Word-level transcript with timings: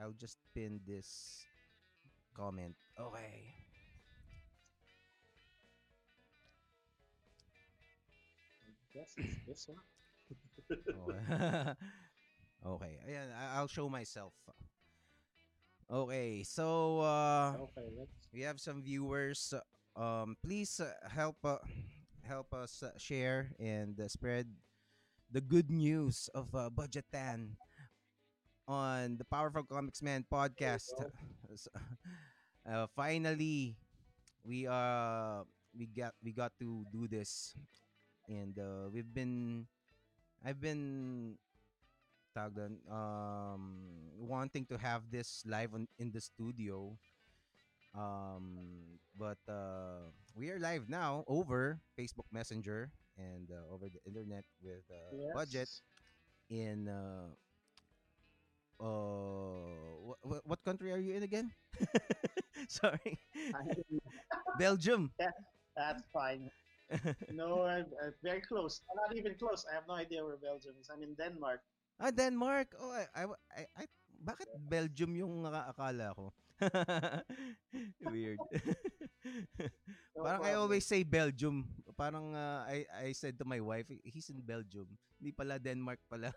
I'll 0.00 0.12
just 0.16 0.38
pin 0.54 0.80
this 0.86 1.46
comment. 2.34 2.76
Okay. 2.98 3.54
Yes, 8.94 9.12
it's 9.18 9.38
this 9.46 9.68
one. 9.68 9.82
Okay. 10.90 11.20
okay. 12.66 12.94
Ayan, 13.08 13.28
I'll 13.54 13.68
show 13.68 13.88
myself. 13.88 14.32
Okay, 15.90 16.42
so 16.42 17.00
uh 17.00 17.54
Okay, 17.70 17.86
let's. 17.96 18.28
we 18.32 18.42
have 18.42 18.58
some 18.60 18.82
viewers. 18.82 19.54
Um 19.96 20.36
please 20.42 20.80
uh, 20.80 20.92
help 21.08 21.36
uh, 21.44 21.62
help 22.22 22.52
us 22.54 22.82
uh, 22.82 22.92
share 22.98 23.52
and 23.58 23.98
uh, 24.00 24.08
spread 24.08 24.48
the 25.30 25.40
good 25.40 25.70
news 25.70 26.28
of 26.34 26.50
uh, 26.54 26.70
Budjette 26.70 27.08
Tan 27.12 27.56
on 28.68 29.16
the 29.18 29.24
Powerful 29.24 29.64
Komiksman 29.64 30.24
podcast. 30.30 30.92
uh, 32.68 32.86
finally 32.94 33.76
we 34.44 34.66
uh 34.66 35.42
we 35.76 35.86
got 35.86 36.14
we 36.22 36.32
got 36.32 36.52
to 36.58 36.84
do 36.92 37.06
this 37.08 37.54
and 38.28 38.58
uh, 38.58 38.88
we've 38.92 39.12
been 39.12 39.66
I've 40.44 40.60
been 40.60 41.36
doon, 42.36 42.78
um 42.90 43.62
wanting 44.18 44.66
to 44.66 44.76
have 44.78 45.10
this 45.10 45.42
live 45.46 45.74
on, 45.74 45.88
in 45.98 46.12
the 46.12 46.20
studio 46.20 46.96
um 47.94 48.98
but 49.16 49.38
uh 49.48 50.10
we 50.34 50.50
are 50.50 50.58
live 50.60 50.88
now 50.88 51.24
over 51.26 51.80
Facebook 51.98 52.28
Messenger 52.32 52.90
and 53.16 53.48
uh, 53.50 53.72
over 53.72 53.88
the 53.88 54.00
internet 54.06 54.44
with 54.62 54.84
uh, 54.90 55.12
Yes. 55.12 55.32
Budjette 55.34 55.74
in 56.50 56.88
uh 56.88 57.32
uh 58.80 60.14
what, 60.22 60.42
what 60.44 60.60
country 60.64 60.92
are 60.92 60.98
you 61.00 61.14
in 61.14 61.22
again 61.22 61.50
sorry 62.68 63.18
belgium 64.58 65.10
That's 65.76 66.02
fine. 66.12 66.50
No, 67.28 67.64
I'm, 67.68 67.86
uh, 68.00 68.10
very 68.22 68.40
close. 68.40 68.80
I'm 68.90 68.96
not 68.96 69.12
even 69.16 69.34
close. 69.38 69.64
I 69.70 69.74
have 69.74 69.84
no 69.88 69.94
idea 69.94 70.24
where 70.24 70.36
Belgium 70.40 70.74
is. 70.80 70.88
I'm 70.88 71.02
in 71.02 71.14
Denmark. 71.14 71.60
ah 72.00 72.12
denmark 72.12 72.76
oh 72.80 72.92
I, 72.92 73.04
I, 73.14 73.24
I- 73.52 73.70
I- 73.84 73.94
bakit 74.16 74.48
belgium 74.56 75.12
yung 75.16 75.44
nakakala 75.44 76.12
ko 76.16 76.32
weird 78.00 78.40
No 80.16 80.22
parang 80.24 80.42
I 80.44 80.54
problem. 80.54 80.62
always 80.62 80.84
say 80.86 81.02
Belgium. 81.04 81.66
Parang 81.96 82.32
uh, 82.34 82.64
I 82.66 82.86
I 82.88 83.08
said 83.12 83.36
to 83.40 83.44
my 83.44 83.60
wife, 83.60 83.88
he's 84.04 84.28
in 84.30 84.40
Belgium. 84.40 84.86
Hindi 85.18 85.32
pala 85.34 85.58
Denmark 85.60 86.00
pala. 86.08 86.30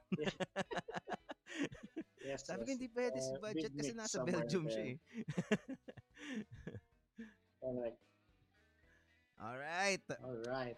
Yes, 2.23 2.43
Sabi 2.45 2.61
ko 2.65 2.69
yes. 2.69 2.75
hindi 2.75 2.87
pwede 2.91 3.17
si 3.21 3.31
Uh, 3.31 3.39
Budjette 3.39 3.75
kasi 3.77 3.91
nasa 3.95 4.19
Belgium 4.19 4.65
siya 4.69 4.83
eh. 4.95 4.97
Correct. 7.61 7.99
All 9.39 9.57
right. 9.57 10.01
All 10.23 10.35
right. 10.47 10.77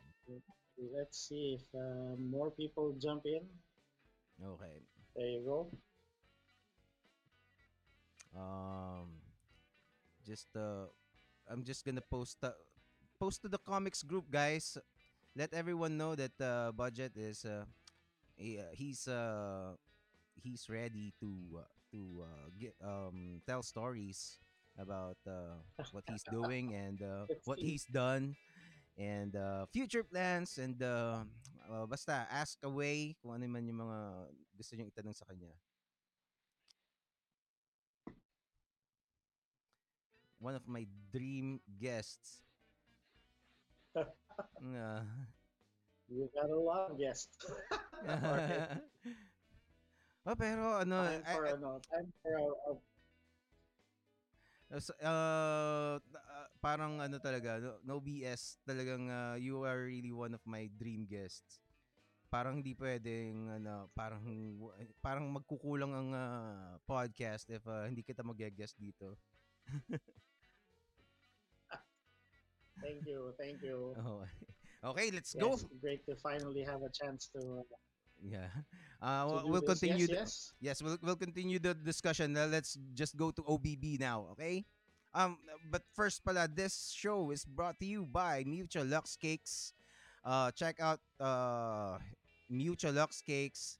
Let's 0.78 1.28
see 1.28 1.58
if 1.59 1.66
uh, 1.75 2.16
more 2.17 2.52
people 2.52 2.94
jump 3.00 3.25
in. 3.25 3.48
Okay. 4.44 4.83
There 5.16 5.25
you 5.28 5.44
go. 5.45 5.72
Um 8.36 9.20
just 10.26 10.48
uh 10.55 10.88
I'm 11.50 11.64
just 11.64 11.86
gonna 11.86 12.02
post 12.03 12.38
uh, 12.44 12.55
post 13.20 13.42
to 13.44 13.50
the 13.50 13.59
comics 13.59 14.03
group 14.03 14.30
guys. 14.31 14.78
Let 15.36 15.53
everyone 15.53 15.98
know 15.98 16.16
that 16.16 16.36
uh, 16.42 16.72
Budjette 16.76 17.16
is 17.17 17.45
uh, 17.45 17.66
he, 18.36 18.59
uh, 18.59 18.72
he's 18.73 19.08
uh 19.08 19.76
he's 20.35 20.69
ready 20.69 21.13
to 21.19 21.29
uh, 21.59 21.69
to 21.91 22.23
uh, 22.23 22.47
get 22.59 22.75
um 22.83 23.41
tell 23.47 23.63
stories 23.63 24.37
about 24.79 25.17
uh, 25.27 25.59
what 25.91 26.03
he's 26.07 26.23
doing 26.23 26.73
and 26.75 27.01
uh, 27.01 27.25
what 27.45 27.59
he's 27.59 27.85
done 27.85 28.35
and 28.97 29.35
uh, 29.35 29.65
future 29.71 30.03
plans 30.03 30.58
and 30.58 30.81
uh, 30.83 31.23
uh, 31.71 31.86
basta 31.86 32.27
ask 32.31 32.58
away 32.64 33.15
kung 33.21 33.36
ano 33.36 33.47
man 33.47 33.65
yung 33.67 33.81
mga 33.83 33.99
gusto 34.58 34.75
niyo 34.75 34.87
itanong 34.91 35.15
sa 35.15 35.25
kanya. 35.27 35.52
One 40.39 40.55
of 40.55 40.67
my 40.67 40.87
dream 41.11 41.61
guests. 41.80 42.41
uh, 43.95 45.02
You 46.09 46.30
got 46.36 46.49
a 46.49 46.55
lot 46.59 46.91
of 46.91 46.97
guests. 46.99 47.37
oh, 50.26 50.36
pero 50.37 50.77
ano, 50.80 50.98
Time 51.05 51.23
I- 51.26 51.33
for, 51.36 51.43
I- 51.48 51.54
ano, 51.55 51.70
time 51.89 52.09
for 52.21 52.33
a, 52.36 52.45
a- 52.71 52.83
As- 54.71 54.95
uh, 55.04 55.99
uh, 55.99 56.48
parang 56.64 57.04
ano 57.04 57.20
talaga, 57.20 57.59
no, 57.59 57.76
no 57.83 57.99
BS, 57.99 58.55
talagang 58.64 59.11
uh, 59.11 59.36
you 59.36 59.67
are 59.67 59.83
really 59.83 60.15
one 60.15 60.32
of 60.32 60.39
my 60.48 60.71
dream 60.80 61.04
guests. 61.04 61.59
Parang 62.32 62.64
hindi 62.64 62.71
pwedeng 62.80 63.52
ano, 63.59 63.92
parang 63.92 64.23
parang 65.04 65.27
magkukulang 65.27 65.92
ang 65.92 66.09
uh, 66.15 66.80
podcast 66.88 67.52
if 67.52 67.59
uh, 67.67 67.83
hindi 67.92 67.99
kita 67.99 68.23
mag-guest 68.23 68.80
dito. 68.80 69.20
thank 72.80 73.03
you, 73.05 73.33
thank 73.36 73.59
you. 73.61 73.92
Oh. 73.99 74.23
Okay, 74.95 75.11
let's 75.11 75.36
go. 75.38 75.52
Yes, 75.53 75.65
great 75.83 76.02
to 76.08 76.15
finally 76.23 76.64
have 76.64 76.82
a 76.82 76.89
chance 76.89 77.30
to, 77.36 77.61
uh, 77.67 77.77
Yeah. 78.21 78.48
Uh, 79.02 79.42
to 79.42 79.48
we'll- 79.49 79.65
continue 79.65 80.05
the- 80.05 80.14
Yes, 80.14 80.54
yes. 80.61 80.77
Yes, 80.77 80.77
we'll, 80.83 80.98
we'll 81.02 81.15
continue 81.17 81.58
the 81.58 81.73
discussion. 81.73 82.33
Now, 82.33 82.45
let's 82.45 82.77
just 82.93 83.17
go 83.17 83.32
to 83.32 83.42
OBB 83.42 83.98
now, 83.99 84.27
okay? 84.37 84.64
Um, 85.11 85.39
but 85.71 85.82
first 85.98 86.23
pala, 86.23 86.45
this 86.48 86.93
show 86.93 87.32
is 87.32 87.43
brought 87.43 87.80
to 87.80 87.86
you 87.89 88.05
by 88.05 88.43
Mutual 88.45 88.86
Lux 88.86 89.17
Cakes. 89.17 89.73
Uh, 90.23 90.52
check 90.54 90.77
out 90.80 90.99
uh, 91.20 91.98
Mutual 92.48 92.93
Lux 92.93 93.26
Cakes 93.26 93.80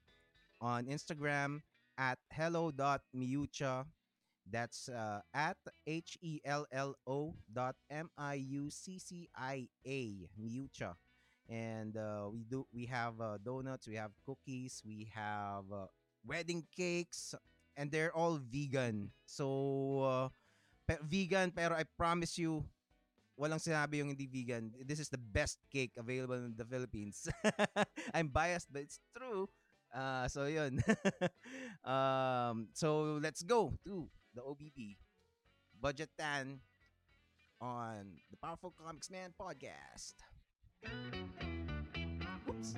on 0.59 0.85
Instagram 0.90 1.62
at 2.00 2.18
hello.miuccia. 2.34 3.85
That's 4.50 4.90
uh, 4.90 5.22
at 5.38 5.58
H 5.85 6.18
E 6.25 6.41
L 6.44 6.66
L 6.73 6.96
O 7.06 7.35
dot 7.53 7.75
M 7.91 8.09
I 8.18 8.41
U 8.58 8.72
C 8.73 8.97
C 8.97 9.29
I 9.38 9.69
A 9.85 10.25
Miuccia. 10.41 10.97
And 11.51 12.00
uh, 12.00 12.31
we 12.31 12.47
do 12.47 12.63
we 12.72 12.88
have 12.88 13.19
uh, 13.19 13.35
donuts, 13.44 13.84
we 13.84 14.00
have 14.00 14.16
cookies, 14.23 14.79
we 14.88 15.12
have 15.12 15.67
uh, 15.67 15.91
wedding 16.23 16.63
cakes, 16.72 17.35
and 17.75 17.91
they're 17.91 18.16
all 18.16 18.39
vegan. 18.39 19.12
So 19.28 20.31
uh, 20.88 20.95
vegan, 21.03 21.51
pero 21.51 21.75
I 21.75 21.84
promise 22.00 22.40
you, 22.40 22.63
walang 23.35 23.59
sinabi 23.59 24.00
yung 24.00 24.16
hindi 24.16 24.31
vegan. 24.31 24.72
This 24.88 25.03
is 25.03 25.11
the 25.11 25.19
best 25.19 25.59
cake 25.67 26.00
available 26.00 26.40
in 26.40 26.56
the 26.56 26.63
Philippines. 26.63 27.28
I'm 28.16 28.31
biased, 28.31 28.72
but 28.72 28.88
it's 28.88 29.03
true. 29.11 29.51
Uh, 29.91 30.31
so 30.31 30.47
yun. 30.47 30.79
um, 31.84 32.72
so 32.72 33.19
let's 33.19 33.44
go 33.44 33.75
to 33.84 34.07
the 34.31 34.40
OBB 34.40 34.95
Budjette 35.75 36.56
on 37.59 38.16
the 38.31 38.38
Powerful 38.40 38.72
Komiksman 38.72 39.35
podcast. 39.35 40.16
Oops. 42.50 42.75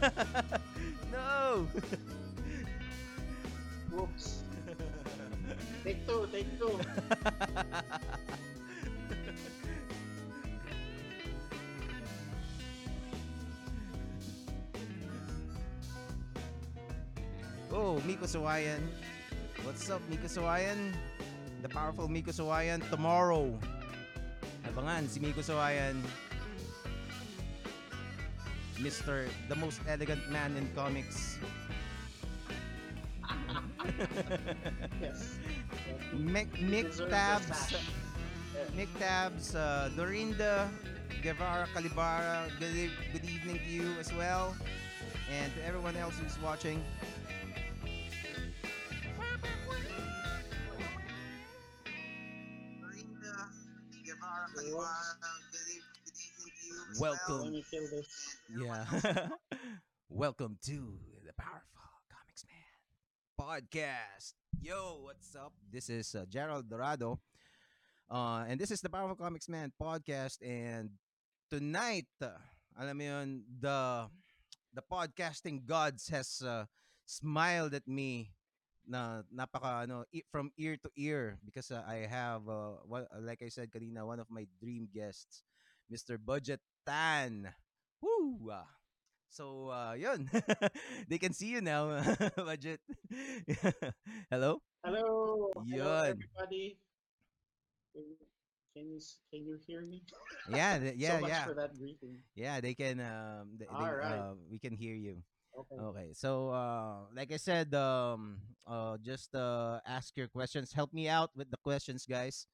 no. 1.12 1.66
Whoops. 3.90 4.42
Take 5.84 6.06
two, 6.06 6.28
take 6.30 6.58
two. 6.58 6.78
oh, 17.72 18.00
Miko 18.06 18.26
Sawayan. 18.26 18.78
What's 19.64 19.90
up, 19.90 20.00
Miko 20.08 20.26
Sawayan? 20.26 20.92
The 21.62 21.68
powerful 21.68 22.06
Miko 22.06 22.30
Sawayan 22.30 22.88
tomorrow. 22.90 23.58
Abangan 24.68 25.08
si 25.08 25.18
Miko 25.18 25.42
Sawayan. 25.42 25.96
Mr. 28.80 29.26
The 29.48 29.56
most 29.56 29.80
elegant 29.88 30.22
man 30.30 30.56
in 30.56 30.68
comics. 30.74 31.38
Yes. 35.00 35.38
Mick, 36.14 36.48
Tabs. 37.08 37.46
sash. 37.46 37.82
Nick 38.74 38.88
Tabs, 38.98 39.54
uh, 39.54 39.90
Dorinda, 39.96 40.68
Guevara, 41.22 41.66
Calibara, 41.74 42.48
good, 42.58 42.74
e- 42.74 42.90
good 43.12 43.24
evening 43.24 43.58
to 43.58 43.70
you 43.70 43.94
as 43.98 44.12
well. 44.12 44.54
And 45.30 45.52
to 45.54 45.64
everyone 45.64 45.96
else 45.96 46.14
who's 46.18 46.38
watching. 46.42 46.82
Welcome. 56.98 57.62
Yeah. 58.50 58.84
Welcome 60.10 60.58
to 60.66 60.98
the 61.22 61.32
Powerful 61.38 61.86
Comics 62.10 62.42
Man 62.42 62.74
podcast. 63.38 64.34
Yo, 64.60 65.06
what's 65.06 65.36
up? 65.36 65.52
This 65.70 65.88
is 65.88 66.14
uh, 66.14 66.24
Gerald 66.28 66.68
Dorado, 66.68 67.20
uh, 68.10 68.44
and 68.48 68.58
this 68.58 68.70
is 68.70 68.80
the 68.80 68.90
Powerful 68.90 69.14
Comics 69.14 69.48
Man 69.48 69.70
podcast. 69.80 70.42
And 70.42 70.90
tonight, 71.50 72.10
uh, 72.20 72.34
alam 72.74 72.98
mo 72.98 73.04
yun, 73.04 73.44
the 73.46 74.10
the 74.74 74.82
podcasting 74.82 75.62
gods 75.66 76.08
has 76.10 76.42
uh, 76.42 76.66
smiled 77.06 77.74
at 77.74 77.86
me 77.86 78.34
na 78.88 79.22
napaka 79.30 79.84
ano 79.86 80.02
e- 80.10 80.26
from 80.32 80.50
ear 80.56 80.74
to 80.80 80.90
ear 80.96 81.38
because 81.44 81.70
uh, 81.70 81.84
I 81.86 82.08
have 82.08 82.48
uh, 82.48 82.80
one, 82.88 83.06
like 83.20 83.44
I 83.44 83.52
said 83.52 83.70
kanina 83.70 84.02
one 84.02 84.18
of 84.18 84.26
my 84.32 84.48
dream 84.58 84.88
guests 84.88 85.44
Mr. 85.92 86.16
Budget 86.16 86.60
Tan. 86.88 87.52
Woo! 88.00 88.48
So, 89.28 89.68
uh, 89.68 89.92
yun. 89.92 90.24
they 91.08 91.18
can 91.20 91.36
see 91.36 91.52
you 91.52 91.60
now, 91.60 92.00
Budjette. 92.48 92.80
Hello? 94.32 94.64
Hello, 94.80 95.52
hello 95.52 95.68
Yun. 95.68 96.16
everybody. 96.16 96.78
Can, 97.92 98.88
you 98.88 99.00
can 99.28 99.44
you 99.44 99.58
hear 99.66 99.82
me? 99.82 100.00
Yeah, 100.48 100.78
th- 100.78 100.96
yeah, 100.96 101.16
so 101.16 101.20
much 101.20 101.30
yeah. 101.30 101.44
for 101.44 101.54
that 101.60 101.76
greeting. 101.76 102.24
Yeah, 102.34 102.60
they 102.62 102.72
can 102.72 103.00
um 103.04 103.58
they, 103.58 103.66
they, 103.66 103.84
All 103.84 103.92
right. 103.92 104.16
uh, 104.16 104.34
we 104.48 104.58
can 104.58 104.72
hear 104.72 104.94
you. 104.94 105.20
Okay. 105.58 105.76
Okay. 105.76 106.08
So, 106.14 106.48
uh 106.54 107.10
like 107.12 107.32
I 107.32 107.36
said, 107.36 107.74
um 107.74 108.38
uh 108.64 108.96
just 109.02 109.34
uh 109.34 109.80
ask 109.84 110.16
your 110.16 110.28
questions. 110.28 110.72
Help 110.72 110.94
me 110.94 111.08
out 111.08 111.34
with 111.36 111.50
the 111.50 111.58
questions, 111.60 112.06
guys. 112.08 112.46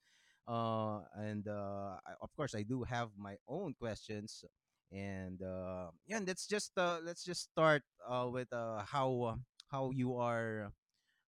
Uh 0.46 1.00
and 1.17 1.46
uh 1.49 1.96
I, 2.05 2.12
of 2.20 2.31
course 2.37 2.55
I 2.55 2.62
do 2.62 2.85
have 2.85 3.11
my 3.17 3.37
own 3.49 3.75
questions 3.79 4.44
and 4.93 5.41
uh 5.43 5.91
yeah, 6.06 6.20
let's 6.25 6.46
just 6.46 6.76
uh 6.76 7.00
let's 7.05 7.25
just 7.25 7.50
start 7.52 7.82
uh 8.06 8.29
with 8.31 8.52
uh 8.52 8.82
how 8.85 9.08
uh, 9.23 9.37
how 9.70 9.91
you 9.91 10.17
are 10.17 10.73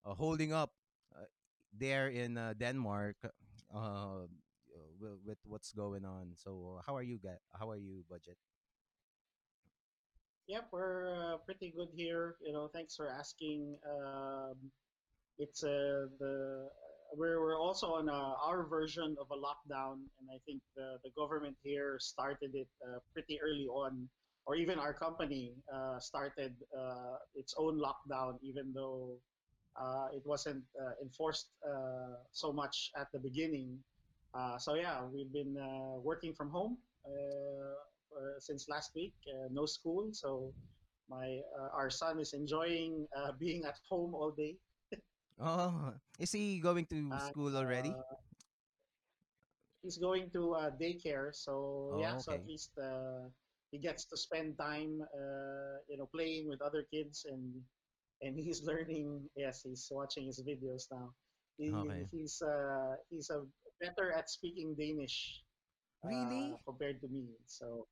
uh, 0.04 0.14
holding 0.14 0.52
up 0.52 0.70
uh, 1.14 1.24
there 1.72 2.08
in 2.08 2.36
uh, 2.36 2.54
Denmark 2.58 3.16
uh 3.74 4.26
with, 5.00 5.18
with 5.24 5.38
what's 5.44 5.72
going 5.72 6.04
on. 6.04 6.32
So, 6.36 6.78
uh, 6.78 6.82
how 6.86 6.96
are 6.96 7.02
you 7.02 7.18
guys? 7.22 7.38
How 7.58 7.70
are 7.70 7.76
you, 7.78 8.04
Budjette? 8.10 8.40
Yep, 10.48 10.68
we're 10.72 11.06
uh, 11.08 11.36
pretty 11.38 11.72
good 11.76 11.88
here. 11.94 12.36
You 12.44 12.52
know, 12.52 12.68
thanks 12.68 12.94
for 12.96 13.08
asking. 13.08 13.76
Um, 13.88 14.70
it's 15.38 15.62
uh, 15.64 16.06
the 16.18 16.68
we're 17.14 17.40
we're 17.40 17.58
also 17.58 17.94
on 17.94 18.08
uh, 18.08 18.34
our 18.42 18.66
version 18.66 19.16
of 19.20 19.26
a 19.30 19.38
lockdown, 19.38 20.02
and 20.18 20.26
I 20.32 20.38
think 20.46 20.60
the 20.76 20.98
the 21.04 21.10
government 21.16 21.56
here 21.62 21.98
started 22.00 22.54
it 22.54 22.68
uh, 22.82 22.98
pretty 23.12 23.38
early 23.40 23.66
on, 23.66 24.08
or 24.46 24.56
even 24.56 24.78
our 24.78 24.92
company 24.92 25.54
uh, 25.72 25.98
started 26.00 26.54
uh, 26.76 27.16
its 27.34 27.54
own 27.58 27.78
lockdown, 27.80 28.38
even 28.42 28.72
though 28.74 29.18
uh, 29.80 30.08
it 30.12 30.22
wasn't 30.24 30.64
enforced 31.02 31.48
so 32.32 32.52
much 32.52 32.90
at 32.96 33.08
the 33.12 33.18
beginning. 33.18 33.78
So 34.58 34.74
yeah, 34.74 35.04
we've 35.12 35.32
been 35.32 35.56
working 36.02 36.34
from 36.34 36.50
home. 36.50 36.78
Since 38.38 38.68
last 38.68 38.92
week. 38.94 39.14
No 39.50 39.66
school, 39.66 40.08
so 40.12 40.52
my 41.08 41.40
our 41.72 41.90
son 41.90 42.18
is 42.18 42.32
enjoying 42.32 43.06
being 43.38 43.64
at 43.64 43.76
home 43.88 44.14
all 44.14 44.30
day. 44.30 44.56
Oh, 45.38 45.94
is 46.18 46.32
he 46.32 46.60
going 46.60 46.86
to 46.86 47.18
And, 47.18 47.20
school 47.20 47.56
already? 47.56 47.96
uh, 47.98 48.16
he's 49.82 49.98
going 49.98 50.30
to 50.32 50.54
uh, 50.54 50.70
daycare, 50.80 51.34
so 51.34 51.92
Oh, 51.92 51.96
yeah, 51.96 52.16
so 52.18 52.32
at 52.34 52.40
okay. 52.40 52.46
least 52.46 52.78
uh, 52.78 53.28
he 53.70 53.78
gets 53.78 54.06
to 54.06 54.16
spend 54.16 54.58
time, 54.58 55.00
uh, 55.02 55.76
you 55.88 55.96
know, 55.98 56.06
playing 56.14 56.48
with 56.48 56.60
other 56.62 56.84
kids, 56.92 57.26
and 57.30 57.64
and 58.22 58.38
he's 58.44 58.62
learning. 58.64 59.28
Yes, 59.36 59.62
he's 59.62 59.88
watching 59.90 60.26
his 60.26 60.42
videos 60.42 60.90
now. 60.90 61.14
He, 61.58 61.72
Okay. 61.74 62.06
He's 62.10 62.42
uh, 62.42 62.96
he's 63.10 63.30
a 63.30 63.44
better 63.80 64.12
at 64.12 64.28
speaking 64.30 64.74
Danish 64.74 65.42
Really? 66.02 66.52
uh, 66.52 66.58
compared 66.66 67.00
to 67.02 67.08
me. 67.08 67.26
So 67.46 67.86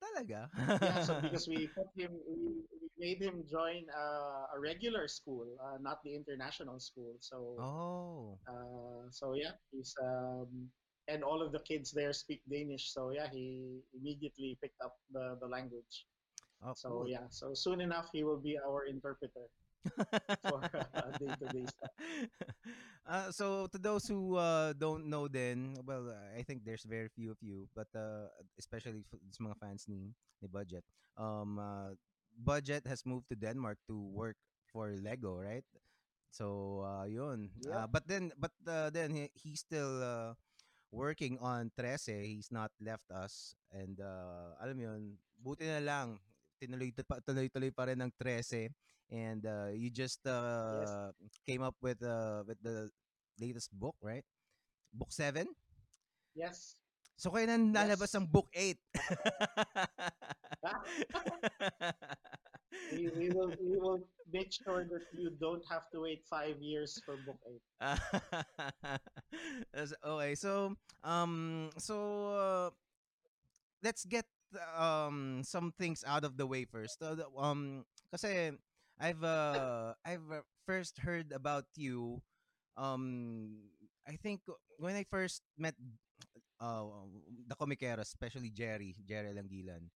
Talaga? 0.00 0.48
yeah, 0.82 1.00
so 1.04 1.20
because 1.22 1.46
we 1.48 1.68
put 1.76 1.88
him, 1.96 2.12
we, 2.26 2.64
we 2.80 2.88
made 2.98 3.20
him 3.20 3.44
join 3.48 3.84
uh, 3.92 4.56
a 4.56 4.58
regular 4.58 5.06
school, 5.08 5.46
uh, 5.60 5.76
not 5.80 6.02
the 6.04 6.14
international 6.14 6.80
school. 6.80 7.16
So, 7.20 7.56
oh. 7.60 8.38
uh, 8.48 9.08
so 9.10 9.34
yeah, 9.34 9.52
he's 9.70 9.94
um, 10.02 10.70
and 11.08 11.22
all 11.22 11.42
of 11.42 11.52
the 11.52 11.60
kids 11.60 11.92
there 11.92 12.12
speak 12.12 12.40
Danish. 12.50 12.92
So 12.92 13.10
yeah, 13.10 13.28
he 13.30 13.80
immediately 13.92 14.56
picked 14.62 14.80
up 14.80 14.96
the 15.12 15.36
the 15.40 15.46
language. 15.46 16.06
Oh, 16.64 16.72
So 16.74 16.88
cool. 16.88 17.08
yeah, 17.08 17.24
so 17.30 17.54
soon 17.54 17.80
enough 17.80 18.08
he 18.12 18.24
will 18.24 18.40
be 18.40 18.58
our 18.58 18.84
interpreter 18.84 19.48
for 20.44 20.60
uh, 20.94 21.10
uh, 23.06 23.30
so 23.32 23.66
to 23.72 23.78
those 23.78 24.06
who 24.06 24.36
uh, 24.36 24.72
don't 24.74 25.06
know 25.06 25.28
then, 25.28 25.76
well, 25.84 26.12
I 26.36 26.42
think 26.42 26.64
there's 26.64 26.84
very 26.84 27.08
few 27.08 27.30
of 27.30 27.38
you, 27.40 27.68
but 27.74 27.88
uh, 27.94 28.28
especially 28.58 29.04
f- 29.12 29.20
sa 29.32 29.44
mga 29.44 29.56
fans 29.60 29.84
ni, 29.88 30.12
ni 30.42 30.48
Budjette. 30.48 30.86
Um, 31.16 31.58
uh, 31.58 31.96
Budjette 32.36 32.86
has 32.86 33.04
moved 33.04 33.28
to 33.30 33.36
Denmark 33.36 33.78
to 33.88 33.96
work 33.96 34.36
for 34.72 34.92
Lego, 34.96 35.36
right? 35.36 35.64
So, 36.30 36.86
uh, 36.86 37.04
yun. 37.10 37.50
Uh, 37.66 37.86
but 37.90 38.06
then, 38.06 38.32
but 38.38 38.54
uh, 38.66 38.90
then 38.90 39.10
he, 39.10 39.30
he's 39.34 39.60
still 39.60 40.02
uh, 40.02 40.32
working 40.92 41.38
on 41.42 41.70
Trese. 41.74 42.22
He's 42.22 42.50
not 42.50 42.70
left 42.80 43.10
us. 43.10 43.54
And 43.74 43.98
uh, 43.98 44.54
alam 44.62 44.78
mo 44.78 44.82
yun, 44.94 45.02
buti 45.42 45.66
na 45.66 45.82
lang, 45.82 46.22
tinuloy, 46.62 46.94
pa, 47.02 47.18
tuloy-tuloy 47.18 47.74
pa 47.74 47.90
rin 47.90 47.98
ng 47.98 48.12
Trese. 48.14 48.70
And 49.10 49.46
uh, 49.46 49.68
you 49.74 49.90
just 49.90 50.26
Yes, 50.68 50.96
uh, 51.02 51.10
came 51.46 51.62
up 51.62 51.76
with 51.82 52.02
uh, 52.02 52.42
with 52.46 52.58
the 52.62 52.90
latest 53.40 53.70
book, 53.72 53.96
right? 54.02 54.24
Book 54.94 55.12
7? 55.12 55.48
yes, 56.34 56.76
So 57.20 57.28
kaya 57.30 57.46
na 57.50 57.58
lalabas 57.84 58.14
ang 58.16 58.22
yes. 58.22 58.26
book 58.26 58.48
8. 58.54 58.78
we, 62.90 63.10
we 63.16 63.30
will 63.30 63.56
we 63.60 63.78
will 63.78 64.00
make 64.32 64.52
sure 64.52 64.84
that 64.84 65.02
you 65.12 65.30
don't 65.40 65.62
have 65.70 65.82
to 65.92 66.00
wait 66.02 66.22
five 66.28 66.56
years 66.60 67.02
for 67.04 67.16
book 67.16 67.38
eight. 67.48 67.62
Okay, 70.04 70.34
so 70.34 70.74
um 71.04 71.70
so 71.78 71.94
uh, 72.34 72.70
let's 73.82 74.04
get 74.04 74.24
um 74.76 75.42
some 75.44 75.72
things 75.78 76.04
out 76.06 76.24
of 76.24 76.36
the 76.36 76.46
way 76.46 76.64
first. 76.64 77.02
Uh, 77.02 77.16
um 77.38 77.84
kasi 78.10 78.52
I've 79.00 79.24
uh 79.24 79.94
I've 80.04 80.28
uh, 80.30 80.42
first 80.66 80.98
heard 81.00 81.32
about 81.32 81.66
you 81.76 82.22
um 82.76 83.56
I 84.06 84.16
think 84.16 84.42
when 84.78 84.96
I 84.96 85.04
first 85.08 85.42
met 85.58 85.74
uh 86.60 86.84
the 87.48 87.56
Comiqueros, 87.56 88.08
especially 88.12 88.50
Gerry, 88.50 88.96
Gerry 89.06 89.32
Alanguilan. 89.32 89.88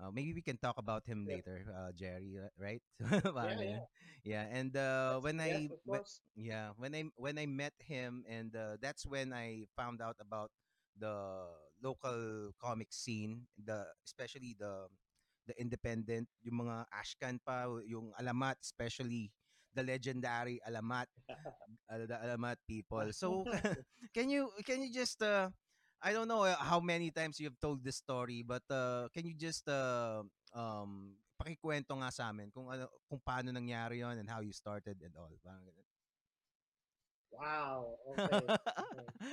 Uh, 0.00 0.10
maybe 0.10 0.32
we 0.34 0.42
can 0.42 0.56
talk 0.58 0.78
about 0.78 1.06
him 1.06 1.26
Yeah, 1.26 1.36
later, 1.36 1.66
uh, 1.70 1.92
Gerry, 1.94 2.34
right? 2.58 2.82
yeah, 3.40 3.60
yeah. 3.62 3.84
yeah, 4.24 4.44
and 4.50 4.76
uh, 4.76 5.18
when 5.20 5.40
yes, 5.44 5.62
I 5.64 5.70
when, 5.84 6.00
yeah, 6.36 6.70
when 6.76 6.94
I 6.94 7.04
when 7.16 7.38
I 7.38 7.46
met 7.46 7.74
him, 7.78 8.24
and 8.28 8.54
uh, 8.56 8.76
that's 8.80 9.06
when 9.06 9.32
I 9.32 9.66
found 9.76 10.00
out 10.02 10.16
about 10.20 10.50
the 10.98 11.46
local 11.82 12.52
comic 12.60 12.92
scene, 12.92 13.46
the 13.58 13.86
especially 14.06 14.56
the 14.58 14.86
the 15.46 15.54
independent, 15.60 16.28
yung 16.42 16.66
mga 16.66 16.86
Ashcan 16.92 17.36
pa, 17.44 17.68
yung 17.84 18.12
Alamat, 18.16 18.56
especially 18.62 19.30
the 19.74 19.82
legendary 19.82 20.60
Alamat, 20.64 21.10
uh, 21.28 21.98
the 22.06 22.16
Alamat 22.16 22.56
people. 22.66 23.04
So 23.12 23.44
can 24.16 24.30
you 24.30 24.50
can 24.64 24.82
you 24.82 24.90
just 24.92 25.20
uh, 25.22 25.50
I 26.00 26.12
don't 26.12 26.28
know 26.28 26.44
uh, 26.44 26.56
how 26.56 26.80
many 26.80 27.10
times 27.10 27.40
you've 27.40 27.58
told 27.60 27.82
this 27.82 27.96
story, 27.96 28.44
but 28.46 28.62
uh, 28.70 29.08
can 29.12 29.26
you 29.26 29.34
just 29.34 29.68
uh, 29.68 30.22
um 30.54 31.18
pakikwento 31.34 31.98
nga 31.98 32.14
sa 32.14 32.30
amin 32.30 32.48
kung 32.54 32.70
ano 32.70 32.86
kung 33.10 33.18
paano 33.18 33.50
nangyari 33.50 34.06
yon 34.06 34.22
and 34.22 34.30
how 34.30 34.38
you 34.38 34.54
started 34.54 34.94
and 35.02 35.14
all. 35.18 35.34
Parang 35.42 35.66
ganun. 35.66 35.86
Wow. 37.34 37.98
Okay. 38.14 38.46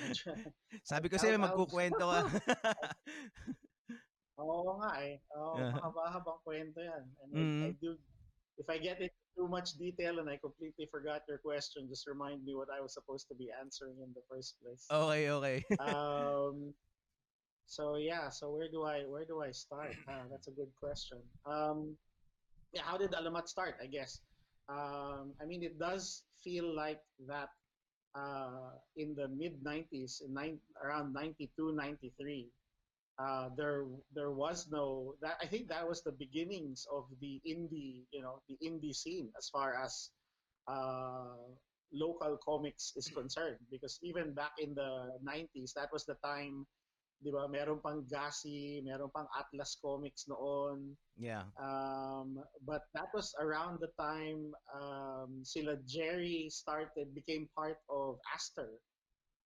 Okay. 0.10 0.42
Sabi 0.90 1.06
ko 1.06 1.22
sa'yo, 1.22 1.38
magkukwento 1.38 2.02
ka. 2.02 2.26
Oo 4.40 4.80
nga 4.80 4.92
eh. 5.04 5.20
Oo, 5.36 5.58
Uh-huh. 5.60 5.74
mahaba-habang 5.76 6.40
kwento 6.46 6.80
yan. 6.80 7.04
And 7.24 7.32
I, 7.36 7.44
I 7.64 7.70
mm 7.72 7.78
do, 7.82 7.98
if 8.58 8.70
I 8.70 8.78
get 8.78 9.00
into 9.02 9.16
too 9.36 9.48
much 9.48 9.76
detail 9.78 10.20
and 10.20 10.30
I 10.30 10.38
completely 10.38 10.88
forgot 10.92 11.24
your 11.28 11.40
question, 11.40 11.88
just 11.88 12.08
remind 12.08 12.44
me 12.44 12.56
what 12.56 12.70
I 12.72 12.80
was 12.82 12.94
supposed 12.94 13.28
to 13.30 13.36
be 13.36 13.52
answering 13.52 14.00
in 14.02 14.14
the 14.14 14.24
first 14.30 14.60
place. 14.62 14.88
Okay, 14.92 15.30
okay. 15.30 15.58
Um, 15.80 16.74
so 17.66 17.96
yeah, 17.96 18.30
so 18.30 18.52
where 18.52 18.70
do 18.70 18.84
I 18.84 19.06
where 19.08 19.26
do 19.26 19.42
I 19.42 19.52
start? 19.52 19.96
Ah, 20.08 20.28
that's 20.30 20.48
a 20.48 20.56
good 20.56 20.72
question. 20.80 21.20
Um, 21.46 21.98
yeah, 22.74 22.84
how 22.84 22.98
did 22.98 23.12
Alamat 23.12 23.48
start? 23.48 23.76
I 23.82 23.88
guess. 23.88 24.22
Um, 24.70 25.36
I 25.42 25.46
mean, 25.46 25.64
it 25.64 25.80
does 25.80 26.24
feel 26.44 26.76
like 26.76 27.02
that 27.28 27.50
uh, 28.16 28.80
in 28.96 29.16
the 29.16 29.28
mid 29.28 29.64
90s, 29.64 30.24
in 30.24 30.34
nine, 30.34 30.60
around 30.84 31.14
92, 31.14 31.74
93, 31.76 32.52
uh, 33.20 33.50
there 33.58 33.86
there 34.14 34.32
was 34.32 34.68
no 34.72 35.16
that 35.22 35.38
I 35.42 35.48
think 35.48 35.68
that 35.70 35.88
was 35.88 36.04
the 36.04 36.12
beginnings 36.14 36.86
of 36.92 37.06
the 37.20 37.42
indie, 37.48 38.06
you 38.12 38.22
know, 38.22 38.42
the 38.48 38.58
indie 38.64 38.96
scene 38.96 39.32
as 39.38 39.50
far 39.50 39.76
as 39.76 40.12
uh, 40.68 41.36
local 41.94 42.38
comics 42.44 42.94
is 42.96 43.08
concerned. 43.10 43.60
Because 43.72 44.00
even 44.04 44.34
back 44.34 44.54
in 44.60 44.74
the 44.76 45.12
90s 45.24 45.74
that 45.76 45.90
was 45.92 46.06
the 46.06 46.16
time 46.24 46.66
'di 47.22 47.30
ba 47.32 47.46
meron 47.48 47.80
pang 47.86 48.02
Gasi 48.10 48.82
meron 48.84 49.10
pang 49.14 49.30
Atlas 49.38 49.78
Comics 49.82 50.26
noon. 50.28 50.98
Yeah. 51.18 51.46
um, 51.62 52.42
but 52.66 52.88
that 52.94 53.10
was 53.14 53.34
around 53.40 53.78
the 53.80 53.92
time 54.00 54.52
um, 54.74 55.46
sila 55.46 55.78
Gerry 55.86 56.50
started 56.50 57.14
became 57.14 57.48
part 57.54 57.78
of 57.90 58.18
Aster. 58.34 58.80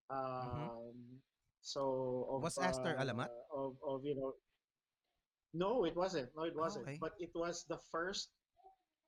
Um, 0.09 1.19
so 1.65 2.29
of, 2.29 2.45
Was 2.45 2.61
Aster 2.61 2.93
uh, 2.93 3.01
Alamat? 3.01 3.33
of, 3.49 3.73
of 3.81 4.05
you 4.05 4.13
know 4.13 4.37
no 5.57 5.83
it 5.85 5.97
wasn't 5.97 6.29
no 6.37 6.45
it 6.45 6.53
Ah, 6.53 6.61
wasn't 6.69 6.85
okay. 6.85 7.01
but 7.01 7.17
it 7.17 7.33
was 7.33 7.65
the 7.65 7.81
first 7.89 8.29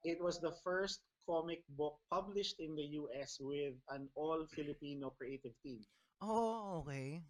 it 0.01 0.17
was 0.17 0.41
the 0.41 0.57
first 0.65 1.05
comic 1.29 1.61
book 1.77 2.01
published 2.09 2.57
in 2.57 2.73
the 2.73 2.97
US 2.97 3.37
with 3.37 3.75
an 3.93 4.09
all 4.15 4.41
Filipino 4.49 5.11
creative 5.13 5.53
team. 5.61 5.83
Oh, 6.23 6.81
okay. 6.81 7.21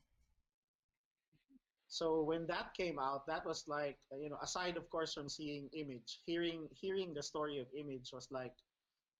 So 1.89 2.21
when 2.23 2.45
that 2.47 2.75
came 2.77 2.99
out, 2.99 3.25
that 3.27 3.43
was 3.43 3.65
like 3.67 3.97
you 4.15 4.29
know, 4.29 4.37
aside 4.43 4.77
of 4.77 4.87
course 4.91 5.13
from 5.17 5.27
seeing 5.27 5.67
Image, 5.73 6.21
hearing 6.23 6.67
hearing 6.71 7.11
the 7.15 7.23
story 7.23 7.57
of 7.59 7.67
Image 7.75 8.11
was 8.13 8.27
like 8.31 8.53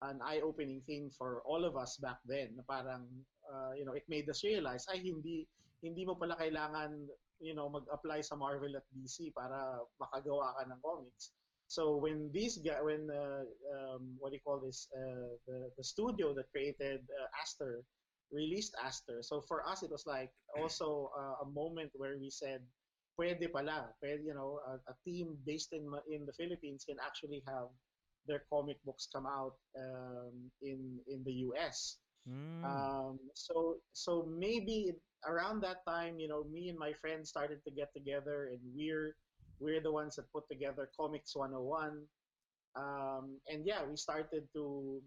an 0.06 0.20
eye-opening 0.22 0.80
thing 0.86 1.10
for 1.10 1.42
all 1.44 1.64
of 1.64 1.76
us 1.76 1.98
back 1.98 2.20
then. 2.24 2.54
Parang 2.70 3.08
uh, 3.50 3.72
you 3.76 3.84
know, 3.84 3.92
it 3.98 4.04
made 4.08 4.28
us 4.30 4.44
realize 4.44 4.86
ay 4.88 5.02
hindi 5.02 5.48
hindi 5.82 6.02
mo 6.04 6.18
pala 6.18 6.34
kailangan 6.36 7.06
you 7.38 7.54
know 7.54 7.70
mag-apply 7.70 8.22
sa 8.22 8.34
Marvel 8.34 8.74
at 8.74 8.86
DC 8.90 9.30
para 9.34 9.78
makagawa 10.02 10.54
ka 10.58 10.62
ng 10.66 10.80
comics. 10.82 11.32
So 11.68 12.00
when 12.00 12.32
these 12.32 12.56
guy, 12.64 12.80
when 12.80 13.12
uh, 13.12 13.44
um, 13.76 14.16
what 14.18 14.32
do 14.32 14.40
you 14.40 14.44
call 14.44 14.58
this, 14.58 14.88
uh, 14.96 15.36
the 15.46 15.68
the 15.76 15.84
studio 15.84 16.32
that 16.32 16.48
created 16.48 17.04
uh, 17.12 17.28
Aster 17.44 17.84
released 18.32 18.74
Aster. 18.80 19.20
So 19.20 19.44
for 19.44 19.60
us, 19.68 19.84
it 19.84 19.92
was 19.92 20.04
like 20.08 20.32
also 20.56 21.12
uh, 21.12 21.44
a 21.44 21.48
moment 21.52 21.92
where 21.94 22.16
we 22.16 22.30
said, 22.32 22.64
pwede 23.20 23.52
pala, 23.52 23.92
pwede, 24.00 24.24
you 24.24 24.32
know, 24.32 24.60
a, 24.64 24.80
a 24.88 24.94
team 25.04 25.36
based 25.44 25.76
in 25.76 25.84
in 26.08 26.24
the 26.24 26.32
Philippines 26.32 26.88
can 26.88 26.96
actually 27.04 27.44
have 27.46 27.68
their 28.24 28.48
comic 28.48 28.80
books 28.84 29.08
come 29.12 29.28
out 29.28 29.56
um, 29.76 30.48
in 30.64 31.00
in 31.08 31.20
the 31.24 31.44
U.S. 31.52 32.00
Mm. 32.26 32.64
Um, 32.64 33.18
so 33.34 33.78
so 33.92 34.26
maybe 34.26 34.92
around 35.26 35.62
that 35.62 35.84
time, 35.86 36.18
you 36.18 36.28
know, 36.28 36.44
me 36.44 36.68
and 36.68 36.78
my 36.78 36.92
friends 37.00 37.28
started 37.30 37.62
to 37.64 37.70
get 37.70 37.92
together, 37.94 38.50
and 38.52 38.60
we're 38.74 39.14
we're 39.60 39.80
the 39.80 39.92
ones 39.92 40.16
that 40.16 40.30
put 40.32 40.48
together 40.50 40.90
Comics 40.98 41.34
101. 41.34 42.06
Um, 42.76 43.40
and 43.48 43.66
yeah, 43.66 43.82
we 43.84 43.96
started 43.96 44.46
to 44.54 45.02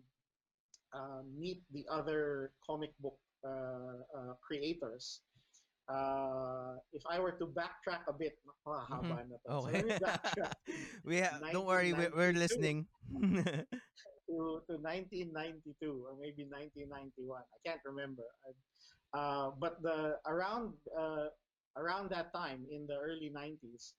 uh, 0.93 1.21
meet 1.37 1.63
the 1.71 1.85
other 1.89 2.51
comic 2.65 2.91
book 2.99 3.17
uh, 3.47 4.03
uh, 4.15 4.33
creators. 4.43 5.21
Uh, 5.89 6.75
if 6.93 7.03
I 7.09 7.19
were 7.19 7.31
to 7.39 7.47
backtrack 7.47 8.07
a 8.07 8.13
bit, 8.13 8.37
na 8.67 8.83
to. 9.03 9.37
So 9.47 9.67
Okay. 9.67 9.71
let 9.71 9.85
me 9.85 9.91
backtrack 10.03 10.53
we 11.03 11.19
ha- 11.19 11.39
don't 11.51 11.65
worry, 11.65 11.91
we're, 11.93 12.11
we're 12.15 12.33
listening. 12.33 12.87
to, 14.31 14.63
to 14.71 14.79
1992 14.79 15.75
or 16.07 16.15
maybe 16.15 16.47
1991. 16.47 17.43
I 17.43 17.59
can't 17.67 17.83
remember. 17.83 18.23
Uh, 19.11 19.51
but 19.59 19.83
the 19.83 20.15
around 20.25 20.71
uh, 20.95 21.27
around 21.75 22.09
that 22.11 22.31
time 22.31 22.63
in 22.71 22.88
the 22.88 22.95
early 22.95 23.31
90s, 23.35 23.93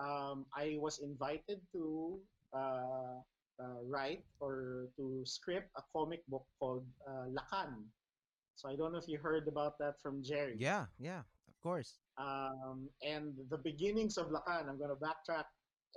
um, 0.00 0.46
I 0.56 0.76
was 0.80 1.00
invited 1.00 1.60
to 1.72 2.18
uh, 2.56 3.20
uh, 3.60 3.80
write 3.84 4.24
or 4.40 4.88
to 4.96 5.22
script 5.24 5.68
a 5.76 5.82
comic 5.92 6.24
book 6.28 6.44
called 6.58 6.84
uh, 7.08 7.28
Lakan. 7.28 7.84
So 8.56 8.68
I 8.68 8.76
don't 8.76 8.92
know 8.92 8.98
if 8.98 9.08
you 9.08 9.18
heard 9.18 9.48
about 9.48 9.76
that 9.80 10.00
from 10.00 10.22
Gerry. 10.24 10.56
yeah, 10.58 10.86
yeah, 10.98 11.20
of 11.20 11.56
course. 11.62 12.00
Um, 12.16 12.88
and 13.04 13.36
the 13.50 13.58
beginnings 13.58 14.16
of 14.16 14.28
Lakan, 14.32 14.68
I'm 14.68 14.78
going 14.78 14.88
to 14.88 14.96
backtrack 14.96 15.44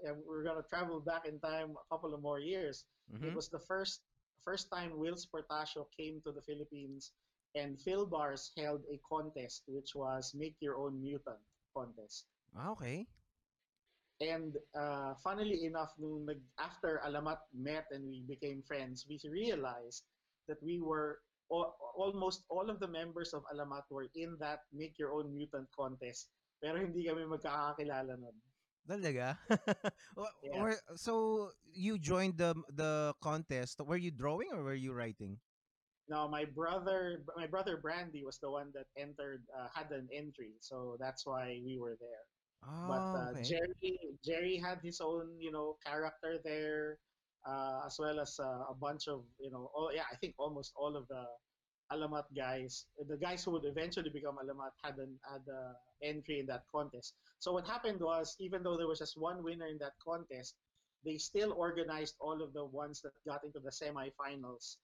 and 0.04 0.16
we're 0.28 0.44
going 0.44 0.62
to 0.62 0.68
travel 0.70 1.00
back 1.00 1.24
in 1.28 1.40
time 1.40 1.72
a 1.72 1.94
couple 1.94 2.14
of 2.14 2.22
more 2.22 2.40
years. 2.40 2.86
It 3.10 3.22
Mhm. 3.22 3.36
was 3.36 3.50
the 3.50 3.60
first 3.60 4.06
first 4.46 4.70
time 4.72 4.96
Whilce 4.98 5.28
Portacio 5.28 5.90
came 5.92 6.22
to 6.24 6.32
the 6.32 6.42
Philippines 6.42 7.12
and 7.56 7.76
Fil-Bars 7.82 8.54
held 8.56 8.86
a 8.88 8.98
contest 9.04 9.68
which 9.68 9.94
was 9.94 10.34
Make 10.34 10.56
Your 10.62 10.78
Own 10.78 11.02
Mutant 11.02 11.42
contest. 11.74 12.30
Ah, 12.56 12.72
okay. 12.72 13.06
And 14.20 14.58
uh, 14.76 15.16
funnily 15.24 15.64
enough, 15.66 15.96
nung 15.98 16.26
nag, 16.28 16.40
after 16.60 17.00
Alamat 17.08 17.40
met 17.56 17.88
and 17.92 18.04
we 18.08 18.22
became 18.28 18.62
friends, 18.64 19.08
we 19.08 19.20
realized 19.28 20.04
that 20.48 20.60
we 20.64 20.80
were 20.80 21.20
al- 21.52 21.76
almost 21.96 22.44
all 22.50 22.70
of 22.70 22.80
the 22.80 22.88
members 22.88 23.34
of 23.34 23.44
Alamat 23.48 23.88
were 23.90 24.12
in 24.16 24.36
that 24.40 24.68
Make 24.72 25.00
Your 25.00 25.16
Own 25.16 25.32
Mutant 25.32 25.72
contest. 25.72 26.32
Pero 26.60 26.76
hindi 26.80 27.08
kami 27.08 27.24
magkakakilala 27.24 28.20
nun. 28.20 28.36
Talaga? 28.88 29.38
Yeah. 30.44 30.62
were- 30.62 30.82
so 30.96 31.52
you 31.64 31.98
joined 31.98 32.38
the 32.38 32.54
the 32.70 33.14
contest. 33.22 33.80
Were 33.82 33.98
you 33.98 34.12
drawing 34.12 34.52
or 34.52 34.64
were 34.64 34.76
you 34.78 34.94
writing? 34.94 35.40
No, 36.08 36.28
my 36.28 36.46
brother, 36.46 37.24
my 37.36 37.48
brother 37.48 37.78
Brandy 37.78 38.24
was 38.24 38.40
the 38.40 38.50
one 38.50 38.72
that 38.74 38.88
entered, 38.98 39.46
uh, 39.56 39.70
had 39.74 39.92
an 39.92 40.10
entry, 40.12 40.58
so 40.60 40.98
that's 41.00 41.26
why 41.26 41.62
we 41.64 41.78
were 41.80 41.96
there. 42.00 42.24
But 42.86 43.04
Oh, 43.04 43.16
uh, 43.16 43.32
okay. 43.32 43.44
Gerry, 43.44 44.18
Gerry 44.24 44.58
had 44.58 44.82
his 44.82 45.00
own, 45.02 45.40
you 45.40 45.52
know, 45.52 45.78
character 45.86 46.40
there, 46.44 47.00
uh, 47.46 47.82
as 47.86 47.98
well 48.00 48.20
as 48.20 48.40
uh, 48.40 48.66
a 48.70 48.76
bunch 48.76 49.08
of, 49.08 49.26
you 49.40 49.52
know, 49.52 49.70
oh 49.76 49.92
yeah, 49.92 50.06
I 50.12 50.16
think 50.18 50.36
almost 50.40 50.74
all 50.76 50.96
of 50.96 51.08
the 51.08 51.24
Alamat 51.92 52.26
guys, 52.36 52.86
the 53.08 53.18
guys 53.18 53.44
who 53.44 53.52
would 53.52 53.66
eventually 53.66 54.10
become 54.10 54.38
Alamat, 54.38 54.72
had 54.84 54.98
an 54.98 55.18
had 55.30 55.42
a 55.52 55.74
entry 56.04 56.40
in 56.40 56.46
that 56.48 56.64
contest. 56.72 57.14
So 57.40 57.52
what 57.54 57.68
happened 57.68 58.00
was, 58.02 58.36
even 58.40 58.64
though 58.64 58.78
there 58.78 58.88
was 58.88 59.00
just 59.00 59.18
one 59.18 59.44
winner 59.44 59.68
in 59.68 59.78
that 59.80 59.94
contest, 60.04 60.56
they 61.06 61.18
still 61.18 61.54
organized 61.54 62.16
all 62.20 62.42
of 62.42 62.54
the 62.54 62.66
ones 62.66 63.02
that 63.02 63.14
got 63.26 63.44
into 63.44 63.60
the 63.60 63.72
semifinals, 63.72 64.78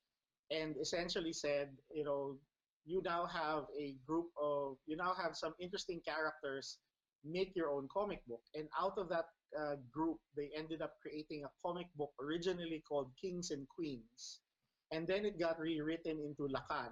and 0.51 0.75
essentially 0.77 1.33
said, 1.33 1.69
you 1.93 2.03
know, 2.03 2.37
you 2.85 3.01
now 3.03 3.25
have 3.25 3.65
a 3.79 3.95
group 4.07 4.27
of, 4.41 4.77
you 4.85 4.95
now 4.95 5.13
have 5.21 5.35
some 5.35 5.53
interesting 5.59 6.01
characters 6.05 6.77
make 7.23 7.55
your 7.55 7.69
own 7.69 7.87
comic 7.91 8.25
book. 8.27 8.41
And 8.53 8.67
out 8.79 8.93
of 8.97 9.09
that 9.09 9.25
uh, 9.59 9.75
group, 9.91 10.17
they 10.37 10.49
ended 10.55 10.81
up 10.81 10.93
creating 11.01 11.43
a 11.43 11.49
comic 11.65 11.87
book 11.95 12.11
originally 12.21 12.83
called 12.87 13.09
Kings 13.19 13.51
and 13.51 13.67
Queens. 13.67 14.41
And 14.91 15.07
then 15.07 15.25
it 15.25 15.39
got 15.39 15.59
rewritten 15.59 16.19
into 16.19 16.47
Lakan. 16.47 16.91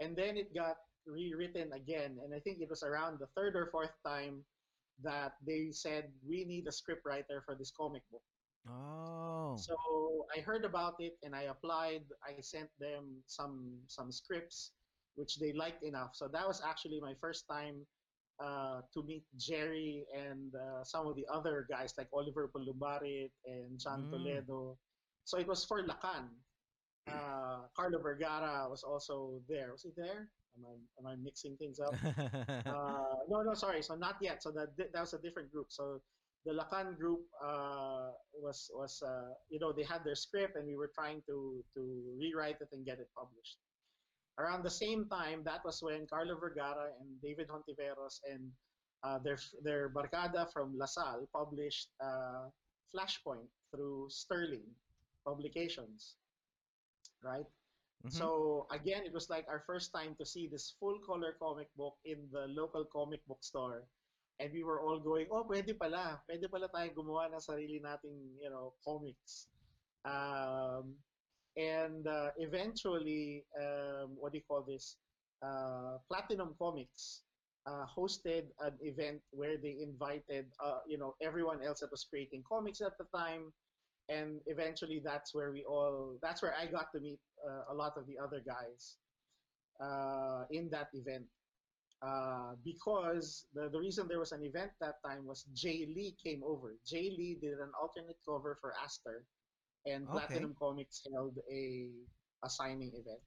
And 0.00 0.16
then 0.16 0.36
it 0.36 0.54
got 0.54 0.76
rewritten 1.06 1.72
again. 1.72 2.18
And 2.22 2.34
I 2.34 2.38
think 2.40 2.60
it 2.60 2.70
was 2.70 2.82
around 2.82 3.18
the 3.18 3.26
third 3.36 3.56
or 3.56 3.68
fourth 3.72 3.94
time 4.06 4.44
that 5.02 5.32
they 5.46 5.70
said, 5.72 6.10
we 6.26 6.44
need 6.44 6.66
a 6.68 6.72
script 6.72 7.02
writer 7.04 7.42
for 7.44 7.54
this 7.54 7.70
comic 7.70 8.02
book. 8.10 8.22
Oh. 8.68 9.56
So 9.56 9.74
I 10.36 10.40
heard 10.40 10.64
about 10.64 10.94
it 10.98 11.16
and 11.22 11.34
I 11.34 11.44
applied. 11.44 12.02
I 12.22 12.40
sent 12.40 12.68
them 12.78 13.22
some 13.26 13.78
some 13.86 14.12
scripts, 14.12 14.72
which 15.14 15.38
they 15.38 15.52
liked 15.52 15.82
enough. 15.82 16.10
So 16.14 16.28
that 16.28 16.46
was 16.46 16.60
actually 16.60 17.00
my 17.00 17.14
first 17.20 17.46
time 17.50 17.86
uh, 18.42 18.82
to 18.92 19.02
meet 19.02 19.24
Gerry 19.38 20.04
and 20.14 20.52
uh, 20.54 20.84
some 20.84 21.06
of 21.06 21.16
the 21.16 21.26
other 21.32 21.66
guys 21.70 21.94
like 21.96 22.08
Oliver 22.12 22.50
Pulumbarit 22.54 23.30
and 23.46 23.78
John 23.80 24.06
Mm. 24.06 24.10
Toledo. 24.10 24.78
So 25.24 25.38
it 25.38 25.46
was 25.46 25.64
for 25.64 25.82
Lakan. 25.82 26.28
Uh, 27.12 27.66
Carlo 27.76 27.98
Vergara 28.00 28.66
was 28.68 28.82
also 28.82 29.40
there. 29.48 29.72
Was 29.72 29.82
he 29.82 29.90
there? 29.96 30.28
Am 30.56 30.64
I 30.66 30.74
am 30.98 31.06
I 31.06 31.14
mixing 31.22 31.56
things 31.56 31.80
up? 31.80 31.94
uh, 32.04 33.22
no, 33.28 33.42
no, 33.42 33.54
sorry. 33.54 33.82
So 33.82 33.94
not 33.94 34.16
yet. 34.20 34.42
So 34.42 34.50
that 34.52 34.76
that 34.76 35.00
was 35.00 35.14
a 35.14 35.18
different 35.18 35.52
group. 35.52 35.66
So 35.70 36.00
the 36.44 36.52
Lakan 36.52 36.96
group 36.96 37.20
uh, 37.44 38.10
was 38.34 38.70
was 38.74 39.02
uh, 39.02 39.34
you 39.50 39.58
know 39.58 39.72
they 39.72 39.84
had 39.84 40.04
their 40.04 40.14
script 40.14 40.56
and 40.56 40.66
we 40.66 40.76
were 40.76 40.90
trying 40.94 41.22
to 41.26 41.64
to 41.74 41.82
rewrite 42.18 42.60
it 42.60 42.68
and 42.72 42.84
get 42.84 42.98
it 42.98 43.08
published. 43.16 43.58
Around 44.38 44.62
the 44.62 44.70
same 44.70 45.06
time, 45.10 45.42
that 45.44 45.64
was 45.64 45.82
when 45.82 46.06
Carlo 46.06 46.38
Vergara 46.38 46.94
and 47.00 47.20
David 47.20 47.48
Hontiveros 47.48 48.22
and 48.22 48.50
uh, 49.02 49.18
their 49.18 49.38
their 49.62 49.90
barcada 49.90 50.50
from 50.52 50.78
LaSalle 50.78 51.28
published 51.34 51.88
uh, 52.00 52.46
Flashpoint 52.94 53.50
through 53.70 54.08
Sterling 54.10 54.66
Publications, 55.26 56.14
right? 57.22 57.46
Mhm. 58.04 58.12
So 58.12 58.66
again, 58.70 59.04
it 59.06 59.12
was 59.12 59.28
like 59.30 59.46
our 59.48 59.60
first 59.66 59.92
time 59.92 60.14
to 60.16 60.24
see 60.26 60.46
this 60.48 60.74
full 60.78 60.98
color 61.00 61.34
comic 61.38 61.68
book 61.76 61.98
in 62.04 62.28
the 62.30 62.46
local 62.48 62.84
comic 62.86 63.24
book 63.26 63.42
store. 63.42 63.88
And 64.38 64.52
we 64.52 64.62
were 64.62 64.80
all 64.80 65.00
going, 65.00 65.26
oh, 65.30 65.44
pwede 65.44 65.74
pala. 65.78 66.22
Pwede 66.30 66.46
pala 66.50 66.70
tayo 66.70 66.94
gumawa 66.94 67.26
ng 67.34 67.42
sarili 67.42 67.82
nating, 67.82 68.38
you 68.38 68.50
know, 68.50 68.74
comics. 68.86 69.50
Um, 70.06 70.94
and 71.56 72.06
uh, 72.06 72.30
eventually, 72.38 73.44
um, 73.58 74.14
what 74.14 74.30
do 74.32 74.38
you 74.38 74.46
call 74.46 74.62
this? 74.62 74.96
Uh, 75.42 75.98
Platinum 76.06 76.54
Comics 76.58 77.22
uh, 77.66 77.84
hosted 77.86 78.46
an 78.62 78.78
event 78.80 79.20
where 79.30 79.58
they 79.58 79.82
invited, 79.82 80.46
uh, 80.62 80.80
you 80.86 80.98
know, 80.98 81.14
everyone 81.20 81.62
else 81.62 81.80
that 81.80 81.90
was 81.90 82.06
creating 82.06 82.42
comics 82.46 82.80
at 82.80 82.94
the 82.98 83.06
time 83.14 83.52
and 84.08 84.40
eventually 84.46 85.00
that's 85.04 85.34
where 85.34 85.52
we 85.52 85.64
all 85.64 86.16
that's 86.22 86.42
where 86.42 86.54
i 86.60 86.64
got 86.66 86.90
to 86.92 87.00
meet 87.00 87.20
uh, 87.46 87.72
a 87.72 87.74
lot 87.74 87.92
of 87.96 88.06
the 88.06 88.16
other 88.18 88.42
guys 88.46 88.96
uh, 89.80 90.44
in 90.50 90.68
that 90.70 90.88
event. 90.92 91.24
Uh, 92.00 92.54
because 92.64 93.46
the, 93.54 93.68
the 93.72 93.78
reason 93.78 94.06
there 94.08 94.20
was 94.20 94.30
an 94.30 94.44
event 94.44 94.70
that 94.80 94.94
time 95.04 95.26
was 95.26 95.46
Jae 95.54 95.92
Lee 95.94 96.14
came 96.22 96.42
over. 96.46 96.76
Jae 96.86 97.10
Lee 97.16 97.38
did 97.40 97.58
an 97.58 97.72
alternate 97.80 98.16
cover 98.26 98.56
for 98.60 98.72
Aster, 98.84 99.24
and 99.84 100.06
Okay. 100.08 100.26
Platinum 100.26 100.54
Comics 100.60 101.02
held 101.12 101.36
a, 101.50 101.88
a 102.44 102.50
signing 102.50 102.92
event. 102.94 103.22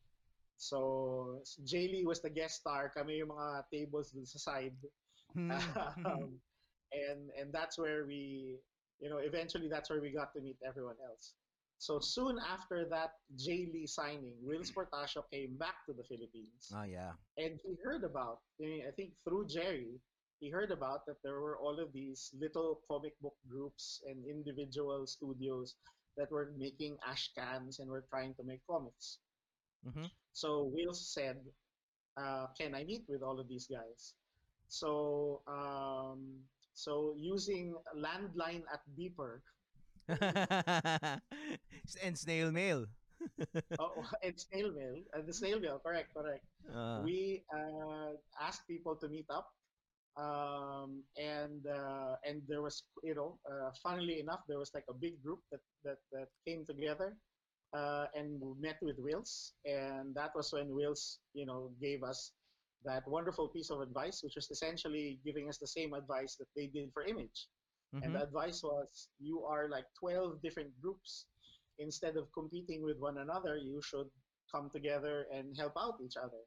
So 0.57 1.41
Jae 1.65 1.91
Lee 1.91 2.05
was 2.05 2.21
the 2.21 2.29
guest 2.29 2.61
star. 2.61 2.91
Kami 2.95 3.17
yung 3.17 3.29
mga 3.29 3.63
tables 3.73 4.11
dun 4.11 4.25
sa 4.25 4.39
side. 4.39 4.77
Hmm. 5.33 5.51
um, 6.05 6.39
and 6.93 7.31
and 7.39 7.51
that's 7.51 7.79
where 7.79 8.05
we 8.05 8.55
you 9.01 9.10
know 9.10 9.17
eventually 9.20 9.67
that's 9.70 9.89
where 9.89 10.01
we 10.01 10.12
got 10.12 10.34
to 10.34 10.41
meet 10.41 10.58
everyone 10.65 10.98
else 11.10 11.34
so 11.79 12.00
soon 12.00 12.38
after 12.39 12.86
that 12.89 13.12
Jae 13.36 13.72
Lee 13.74 13.88
signing 13.88 14.36
Whilce 14.46 14.72
Portacio 14.75 15.24
came 15.31 15.58
back 15.58 15.86
to 15.88 15.93
the 15.93 16.03
Philippines 16.03 16.72
oh 16.75 16.84
yeah. 16.84 17.13
and 17.38 17.60
he 17.63 17.75
heard 17.84 18.03
about 18.03 18.39
I 18.62 18.65
mean, 18.65 18.84
I 18.88 18.91
think 18.91 19.13
through 19.25 19.48
Gerry 19.48 20.00
he 20.39 20.50
heard 20.50 20.72
about 20.72 21.05
that 21.08 21.17
there 21.24 21.39
were 21.41 21.58
all 21.58 21.79
of 21.79 21.93
these 21.93 22.31
little 22.39 22.81
comic 22.89 23.13
book 23.22 23.36
groups 23.50 24.01
and 24.08 24.25
individual 24.25 25.05
studios 25.08 25.75
that 26.17 26.31
were 26.31 26.53
making 26.58 26.98
ash 27.08 27.31
cans 27.38 27.79
and 27.79 27.89
were 27.89 28.05
trying 28.10 28.34
to 28.36 28.43
make 28.43 28.62
comics 28.70 29.20
Mhm. 29.86 30.12
so 30.34 30.63
Whilce 30.74 31.13
said, 31.13 31.38
uh, 32.17 32.48
"Can 32.58 32.75
I 32.75 32.84
meet 32.84 33.03
with 33.10 33.22
all 33.24 33.39
of 33.39 33.48
these 33.48 33.67
guys?" 33.67 34.13
So, 34.67 35.41
um, 35.48 36.48
so 36.74 37.13
using 37.18 37.75
landline 37.96 38.63
at 38.72 38.82
Beeper, 38.98 39.42
and 42.04 42.18
snail 42.18 42.51
mail. 42.51 42.86
oh, 43.80 44.04
and 44.24 44.40
snail 44.40 44.72
mail, 44.74 44.96
uh, 45.16 45.22
the 45.25 45.34
snail 45.34 45.60
mail, 45.60 45.80
correct, 45.86 46.13
correct. 46.13 46.44
Uh, 46.74 47.01
we 47.04 47.44
uh, 47.54 48.13
asked 48.42 48.68
people 48.68 48.96
to 48.96 49.08
meet 49.08 49.25
up, 49.30 49.48
um, 50.18 51.04
and 51.18 51.66
uh, 51.68 52.16
and 52.25 52.42
there 52.48 52.62
was, 52.62 52.84
you 53.04 53.13
know, 53.16 53.38
uh, 53.50 53.70
funnily 53.84 54.20
enough, 54.20 54.42
there 54.48 54.58
was 54.60 54.72
like 54.74 54.86
a 54.90 54.94
big 54.94 55.22
group 55.24 55.40
that 55.51 55.62
that, 55.84 55.98
that 56.12 56.28
came 56.48 56.66
together. 56.66 57.16
Uh, 57.74 58.06
and 58.16 58.42
we 58.42 58.51
met 58.60 58.75
with 58.82 58.98
Whilce, 59.00 59.54
and 59.63 60.13
that 60.13 60.32
was 60.36 60.51
when 60.51 60.68
Whilce, 60.75 61.20
you 61.34 61.46
know, 61.46 61.72
gave 61.82 62.04
us 62.04 62.34
that 62.85 63.07
wonderful 63.07 63.47
piece 63.47 63.69
of 63.69 63.81
advice, 63.81 64.21
which 64.23 64.35
was 64.35 64.50
essentially 64.50 65.19
giving 65.25 65.50
us 65.50 65.57
the 65.57 65.67
same 65.67 65.93
advice 65.93 66.35
that 66.38 66.47
they 66.55 66.67
did 66.67 66.89
for 66.93 67.03
Image. 67.03 67.47
And 67.93 68.03
mhm. 68.03 68.13
the 68.13 68.23
advice 68.23 68.63
was 68.63 69.09
you 69.19 69.43
are 69.43 69.69
like 69.69 69.85
12 70.00 70.41
different 70.41 70.69
groups. 70.81 71.25
Instead 71.79 72.15
of 72.15 72.31
competing 72.33 72.83
with 72.83 72.97
one 73.00 73.17
another, 73.17 73.57
you 73.57 73.81
should 73.81 74.07
come 74.53 74.69
together 74.71 75.25
and 75.33 75.57
help 75.57 75.73
out 75.77 75.95
each 76.03 76.15
other. 76.15 76.43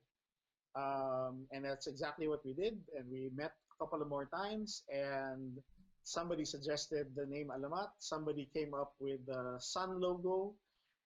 Um, 0.76 1.46
and 1.52 1.64
that's 1.64 1.86
exactly 1.86 2.28
what 2.28 2.40
we 2.44 2.54
did. 2.54 2.78
And 2.96 3.10
we 3.10 3.30
met 3.34 3.52
a 3.52 3.84
couple 3.84 4.00
of 4.00 4.08
more 4.08 4.26
times, 4.34 4.84
and 4.88 5.58
somebody 6.02 6.44
suggested 6.44 7.08
the 7.14 7.26
name 7.26 7.48
Alamat. 7.48 7.88
Somebody 7.98 8.48
came 8.54 8.72
up 8.74 8.92
with 8.98 9.24
the 9.26 9.56
sun 9.58 10.00
logo. 10.00 10.54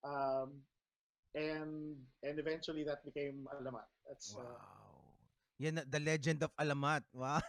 Um, 0.03 0.53
and 1.35 1.95
and 2.23 2.39
eventually 2.39 2.83
that 2.83 3.03
became 3.05 3.45
Alamat. 3.53 3.85
That's 4.07 4.35
uh, 4.35 4.41
Wow. 4.41 4.78
Yan, 5.59 5.83
the 5.91 5.99
legend 5.99 6.41
of 6.43 6.55
Alamat. 6.55 7.03
Wow. 7.13 7.41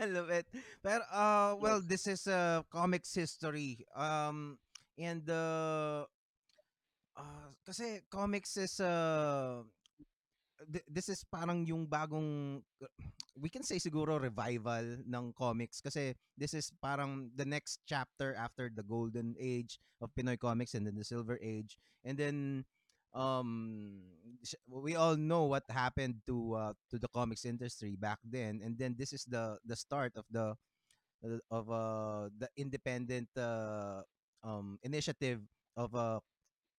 I 0.00 0.04
love 0.04 0.28
it. 0.28 0.44
Pero, 0.84 1.00
uh, 1.08 1.56
well, 1.56 1.80
Yes. 1.80 1.88
this 1.88 2.04
is 2.06 2.22
uh, 2.28 2.60
comics 2.68 3.14
history. 3.14 3.80
Um, 3.96 4.58
and, 5.00 5.24
uh, 5.30 6.04
uh, 7.16 7.48
kasi 7.64 8.04
comics 8.12 8.56
is, 8.60 8.80
uh, 8.84 9.64
th- 10.68 10.84
this 10.92 11.08
is 11.08 11.24
parang 11.24 11.64
yung 11.64 11.88
bagong, 11.88 12.60
we 13.40 13.48
can 13.48 13.62
say 13.64 13.80
siguro 13.80 14.20
revival 14.20 15.00
ng 15.08 15.32
comics 15.32 15.80
kasi 15.80 16.14
this 16.36 16.52
is 16.52 16.70
parang 16.84 17.32
the 17.34 17.44
next 17.48 17.80
chapter 17.88 18.36
after 18.36 18.68
the 18.68 18.84
golden 18.84 19.34
age 19.40 19.80
of 20.04 20.12
Pinoy 20.12 20.38
comics 20.38 20.74
and 20.74 20.86
then 20.86 20.94
the 21.00 21.04
silver 21.04 21.40
age. 21.40 21.78
And 22.04 22.18
then, 22.20 22.64
um 23.14 24.02
sh- 24.44 24.58
we 24.68 24.94
all 24.96 25.16
know 25.16 25.44
what 25.46 25.64
happened 25.70 26.20
to 26.26 26.54
uh, 26.54 26.74
to 26.90 26.98
the 26.98 27.08
comics 27.10 27.44
industry 27.46 27.96
back 27.96 28.18
then 28.24 28.60
and 28.64 28.78
then 28.78 28.94
this 28.98 29.12
is 29.12 29.24
the 29.26 29.58
the 29.64 29.76
start 29.76 30.12
of 30.16 30.24
the 30.30 30.54
uh, 31.24 31.38
of 31.50 31.70
uh 31.70 32.28
the 32.38 32.48
independent 32.56 33.28
uh, 33.36 34.02
um 34.44 34.78
initiative 34.82 35.40
of 35.76 35.94
uh 35.94 36.20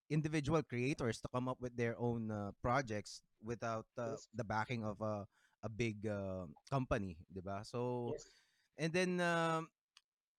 individual 0.09 0.61
creators 0.63 1.19
to 1.21 1.27
come 1.33 1.47
up 1.47 1.57
with 1.61 1.75
their 1.77 1.97
own 1.99 2.29
uh, 2.31 2.51
projects 2.61 3.21
without 3.43 3.85
uh, 3.97 4.15
Yes. 4.15 4.27
the 4.33 4.43
backing 4.43 4.83
of 4.83 4.99
a 5.01 5.25
a 5.63 5.69
big 5.69 6.05
uh, 6.05 6.45
company, 6.69 7.17
'di 7.31 7.41
ba? 7.41 7.63
So 7.65 8.13
yes. 8.13 8.35
and 8.77 8.93
then 8.93 9.19
um 9.19 9.67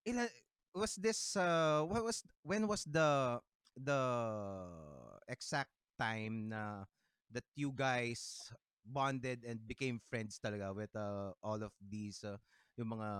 ila, 0.07 0.27
was 0.75 0.95
this 0.99 1.37
uh 1.37 1.83
what 1.87 2.05
was 2.05 2.23
when 2.43 2.67
was 2.69 2.85
the 2.87 3.39
the 3.77 4.01
exact 5.29 5.71
time 5.99 6.49
na 6.49 6.85
that 7.33 7.45
you 7.57 7.73
guys 7.75 8.53
bonded 8.87 9.43
and 9.43 9.59
became 9.67 9.99
friends 10.11 10.39
talaga 10.39 10.71
with 10.71 10.93
uh, 10.95 11.35
all 11.43 11.59
of 11.59 11.75
these 11.83 12.23
uh, 12.23 12.39
yung 12.79 12.95
mga 12.95 13.11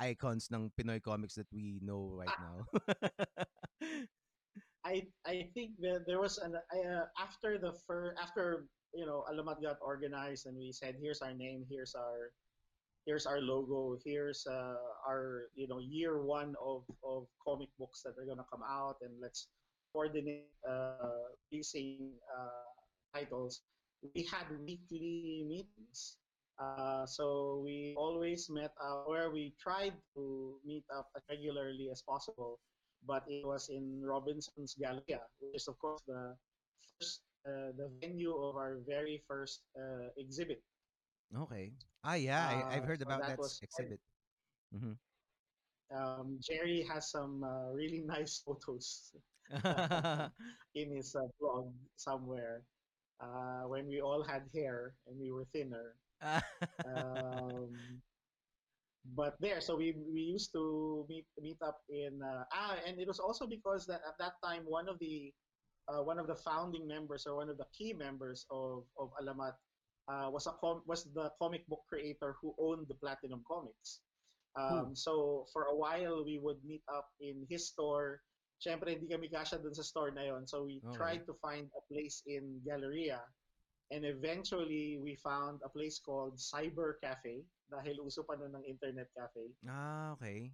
icons 0.00 0.48
ng 0.48 0.72
Pinoy 0.72 1.02
comics 1.02 1.36
that 1.36 1.50
we 1.52 1.78
know 1.84 2.08
right 2.16 2.32
now. 2.40 2.56
I 4.84 5.04
I 5.28 5.52
think 5.52 5.76
that 5.84 6.08
there 6.08 6.20
was 6.20 6.40
an 6.40 6.56
uh, 6.56 7.04
after 7.20 7.60
the 7.60 7.76
fir- 7.84 8.16
after 8.16 8.64
you 8.96 9.04
know 9.04 9.28
Alamat 9.28 9.60
got 9.60 9.76
organized 9.84 10.48
and 10.48 10.56
we 10.56 10.72
said 10.72 10.96
here's 10.96 11.20
our 11.20 11.36
name 11.36 11.68
here's 11.68 11.92
our 11.94 12.32
here's 13.04 13.28
our 13.28 13.40
logo 13.44 14.00
here's 14.04 14.46
uh, 14.48 14.80
our 15.04 15.52
you 15.54 15.68
know 15.68 15.78
year 15.84 16.24
one 16.24 16.56
of 16.56 16.88
of 17.04 17.28
comic 17.44 17.68
books 17.78 18.00
that 18.02 18.16
are 18.16 18.24
gonna 18.24 18.46
come 18.48 18.64
out 18.64 18.96
and 19.04 19.12
let's 19.20 19.52
coordinate 19.92 20.48
uh, 20.68 21.30
releasing 21.50 22.14
uh, 22.30 22.70
titles. 23.14 23.62
We 24.14 24.24
had 24.24 24.46
weekly 24.64 25.44
meetings. 25.46 26.16
Uh, 26.60 27.06
so 27.06 27.60
we 27.64 27.94
always 27.96 28.48
met 28.50 28.72
up 28.84 29.08
where 29.08 29.30
we 29.30 29.54
tried 29.56 29.94
to 30.14 30.60
meet 30.64 30.84
up 30.92 31.08
as 31.16 31.22
regularly 31.28 31.88
as 31.90 32.02
possible 32.02 32.60
but 33.06 33.24
it 33.32 33.46
was 33.48 33.70
in 33.72 34.04
Robinson's 34.04 34.76
Galleria, 34.76 35.24
which 35.40 35.56
is 35.56 35.68
of 35.72 35.78
course 35.80 36.02
the 36.06 36.36
first, 37.00 37.24
uh, 37.48 37.72
the 37.72 37.88
venue 37.96 38.36
of 38.36 38.56
our 38.60 38.76
very 38.86 39.24
first 39.26 39.64
uh, 39.72 40.12
exhibit. 40.20 40.60
okay. 41.32 41.72
Ah 42.04 42.12
yeah, 42.20 42.44
I, 42.68 42.76
I've 42.76 42.84
Uh, 42.84 42.92
heard 42.92 43.00
so 43.00 43.08
about 43.08 43.24
that 43.24 43.28
that 43.28 43.38
was 43.40 43.56
quite- 43.56 43.64
exhibit. 43.88 44.00
Um, 45.90 46.38
Gerry 46.40 46.86
has 46.88 47.10
some 47.10 47.42
uh, 47.42 47.72
really 47.74 48.00
nice 48.06 48.42
photos 48.46 49.12
in 50.74 50.94
his 50.94 51.16
uh, 51.16 51.26
blog 51.40 51.72
somewhere 51.96 52.62
uh, 53.20 53.66
when 53.66 53.86
we 53.88 54.00
all 54.00 54.22
had 54.22 54.42
hair 54.54 54.94
and 55.06 55.18
we 55.18 55.30
were 55.30 55.46
thinner. 55.52 55.94
Um, 56.84 57.72
but 59.16 59.34
there, 59.40 59.60
so 59.60 59.76
we 59.76 59.96
we 60.12 60.20
used 60.20 60.52
to 60.52 61.06
meet 61.08 61.24
meet 61.40 61.56
up 61.64 61.80
in 61.88 62.20
uh, 62.20 62.44
ah, 62.52 62.76
and 62.86 63.00
it 63.00 63.08
was 63.08 63.18
also 63.18 63.46
because 63.46 63.86
that 63.86 64.04
at 64.06 64.16
that 64.20 64.36
time 64.44 64.62
one 64.68 64.88
of 64.88 64.98
the 65.00 65.32
uh, 65.88 66.04
one 66.04 66.18
of 66.18 66.26
the 66.26 66.36
founding 66.36 66.86
members 66.86 67.26
or 67.26 67.36
one 67.36 67.48
of 67.48 67.56
the 67.56 67.66
key 67.72 67.92
members 67.96 68.44
of 68.50 68.84
of 69.00 69.08
Alamat 69.16 69.56
uh, 70.08 70.28
was 70.28 70.46
a 70.46 70.52
com- 70.60 70.84
was 70.86 71.08
the 71.16 71.32
comic 71.40 71.66
book 71.66 71.80
creator 71.88 72.36
who 72.40 72.54
owned 72.58 72.86
the 72.88 72.98
Platinum 73.00 73.42
Comics. 73.48 74.00
Um, 74.58 74.96
so 74.96 75.46
for 75.52 75.70
a 75.70 75.76
while 75.76 76.24
we 76.24 76.38
would 76.42 76.58
meet 76.64 76.82
up 76.90 77.08
in 77.20 77.46
his 77.48 77.68
store. 77.68 78.22
Siyempre, 78.60 78.92
hindi 78.92 79.08
kami 79.08 79.32
kasya 79.32 79.62
dun 79.64 79.72
sa 79.72 79.80
store 79.80 80.12
na 80.12 80.28
yon. 80.28 80.44
So 80.44 80.68
we 80.68 80.84
Okay. 80.84 80.92
tried 80.92 81.22
to 81.24 81.34
find 81.40 81.70
a 81.72 81.82
place 81.88 82.20
in 82.28 82.60
Galleria 82.60 83.24
and 83.90 84.04
eventually 84.04 84.98
we 85.02 85.16
found 85.16 85.60
a 85.64 85.68
place 85.68 85.98
called 85.98 86.38
Cyber 86.38 86.94
Cafe 87.02 87.42
dahil 87.70 87.98
uso 88.02 88.22
pa 88.22 88.38
nun 88.38 88.54
ng 88.54 88.64
internet 88.66 89.10
cafe 89.14 89.50
ah, 89.66 90.14
okay. 90.14 90.50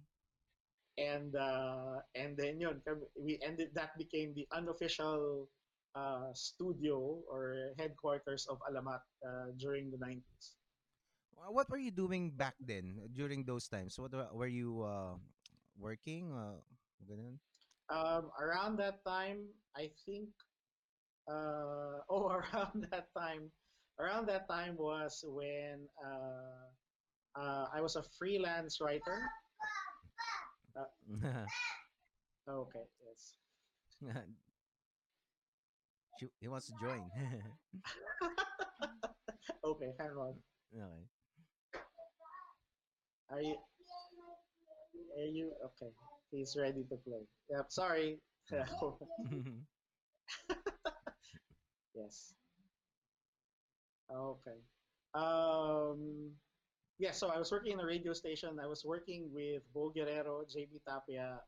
and 0.97 1.33
uh, 1.37 2.01
and 2.17 2.33
then 2.37 2.57
yun 2.61 2.81
we 3.17 3.37
ended 3.45 3.69
that 3.73 3.93
became 3.97 4.33
the 4.33 4.45
unofficial 4.53 5.45
uh, 5.93 6.29
studio 6.33 7.21
or 7.29 7.73
headquarters 7.77 8.45
of 8.49 8.57
Alamat 8.69 9.01
uh, 9.25 9.53
during 9.57 9.89
the 9.93 10.01
90s 10.01 10.57
Wha- 11.37 11.51
What 11.51 11.69
were 11.69 11.77
you 11.77 11.91
doing 11.91 12.31
back 12.31 12.55
then 12.59 13.09
during 13.13 13.45
those 13.45 13.67
times? 13.69 13.97
What 13.99 14.11
were 14.13 14.29
were 14.33 14.51
you 14.51 14.81
uh, 14.83 15.15
working? 15.77 16.31
Uh, 16.33 16.59
ganun? 17.07 17.39
um, 17.89 18.31
around 18.39 18.77
that 18.77 19.03
time 19.05 19.47
I 19.75 19.89
think 20.05 20.29
uh, 21.29 21.99
oh 22.09 22.29
around 22.29 22.87
that 22.91 23.07
time 23.17 23.51
around 23.99 24.27
that 24.27 24.47
time 24.49 24.75
was 24.77 25.23
when 25.27 25.87
uh, 26.03 26.67
uh, 27.39 27.65
I 27.73 27.81
was 27.81 27.95
a 27.95 28.03
freelance 28.03 28.79
writer 28.81 29.19
okay 32.47 32.85
yes 33.05 33.37
She, 36.19 36.27
he 36.39 36.47
wants 36.47 36.67
to 36.67 36.73
join. 36.81 37.11
okay, 39.63 39.93
hang 39.99 40.11
on. 40.17 40.35
okay. 40.73 41.16
Are 43.29 43.41
you? 43.41 43.55
Are 45.17 45.25
you 45.25 45.51
okay? 45.65 45.91
He's 46.31 46.55
ready 46.59 46.83
to 46.89 46.95
play. 46.97 47.25
Yep. 47.49 47.65
Sorry. 47.69 48.19
yes. 51.95 52.33
Okay. 54.11 54.59
Um. 55.13 56.31
Yeah. 56.99 57.11
So 57.11 57.27
I 57.29 57.37
was 57.37 57.51
working 57.51 57.73
in 57.73 57.79
a 57.79 57.85
radio 57.85 58.13
station. 58.13 58.57
I 58.61 58.67
was 58.67 58.83
working 58.85 59.29
with 59.33 59.61
Bo 59.73 59.89
Guerrero, 59.89 60.43
JB 60.47 60.81
Tapia, 60.87 61.39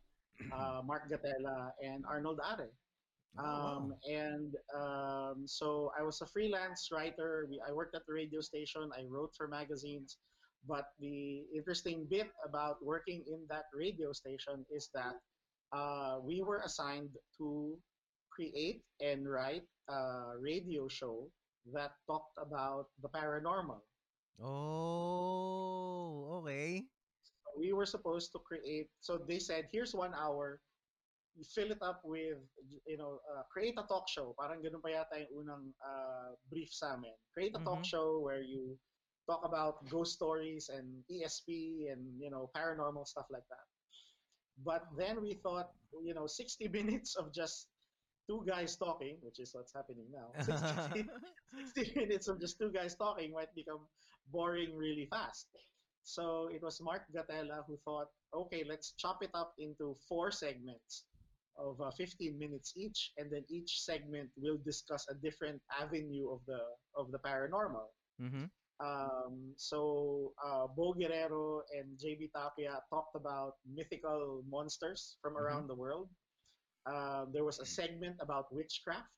uh, 0.53 0.81
Mark 0.85 1.09
Gatella, 1.09 1.71
and 1.81 2.03
Arnold 2.07 2.39
Arre. 2.43 2.69
Oh, 3.37 3.43
Um, 3.45 3.89
wow. 3.89 3.97
and 4.09 4.51
um, 4.75 5.47
so 5.47 5.91
I 5.97 6.03
was 6.03 6.21
a 6.21 6.27
freelance 6.27 6.89
writer. 6.91 7.45
We, 7.49 7.61
I 7.67 7.71
worked 7.71 7.95
at 7.95 8.01
the 8.07 8.13
radio 8.13 8.41
station. 8.41 8.89
I 8.97 9.05
wrote 9.07 9.31
for 9.37 9.47
magazines. 9.47 10.17
But 10.67 10.85
the 10.99 11.45
interesting 11.55 12.07
bit 12.09 12.27
about 12.45 12.83
working 12.83 13.23
in 13.27 13.45
that 13.49 13.65
radio 13.73 14.11
station 14.13 14.65
is 14.69 14.89
that 14.93 15.15
uh, 15.71 16.19
we 16.23 16.41
were 16.41 16.61
assigned 16.63 17.15
to 17.37 17.77
create 18.31 18.83
and 19.01 19.29
write 19.29 19.67
a 19.89 20.33
radio 20.39 20.87
show 20.87 21.31
that 21.73 21.91
talked 22.07 22.37
about 22.37 22.87
the 23.01 23.09
paranormal. 23.09 23.81
Oh, 24.39 26.41
okay. 26.43 26.83
We 27.57 27.73
were 27.73 27.85
supposed 27.85 28.31
to 28.33 28.39
create, 28.39 28.89
so 28.99 29.17
they 29.17 29.39
said, 29.39 29.67
here's 29.71 29.93
one 29.93 30.13
hour, 30.13 30.61
you 31.35 31.43
fill 31.43 31.71
it 31.71 31.81
up 31.81 32.01
with, 32.03 32.37
you 32.85 32.97
know, 32.97 33.19
uh, 33.35 33.43
create 33.51 33.75
a 33.77 33.83
talk 33.87 34.07
show. 34.09 34.33
Parang 34.39 34.63
ganun 34.63 34.81
pa 34.81 34.89
yata 34.89 35.19
yung 35.19 35.45
unang 35.45 35.73
uh, 35.83 36.31
brief 36.49 36.69
sa 36.71 36.95
amin. 36.95 37.15
Create 37.33 37.55
a 37.55 37.63
talk 37.63 37.83
Mhm. 37.83 37.85
show 37.85 38.19
where 38.19 38.41
you 38.41 38.77
talk 39.29 39.41
about 39.45 39.87
ghost 39.89 40.13
stories 40.13 40.69
and 40.73 40.85
ESP 41.11 41.91
and, 41.91 42.01
you 42.19 42.29
know, 42.31 42.49
paranormal 42.57 43.05
stuff 43.05 43.25
like 43.29 43.45
that. 43.49 43.65
But 44.65 44.83
then 44.97 45.21
we 45.21 45.35
thought, 45.35 45.69
you 46.03 46.13
know, 46.13 46.25
60 46.25 46.67
minutes 46.77 47.15
of 47.15 47.31
just 47.33 47.67
two 48.27 48.43
guys 48.47 48.75
talking, 48.75 49.17
which 49.21 49.39
is 49.39 49.51
what's 49.53 49.73
happening 49.73 50.05
now. 50.11 50.27
60, 50.41 51.05
60 51.75 51.99
minutes 51.99 52.27
of 52.27 52.41
just 52.41 52.57
two 52.59 52.71
guys 52.71 52.95
talking 52.95 53.33
might 53.33 53.53
become 53.55 53.85
boring 54.31 54.75
really 54.75 55.07
fast. 55.11 55.47
So 56.03 56.49
it 56.51 56.61
was 56.63 56.81
Mark 56.81 57.03
Gatella 57.15 57.61
who 57.67 57.77
thought, 57.85 58.07
okay, 58.33 58.63
let's 58.67 58.93
chop 58.97 59.21
it 59.21 59.29
up 59.33 59.53
into 59.59 59.95
four 60.07 60.31
segments 60.31 61.05
of 61.57 61.79
uh, 61.81 61.91
15 61.91 62.39
minutes 62.39 62.73
each, 62.77 63.11
and 63.17 63.29
then 63.31 63.43
each 63.49 63.81
segment 63.81 64.29
will 64.37 64.57
discuss 64.65 65.05
a 65.09 65.15
different 65.15 65.61
avenue 65.69 66.31
of 66.31 66.39
the 66.47 66.59
of 66.95 67.11
the 67.11 67.19
paranormal. 67.19 67.87
mm-hmm. 68.21 68.45
Um, 68.79 69.53
so 69.57 70.33
uh, 70.43 70.67
Bo 70.67 70.93
Guerrero 70.93 71.63
and 71.75 71.97
JB 71.99 72.31
Tapia 72.31 72.81
talked 72.89 73.15
about 73.15 73.59
mythical 73.67 74.43
monsters 74.47 75.17
from 75.21 75.35
Mhm. 75.35 75.41
around 75.41 75.67
the 75.67 75.75
world. 75.75 76.09
Um, 76.85 77.31
there 77.31 77.43
was 77.43 77.59
a 77.59 77.65
segment 77.65 78.17
about 78.21 78.51
witchcraft. 78.53 79.09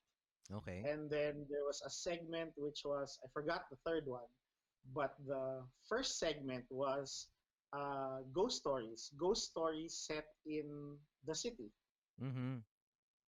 Okay. 0.51 0.83
And 0.83 1.09
then 1.09 1.45
there 1.49 1.63
was 1.65 1.81
a 1.85 1.89
segment 1.89 2.51
which 2.57 2.83
was 2.83 3.19
I 3.23 3.27
forgot 3.33 3.69
the 3.69 3.77
third 3.85 4.05
one, 4.07 4.27
but 4.93 5.15
the 5.25 5.63
first 5.87 6.19
segment 6.19 6.65
was 6.69 7.29
uh, 7.73 8.21
ghost 8.33 8.57
stories. 8.57 9.11
Ghost 9.17 9.49
stories 9.51 9.93
set 9.95 10.25
in 10.45 10.97
the 11.25 11.35
city. 11.35 11.71
Mm-hmm. 12.19 12.59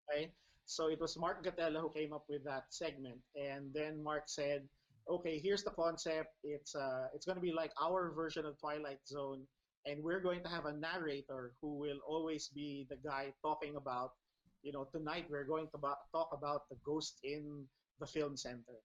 Okay, 0.10 0.34
so 0.66 0.90
it 0.90 1.00
was 1.00 1.16
Mark 1.18 1.44
Gatella 1.46 1.80
who 1.80 1.90
came 1.92 2.12
up 2.12 2.26
with 2.28 2.44
that 2.44 2.74
segment, 2.74 3.22
and 3.36 3.72
then 3.74 4.04
Mark 4.04 4.28
said, 4.28 4.68
"Okay, 5.10 5.40
here's 5.40 5.64
the 5.64 5.72
concept. 5.72 6.30
It's 6.44 6.76
uh, 6.76 7.08
it's 7.14 7.26
going 7.26 7.38
to 7.38 7.42
be 7.44 7.52
like 7.54 7.72
our 7.82 8.12
version 8.14 8.46
of 8.46 8.58
Twilight 8.60 9.02
Zone, 9.08 9.48
and 9.86 10.04
we're 10.04 10.22
going 10.22 10.44
to 10.44 10.50
have 10.50 10.66
a 10.66 10.74
narrator 10.74 11.56
who 11.62 11.78
will 11.78 12.00
always 12.08 12.50
be 12.50 12.86
the 12.90 12.98
guy 12.98 13.34
talking 13.44 13.76
about, 13.76 14.12
you 14.62 14.72
know, 14.72 14.86
tonight 14.92 15.28
we're 15.30 15.46
going 15.48 15.68
to 15.72 15.78
ba- 15.78 16.00
talk 16.14 16.30
about 16.34 16.62
the 16.70 16.78
ghost 16.86 17.20
in 17.24 17.68
the 18.00 18.08
film 18.08 18.36
center." 18.38 18.80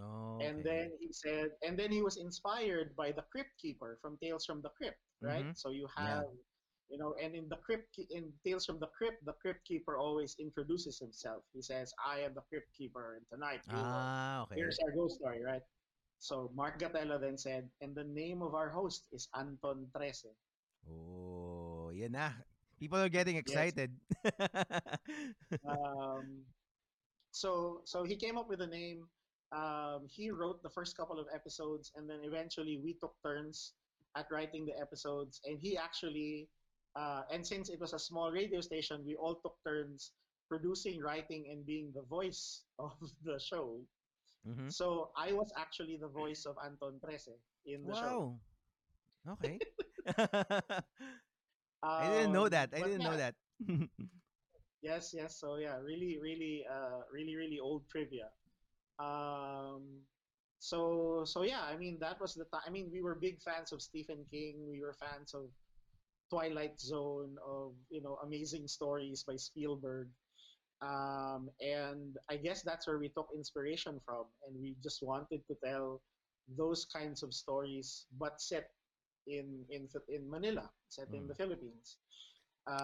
Oh, 0.00 0.38
And 0.40 0.64
then 0.64 0.90
he 1.00 1.12
said, 1.12 1.50
and 1.62 1.78
then 1.78 1.90
he 1.92 2.02
was 2.02 2.16
inspired 2.16 2.94
by 2.96 3.12
the 3.12 3.22
Crypt 3.30 3.50
Keeper 3.60 3.98
from 4.00 4.18
Tales 4.18 4.44
from 4.44 4.62
the 4.62 4.70
Crypt, 4.70 4.98
right? 5.22 5.46
Mhm. 5.46 5.56
So 5.56 5.70
you 5.70 5.88
Yeah. 5.96 6.22
You 6.88 6.98
know, 6.98 7.14
and 7.14 7.34
in 7.34 7.48
the 7.48 7.56
Crypt, 7.56 7.98
in 8.10 8.32
Tales 8.44 8.66
from 8.66 8.78
the 8.78 8.88
Crypt, 8.88 9.24
the 9.24 9.32
Crypt 9.34 9.64
Keeper 9.64 9.96
always 9.96 10.36
introduces 10.38 10.98
himself. 10.98 11.44
He 11.52 11.62
says, 11.62 11.92
"I 12.04 12.20
am 12.20 12.34
the 12.34 12.42
Crypt 12.42 12.72
Keeper, 12.72 13.14
and 13.16 13.26
tonight 13.28 13.62
Ah, 13.68 14.42
okay. 14.44 14.54
here's 14.54 14.78
our 14.80 14.92
ghost 14.92 15.16
story, 15.16 15.42
right?" 15.42 15.62
So 16.18 16.48
Mark 16.54 16.78
Gatella 16.78 17.20
then 17.20 17.36
said, 17.38 17.70
and 17.80 17.94
the 17.94 18.04
name 18.04 18.42
of 18.42 18.54
our 18.54 18.70
host 18.70 19.08
is 19.12 19.28
Anton 19.34 19.90
Trese. 19.94 20.36
Oh, 20.88 21.90
yeah, 21.90 22.08
na. 22.08 22.32
People 22.78 22.98
are 22.98 23.08
getting 23.08 23.36
Yes. 23.44 23.74
excited. 23.76 23.90
um, 25.68 26.44
so 27.30 27.82
so 27.84 28.04
he 28.04 28.16
came 28.16 28.36
up 28.38 28.48
with 28.48 28.60
a 28.60 28.66
name. 28.66 29.08
Um, 29.52 30.06
he 30.08 30.30
wrote 30.30 30.62
the 30.62 30.70
first 30.70 30.96
couple 30.96 31.18
of 31.18 31.28
episodes, 31.32 31.92
and 31.94 32.08
then 32.08 32.20
eventually 32.24 32.78
we 32.82 32.94
took 32.94 33.14
turns 33.22 33.74
at 34.16 34.26
writing 34.30 34.66
the 34.66 34.76
episodes. 34.78 35.40
And 35.44 35.58
he 35.60 35.76
actually, 35.76 36.50
uh, 36.96 37.22
and 37.30 37.46
since 37.46 37.68
it 37.70 37.80
was 37.80 37.92
a 37.92 37.98
small 37.98 38.30
radio 38.32 38.60
station, 38.60 39.04
we 39.04 39.14
all 39.16 39.36
took 39.42 39.56
turns 39.66 40.12
producing, 40.48 41.00
writing, 41.00 41.48
and 41.50 41.64
being 41.66 41.92
the 41.94 42.02
voice 42.02 42.64
of 42.78 42.92
the 43.24 43.38
show. 43.38 43.86
Mhm. 44.46 44.70
So 44.70 45.12
I 45.16 45.32
was 45.32 45.52
actually 45.56 45.96
the 45.98 46.08
voice 46.08 46.46
of 46.46 46.56
Anton 46.64 47.00
Trese 47.00 47.36
in 47.66 47.86
the 47.86 47.94
show. 47.94 48.16
Wow. 48.16 48.40
Okay. 49.28 49.60
I 51.98 52.08
didn't 52.08 52.32
know 52.32 52.46
Um, 52.46 52.48
that. 52.48 52.70
I 52.74 52.82
didn't 52.82 53.02
know 53.02 53.16
that. 53.16 53.34
Yes, 54.82 55.12
yes. 55.14 55.38
So 55.40 55.56
yeah, 55.56 55.78
really, 55.78 56.18
really, 56.20 56.64
uh, 56.68 57.02
really, 57.12 57.36
really 57.36 57.58
old 57.58 57.88
trivia. 57.88 58.30
Um, 58.98 60.02
so 60.58 61.24
so 61.24 61.42
yeah, 61.42 61.62
I 61.64 61.76
mean 61.76 61.98
that 62.00 62.20
was 62.20 62.34
the 62.34 62.44
time. 62.46 62.62
I 62.66 62.70
mean 62.70 62.90
we 62.92 63.02
were 63.02 63.14
big 63.14 63.40
fans 63.42 63.72
of 63.72 63.82
Stephen 63.82 64.24
King. 64.30 64.66
We 64.68 64.80
were 64.80 64.94
fans 64.94 65.34
of 65.34 65.50
Twilight 66.34 66.80
Zone, 66.80 67.38
of 67.46 67.76
you 67.90 68.02
know 68.02 68.16
amazing 68.26 68.66
stories 68.68 69.24
by 69.24 69.36
Spielberg. 69.36 70.10
Um, 70.82 71.50
and 71.60 72.18
I 72.30 72.36
guess 72.36 72.62
that's 72.62 72.86
where 72.86 72.98
we 72.98 73.08
took 73.10 73.28
inspiration 73.34 74.00
from, 74.00 74.34
and 74.46 74.60
we 74.60 74.76
just 74.82 75.02
wanted 75.02 75.46
to 75.48 75.54
tell 75.64 76.02
those 76.48 76.84
kinds 76.86 77.22
of 77.22 77.34
stories, 77.34 78.06
but 78.18 78.40
set 78.40 78.66
in 79.26 79.66
in 79.70 79.88
in 80.08 80.30
Manila, 80.30 80.70
set 80.88 81.12
in 81.14 81.26
Mm. 81.26 81.28
the 81.28 81.34
Philippines. 81.34 82.00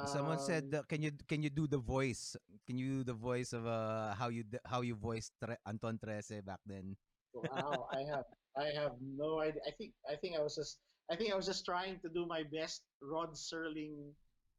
Someone 0.05 0.39
said, 0.39 0.73
Um, 0.73 0.75
uh, 0.75 0.83
"Can 0.89 1.03
you 1.03 1.13
can 1.29 1.43
you 1.43 1.51
do 1.51 1.67
the 1.67 1.79
voice? 1.79 2.37
Can 2.67 2.79
you 2.79 3.01
do 3.01 3.05
the 3.05 3.15
voice 3.15 3.53
of 3.53 3.67
uh 3.67 4.15
how 4.15 4.29
you 4.29 4.45
how 4.65 4.81
you 4.83 4.97
voiced 4.97 5.35
Tre- 5.41 5.61
Anton 5.67 5.99
Trese 5.99 6.45
back 6.45 6.61
then?" 6.65 6.97
Wow, 7.35 7.89
I 7.93 8.03
have 8.11 8.27
I 8.57 8.69
have 8.75 9.01
no 9.01 9.41
idea. 9.41 9.63
I 9.67 9.73
think 9.73 9.95
I 10.09 10.17
think 10.17 10.37
I 10.37 10.43
was 10.43 10.57
just 10.57 10.83
I 11.11 11.17
think 11.17 11.33
I 11.33 11.37
was 11.37 11.47
just 11.47 11.65
trying 11.65 11.99
to 12.07 12.09
do 12.09 12.25
my 12.25 12.45
best 12.55 12.83
Rod 13.03 13.35
Serling 13.35 14.15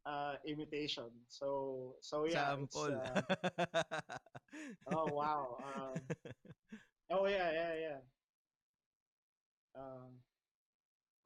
uh, 0.05 0.35
imitation. 0.45 1.07
So 1.29 1.95
so 2.01 2.25
yeah, 2.27 2.51
Sample. 2.51 2.91
uh, 2.91 3.83
oh 4.91 5.07
wow. 5.15 5.63
Um, 5.63 6.01
oh 7.09 7.25
yeah 7.27 7.51
yeah 7.53 7.73
yeah. 7.79 7.99
Um, 9.79 10.11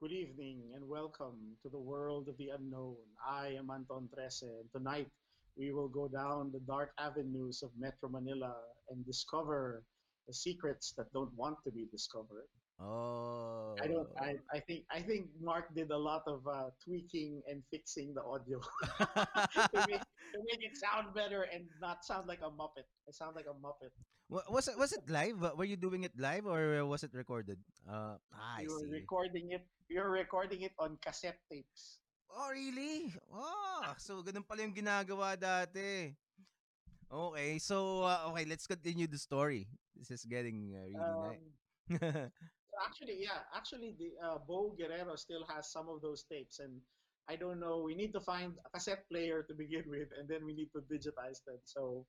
good 0.00 0.12
evening 0.12 0.62
and 0.76 0.86
welcome 0.86 1.58
to 1.64 1.68
the 1.70 1.78
world 1.78 2.28
of 2.28 2.38
the 2.38 2.50
unknown. 2.54 2.94
I 3.26 3.58
am 3.58 3.68
Anton 3.74 4.08
Trese, 4.14 4.46
and 4.46 4.70
tonight 4.70 5.10
we 5.58 5.72
will 5.72 5.88
go 5.88 6.06
down 6.06 6.52
the 6.52 6.62
dark 6.70 6.92
avenues 7.00 7.64
of 7.64 7.70
Metro 7.76 8.08
Manila 8.08 8.54
and 8.90 9.04
discover 9.04 9.82
the 10.28 10.34
secrets 10.34 10.94
that 10.96 11.12
don't 11.12 11.34
want 11.34 11.58
to 11.64 11.72
be 11.72 11.88
discovered. 11.90 12.46
Oh. 12.80 13.74
I 13.82 13.86
don't. 13.86 14.08
I, 14.20 14.36
I 14.52 14.60
think. 14.60 14.84
I 14.90 15.00
think 15.00 15.28
Mark 15.40 15.74
did 15.74 15.90
a 15.90 15.96
lot 15.96 16.22
of 16.26 16.46
uh, 16.48 16.72
tweaking 16.84 17.42
and 17.48 17.62
fixing 17.70 18.14
the 18.14 18.22
audio 18.24 18.60
to, 18.98 19.78
make, 19.88 20.00
to 20.00 20.38
make 20.48 20.62
it 20.64 20.76
sound 20.76 21.12
better 21.14 21.44
and 21.52 21.68
not 21.80 22.04
sound 22.04 22.26
like 22.26 22.40
a 22.40 22.48
muppet. 22.50 22.88
I 23.08 23.12
sound 23.12 23.36
like 23.36 23.46
a 23.48 23.54
muppet. 23.56 23.92
Wa- 24.28 24.48
was 24.48 24.68
it 24.68 24.78
was 24.78 24.92
it 24.92 25.04
live? 25.08 25.38
Were 25.56 25.64
you 25.68 25.76
doing 25.76 26.04
it 26.04 26.12
live 26.16 26.46
or 26.46 26.84
was 26.86 27.04
it 27.04 27.12
recorded? 27.12 27.58
Uh, 27.88 28.16
ah, 28.32 28.56
I 28.58 28.62
you 28.62 28.72
were 28.72 28.88
see. 28.88 28.92
recording 28.92 29.52
it. 29.52 29.64
You're 29.88 30.10
recording 30.10 30.62
it 30.62 30.72
on 30.78 30.98
cassette 31.04 31.38
tapes. 31.52 32.00
Oh, 32.32 32.50
really? 32.50 33.14
Oh, 33.32 33.94
so 33.98 34.20
ganun 34.24 34.42
pala 34.44 34.66
yung 34.66 34.74
ginagawa 34.74 35.36
dati. 35.38 36.16
Okay, 37.06 37.58
so 37.62 38.02
uh, 38.02 38.26
okay, 38.32 38.44
let's 38.44 38.66
continue 38.66 39.06
the 39.06 39.18
story. 39.20 39.68
This 39.94 40.10
is 40.10 40.26
getting 40.26 40.74
uh, 40.74 40.84
really 40.90 40.98
Um, 40.98 41.22
nice. 41.30 42.30
actually, 42.84 43.18
yeah. 43.20 43.44
Actually, 43.54 43.94
the 43.98 44.12
uh, 44.20 44.38
Bo 44.46 44.74
Guerrero 44.76 45.16
still 45.16 45.44
has 45.48 45.70
some 45.72 45.88
of 45.88 46.02
those 46.02 46.24
tapes, 46.30 46.58
and 46.58 46.80
I 47.28 47.36
don't 47.36 47.60
know. 47.60 47.82
We 47.84 47.94
need 47.94 48.12
to 48.14 48.20
find 48.20 48.54
a 48.64 48.70
cassette 48.70 49.04
player 49.10 49.42
to 49.48 49.54
begin 49.54 49.84
with, 49.94 50.08
and 50.18 50.28
then 50.28 50.44
we 50.44 50.54
need 50.54 50.70
to 50.74 50.82
digitize 50.86 51.42
them. 51.46 51.58
So, 51.64 52.06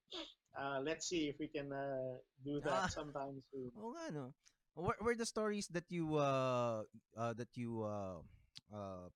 uh, 0.57 0.79
let's 0.83 1.07
see 1.07 1.27
if 1.29 1.35
we 1.39 1.47
can 1.47 1.71
uh, 1.71 2.19
do 2.43 2.61
Ah, 2.65 2.85
that 2.85 2.91
sometime 2.91 3.41
soon. 3.51 3.71
oh 3.77 3.93
nga 3.95 4.11
no. 4.11 4.33
Were, 4.77 4.97
were 5.01 5.15
the 5.17 5.25
stories 5.25 5.67
that 5.73 5.89
you 5.89 6.15
uh, 6.21 6.85
uh 7.17 7.33
that 7.33 7.49
you 7.57 7.81
uh 7.81 8.21
uh 8.69 9.09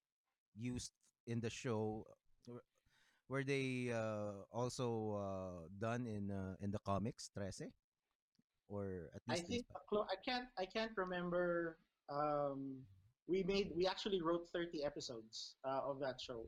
used 0.58 0.92
in 1.28 1.40
the 1.40 1.50
show 1.54 2.06
were, 2.50 2.66
were 3.30 3.44
they 3.46 3.94
uh 3.94 4.42
also 4.52 4.88
uh 5.18 5.60
done 5.78 6.08
in 6.08 6.32
uh, 6.32 6.56
in 6.62 6.72
the 6.72 6.80
comics, 6.82 7.30
Trese? 7.30 7.70
Or 8.72 9.12
at 9.14 9.22
I 9.28 9.36
think 9.36 9.66
clo- 9.90 10.08
I 10.10 10.16
can't 10.16 10.48
I 10.58 10.66
can't 10.66 10.96
remember. 10.96 11.78
Um, 12.08 12.80
we 13.28 13.44
made 13.44 13.72
we 13.76 13.86
actually 13.86 14.22
wrote 14.22 14.48
30 14.54 14.84
episodes 14.84 15.56
uh, 15.68 15.82
of 15.84 16.00
that 16.00 16.20
show. 16.20 16.48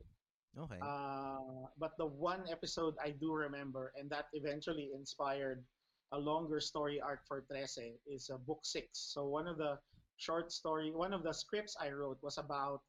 Okay. 0.56 0.78
Uh, 0.80 1.68
but 1.78 1.92
the 1.98 2.06
one 2.06 2.44
episode 2.50 2.94
I 3.02 3.10
do 3.10 3.32
remember, 3.32 3.92
and 3.98 4.08
that 4.10 4.26
eventually 4.32 4.90
inspired 4.94 5.64
a 6.12 6.18
longer 6.18 6.60
story 6.60 7.00
arc 7.00 7.26
for 7.26 7.44
Trese, 7.50 7.98
is 8.06 8.30
uh, 8.32 8.38
book 8.38 8.60
six. 8.62 8.88
So 9.12 9.26
one 9.26 9.46
of 9.46 9.58
the 9.58 9.78
short 10.16 10.52
story, 10.52 10.92
one 10.94 11.12
of 11.12 11.22
the 11.22 11.32
scripts 11.32 11.76
I 11.80 11.90
wrote 11.90 12.18
was 12.22 12.38
about 12.38 12.80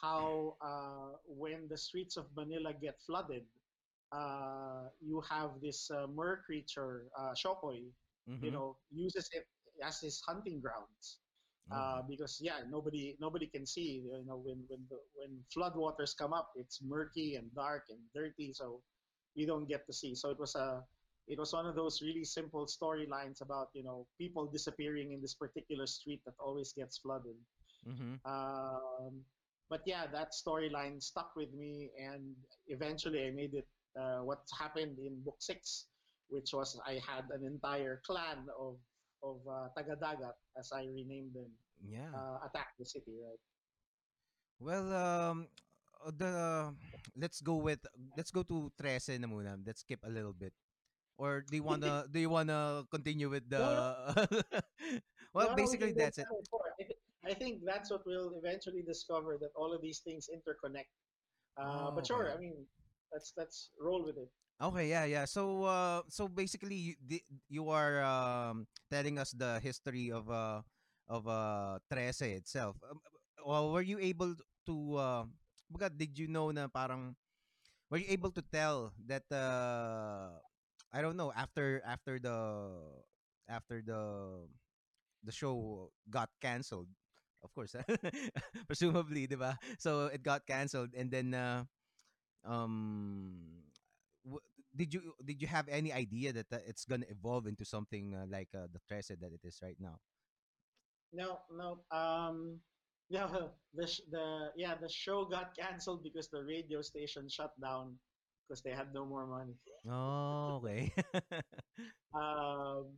how 0.00 0.54
uh, 0.60 1.16
when 1.26 1.66
the 1.68 1.76
streets 1.76 2.16
of 2.16 2.26
Manila 2.36 2.72
get 2.78 3.00
flooded, 3.06 3.42
uh, 4.12 4.88
you 5.00 5.22
have 5.28 5.50
this 5.60 5.90
uh, 5.90 6.06
mer 6.06 6.42
creature, 6.46 7.04
uh, 7.18 7.32
Shokoy, 7.34 7.90
you 8.40 8.50
Mhm. 8.50 8.52
know, 8.52 8.76
uses 8.90 9.28
it 9.32 9.46
as 9.84 10.00
his 10.00 10.20
hunting 10.26 10.60
grounds 10.60 11.20
uh, 11.72 12.02
because 12.08 12.38
yeah, 12.42 12.60
nobody 12.68 13.16
nobody 13.20 13.46
can 13.46 13.66
see. 13.66 14.02
You 14.04 14.24
know, 14.26 14.36
when 14.38 14.64
when 14.68 14.86
the 14.90 14.98
when 15.14 15.44
floodwaters 15.54 16.16
come 16.16 16.32
up, 16.32 16.50
it's 16.56 16.82
murky 16.82 17.36
and 17.36 17.52
dark 17.54 17.84
and 17.90 18.00
dirty, 18.14 18.52
so 18.52 18.82
you 19.34 19.46
don't 19.46 19.68
get 19.68 19.86
to 19.86 19.92
see. 19.92 20.14
So 20.14 20.30
it 20.30 20.38
was 20.38 20.54
a 20.56 20.84
it 21.28 21.38
was 21.38 21.52
one 21.52 21.66
of 21.66 21.74
those 21.76 22.00
really 22.02 22.24
simple 22.24 22.66
storylines 22.66 23.40
about 23.42 23.68
you 23.74 23.84
know 23.84 24.06
people 24.18 24.46
disappearing 24.50 25.12
in 25.12 25.20
this 25.20 25.34
particular 25.34 25.86
street 25.86 26.22
that 26.26 26.34
always 26.40 26.72
gets 26.72 26.98
flooded. 26.98 27.36
Mhm. 27.86 28.20
Um, 28.24 29.24
but 29.68 29.82
yeah, 29.86 30.06
that 30.12 30.32
storyline 30.32 31.02
stuck 31.02 31.34
with 31.36 31.52
me, 31.52 31.90
and 31.98 32.34
eventually 32.68 33.26
I 33.26 33.30
made 33.30 33.54
it. 33.54 33.66
Uh, 33.98 34.20
what 34.22 34.40
happened 34.58 34.98
in 34.98 35.22
book 35.22 35.36
six, 35.40 35.88
which 36.28 36.52
was 36.52 36.78
I 36.86 37.00
had 37.04 37.24
an 37.32 37.44
entire 37.44 38.00
clan 38.06 38.46
of 38.58 38.78
of 39.22 39.40
uh, 39.48 39.68
Tagadagat, 39.76 40.34
as 40.58 40.70
I 40.72 40.86
renamed 40.86 41.34
them, 41.34 41.50
Yeah. 41.82 42.10
uh, 42.14 42.38
attack 42.46 42.74
the 42.78 42.86
city. 42.86 43.16
Right? 43.18 43.40
Well, 44.58 44.86
um, 44.92 45.48
uh, 46.04 46.10
the 46.16 46.32
let's 47.16 47.40
go 47.40 47.56
with 47.56 47.80
let's 48.16 48.30
go 48.30 48.42
to 48.44 48.70
Trese 48.78 49.18
na 49.20 49.26
muna. 49.28 49.58
Let's 49.64 49.80
skip 49.82 50.00
a 50.04 50.10
little 50.10 50.32
bit. 50.34 50.52
Or 51.18 51.42
do 51.42 51.56
you 51.56 51.62
wanna 51.64 52.06
do 52.12 52.18
you 52.20 52.30
wanna 52.30 52.84
continue 52.90 53.28
with 53.30 53.48
the? 53.48 53.58
Well, 55.34 55.48
no, 55.48 55.54
no, 55.54 55.54
we 55.54 55.56
basically 55.62 55.92
that's 55.92 56.18
it. 56.18 56.26
back 56.28 56.32
and 56.38 56.48
forth. 56.48 56.72
I, 56.80 57.30
I 57.30 57.34
think 57.34 57.62
that's 57.64 57.90
what 57.90 58.06
we'll 58.06 58.34
eventually 58.38 58.82
discover 58.82 59.36
that 59.40 59.50
all 59.56 59.72
of 59.74 59.82
these 59.82 60.00
things 60.00 60.28
interconnect. 60.32 60.90
Uh, 61.58 61.88
Oh, 61.88 61.92
but 61.94 62.06
sure, 62.06 62.26
okay. 62.26 62.36
I 62.36 62.38
mean, 62.38 62.66
let's 63.12 63.32
let's 63.36 63.70
roll 63.80 64.04
with 64.04 64.16
it. 64.18 64.30
Okay, 64.58 64.90
yeah, 64.90 65.06
yeah. 65.06 65.24
So, 65.24 65.62
uh, 65.70 66.02
so 66.10 66.26
basically, 66.26 66.74
you 66.98 67.22
you 67.46 67.64
are 67.70 68.02
um 68.02 68.66
telling 68.90 69.14
us 69.22 69.30
the 69.30 69.62
history 69.62 70.10
of 70.10 70.26
uh 70.26 70.66
of 71.06 71.30
uh 71.30 71.78
Trese 71.86 72.26
itself. 72.42 72.74
Um, 72.82 72.98
well, 73.46 73.70
were 73.70 73.86
you 73.86 74.02
able 74.02 74.34
to 74.66 74.74
uh, 74.98 75.24
did 75.94 76.18
you 76.18 76.26
know 76.26 76.50
na 76.50 76.66
parang 76.66 77.14
were 77.90 77.98
you 78.02 78.10
able 78.10 78.30
to 78.34 78.42
tell 78.54 78.94
that 79.06 79.26
uh 79.32 80.38
I 80.92 81.02
don't 81.02 81.16
know 81.18 81.32
after 81.36 81.82
after 81.86 82.18
the 82.18 82.38
after 83.48 83.82
the 83.84 84.02
the 85.24 85.32
show 85.34 85.90
got 86.10 86.30
canceled 86.40 86.88
of 87.42 87.50
course 87.54 87.74
presumably 88.70 89.26
diba 89.28 89.56
so 89.78 90.08
it 90.10 90.22
got 90.22 90.46
canceled 90.46 90.94
and 90.96 91.10
then 91.10 91.34
uh, 91.34 91.64
um 92.46 93.67
did 94.74 94.92
you 94.94 95.14
did 95.24 95.40
you 95.40 95.48
have 95.48 95.68
any 95.68 95.92
idea 95.92 96.32
that 96.32 96.46
uh, 96.52 96.58
it's 96.66 96.84
gonna 96.84 97.06
evolve 97.10 97.46
into 97.46 97.64
something 97.64 98.14
uh, 98.14 98.26
like 98.28 98.48
uh, 98.54 98.66
the 98.72 98.80
Trese 98.88 99.18
that 99.20 99.32
it 99.32 99.40
is 99.44 99.60
right 99.62 99.76
now 99.80 99.98
No, 101.12 101.40
no. 101.52 101.84
Um, 101.90 102.60
yeah, 103.08 103.28
the 103.74 103.86
sh- 103.86 104.04
the 104.10 104.52
yeah 104.56 104.74
the 104.76 104.88
show 104.88 105.24
got 105.24 105.56
canceled 105.56 106.02
because 106.02 106.28
the 106.28 106.44
radio 106.44 106.82
station 106.82 107.28
shut 107.28 107.52
down 107.60 107.98
because 108.46 108.62
they 108.62 108.70
had 108.72 108.92
no 108.94 109.04
more 109.06 109.26
money. 109.26 109.54
oh 109.88 110.56
okay 110.62 110.92
Um, 112.14 112.96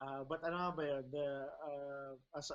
uh, 0.00 0.22
but 0.28 0.40
ano 0.44 0.72
ba 0.76 0.84
yun? 0.86 1.04
The 1.10 1.28
uh, 1.48 2.12
as, 2.36 2.50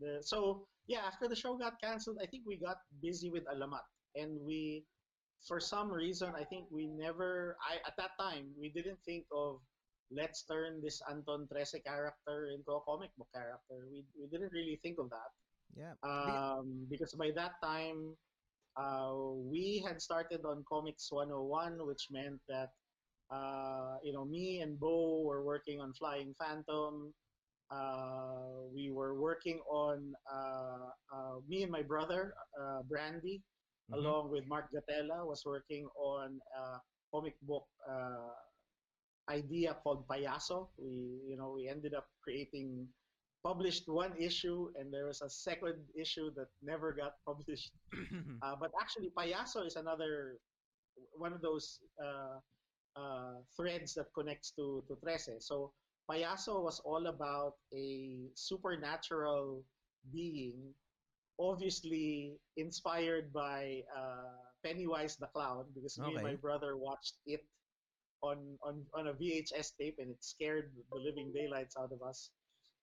the 0.00 0.20
so 0.24 0.66
yeah 0.86 1.04
after 1.06 1.28
the 1.28 1.36
show 1.36 1.56
got 1.56 1.80
canceled, 1.80 2.18
I 2.22 2.26
think 2.26 2.44
we 2.46 2.56
got 2.56 2.78
busy 3.02 3.30
with 3.30 3.44
Alamat, 3.48 3.84
and 4.16 4.40
we 4.42 4.84
for 5.46 5.60
some 5.60 5.90
reason 5.90 6.32
I 6.36 6.44
think 6.44 6.66
we 6.70 6.86
never 6.86 7.56
I 7.60 7.76
at 7.86 7.96
that 7.98 8.16
time 8.18 8.52
we 8.58 8.70
didn't 8.70 8.98
think 9.04 9.24
of 9.32 9.60
let's 10.10 10.44
turn 10.44 10.80
this 10.82 11.02
Anton 11.10 11.48
Trese 11.50 11.82
character 11.84 12.52
into 12.54 12.70
a 12.70 12.80
comic 12.86 13.10
book 13.16 13.28
character. 13.34 13.88
We 13.90 14.04
we 14.18 14.28
didn't 14.28 14.52
really 14.52 14.78
think 14.82 14.98
of 14.98 15.10
that 15.10 15.30
yeah 15.74 15.94
um, 16.02 16.86
because 16.88 17.12
by 17.14 17.30
that 17.34 17.58
time 17.62 18.16
uh, 18.76 19.14
we 19.14 19.84
had 19.86 20.02
started 20.02 20.44
on 20.44 20.64
Comics 20.68 21.10
101, 21.10 21.86
which 21.86 22.08
meant 22.10 22.40
that 22.48 22.70
uh, 23.30 23.96
you 24.02 24.12
know 24.12 24.24
me 24.24 24.60
and 24.60 24.78
Bo 24.78 25.22
were 25.22 25.44
working 25.44 25.80
on 25.80 25.92
Flying 25.94 26.34
Phantom. 26.38 27.12
Uh, 27.70 28.68
we 28.74 28.90
were 28.90 29.18
working 29.18 29.58
on 29.70 30.12
uh, 30.32 30.90
uh, 31.14 31.34
me 31.48 31.62
and 31.62 31.72
my 31.72 31.82
brother 31.82 32.34
uh, 32.60 32.82
Brandy, 32.88 33.42
mhm. 33.90 33.98
along 33.98 34.30
with 34.30 34.46
Mark 34.46 34.70
Gatella, 34.72 35.26
was 35.26 35.44
working 35.44 35.88
on 35.96 36.40
a 36.56 36.80
comic 37.12 37.34
book 37.42 37.66
uh, 37.88 38.34
idea 39.28 39.76
called 39.82 40.06
Payaso. 40.08 40.68
We 40.78 41.20
you 41.28 41.36
know 41.36 41.52
we 41.56 41.68
ended 41.68 41.94
up 41.94 42.08
creating 42.22 42.88
published 43.44 43.84
one 43.86 44.16
issue 44.18 44.72
and 44.80 44.88
there 44.92 45.04
was 45.06 45.20
a 45.20 45.28
second 45.28 45.76
issue 45.94 46.32
that 46.34 46.48
never 46.62 46.92
got 46.92 47.16
published. 47.26 47.72
Uh, 48.42 48.56
but 48.60 48.70
actually, 48.80 49.10
Payaso 49.16 49.64
is 49.66 49.76
another 49.76 50.36
one 51.16 51.32
of 51.32 51.40
those 51.40 51.80
uh, 51.96 52.36
uh, 52.96 53.34
threads 53.56 53.94
that 53.94 54.06
connects 54.14 54.52
to 54.52 54.84
to 54.88 54.96
Trese. 55.00 55.40
So 55.40 55.72
Payaso 56.10 56.62
was 56.62 56.80
all 56.84 57.06
about 57.06 57.54
a 57.72 58.28
supernatural 58.34 59.64
being, 60.12 60.74
obviously 61.38 62.38
inspired 62.56 63.32
by 63.32 63.82
uh, 63.96 64.38
Pennywise 64.64 65.16
the 65.16 65.26
Clown, 65.26 65.64
because 65.74 65.98
me 65.98 66.14
and 66.14 66.22
my 66.22 66.34
brother 66.34 66.76
watched 66.76 67.16
it 67.26 67.44
on 68.22 68.58
on 68.62 68.82
on 68.94 69.08
a 69.08 69.14
VHS 69.14 69.76
tape, 69.78 69.96
and 69.98 70.10
it 70.10 70.22
scared 70.24 70.70
the 70.90 70.98
living 70.98 71.32
daylights 71.32 71.76
out 71.76 71.92
of 71.92 72.02
us. 72.02 72.30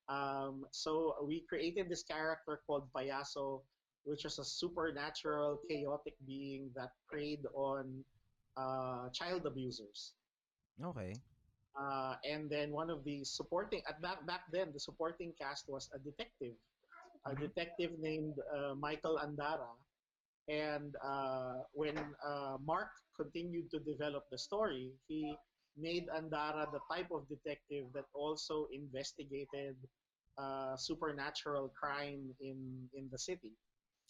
Um, 0.10 0.66
so 0.72 1.16
we 1.24 1.46
created 1.48 1.90
this 1.90 2.04
character 2.04 2.62
called 2.68 2.92
Payaso, 2.94 3.62
which 4.04 4.24
was 4.24 4.40
a 4.40 4.46
supernatural, 4.46 5.60
chaotic 5.70 6.16
being 6.26 6.70
that 6.76 6.92
preyed 7.08 7.46
on 7.54 8.04
uh, 8.58 9.10
child 9.14 9.46
abusers. 9.46 10.14
okay 10.84 11.14
Uh, 11.80 12.16
and 12.28 12.50
then 12.50 12.72
one 12.72 12.90
of 12.90 13.04
the 13.06 13.24
supporting 13.24 13.82
at 13.88 14.02
back 14.02 14.26
back 14.28 14.44
then, 14.52 14.74
the 14.74 14.80
supporting 14.80 15.32
cast 15.40 15.70
was 15.70 15.88
a 15.96 16.00
detective, 16.00 16.56
a 17.26 17.34
Mhm. 17.34 17.40
detective 17.40 17.92
named 18.00 18.36
uh, 18.56 18.76
Michael 18.76 19.18
Andara. 19.20 19.70
And 20.48 20.96
uh, 21.04 21.64
when 21.74 21.98
uh, 22.26 22.58
Mark 22.64 22.90
continued 23.16 23.70
to 23.72 23.80
develop 23.80 24.26
the 24.32 24.38
story, 24.38 24.92
he 25.08 25.36
made 25.78 26.08
Andara 26.10 26.72
the 26.72 26.80
type 26.92 27.10
of 27.12 27.28
detective 27.30 27.86
that 27.94 28.06
also 28.14 28.68
investigated 28.74 29.76
uh, 30.38 30.76
supernatural 30.78 31.70
crime 31.80 32.34
in 32.42 32.90
in 32.94 33.10
the 33.12 33.18
city. 33.20 33.52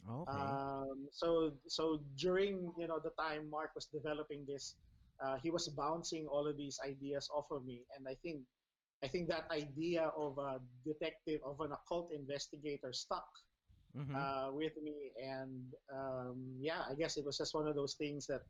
okay 0.07 0.57
Um, 0.57 1.07
so 1.11 1.51
so 1.67 1.99
during 2.17 2.71
you 2.77 2.87
know 2.87 2.99
the 3.03 3.11
time 3.19 3.49
Mark 3.49 3.71
was 3.75 3.87
developing 3.87 4.45
this, 4.47 4.75
uh, 5.23 5.37
he 5.41 5.49
was 5.51 5.67
bouncing 5.69 6.27
all 6.27 6.47
of 6.47 6.57
these 6.57 6.79
ideas 6.85 7.29
off 7.33 7.47
of 7.51 7.65
me, 7.65 7.85
and 7.97 8.07
I 8.07 8.15
think 8.21 8.45
I 9.03 9.07
think 9.07 9.27
that 9.29 9.45
idea 9.51 10.11
of 10.17 10.37
a 10.37 10.59
detective 10.85 11.41
of 11.45 11.59
an 11.59 11.71
occult 11.71 12.11
investigator 12.13 12.93
stuck 12.93 13.27
mm-hmm. 13.97 14.15
uh, 14.15 14.51
with 14.51 14.73
me, 14.81 15.11
and 15.21 15.63
um, 15.93 16.37
yeah, 16.59 16.81
I 16.89 16.93
guess 16.93 17.17
it 17.17 17.25
was 17.25 17.37
just 17.37 17.53
one 17.53 17.67
of 17.67 17.75
those 17.75 17.95
things 17.95 18.27
that 18.27 18.41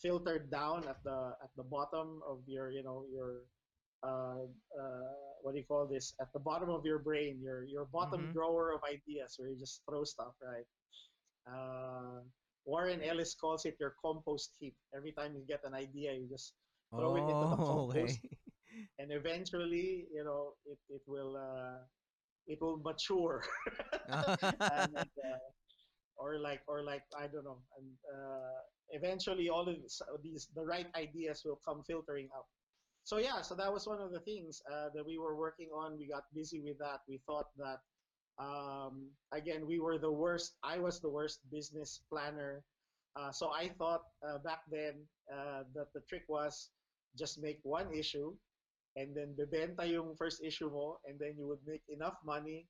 filtered 0.00 0.50
down 0.50 0.84
at 0.88 1.02
the 1.04 1.32
at 1.42 1.50
the 1.56 1.62
bottom 1.62 2.20
of 2.28 2.40
your 2.46 2.70
you 2.70 2.82
know 2.82 3.04
your 3.10 3.48
uh, 4.04 4.44
uh, 4.78 5.12
what 5.40 5.52
do 5.52 5.58
you 5.58 5.64
call 5.64 5.86
this 5.86 6.12
at 6.20 6.30
the 6.34 6.38
bottom 6.38 6.68
of 6.68 6.84
your 6.84 6.98
brain 6.98 7.40
your 7.42 7.64
your 7.64 7.86
bottom 7.86 8.20
Mm-hmm. 8.20 8.32
drawer 8.32 8.74
of 8.74 8.80
ideas 8.84 9.36
where 9.38 9.48
you 9.48 9.56
just 9.58 9.80
throw 9.88 10.04
stuff 10.04 10.34
right 10.42 10.68
uh, 11.50 12.20
Warren 12.66 13.00
Ellis 13.02 13.34
calls 13.34 13.64
it 13.64 13.76
your 13.78 13.94
compost 14.02 14.52
heap. 14.58 14.74
Every 14.94 15.12
time 15.12 15.34
you 15.34 15.42
get 15.46 15.60
an 15.64 15.72
idea, 15.72 16.12
you 16.12 16.26
just 16.28 16.54
throw 16.90 17.14
it 17.14 17.20
into 17.20 17.32
the 17.32 17.56
oh 17.58 17.90
compost 17.92 18.18
and 18.98 19.12
eventually, 19.12 20.06
you 20.12 20.24
know, 20.24 20.54
it 20.66 20.78
it 20.88 21.02
will 21.06 21.36
uh, 21.36 21.82
it 22.46 22.60
will 22.60 22.78
mature, 22.78 23.42
and, 24.08 24.96
uh, 24.96 25.38
or 26.16 26.38
like 26.38 26.62
or 26.66 26.82
like 26.82 27.02
I 27.18 27.26
don't 27.26 27.44
know, 27.44 27.60
and 27.78 27.90
uh, 28.14 28.60
eventually 28.90 29.48
all 29.48 29.68
of 29.68 29.76
these 30.22 30.48
the 30.54 30.64
right 30.64 30.86
ideas 30.96 31.42
will 31.44 31.60
come 31.66 31.82
filtering 31.86 32.28
up. 32.36 32.46
So 33.04 33.18
yeah, 33.18 33.42
so 33.42 33.54
that 33.54 33.72
was 33.72 33.86
one 33.86 34.00
of 34.00 34.12
the 34.12 34.20
things 34.20 34.62
uh, 34.72 34.88
that 34.94 35.04
we 35.06 35.18
were 35.18 35.36
working 35.36 35.70
on. 35.74 35.96
We 35.98 36.08
got 36.08 36.24
busy 36.34 36.60
with 36.60 36.78
that. 36.78 37.00
We 37.08 37.20
thought 37.26 37.48
that 37.58 37.80
um, 38.38 39.10
again 39.32 39.66
we 39.66 39.78
were 39.80 39.98
the 39.98 40.12
worst. 40.12 40.56
I 40.62 40.78
was 40.78 41.00
the 41.00 41.10
worst 41.10 41.40
business 41.50 42.00
planner. 42.10 42.64
Uh, 43.16 43.32
so 43.32 43.50
I 43.50 43.70
thought 43.78 44.02
uh, 44.26 44.38
back 44.38 44.60
then 44.70 45.06
uh, 45.32 45.64
that 45.74 45.88
the 45.94 46.00
trick 46.08 46.24
was 46.28 46.70
just 47.18 47.40
make 47.40 47.58
one 47.62 47.92
issue 47.94 48.34
and 48.96 49.12
then 49.12 49.36
bebenta 49.36 49.84
yung 49.84 50.16
first 50.16 50.40
issue 50.42 50.72
mo 50.72 50.96
and 51.04 51.20
then 51.20 51.36
you 51.36 51.46
would 51.46 51.60
make 51.68 51.84
enough 51.92 52.16
money 52.24 52.64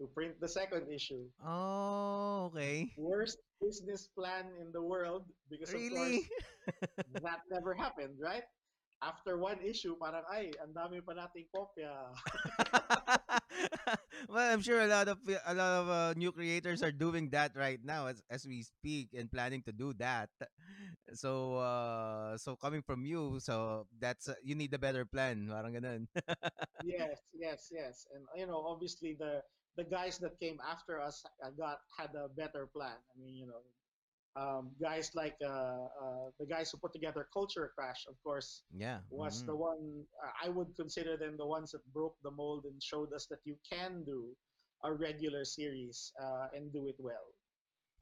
to 0.00 0.08
print 0.14 0.40
the 0.40 0.48
second 0.48 0.88
issue. 0.88 1.26
Oh, 1.44 2.50
okay. 2.50 2.90
Worst 2.96 3.38
business 3.60 4.08
plan 4.16 4.46
in 4.60 4.72
the 4.72 4.82
world 4.82 5.26
because 5.50 5.72
really? 5.74 6.24
of 6.24 6.72
course 7.12 7.22
that 7.26 7.40
never 7.50 7.74
happened, 7.74 8.16
right? 8.22 8.46
After 9.02 9.38
one 9.38 9.62
issue, 9.62 9.94
parang 9.94 10.26
ay, 10.26 10.50
ang 10.58 10.74
dami 10.74 10.98
pa 10.98 11.14
nating 11.14 11.46
kopya. 11.54 11.94
well, 14.28 14.52
I'm 14.52 14.60
sure 14.60 14.80
a 14.80 14.86
lot 14.90 15.08
of 15.08 15.18
a 15.26 15.54
lot 15.54 15.72
of 15.82 15.84
uh, 15.88 16.12
new 16.16 16.32
creators 16.32 16.82
are 16.82 16.90
doing 16.92 17.30
that 17.30 17.52
right 17.54 17.78
now 17.82 18.06
as 18.06 18.22
as 18.30 18.46
we 18.46 18.62
speak 18.62 19.14
and 19.14 19.30
planning 19.30 19.62
to 19.66 19.72
do 19.72 19.92
that. 20.00 20.30
So 21.14 21.56
uh 21.60 22.36
so 22.38 22.56
coming 22.56 22.82
from 22.82 23.04
you, 23.04 23.38
so 23.40 23.86
that's 24.00 24.28
uh, 24.28 24.34
you 24.42 24.54
need 24.54 24.74
a 24.74 24.80
better 24.80 25.04
plan, 25.04 25.48
parang 25.48 25.74
ganun. 25.76 26.02
yes, 26.80 27.18
yes, 27.34 27.68
yes. 27.72 28.06
And 28.14 28.24
you 28.36 28.46
know, 28.46 28.64
obviously 28.66 29.14
the 29.18 29.42
the 29.76 29.84
guys 29.84 30.18
that 30.18 30.38
came 30.40 30.58
after 30.66 31.00
us 31.00 31.24
uh, 31.44 31.50
got 31.50 31.78
had 31.96 32.14
a 32.14 32.28
better 32.28 32.66
plan. 32.66 32.96
I 32.98 33.14
mean, 33.18 33.34
you 33.36 33.46
know, 33.46 33.62
um, 34.38 34.70
guys 34.80 35.10
like 35.14 35.34
uh, 35.42 35.90
uh, 35.90 36.26
the 36.38 36.46
guys 36.46 36.70
who 36.70 36.78
put 36.78 36.92
together 36.92 37.26
Culture 37.32 37.72
Crash, 37.74 38.06
of 38.08 38.14
course, 38.22 38.62
yeah, 38.70 38.98
was 39.10 39.38
mm-hmm. 39.38 39.50
the 39.50 39.56
one 39.56 39.84
uh, 40.22 40.46
I 40.46 40.48
would 40.48 40.70
consider 40.78 41.16
them 41.16 41.34
the 41.36 41.46
ones 41.46 41.72
that 41.72 41.82
broke 41.92 42.14
the 42.22 42.30
mold 42.30 42.64
and 42.64 42.80
showed 42.82 43.12
us 43.12 43.26
that 43.30 43.42
you 43.44 43.56
can 43.66 44.04
do 44.06 44.30
a 44.84 44.92
regular 44.92 45.44
series 45.44 46.12
uh, 46.22 46.54
and 46.54 46.72
do 46.72 46.86
it 46.86 46.96
well. 46.98 47.34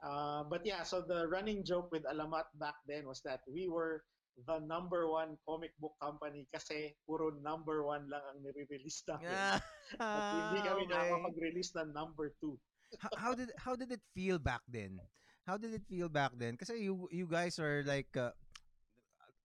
Uh, 0.05 0.44
but 0.44 0.61
yeah, 0.64 0.83
so 0.83 1.01
the 1.01 1.27
running 1.29 1.64
joke 1.64 1.88
with 1.90 2.05
Alamat 2.05 2.53
back 2.61 2.77
then 2.87 3.09
was 3.09 3.22
that 3.25 3.40
we 3.49 3.66
were 3.66 4.05
the 4.44 4.61
number 4.61 5.09
one 5.09 5.40
comic 5.49 5.72
book 5.81 5.96
company 5.96 6.44
kasi 6.53 6.92
puro 7.09 7.33
number 7.40 7.81
one 7.81 8.05
lang 8.12 8.20
ang 8.29 8.44
nire-release 8.44 9.01
namin. 9.09 9.33
Yeah. 9.33 9.57
At 9.96 10.53
hindi 10.53 10.61
kami 10.68 10.85
okay. 10.85 10.92
nakakapag-release 10.92 11.72
ng 11.81 11.96
number 11.96 12.37
two. 12.37 12.61
how, 13.03 13.11
how 13.16 13.33
did 13.35 13.51
how 13.59 13.75
did 13.75 13.90
it 13.90 14.03
feel 14.14 14.38
back 14.38 14.62
then? 14.70 15.01
How 15.47 15.57
did 15.57 15.73
it 15.73 15.87
feel 15.87 16.09
back 16.11 16.35
then? 16.35 16.59
Kasi 16.59 16.83
you 16.83 17.07
you 17.15 17.27
guys 17.31 17.59
are 17.63 17.87
like 17.87 18.11
uh, 18.19 18.35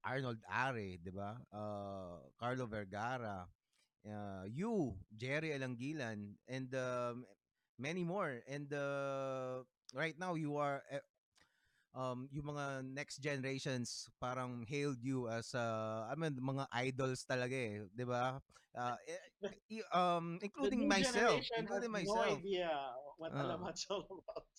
Arnold 0.01 0.41
Arre, 0.49 0.97
'di 0.97 1.13
ba? 1.13 1.37
Uh, 1.53 2.25
Carlo 2.41 2.65
Vergara, 2.65 3.45
uh, 4.05 4.43
you, 4.49 4.97
Gerry 5.13 5.53
Alanguilan 5.53 6.33
and 6.49 6.69
um, 6.73 7.25
many 7.77 8.01
more. 8.01 8.41
And 8.49 8.65
uh, 8.73 9.61
right 9.93 10.17
now 10.17 10.33
you 10.33 10.57
are 10.57 10.81
uh, 10.89 11.05
um 11.93 12.29
yung 12.33 12.49
mga 12.55 12.87
next 12.87 13.21
generations 13.21 14.09
parang 14.17 14.65
hailed 14.65 15.03
you 15.03 15.29
as 15.29 15.53
uh, 15.53 16.07
I 16.09 16.17
mean 16.17 16.33
mga 16.39 16.65
idols 16.73 17.21
talaga 17.29 17.53
eh, 17.53 17.85
'di 17.93 18.05
ba? 18.09 18.41
Uh, 18.73 18.97
um 19.93 20.41
including 20.41 20.89
myself, 20.89 21.45
including 21.57 21.93
myself. 21.93 22.41
No 22.41 22.41
idea 22.41 22.73
what 23.21 23.31
uh, 23.37 23.37
all 23.93 24.09
about. 24.09 24.49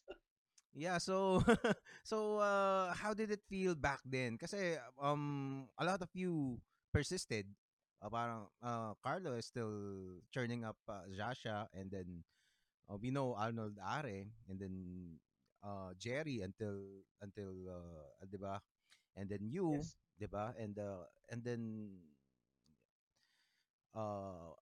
Yeah, 0.73 0.97
so 0.99 1.45
so 2.05 2.41
uh 2.41 2.93
how 2.97 3.13
did 3.13 3.31
it 3.31 3.45
feel 3.49 3.77
back 3.77 4.01
then? 4.05 4.41
Kasi 4.41 4.81
um 4.97 5.69
a 5.77 5.85
lot 5.85 6.01
of 6.01 6.09
you 6.17 6.61
persisted. 6.93 7.47
Uh, 8.03 8.11
parang 8.11 8.51
uh, 8.59 8.93
Carlo 8.99 9.39
is 9.39 9.47
still 9.47 10.19
churning 10.35 10.67
up 10.67 10.75
uh, 10.91 11.07
Zsazsa 11.15 11.71
and 11.71 11.87
then 11.87 12.27
uh, 12.91 12.99
we 12.99 13.15
know 13.15 13.37
Arnold 13.39 13.79
Arre 13.79 14.27
and 14.51 14.59
then 14.59 14.75
uh, 15.63 15.95
Gerry 16.01 16.43
until 16.43 17.05
until 17.23 17.53
uh, 17.71 18.27
'di 18.27 18.39
ba? 18.43 18.59
And 19.15 19.31
then 19.31 19.47
you, 19.47 19.79
yes. 19.79 19.95
'di 20.19 20.27
ba? 20.27 20.51
And 20.59 20.75
uh, 20.81 21.07
and 21.31 21.45
then 21.47 21.63
uh 23.95 24.57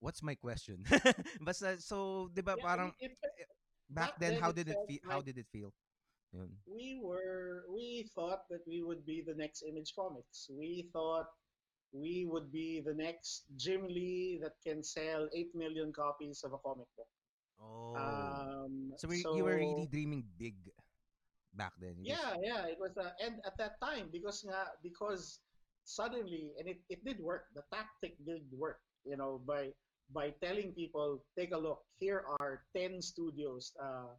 what's 0.00 0.22
my 0.22 0.34
question? 0.34 0.84
Basta 1.46 1.80
so 1.80 2.28
'di 2.34 2.42
ba 2.44 2.58
yeah, 2.58 2.64
parang 2.64 2.92
it, 3.00 3.16
it, 3.16 3.48
back, 3.90 4.18
then, 4.18 4.32
then 4.32 4.40
how 4.40 4.52
did 4.52 4.68
it 4.68 4.76
feel? 4.88 4.98
Like, 5.04 5.12
how 5.12 5.20
did 5.22 5.38
it 5.38 5.46
feel? 5.52 5.72
Yun. 6.32 6.48
We 6.66 7.00
were 7.02 7.64
we 7.68 8.08
thought 8.14 8.48
that 8.50 8.62
we 8.66 8.82
would 8.82 9.04
be 9.04 9.22
the 9.26 9.34
next 9.34 9.62
Image 9.66 9.92
Comics. 9.98 10.48
We 10.50 10.88
thought 10.92 11.26
we 11.92 12.26
would 12.30 12.52
be 12.52 12.80
the 12.80 12.94
next 12.94 13.44
Jim 13.56 13.86
Lee 13.88 14.38
that 14.42 14.54
can 14.64 14.82
sell 14.82 15.28
8 15.34 15.50
million 15.54 15.92
copies 15.92 16.42
of 16.44 16.52
a 16.52 16.58
comic 16.58 16.86
book. 16.96 17.10
Oh. 17.60 17.96
Um, 17.96 18.92
so, 18.96 19.08
we, 19.08 19.20
so 19.22 19.36
you 19.36 19.44
were 19.44 19.56
really 19.56 19.88
dreaming 19.90 20.24
big 20.38 20.54
back 21.54 21.72
then. 21.80 21.96
Yeah, 22.00 22.38
yeah. 22.42 22.66
It 22.66 22.78
was, 22.78 22.96
uh, 22.96 23.10
and 23.22 23.42
at 23.44 23.58
that 23.58 23.80
time, 23.82 24.08
because 24.12 24.44
nga, 24.46 24.70
because 24.82 25.40
suddenly, 25.84 26.52
and 26.58 26.68
it, 26.68 26.78
it 26.88 27.04
did 27.04 27.18
work. 27.20 27.46
The 27.54 27.62
tactic 27.72 28.14
did 28.24 28.42
work. 28.52 28.78
You 29.04 29.16
know, 29.16 29.40
by 29.44 29.72
by 30.12 30.34
telling 30.42 30.72
people, 30.72 31.22
take 31.38 31.52
a 31.52 31.58
look. 31.58 31.82
Here 31.98 32.24
are 32.40 32.62
ten 32.76 33.00
studios. 33.02 33.72
Uh, 33.82 34.14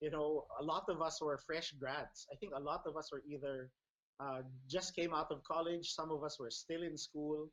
you 0.00 0.10
know, 0.10 0.44
a 0.60 0.64
lot 0.64 0.84
of 0.88 1.00
us 1.00 1.20
were 1.22 1.38
fresh 1.38 1.72
grads. 1.78 2.26
I 2.32 2.36
think 2.36 2.52
a 2.56 2.60
lot 2.60 2.82
of 2.86 2.96
us 2.96 3.10
were 3.12 3.22
either 3.28 3.70
uh, 4.20 4.42
just 4.68 4.94
came 4.94 5.14
out 5.14 5.30
of 5.30 5.42
college. 5.44 5.90
Some 5.94 6.10
of 6.10 6.22
us 6.24 6.38
were 6.38 6.50
still 6.50 6.82
in 6.82 6.96
school. 6.96 7.48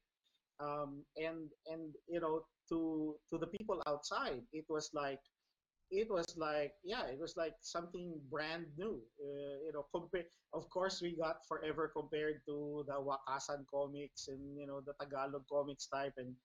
Um, 0.59 1.05
and 1.15 1.47
and 1.67 1.95
you 2.09 2.19
know 2.19 2.43
to 2.67 3.15
to 3.29 3.37
the 3.37 3.47
people 3.47 3.81
outside 3.87 4.43
it 4.51 4.65
was 4.67 4.89
like 4.93 5.21
it 5.89 6.09
was 6.11 6.25
like 6.37 6.73
yeah 6.83 7.07
it 7.07 7.17
was 7.19 7.33
like 7.37 7.53
something 7.61 8.19
brand 8.29 8.65
new 8.77 8.99
uh, 9.23 9.55
you 9.65 9.71
know 9.73 9.85
compare 9.95 10.25
of 10.53 10.69
course 10.69 11.01
we 11.01 11.15
got 11.15 11.37
forever 11.47 11.91
compared 11.95 12.41
to 12.45 12.83
the 12.87 12.93
wakasan 12.93 13.65
comics 13.73 14.27
and 14.27 14.57
you 14.59 14.67
know 14.67 14.81
the 14.85 14.93
tagalog 14.99 15.43
comics 15.51 15.87
type 15.87 16.13
and 16.17 16.35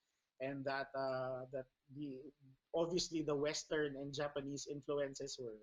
and 0.40 0.64
that 0.64 0.88
uh, 0.96 1.46
that 1.52 1.64
the 1.96 2.18
obviously 2.74 3.22
the 3.22 3.34
western 3.34 3.94
and 3.96 4.12
japanese 4.12 4.66
influences 4.70 5.38
were 5.38 5.60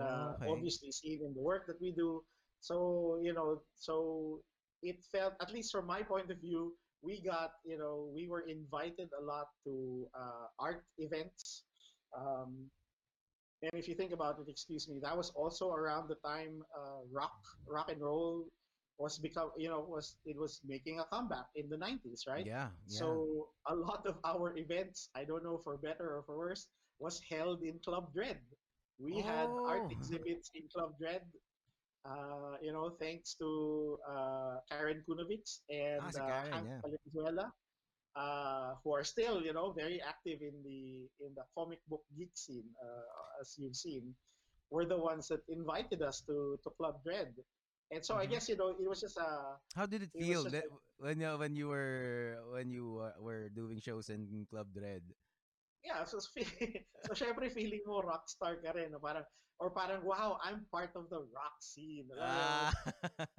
uh, 0.00 0.34
okay. 0.34 0.46
obviously 0.48 0.90
seen 0.92 1.20
in 1.24 1.34
the 1.34 1.42
work 1.42 1.66
that 1.66 1.80
we 1.80 1.92
do 1.92 2.22
so 2.60 3.18
you 3.22 3.32
know 3.32 3.60
so 3.76 4.40
it 4.82 4.96
felt 5.12 5.34
at 5.40 5.52
least 5.52 5.72
from 5.72 5.86
my 5.86 6.02
point 6.02 6.30
of 6.30 6.38
view 6.38 6.72
we 7.02 7.20
got, 7.20 7.52
you 7.64 7.78
know, 7.78 8.10
we 8.14 8.28
were 8.28 8.42
invited 8.42 9.08
a 9.18 9.22
lot 9.22 9.46
to 9.64 10.06
uh, 10.18 10.46
art 10.58 10.84
events. 10.98 11.64
Um, 12.16 12.66
and 13.62 13.70
if 13.74 13.88
you 13.88 13.94
think 13.94 14.12
about 14.12 14.38
it, 14.38 14.50
excuse 14.50 14.88
me, 14.88 15.00
that 15.02 15.16
was 15.16 15.30
also 15.30 15.70
around 15.72 16.08
the 16.08 16.16
time 16.26 16.62
uh, 16.76 17.02
rock, 17.12 17.38
rock 17.68 17.90
and 17.90 18.00
roll 18.00 18.46
was 18.98 19.18
become, 19.18 19.50
you 19.56 19.68
know, 19.68 19.86
was 19.88 20.16
it 20.26 20.36
was 20.36 20.60
making 20.66 21.00
a 21.00 21.04
comeback 21.04 21.46
in 21.54 21.68
the 21.68 21.76
90s, 21.76 22.26
right? 22.26 22.44
Yeah, 22.44 22.68
yeah. 22.86 22.98
So 22.98 23.48
a 23.66 23.74
lot 23.74 24.06
of 24.06 24.16
our 24.24 24.56
events, 24.56 25.08
I 25.14 25.24
don't 25.24 25.44
know 25.44 25.60
for 25.62 25.76
better 25.78 26.18
or 26.18 26.22
for 26.26 26.36
worse, 26.36 26.66
was 26.98 27.20
held 27.30 27.62
in 27.62 27.78
Club 27.84 28.10
Dredd. 28.14 28.42
We 28.98 29.22
oh. 29.22 29.22
had 29.22 29.46
art 29.46 29.86
oh. 29.86 29.94
exhibits 29.94 30.50
in 30.54 30.66
Club 30.74 30.94
Dredd 31.00 31.22
uh, 32.04 32.56
you 32.62 32.72
know, 32.72 32.90
thanks 33.00 33.34
to 33.34 33.98
uh, 34.08 34.56
Karen 34.70 35.02
Kunawicz 35.08 35.60
and 35.70 36.00
ah, 36.02 36.08
uh, 36.08 36.26
Karen, 36.26 36.52
Hank 36.52 36.66
yeah. 36.68 36.80
Valenzuela, 36.80 37.52
uh, 38.16 38.74
who 38.82 38.94
are 38.94 39.04
still, 39.04 39.42
you 39.42 39.52
know, 39.52 39.72
very 39.72 40.00
active 40.00 40.40
in 40.40 40.54
the 40.64 41.04
in 41.20 41.34
the 41.34 41.44
comic 41.54 41.80
book 41.88 42.02
geek 42.16 42.30
scene, 42.34 42.66
uh, 42.80 43.40
as 43.40 43.56
you've 43.58 43.76
seen, 43.76 44.14
were 44.70 44.84
the 44.86 44.96
ones 44.96 45.28
that 45.28 45.42
invited 45.48 46.02
us 46.02 46.22
to 46.26 46.58
to 46.62 46.70
Club 46.78 47.02
Dredd. 47.04 47.34
And 47.90 48.04
so 48.04 48.14
mm-hmm. 48.14 48.22
I 48.22 48.26
guess 48.26 48.48
you 48.48 48.56
know 48.56 48.76
it 48.76 48.88
was 48.88 49.00
just 49.00 49.16
a. 49.16 49.56
How 49.74 49.86
did 49.86 50.02
it, 50.04 50.12
it 50.12 50.20
feel 50.20 50.44
that, 50.44 50.64
a, 50.64 50.76
when 51.00 51.20
you 51.20 51.30
when 51.40 51.56
you 51.56 51.68
were 51.68 52.36
when 52.52 52.68
you 52.70 53.00
were 53.20 53.48
doing 53.48 53.80
shows 53.80 54.12
in 54.12 54.46
Club 54.50 54.68
Dredd? 54.76 55.02
Yeah, 55.84 56.04
so, 56.04 56.18
so 57.06 57.12
syempre 57.14 57.48
feeling 57.48 57.82
mo 57.86 58.02
rockstar 58.02 58.58
ka 58.58 58.74
rin. 58.74 58.90
No? 58.92 58.98
Parang, 58.98 59.24
or 59.58 59.70
parang, 59.70 60.02
wow, 60.02 60.38
I'm 60.42 60.66
part 60.70 60.94
of 60.94 61.10
the 61.10 61.22
rock 61.32 61.56
scene. 61.62 62.10
Ah. 62.18 62.70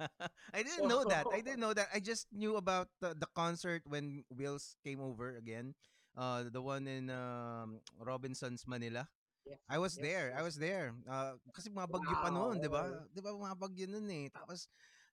I 0.54 0.60
didn't 0.64 0.84
so, 0.84 0.90
know 0.90 1.04
that. 1.08 1.26
I 1.32 1.40
didn't 1.44 1.60
know 1.60 1.74
that. 1.74 1.88
I 1.92 2.00
just 2.00 2.28
knew 2.32 2.56
about 2.56 2.88
the, 3.00 3.14
the 3.16 3.28
concert 3.36 3.82
when 3.86 4.24
Wills 4.28 4.76
came 4.84 5.00
over 5.00 5.36
again. 5.36 5.74
Uh, 6.16 6.44
the 6.50 6.60
one 6.60 6.88
in 6.88 7.08
um, 7.08 7.80
Robinson's 8.00 8.64
Manila. 8.66 9.06
Yes, 9.46 9.58
I 9.68 9.78
was 9.80 9.94
yes, 9.96 10.04
there. 10.04 10.28
I 10.36 10.42
was 10.44 10.56
there. 10.60 10.86
Uh, 11.08 11.34
kasi 11.56 11.72
mga 11.72 11.88
bagyo 11.88 12.14
wow. 12.16 12.22
pa 12.22 12.30
noon, 12.30 12.56
'di 12.60 12.70
ba? 12.70 12.82
'Di 13.08 13.20
ba 13.24 13.30
mga 13.32 13.56
bagyo 13.56 13.86
noon 13.88 14.08
eh. 14.12 14.26
Tapos 14.28 14.68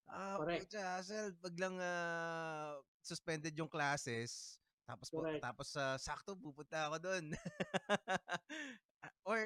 Ah, 0.08 0.40
Correct. 0.40 0.72
hassle 0.72 1.36
biglang, 1.44 1.76
ah, 1.84 2.80
suspended 3.04 3.52
yung 3.60 3.68
classes 3.68 4.56
tapos 4.88 5.12
po 5.12 5.20
Correct. 5.20 5.44
tapos, 5.44 5.76
ah, 5.76 6.00
sakto 6.00 6.40
pupunta 6.40 6.88
ako. 6.88 6.96
Ah, 8.98 9.14
or 9.30 9.46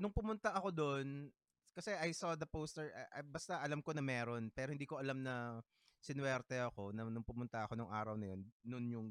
nung 0.00 0.08
pumunta 0.08 0.48
ako 0.56 0.72
dun, 0.72 1.28
kasi 1.76 1.92
I 1.92 2.16
saw 2.16 2.32
the 2.32 2.48
poster, 2.48 2.88
ah, 2.96 3.20
ah, 3.20 3.26
basta 3.26 3.60
alam 3.60 3.84
ko 3.84 3.92
na 3.92 4.00
meron 4.00 4.48
pero 4.54 4.72
hindi 4.72 4.88
ko 4.88 4.96
alam 4.96 5.20
na 5.20 5.60
sinuwerte 6.00 6.56
ako 6.56 6.96
na 6.96 7.04
nung 7.04 7.26
pumunta 7.26 7.66
ako 7.68 7.76
nung 7.76 7.92
araw 7.92 8.16
na 8.16 8.32
yun, 8.32 8.40
nun 8.64 8.84
yung 8.88 9.08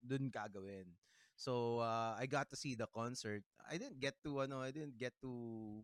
dun 0.00 0.30
gagawin. 0.32 0.88
So, 1.40 1.80
uh, 1.80 2.20
I 2.20 2.28
got 2.28 2.52
to 2.52 2.56
see 2.58 2.76
the 2.76 2.88
concert. 2.92 3.40
I 3.64 3.80
didn't 3.80 4.00
get 4.00 4.12
to 4.28 4.44
ano, 4.44 4.60
I 4.60 4.72
didn't 4.76 5.00
get 5.00 5.16
to 5.24 5.80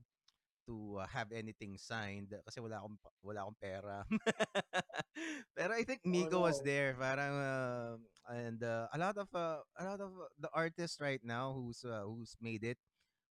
to 0.69 1.01
uh, 1.01 1.07
have 1.09 1.33
anything 1.33 1.79
signed 1.79 2.31
kasi 2.45 2.61
wala 2.61 2.83
akong 2.83 2.99
wala 3.25 3.41
akong 3.47 3.59
pera. 3.61 4.05
Pero 5.57 5.73
I 5.75 5.85
think 5.85 6.03
Oh 6.07 6.11
Mico 6.11 6.45
was 6.45 6.61
there 6.61 6.95
parang 6.99 7.35
uh, 7.39 7.93
and 8.31 8.61
uh, 8.63 8.87
a 8.93 8.99
lot 8.99 9.17
of 9.17 9.29
uh, 9.35 9.63
a 9.79 9.85
lot 9.85 10.01
of 10.01 10.13
the 10.39 10.51
artists 10.53 11.01
right 11.01 11.23
now 11.25 11.53
who's 11.55 11.85
uh, 11.85 12.05
who's 12.05 12.37
made 12.41 12.65
it 12.65 12.79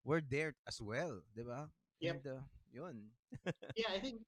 were 0.04 0.22
there 0.24 0.54
as 0.68 0.82
well, 0.82 1.22
'di 1.36 1.44
ba? 1.46 1.70
Yep. 2.02 2.18
And 2.18 2.24
uh, 2.26 2.44
yun. 2.74 3.12
Yeah, 3.76 3.92
I 3.94 4.00
think 4.00 4.22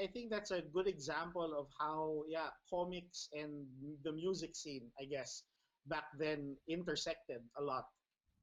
I 0.00 0.06
think 0.08 0.30
that's 0.30 0.50
a 0.50 0.62
good 0.62 0.86
example 0.88 1.54
of 1.58 1.68
how 1.78 2.24
yeah 2.28 2.50
comics 2.70 3.28
and 3.32 3.66
the 4.02 4.12
music 4.12 4.54
scene, 4.56 4.90
I 5.00 5.04
guess, 5.04 5.42
back 5.86 6.04
then 6.18 6.56
intersected 6.68 7.42
a 7.58 7.62
lot, 7.62 7.86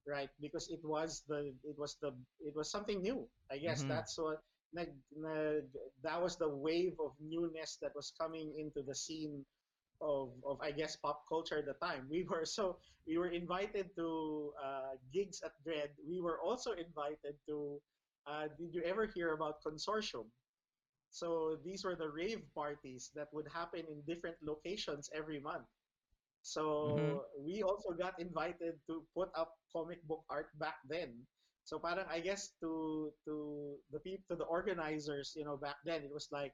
right? 0.07 0.29
Because 0.41 0.69
it 0.69 0.81
was 0.83 1.23
the 1.27 1.53
it 1.63 1.77
was 1.77 1.97
the 2.01 2.11
it 2.39 2.55
was 2.55 2.71
something 2.71 3.01
new. 3.01 3.27
I 3.51 3.57
guess 3.57 3.83
Mhm. 3.83 3.89
that's 3.89 4.17
what 4.17 4.39
nag, 4.73 4.93
nag, 5.15 5.65
that 6.03 6.21
was 6.21 6.37
the 6.37 6.49
wave 6.49 6.95
of 6.99 7.13
newness 7.19 7.77
that 7.81 7.93
was 7.95 8.13
coming 8.19 8.53
into 8.57 8.81
the 8.85 8.95
scene 8.95 9.45
of, 10.01 10.31
of 10.45 10.59
I 10.61 10.71
guess 10.71 10.95
pop 10.97 11.23
culture 11.27 11.57
at 11.59 11.65
the 11.65 11.75
time. 11.85 12.07
We 12.09 12.23
were 12.29 12.45
so 12.45 12.77
we 13.07 13.17
were 13.17 13.29
invited 13.29 13.89
to 13.97 14.53
uh, 14.63 14.93
gigs 15.13 15.41
at 15.43 15.53
Dredd. 15.65 15.91
We 16.07 16.21
were 16.21 16.39
also 16.41 16.71
invited 16.73 17.35
to. 17.47 17.81
Uh, 18.27 18.47
did 18.59 18.73
you 18.73 18.83
ever 18.83 19.07
hear 19.07 19.33
about 19.33 19.55
Consortium? 19.65 20.27
So 21.11 21.57
these 21.63 21.83
were 21.83 21.95
the 21.95 22.09
rave 22.09 22.43
parties 22.55 23.11
that 23.15 23.27
would 23.33 23.47
happen 23.53 23.85
in 23.87 24.01
different 24.07 24.37
locations 24.41 25.09
every 25.13 25.39
month. 25.39 25.65
So 26.41 27.25
we 27.37 27.61
also 27.63 27.93
got 27.93 28.19
invited 28.19 28.79
to 28.87 29.05
put 29.15 29.29
up 29.35 29.55
comic 29.71 30.03
book 30.07 30.23
art 30.29 30.49
back 30.59 30.77
then. 30.87 31.25
So 31.63 31.79
parang 31.79 32.07
I 32.09 32.19
guess 32.19 32.55
to 32.61 33.11
to 33.25 33.77
the 33.91 33.99
people 33.99 34.25
to 34.31 34.35
the 34.37 34.49
organizers, 34.49 35.33
you 35.35 35.45
know, 35.45 35.57
back 35.57 35.77
then 35.85 36.03
it 36.03 36.11
was 36.13 36.27
like 36.31 36.53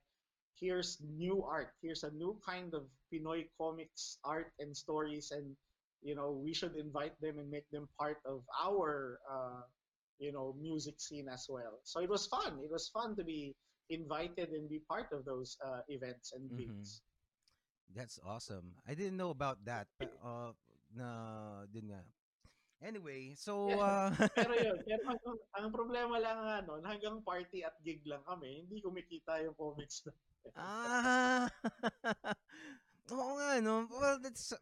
here's 0.59 1.01
new 1.01 1.43
art, 1.43 1.73
here's 1.81 2.03
a 2.03 2.11
new 2.11 2.39
kind 2.45 2.73
of 2.73 2.87
Pinoy 3.11 3.47
comics 3.57 4.19
art 4.23 4.53
and 4.59 4.75
stories 4.75 5.31
and 5.31 5.55
you 6.01 6.15
know, 6.15 6.31
we 6.31 6.53
should 6.53 6.75
invite 6.75 7.19
them 7.21 7.39
and 7.39 7.49
make 7.49 7.69
them 7.71 7.87
part 7.99 8.17
of 8.25 8.43
our 8.61 9.19
uh, 9.29 9.63
you 10.19 10.31
know, 10.31 10.55
music 10.59 10.99
scene 10.99 11.27
as 11.29 11.45
well. 11.49 11.79
So 11.83 11.99
it 11.99 12.09
was 12.09 12.27
fun. 12.27 12.59
It 12.63 12.71
was 12.71 12.89
fun 12.89 13.15
to 13.17 13.23
be 13.23 13.55
invited 13.89 14.49
and 14.49 14.69
be 14.69 14.81
part 14.89 15.11
of 15.13 15.25
those 15.25 15.57
uh, 15.65 15.81
events 15.89 16.33
and 16.33 16.49
Mhm. 16.49 16.55
gigs. 16.55 17.01
That's 17.93 18.19
awesome. 18.25 18.73
I 18.87 18.93
didn't 18.95 19.17
know 19.17 19.29
about 19.29 19.61
that. 19.65 19.87
Uh, 20.23 20.51
na 20.95 21.07
dun 21.69 21.91
nga. 21.91 22.01
Anyway, 22.83 23.33
so 23.39 23.71
Yeah. 23.71 24.11
uh, 24.19 24.27
Pero 24.35 24.53
yun, 24.67 24.77
pero 24.83 25.03
ang, 25.15 25.39
ang 25.55 25.67
problema 25.71 26.15
lang 26.19 26.39
ano, 26.43 26.79
hanggang 26.83 27.23
party 27.23 27.63
at 27.63 27.75
gig 27.81 28.03
lang 28.03 28.21
kami, 28.27 28.67
hindi 28.67 28.83
kumikita 28.83 29.39
yung 29.41 29.55
comics 29.55 30.03
na. 30.05 30.13
ah, 30.61 31.45
oo 33.09 33.31
nga 33.41 33.57
no. 33.63 33.89
Well, 33.89 34.21
that's 34.21 34.53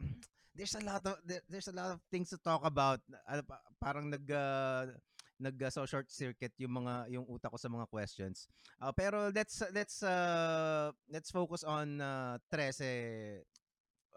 there's 0.55 0.78
a 0.80 0.84
lot 0.86 1.03
of 1.03 1.19
there- 1.28 1.43
there's 1.51 1.67
a 1.67 1.76
lot 1.76 1.91
of 1.91 1.99
things 2.07 2.32
to 2.32 2.39
talk 2.39 2.63
about. 2.63 3.01
Ano 3.28 3.43
pa- 3.43 3.65
parang 3.82 4.07
nag 4.07 4.24
uh, 4.30 4.93
nag 5.39 5.57
uh, 5.57 5.71
so 5.71 5.86
short 5.86 6.09
circuit 6.11 6.53
yung 6.61 6.84
mga 6.84 7.09
yung 7.13 7.25
utak 7.27 7.49
ko 7.51 7.57
sa 7.57 7.71
mga 7.71 7.89
questions. 7.89 8.47
Uh, 8.81 8.91
pero 8.93 9.29
let's 9.34 9.61
let's 9.73 10.01
uh, 10.05 10.91
let's 11.09 11.31
focus 11.34 11.63
on 11.65 11.99
uh, 12.01 12.38
13 12.51 13.41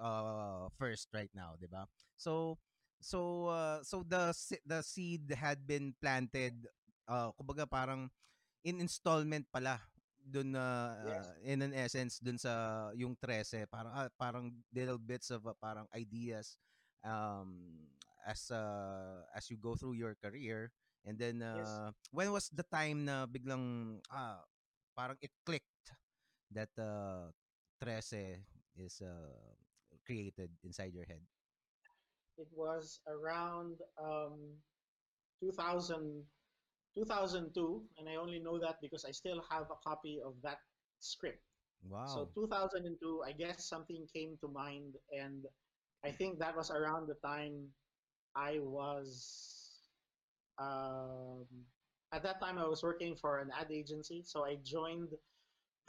uh, 0.01 0.69
first 0.77 1.09
right 1.13 1.31
now, 1.35 1.57
'di 1.57 1.69
ba? 1.69 1.89
So 2.17 2.59
so 3.01 3.51
uh, 3.53 3.81
so 3.85 4.05
the 4.05 4.33
the 4.65 4.81
seed 4.83 5.29
had 5.37 5.65
been 5.67 5.93
planted 6.01 6.67
uh 7.07 7.31
kumbaga 7.39 7.69
parang 7.69 8.11
in 8.67 8.83
installment 8.83 9.47
pala 9.53 9.79
dun 10.27 10.59
na 10.59 10.97
Yes. 11.07 11.23
uh, 11.23 11.35
in 11.47 11.63
an 11.63 11.71
essence 11.71 12.19
dun 12.19 12.35
sa 12.35 12.91
yung 12.99 13.15
13 13.15 13.71
parang 13.71 13.93
ah, 13.95 14.11
parang 14.19 14.51
little 14.75 14.99
bits 14.99 15.31
of 15.31 15.47
uh, 15.47 15.55
parang 15.63 15.87
ideas 15.95 16.59
um 17.07 17.79
as 18.27 18.51
uh, 18.51 19.23
as 19.31 19.47
you 19.47 19.55
go 19.55 19.79
through 19.79 19.95
your 19.95 20.19
career 20.19 20.75
and 21.07 21.19
then 21.19 21.43
Yes. 21.53 21.81
uh, 21.81 21.93
when 22.13 22.31
was 22.33 22.51
the 22.53 22.65
time 22.69 23.05
na 23.07 23.27
biglang 23.27 23.99
ah 24.11 24.43
parang 24.97 25.19
it 25.23 25.33
clicked 25.47 25.95
that 26.53 26.71
uh 26.79 27.31
13 27.81 28.43
is 28.77 29.01
uh, 29.03 29.55
created 30.07 30.51
inside 30.65 30.93
your 30.95 31.07
head 31.07 31.23
It 32.39 32.49
was 32.53 33.01
around 33.07 33.81
um, 33.99 34.57
2000, 35.41 36.25
2002, 36.97 37.89
and 37.99 38.09
I 38.09 38.17
only 38.17 38.39
know 38.39 38.59
that 38.59 38.81
because 38.81 39.05
I 39.05 39.13
still 39.13 39.43
have 39.51 39.71
a 39.71 39.77
copy 39.87 40.21
of 40.25 40.35
that 40.43 40.59
script. 41.01 41.43
Wow. 41.83 42.05
So 42.05 42.31
2002, 42.35 43.23
I 43.27 43.33
guess 43.33 43.69
something 43.69 44.07
came 44.13 44.37
to 44.41 44.49
mind, 44.49 44.97
and 45.13 45.47
I 46.05 46.11
think 46.13 46.39
that 46.39 46.57
was 46.57 46.71
around 46.71 47.09
the 47.09 47.17
time 47.25 47.75
I 48.37 48.59
was. 48.61 49.56
Um, 50.59 51.47
at 52.13 52.23
that 52.23 52.41
time, 52.41 52.59
I 52.59 52.67
was 52.67 52.83
working 52.83 53.17
for 53.17 53.39
an 53.41 53.51
ad 53.59 53.71
agency, 53.71 54.23
so 54.23 54.45
I 54.45 54.57
joined. 54.63 55.11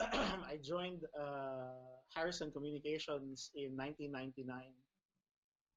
I 0.00 0.58
joined 0.62 1.04
uh, 1.18 1.74
Harrison 2.14 2.50
Communications 2.52 3.50
in 3.54 3.76
1999 3.76 4.74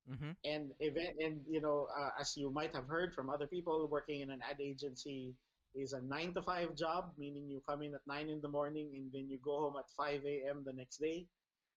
mhm 0.07 0.35
and 0.43 0.71
event 0.79 1.15
and 1.19 1.41
you 1.47 1.61
know 1.61 1.87
uh, 1.97 2.09
as 2.19 2.35
you 2.37 2.51
might 2.51 2.73
have 2.73 2.87
heard 2.87 3.13
from 3.13 3.29
other 3.29 3.47
people 3.47 3.87
working 3.89 4.21
in 4.21 4.31
an 4.31 4.39
ad 4.49 4.59
agency 4.59 5.35
is 5.75 5.93
a 5.93 6.01
nine 6.01 6.33
to 6.33 6.41
five 6.41 6.75
job 6.75 7.11
meaning 7.17 7.47
you 7.49 7.61
come 7.67 7.81
in 7.81 7.93
at 7.93 8.01
nine 8.07 8.29
in 8.29 8.41
the 8.41 8.49
morning 8.49 8.91
and 8.95 9.11
then 9.13 9.29
you 9.29 9.37
go 9.43 9.59
home 9.61 9.75
at 9.77 9.85
5 9.97 10.21
a.m 10.25 10.63
the 10.65 10.73
next 10.73 10.97
day. 10.97 11.27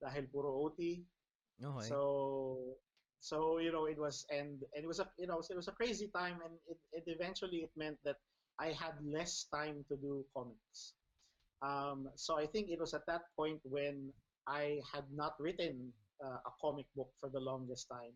Dahil 0.02 0.28
puro 0.32 0.50
OT 0.64 1.04
okay. 1.62 1.88
So 1.88 2.78
so 3.24 3.58
you 3.58 3.72
know 3.72 3.86
it 3.86 3.98
was 3.98 4.26
and, 4.30 4.60
and 4.74 4.84
it 4.84 4.86
was 4.86 5.00
a 5.00 5.08
you 5.18 5.26
know 5.26 5.40
it 5.48 5.56
was 5.56 5.68
a 5.68 5.72
crazy 5.72 6.10
time 6.14 6.36
and 6.44 6.52
it, 6.68 6.78
it 6.92 7.04
eventually 7.06 7.64
it 7.64 7.70
meant 7.76 7.96
that 8.04 8.16
I 8.60 8.68
had 8.76 8.94
less 9.02 9.46
time 9.52 9.84
to 9.88 9.96
do 9.96 10.24
comics 10.36 10.92
um, 11.62 12.10
so 12.14 12.38
I 12.38 12.46
think 12.46 12.68
it 12.68 12.78
was 12.78 12.92
at 12.92 13.06
that 13.06 13.22
point 13.36 13.60
when 13.64 14.12
I 14.46 14.80
had 14.92 15.04
not 15.14 15.34
written 15.40 15.92
uh, 16.22 16.38
a 16.44 16.52
comic 16.60 16.86
book 16.94 17.10
for 17.20 17.30
the 17.30 17.40
longest 17.40 17.88
time. 17.88 18.12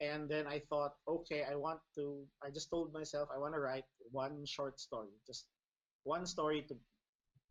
And 0.00 0.28
then 0.28 0.46
I 0.46 0.60
thought, 0.68 0.92
okay, 1.08 1.44
I 1.50 1.54
want 1.54 1.80
to, 1.94 2.26
I 2.44 2.50
just 2.50 2.70
told 2.70 2.92
myself 2.92 3.30
I 3.34 3.38
want 3.38 3.54
to 3.54 3.60
write 3.60 3.86
one 4.12 4.44
short 4.44 4.78
story, 4.78 5.16
just 5.26 5.46
one 6.04 6.26
story 6.26 6.62
to, 6.68 6.76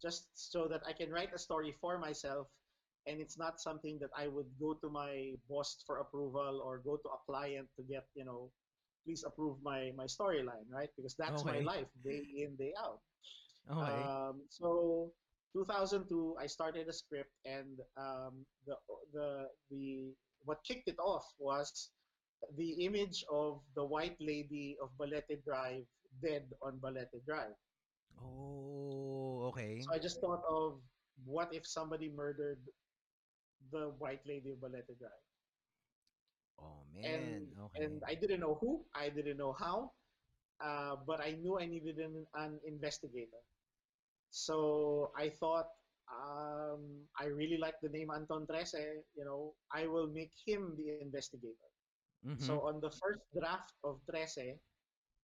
just 0.01 0.27
so 0.35 0.67
that 0.67 0.83
I 0.87 0.93
can 0.93 1.09
write 1.09 1.33
a 1.33 1.39
story 1.39 1.73
for 1.81 1.97
myself 1.97 2.47
and 3.07 3.19
it's 3.21 3.37
not 3.37 3.59
something 3.59 3.97
that 4.01 4.09
I 4.17 4.27
would 4.27 4.47
go 4.59 4.73
to 4.73 4.89
my 4.89 5.33
boss 5.49 5.83
for 5.85 5.97
approval 5.99 6.61
or 6.63 6.79
go 6.79 6.97
to 6.97 7.09
a 7.09 7.19
client 7.25 7.67
to 7.77 7.83
get, 7.83 8.05
you 8.15 8.25
know, 8.25 8.51
please 9.05 9.23
approve 9.25 9.57
my, 9.63 9.91
my 9.95 10.05
storyline, 10.05 10.65
right? 10.71 10.89
Because 10.97 11.15
that's 11.17 11.45
my 11.45 11.59
life 11.59 11.85
day 12.03 12.25
in, 12.37 12.55
day 12.55 12.73
out. 12.81 12.99
okay 13.69 14.01
Um, 14.01 14.41
so 14.49 15.11
2002, 15.53 16.35
I 16.39 16.47
started 16.47 16.87
a 16.89 16.93
script, 16.93 17.31
and 17.45 17.79
um, 17.97 18.45
the 18.67 18.75
the 19.13 19.47
the 19.71 20.13
what 20.43 20.59
kicked 20.67 20.87
it 20.89 20.99
off 20.99 21.25
was 21.39 21.91
the 22.57 22.83
image 22.85 23.23
of 23.31 23.61
the 23.75 23.83
white 23.85 24.17
lady 24.19 24.77
of 24.81 24.89
Balete 24.99 25.41
Drive 25.45 25.85
dead 26.21 26.43
on 26.61 26.77
Balete 26.83 27.23
Drive. 27.25 27.55
oh 28.21 29.47
okay 29.49 29.79
So 29.79 29.93
I 29.93 29.99
just 29.99 30.19
thought 30.21 30.43
of 30.49 30.81
what 31.25 31.53
if 31.53 31.65
somebody 31.65 32.09
murdered 32.11 32.59
the 33.71 33.89
white 33.99 34.25
lady 34.25 34.51
of 34.51 34.59
Balete 34.59 34.97
Drive, 34.99 35.23
oh 36.59 36.85
and 37.03 37.25
man 37.25 37.53
okay 37.59 37.83
and 37.83 38.01
I 38.07 38.15
didn't 38.15 38.39
know 38.39 38.55
who, 38.59 38.85
I 38.95 39.09
didn't 39.09 39.37
know 39.37 39.53
how, 39.53 39.91
uh, 40.63 40.95
but 41.05 41.19
I 41.21 41.31
knew 41.33 41.59
I 41.59 41.65
needed 41.65 41.97
an, 41.99 42.25
an 42.35 42.59
investigator. 42.65 43.41
So 44.29 45.11
I 45.17 45.29
thought, 45.29 45.69
um, 46.11 47.07
I 47.19 47.25
really 47.25 47.57
like 47.57 47.75
the 47.81 47.89
name 47.89 48.09
Anton 48.11 48.45
Trese. 48.47 49.03
You 49.15 49.25
know, 49.25 49.55
I 49.73 49.87
will 49.87 50.07
make 50.07 50.33
him 50.45 50.75
the 50.77 50.91
investigator. 50.91 51.59
Mhm. 52.25 52.39
So 52.39 52.53
on 52.61 52.71
the 52.71 52.81
first 52.91 53.21
draft 53.33 53.73
of 53.83 53.99
Trese, 54.09 54.59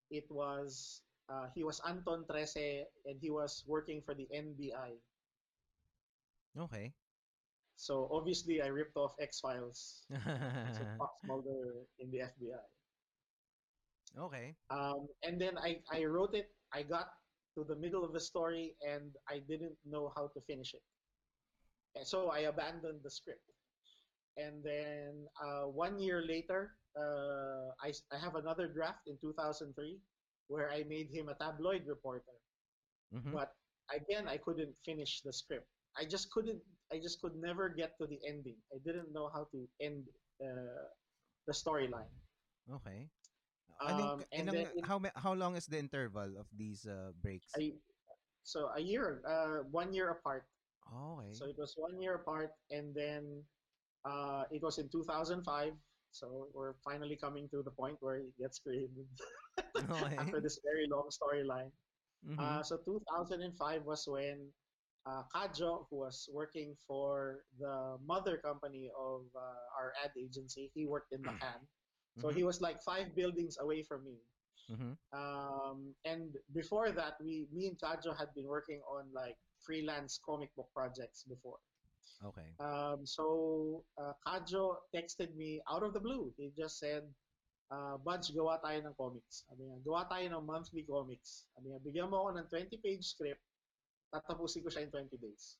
it 0.09 0.25
was 0.29 1.01
uh, 1.29 1.47
he 1.55 1.63
was 1.63 1.79
Anton 1.87 2.25
Trese 2.29 2.83
and 3.05 3.19
he 3.19 3.29
was 3.29 3.63
working 3.67 4.01
for 4.01 4.13
the 4.15 4.27
NBI. 4.33 4.97
Okay. 6.57 6.93
So 7.81 8.05
obviously, 8.13 8.61
I 8.61 8.67
ripped 8.69 8.95
off 8.95 9.17
X 9.19 9.39
Files 9.41 10.05
Fox 11.01 11.13
Mulder 11.25 11.81
in 11.97 12.11
the 12.13 12.19
FBI. 12.29 12.61
okay. 14.21 14.53
Um, 14.69 15.07
and 15.25 15.41
then 15.41 15.57
I, 15.57 15.81
I 15.91 16.05
wrote 16.05 16.35
it. 16.35 16.53
I 16.71 16.83
got 16.83 17.09
to 17.57 17.65
the 17.65 17.75
middle 17.75 18.05
of 18.05 18.13
the 18.13 18.19
story 18.21 18.75
and 18.85 19.09
I 19.27 19.41
didn't 19.49 19.73
know 19.83 20.13
how 20.15 20.29
to 20.29 20.39
finish 20.45 20.73
it. 20.77 20.83
And 21.95 22.05
so 22.05 22.29
I 22.29 22.45
abandoned 22.53 23.01
the 23.03 23.09
script. 23.09 23.41
And 24.37 24.63
then 24.63 25.25
uh, 25.43 25.65
one 25.67 25.97
year 25.99 26.23
later, 26.25 26.77
uh, 26.95 27.73
I, 27.81 27.91
I 28.13 28.17
have 28.21 28.35
another 28.35 28.67
draft 28.67 29.07
in 29.07 29.17
2003 29.19 29.97
where 30.47 30.69
I 30.69 30.83
made 30.87 31.09
him 31.09 31.29
a 31.29 31.35
tabloid 31.35 31.83
reporter. 31.87 32.37
Mhm. 33.13 33.33
But 33.33 33.51
again, 33.89 34.27
I 34.27 34.37
couldn't 34.37 34.75
finish 34.85 35.21
the 35.25 35.33
script. 35.33 35.67
I 35.97 36.05
just 36.05 36.29
couldn't. 36.31 36.61
I 36.91 36.99
just 36.99 37.21
could 37.21 37.35
never 37.35 37.69
get 37.69 37.97
to 37.99 38.07
the 38.07 38.19
ending. 38.27 38.61
I 38.73 38.77
didn't 38.83 39.11
know 39.11 39.29
how 39.29 39.45
to 39.51 39.67
end 39.79 40.07
uh, 40.41 40.89
the 41.47 41.53
storyline. 41.53 42.11
Okay. 42.69 43.09
I 43.81 43.93
think 43.93 44.09
Um, 44.09 44.23
and 44.31 44.47
ilang, 44.49 44.69
it- 44.77 44.85
how 44.85 44.99
how 45.15 45.33
long 45.33 45.55
is 45.55 45.65
the 45.65 45.79
interval 45.79 46.37
of 46.37 46.47
these 46.53 46.85
uh, 46.85 47.11
breaks? 47.17 47.51
I 47.55 47.73
so 48.43 48.69
a 48.75 48.79
year, 48.81 49.21
uh, 49.25 49.63
one 49.69 49.93
year 49.93 50.09
apart. 50.09 50.45
okay. 50.91 51.33
So 51.33 51.45
it 51.47 51.57
was 51.57 51.73
one 51.77 52.01
year 52.01 52.15
apart, 52.15 52.51
and 52.69 52.93
then 52.95 53.47
uh, 54.05 54.45
it 54.51 54.61
was 54.61 54.77
in 54.77 54.89
2005. 54.89 55.73
So 56.11 56.49
we're 56.53 56.75
finally 56.83 57.15
coming 57.17 57.49
to 57.49 57.63
the 57.63 57.71
point 57.71 57.97
where 58.01 58.17
it 58.17 58.35
gets 58.37 58.59
created 58.59 59.07
okay. 59.77 60.15
after 60.17 60.41
this 60.41 60.59
very 60.63 60.87
long 60.87 61.09
storyline. 61.09 61.71
Mhm. 62.23 62.37
Uh, 62.39 62.63
so 62.63 62.77
2005 62.83 63.83
was 63.85 64.07
when 64.07 64.53
uh, 65.05 65.23
Kajo, 65.33 65.87
who 65.89 65.97
was 65.97 66.29
working 66.31 66.75
for 66.87 67.43
the 67.57 67.97
mother 68.05 68.37
company 68.37 68.89
of 68.97 69.25
uh, 69.35 69.79
our 69.79 69.93
ad 70.03 70.11
agency, 70.17 70.69
he 70.73 70.85
worked 70.85 71.11
in 71.13 71.21
McCann. 71.23 71.61
So 72.19 72.27
Mhm. 72.27 72.35
he 72.35 72.43
was 72.43 72.61
like 72.61 72.81
five 72.83 73.15
buildings 73.15 73.57
away 73.57 73.83
from 73.83 74.03
me. 74.03 74.19
Mhm. 74.69 74.97
Um, 75.11 75.95
and 76.05 76.37
before 76.53 76.91
that, 76.91 77.19
we, 77.19 77.47
me 77.51 77.67
and 77.67 77.79
Kajo 77.79 78.15
had 78.15 78.33
been 78.35 78.47
working 78.47 78.81
on 78.83 79.11
like 79.11 79.37
freelance 79.59 80.19
comic 80.23 80.53
book 80.55 80.69
projects 80.73 81.23
before. 81.23 81.59
Okay. 82.23 82.53
Um, 82.59 83.05
so 83.05 83.83
uh, 83.97 84.13
Kajo 84.27 84.77
texted 84.93 85.33
me 85.35 85.61
out 85.67 85.83
of 85.83 85.93
the 85.93 85.99
blue. 85.99 86.33
He 86.37 86.51
just 86.55 86.77
said, 86.77 87.03
uh, 87.71 87.97
Budge, 87.97 88.29
gawa 88.35 88.61
tayo 88.61 88.85
ng 88.85 88.93
comics. 88.93 89.43
Sabi 89.49 89.65
niya, 89.65 89.81
gawa 89.81 90.05
tayo 90.07 90.29
ng 90.29 90.45
monthly 90.45 90.83
comics. 90.83 91.47
Sabi 91.55 91.71
niya, 91.73 91.79
bigyan 91.81 92.09
mo 92.11 92.27
ako 92.27 92.29
ng 92.37 92.47
20-page 92.51 93.03
script, 93.03 93.41
tatapusin 94.13 94.63
ko 94.63 94.69
siya 94.69 94.85
in 94.87 94.91
20 94.91 95.17
days. 95.17 95.57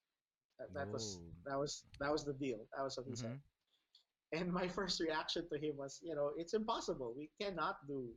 That, 0.60 0.70
that 0.76 0.89
was 0.91 1.18
Yo. 1.18 1.49
that 1.49 1.58
was 1.58 1.72
that 1.99 2.12
was 2.12 2.24
the 2.24 2.36
deal. 2.38 2.62
That 2.78 2.84
was 2.84 2.97
what 2.97 3.08
he 3.08 3.16
said. 3.16 3.34
Mhm. 3.34 3.41
And 4.38 4.47
my 4.54 4.68
first 4.78 4.99
reaction 5.02 5.47
to 5.49 5.58
him 5.58 5.78
was, 5.78 5.99
you 6.04 6.16
know, 6.16 6.32
it's 6.38 6.54
impossible. 6.54 7.14
We 7.18 7.30
cannot 7.41 7.82
do 7.88 8.08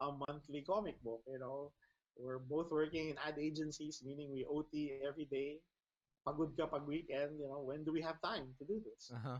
a 0.00 0.12
monthly 0.12 0.62
comic 0.62 1.00
book. 1.02 1.22
You 1.26 1.38
know, 1.40 1.72
we're 2.16 2.38
both 2.38 2.70
working 2.70 3.10
in 3.10 3.16
ad 3.18 3.38
agencies, 3.38 4.02
meaning 4.04 4.30
we 4.32 4.44
OT 4.46 5.00
every 5.06 5.26
day. 5.26 5.58
Pagod 6.26 6.56
ka 6.56 6.66
pag 6.70 6.86
weekend. 6.86 7.40
You 7.40 7.48
know, 7.48 7.60
when 7.66 7.84
do 7.84 7.92
we 7.92 8.00
have 8.02 8.20
time 8.22 8.54
to 8.58 8.64
do 8.64 8.80
this? 8.84 9.10
Uh-huh. 9.12 9.38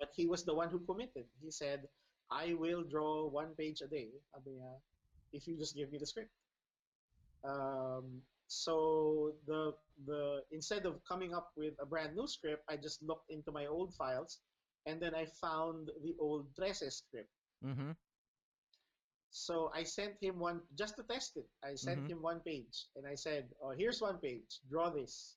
But 0.00 0.10
he 0.14 0.26
was 0.26 0.44
the 0.44 0.54
one 0.54 0.70
who 0.70 0.80
committed. 0.88 1.26
He 1.42 1.50
said, 1.50 1.86
I 2.30 2.54
will 2.54 2.82
draw 2.82 3.28
one 3.28 3.54
page 3.54 3.80
a 3.82 3.88
day. 3.88 4.10
Sabi 4.32 4.56
niya, 4.58 4.72
if 5.32 5.46
you 5.46 5.56
just 5.58 5.76
give 5.76 5.92
me 5.92 5.98
the 5.98 6.06
script. 6.06 6.32
Um, 7.44 8.22
so 8.46 9.32
the 9.46 9.72
the 10.06 10.42
instead 10.52 10.86
of 10.86 11.00
coming 11.04 11.34
up 11.34 11.52
with 11.56 11.74
a 11.80 11.86
brand 11.86 12.14
new 12.16 12.26
script, 12.26 12.64
I 12.68 12.76
just 12.76 13.02
looked 13.02 13.30
into 13.30 13.52
my 13.52 13.66
old 13.66 13.94
files, 13.94 14.40
and 14.86 15.00
then 15.00 15.14
I 15.14 15.26
found 15.40 15.90
the 16.02 16.14
old 16.20 16.54
Trese 16.54 16.90
script. 16.92 17.30
Mhm. 17.62 17.96
So 19.30 19.70
I 19.74 19.82
sent 19.82 20.22
him 20.22 20.38
one 20.38 20.62
just 20.78 20.96
to 20.96 21.02
test 21.02 21.36
it. 21.36 21.48
I 21.64 21.74
sent 21.74 22.06
Mhm. 22.06 22.10
him 22.10 22.22
one 22.22 22.40
page, 22.40 22.86
and 22.96 23.06
I 23.06 23.16
said, 23.16 23.50
"Oh, 23.60 23.70
here's 23.70 24.00
one 24.00 24.18
page. 24.18 24.60
Draw 24.70 24.90
this." 24.90 25.36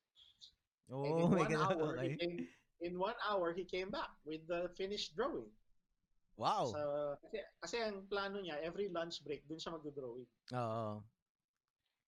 and 0.89 1.19
Oh 1.19 1.19
in 1.19 1.29
my 1.31 1.43
one 1.43 1.53
god. 1.53 1.71
hour, 1.71 1.97
he 2.01 2.15
came, 2.15 2.47
in 2.81 2.99
one 2.99 3.15
hour 3.27 3.53
he 3.53 3.65
came 3.65 3.89
back 3.89 4.09
with 4.25 4.47
the 4.47 4.69
finished 4.77 5.15
drawing. 5.15 5.49
Wow. 6.37 6.71
Sa, 6.71 6.79
kasi, 7.21 7.37
kasi 7.61 7.75
ang 7.81 8.05
plano 8.07 8.39
niya, 8.39 8.61
every 8.61 8.89
lunch 8.89 9.23
break, 9.25 9.43
dun 9.47 9.57
siya 9.59 9.73
magdo-drawing. 9.75 10.27
Oo. 10.53 11.03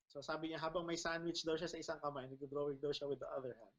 So 0.10 0.26
sabi 0.26 0.50
niya, 0.50 0.58
habang 0.58 0.90
may 0.90 0.98
sandwich 0.98 1.46
daw 1.46 1.54
siya 1.54 1.70
sa 1.70 1.78
isang 1.78 2.02
kamay, 2.02 2.26
nagdo-drawing 2.26 2.82
daw 2.82 2.90
siya 2.90 3.06
with 3.06 3.22
the 3.22 3.30
other 3.30 3.54
hand. 3.54 3.74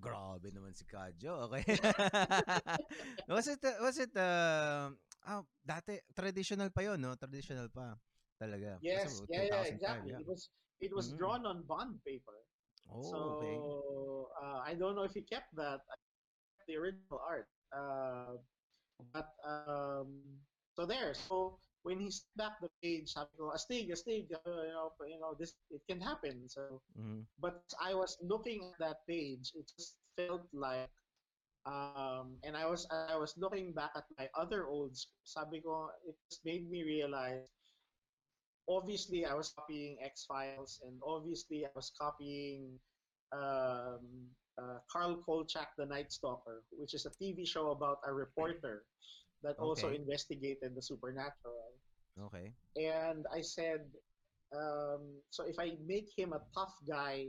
Grabe 0.00 0.48
naman 0.50 0.74
si 0.74 0.82
Kadyo. 0.88 1.46
Okay. 1.46 1.62
was 3.30 3.46
it 3.46 3.62
was 3.78 3.96
it 4.00 4.10
uh, 4.18 4.90
ah, 5.22 5.44
dati 5.62 6.02
traditional 6.10 6.66
pa 6.74 6.82
'yon, 6.82 6.98
no? 6.98 7.14
Traditional 7.14 7.70
pa. 7.70 7.94
Talaga. 8.34 8.82
Kasi 8.82 8.90
Yes, 8.90 9.22
yeah, 9.30 9.46
yeah, 9.46 9.62
2005, 9.62 9.76
exactly. 9.78 10.10
yeah. 10.10 10.18
It 10.18 10.26
was 10.26 10.42
it 10.82 10.90
was 10.90 11.14
Mhm. 11.14 11.18
drawn 11.20 11.42
on 11.46 11.62
bond 11.62 12.02
paper. 12.02 12.42
Oh, 12.90 13.00
so 13.06 13.16
okay. 13.38 13.54
uh, 14.42 14.60
I 14.66 14.74
don't 14.74 14.98
know 14.98 15.06
if 15.06 15.14
he 15.14 15.22
kept 15.22 15.54
that, 15.54 15.80
kept 15.86 16.66
the 16.66 16.74
original 16.76 17.22
art. 17.22 17.46
Uh, 17.70 18.42
but 19.14 19.30
um, 19.46 20.42
so 20.74 20.84
there. 20.84 21.14
So 21.14 21.62
when 21.84 22.00
he 22.00 22.10
back 22.36 22.60
the 22.60 22.70
page, 22.82 23.12
sabi 23.12 23.30
ko, 23.38 23.52
astig, 23.52 23.92
astig, 23.92 24.32
uh, 24.32 24.64
you 24.64 24.72
know, 24.74 24.88
you 25.06 25.20
know, 25.20 25.36
this 25.38 25.54
it 25.70 25.84
can 25.88 26.00
happen. 26.00 26.48
So 26.48 26.82
Mhm. 26.96 27.26
but 27.38 27.62
I 27.80 27.94
was 27.94 28.16
looking 28.24 28.64
at 28.64 28.78
that 28.80 29.06
page, 29.06 29.52
it 29.54 29.68
just 29.76 29.96
felt 30.16 30.48
like, 30.52 30.90
um, 31.66 32.38
and 32.44 32.56
I 32.56 32.66
was 32.66 32.86
I 32.90 33.16
was 33.16 33.36
looking 33.36 33.72
back 33.72 33.92
at 33.96 34.06
my 34.18 34.28
other 34.34 34.66
old. 34.66 34.96
Sabi 35.24 35.60
ko, 35.60 35.90
it 36.08 36.16
just 36.30 36.44
made 36.44 36.68
me 36.70 36.82
realize. 36.84 37.48
Obviously, 38.68 39.26
I 39.26 39.34
was 39.34 39.52
copying 39.52 39.98
X 40.00 40.24
Files, 40.24 40.80
and 40.86 40.96
obviously, 41.04 41.66
I 41.66 41.70
was 41.76 41.92
copying 42.00 42.80
um, 43.32 44.30
uh, 44.56 44.78
Carl 44.88 45.16
Kolchak, 45.20 45.76
The 45.76 45.84
Night 45.84 46.12
Stalker, 46.12 46.64
which 46.72 46.94
is 46.94 47.04
a 47.04 47.10
TV 47.10 47.44
show 47.44 47.72
about 47.72 47.98
a 48.06 48.12
reporter 48.12 48.84
that 49.42 49.58
also 49.58 49.88
investigated 49.90 50.74
the 50.74 50.82
supernatural. 50.82 51.73
Okay. 52.20 52.52
And 52.76 53.26
I 53.32 53.40
said, 53.40 53.80
um, 54.54 55.20
so 55.30 55.44
if 55.44 55.58
I 55.58 55.76
make 55.86 56.10
him 56.16 56.32
a 56.32 56.42
tough 56.54 56.74
guy 56.88 57.26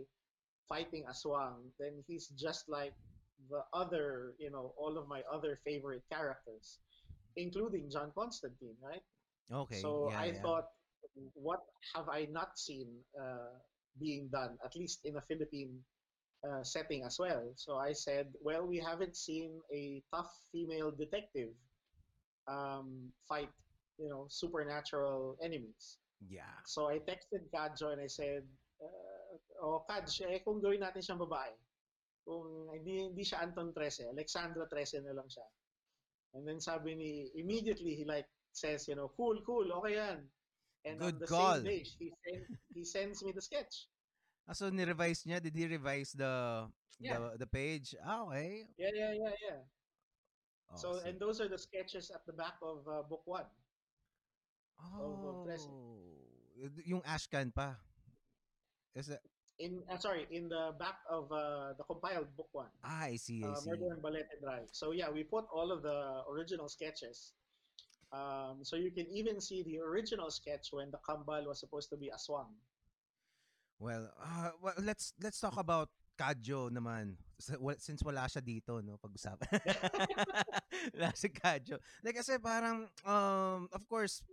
fighting 0.67 1.05
Aswang, 1.09 1.71
then 1.79 2.03
he's 2.07 2.27
just 2.29 2.69
like 2.69 2.93
the 3.49 3.63
other, 3.73 4.33
you 4.39 4.49
know, 4.51 4.73
all 4.77 4.97
of 4.97 5.07
my 5.07 5.21
other 5.31 5.59
favorite 5.65 6.03
characters, 6.11 6.79
including 7.35 7.89
John 7.89 8.11
Constantine, 8.15 8.75
right? 8.81 9.01
Okay. 9.51 9.79
So 9.81 10.09
yeah, 10.11 10.19
I 10.19 10.25
yeah. 10.27 10.41
thought, 10.41 10.65
what 11.33 11.61
have 11.95 12.09
I 12.09 12.27
not 12.31 12.57
seen 12.57 12.87
uh, 13.19 13.53
being 13.99 14.29
done, 14.31 14.57
at 14.65 14.75
least 14.75 15.01
in 15.05 15.17
a 15.17 15.21
Philippine 15.21 15.79
uh, 16.47 16.63
setting 16.63 17.03
as 17.03 17.17
well? 17.19 17.53
So 17.55 17.77
I 17.77 17.93
said, 17.93 18.27
well, 18.41 18.65
we 18.65 18.77
haven't 18.79 19.15
seen 19.15 19.61
a 19.73 20.01
tough 20.13 20.31
female 20.51 20.91
detective 20.91 21.49
um, 22.47 23.11
fight, 23.27 23.49
you 23.97 24.09
know, 24.09 24.27
supernatural 24.29 25.37
enemies. 25.41 25.97
Yeah. 26.27 26.55
So 26.65 26.89
I 26.89 26.99
texted 26.99 27.49
Kadjo 27.53 27.91
and 27.93 28.01
I 28.01 28.07
said, 28.07 28.43
uh, 28.81 29.63
oh, 29.63 29.85
Kadj, 29.89 30.21
eh, 30.27 30.39
kung 30.43 30.61
gawin 30.61 30.81
natin 30.81 31.03
siyang 31.03 31.21
babae, 31.21 31.53
kung 32.25 32.71
hindi, 32.73 33.11
hindi 33.11 33.23
siya 33.23 33.43
Anton 33.45 33.71
13, 33.73 34.11
Alexandra 34.11 34.65
13 34.67 35.05
na 35.05 35.13
lang 35.13 35.27
siya. 35.29 35.45
And 36.35 36.43
then 36.47 36.59
sabi 36.59 36.95
ni, 36.95 37.31
immediately 37.35 37.95
he 37.95 38.03
like 38.03 38.27
says, 38.51 38.87
you 38.87 38.95
know, 38.95 39.11
cool, 39.15 39.39
cool, 39.45 39.67
okay 39.79 39.95
yan. 39.95 40.19
And 40.85 41.01
on 41.01 41.17
Good 41.17 41.19
the 41.23 41.27
call. 41.27 41.55
same 41.61 41.65
day, 41.65 41.81
he, 41.81 42.07
send, 42.23 42.41
he 42.73 42.83
sends 42.85 43.17
me 43.23 43.31
the 43.31 43.41
sketch. 43.41 43.87
Ah, 44.45 44.53
so 44.53 44.69
ni-revise 44.69 45.25
niya? 45.25 45.41
Did 45.41 45.55
he 45.55 45.65
revise 45.65 46.13
the 46.13 46.67
Yeah. 46.95 47.19
the, 47.19 47.43
the 47.43 47.49
page? 47.49 47.91
Ah, 47.99 48.23
okay. 48.23 48.71
Yeah, 48.79 48.93
yeah, 48.95 49.11
yeah, 49.11 49.35
yeah. 49.43 49.59
So, 50.79 50.95
Awesome. 50.95 51.07
and 51.11 51.15
those 51.19 51.41
are 51.43 51.49
the 51.51 51.59
sketches 51.59 52.07
at 52.11 52.23
the 52.25 52.31
back 52.33 52.55
of 52.63 52.87
uh, 52.87 53.03
book 53.03 53.23
one. 53.27 53.45
Oh. 54.79 55.47
Y- 56.55 56.85
Yung 56.95 57.01
Ashcan 57.03 57.53
pa. 57.53 57.75
Is 58.95 59.09
it? 59.09 59.19
In, 59.59 59.83
uh, 59.87 59.97
sorry, 59.97 60.27
in 60.31 60.49
the 60.49 60.75
back 60.79 60.99
of 61.09 61.31
uh, 61.31 61.71
the 61.77 61.83
compiled 61.83 62.27
book 62.35 62.49
one. 62.51 62.71
Ah, 62.83 63.07
I 63.07 63.15
see, 63.15 63.43
I 63.43 63.51
uh, 63.51 63.55
see. 63.55 63.69
Murder 63.71 63.95
and 63.95 64.03
Balete 64.03 64.35
Drive. 64.43 64.67
So 64.71 64.91
yeah, 64.91 65.09
we 65.09 65.23
put 65.23 65.45
all 65.51 65.71
of 65.71 65.83
the 65.83 66.23
original 66.27 66.67
sketches. 66.67 67.31
Um, 68.11 68.63
so 68.63 68.75
you 68.75 68.91
can 68.91 69.07
even 69.11 69.39
see 69.39 69.63
the 69.63 69.79
original 69.79 70.29
sketch 70.29 70.69
when 70.71 70.91
the 70.91 70.99
kambal 71.07 71.47
was 71.47 71.59
supposed 71.59 71.89
to 71.91 71.97
be 71.97 72.11
aswang. 72.11 72.51
Well, 73.79 74.11
uh, 74.19 74.51
well, 74.61 74.75
let's 74.79 75.13
let's 75.19 75.39
talk 75.39 75.59
about 75.59 75.89
Kadjo 76.15 76.71
naman. 76.71 77.19
Since 77.79 78.03
wala 78.07 78.27
siya 78.31 78.39
dito, 78.39 78.79
no, 78.79 78.95
pag-usapan. 78.95 79.59
wala 80.95 81.11
si 81.11 81.27
Kadjo. 81.27 81.75
Like, 81.99 82.15
kasi 82.15 82.39
parang, 82.39 82.87
um, 83.03 83.67
of 83.75 83.83
course, 83.91 84.23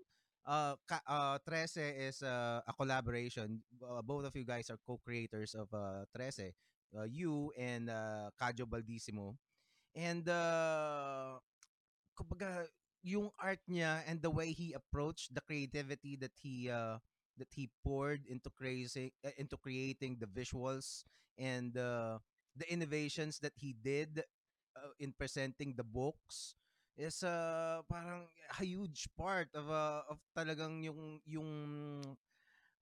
uh, 0.46 0.74
Ka- 0.88 1.06
uh, 1.06 1.38
Trece 1.46 1.82
is 1.96 2.22
uh, 2.22 2.60
a 2.66 2.72
collaboration. 2.72 3.62
Uh, 3.82 4.02
both 4.02 4.24
of 4.26 4.34
you 4.36 4.44
guys 4.44 4.70
are 4.70 4.78
co-creators 4.86 5.54
of 5.54 5.68
uh, 5.72 6.04
Trece. 6.16 6.52
uh, 6.96 7.04
you 7.08 7.50
and 7.58 7.88
uh, 7.90 8.28
Kajo 8.40 8.66
Baldissimo. 8.68 9.36
And 9.94 10.28
uh, 10.28 11.38
kumbaga, 12.18 12.66
yung 13.02 13.30
art 13.40 13.60
niya 13.68 14.02
and 14.06 14.22
the 14.22 14.30
way 14.30 14.52
he 14.52 14.72
approached 14.72 15.34
the 15.34 15.42
creativity 15.42 16.16
that 16.16 16.32
he 16.38 16.70
uh, 16.70 16.98
that 17.38 17.50
he 17.54 17.70
poured 17.82 18.22
into 18.28 18.50
creating 18.54 19.10
uh, 19.26 19.34
into 19.38 19.56
creating 19.58 20.16
the 20.20 20.28
visuals 20.30 21.02
and 21.38 21.74
uh, 21.76 22.18
the 22.54 22.66
innovations 22.70 23.38
that 23.42 23.54
he 23.56 23.74
did 23.74 24.22
uh, 24.78 24.92
in 25.00 25.12
presenting 25.18 25.74
the 25.76 25.84
books 25.86 26.54
is 26.96 27.24
uh, 27.24 27.80
parang 27.88 28.28
a 28.60 28.64
huge 28.64 29.08
part 29.16 29.48
of 29.56 29.64
uh, 29.70 30.04
of 30.12 30.20
talagang 30.36 30.84
yung 30.84 31.20
yung 31.24 31.50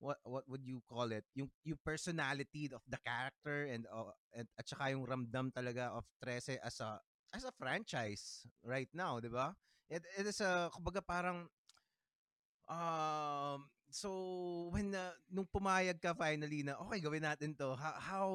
what 0.01 0.19
what 0.25 0.45
would 0.49 0.65
you 0.65 0.81
call 0.89 1.13
it 1.13 1.23
yung 1.37 1.47
yung 1.63 1.79
personality 1.85 2.67
of 2.73 2.83
the 2.89 2.99
character 3.05 3.69
and 3.69 3.85
uh, 3.93 4.11
and 4.35 4.49
at 4.59 4.67
saka 4.67 4.91
yung 4.91 5.05
ramdam 5.07 5.53
talaga 5.53 5.93
of 5.95 6.09
Trece 6.19 6.59
as 6.59 6.81
a 6.81 6.99
as 7.31 7.47
a 7.47 7.55
franchise 7.55 8.43
right 8.67 8.91
now, 8.91 9.23
'di 9.23 9.31
ba? 9.31 9.55
It, 9.91 10.03
it 10.19 10.27
is 10.27 10.41
a 10.43 10.71
kumbaga 10.75 11.03
parang 11.03 11.47
um 12.71 13.67
so 13.91 14.11
when 14.71 14.95
uh, 14.95 15.15
nung 15.31 15.47
pumayag 15.51 15.99
ka 15.99 16.15
finally 16.15 16.63
na 16.63 16.79
okay 16.79 17.03
gawin 17.03 17.27
natin 17.27 17.55
to 17.59 17.75
how 17.75 17.95
how, 17.99 18.29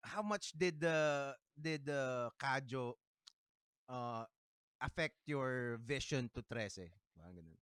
how 0.00 0.22
much 0.24 0.52
did 0.56 0.80
the 0.80 1.32
did 1.56 1.84
the 1.84 2.32
Kajo 2.40 2.96
uh 3.88 4.24
affect 4.84 5.16
your 5.26 5.80
vision 5.86 6.28
to 6.36 6.42
Trece? 6.44 6.92
Parang 7.16 7.34
ganun. 7.34 7.58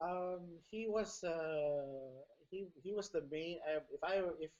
Um, 0.00 0.42
he 0.70 0.86
was 0.88 1.24
uh, 1.24 2.22
he 2.50 2.66
he 2.82 2.92
was 2.94 3.10
the 3.10 3.22
main. 3.30 3.58
Uh, 3.66 3.82
if 3.90 4.02
I 4.02 4.22
if 4.38 4.50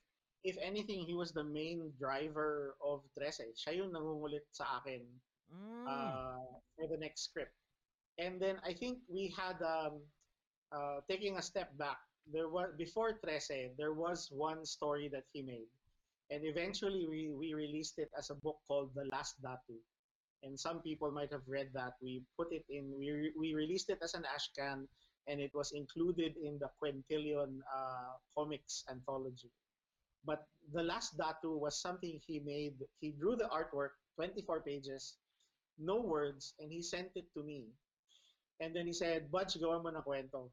if 0.44 0.56
anything, 0.60 1.06
he 1.06 1.14
was 1.14 1.32
the 1.32 1.44
main 1.44 1.92
driver 1.98 2.74
of 2.82 3.02
Trece. 3.16 3.46
Siya 3.54 3.82
yung 3.82 3.92
nangungulit 3.94 4.46
sa 4.52 4.82
akin 4.82 5.06
Mm. 5.48 5.88
uh, 5.88 6.44
for 6.76 6.84
the 6.92 6.98
next 7.00 7.24
script. 7.24 7.56
And 8.20 8.36
then 8.36 8.60
I 8.68 8.76
think 8.76 9.00
we 9.08 9.32
had 9.32 9.56
um, 9.64 10.04
uh, 10.72 11.00
taking 11.08 11.38
a 11.40 11.42
step 11.42 11.72
back. 11.80 11.96
There 12.28 12.52
was 12.52 12.68
before 12.76 13.16
Trece, 13.24 13.72
there 13.80 13.94
was 13.96 14.28
one 14.28 14.66
story 14.68 15.08
that 15.08 15.24
he 15.32 15.40
made, 15.40 15.72
and 16.28 16.44
eventually 16.44 17.08
we 17.08 17.32
we 17.32 17.56
released 17.56 17.96
it 17.96 18.12
as 18.12 18.28
a 18.28 18.36
book 18.36 18.60
called 18.68 18.92
The 18.92 19.08
Last 19.08 19.40
Datu. 19.40 19.80
And 20.42 20.58
some 20.58 20.80
people 20.80 21.10
might 21.10 21.32
have 21.32 21.46
read 21.46 21.70
that. 21.74 21.94
We 22.00 22.22
put 22.38 22.52
it 22.52 22.64
in. 22.70 22.94
We 22.96 23.10
re- 23.10 23.36
we 23.38 23.54
released 23.54 23.90
it 23.90 23.98
as 24.02 24.14
an 24.14 24.22
ashcan, 24.22 24.86
and 25.26 25.40
it 25.40 25.50
was 25.54 25.72
included 25.72 26.36
in 26.38 26.58
the 26.58 26.70
Quintillion 26.78 27.58
uh, 27.74 28.14
comics 28.36 28.84
anthology. 28.90 29.50
But 30.24 30.46
the 30.72 30.82
last 30.82 31.18
Datu 31.18 31.58
was 31.58 31.80
something 31.80 32.20
he 32.26 32.40
made. 32.40 32.78
He 33.00 33.12
drew 33.12 33.34
the 33.36 33.48
artwork, 33.50 33.98
24 34.16 34.62
pages, 34.62 35.16
no 35.78 36.00
words, 36.00 36.54
and 36.58 36.70
he 36.70 36.82
sent 36.82 37.10
it 37.14 37.26
to 37.34 37.42
me. 37.42 37.66
And 38.60 38.74
then 38.74 38.86
he 38.86 38.92
said, 38.92 39.30
Budge, 39.30 39.58
gawa 39.58 39.82
mo 39.82 39.90
na 39.90 40.02
kwento. 40.02 40.50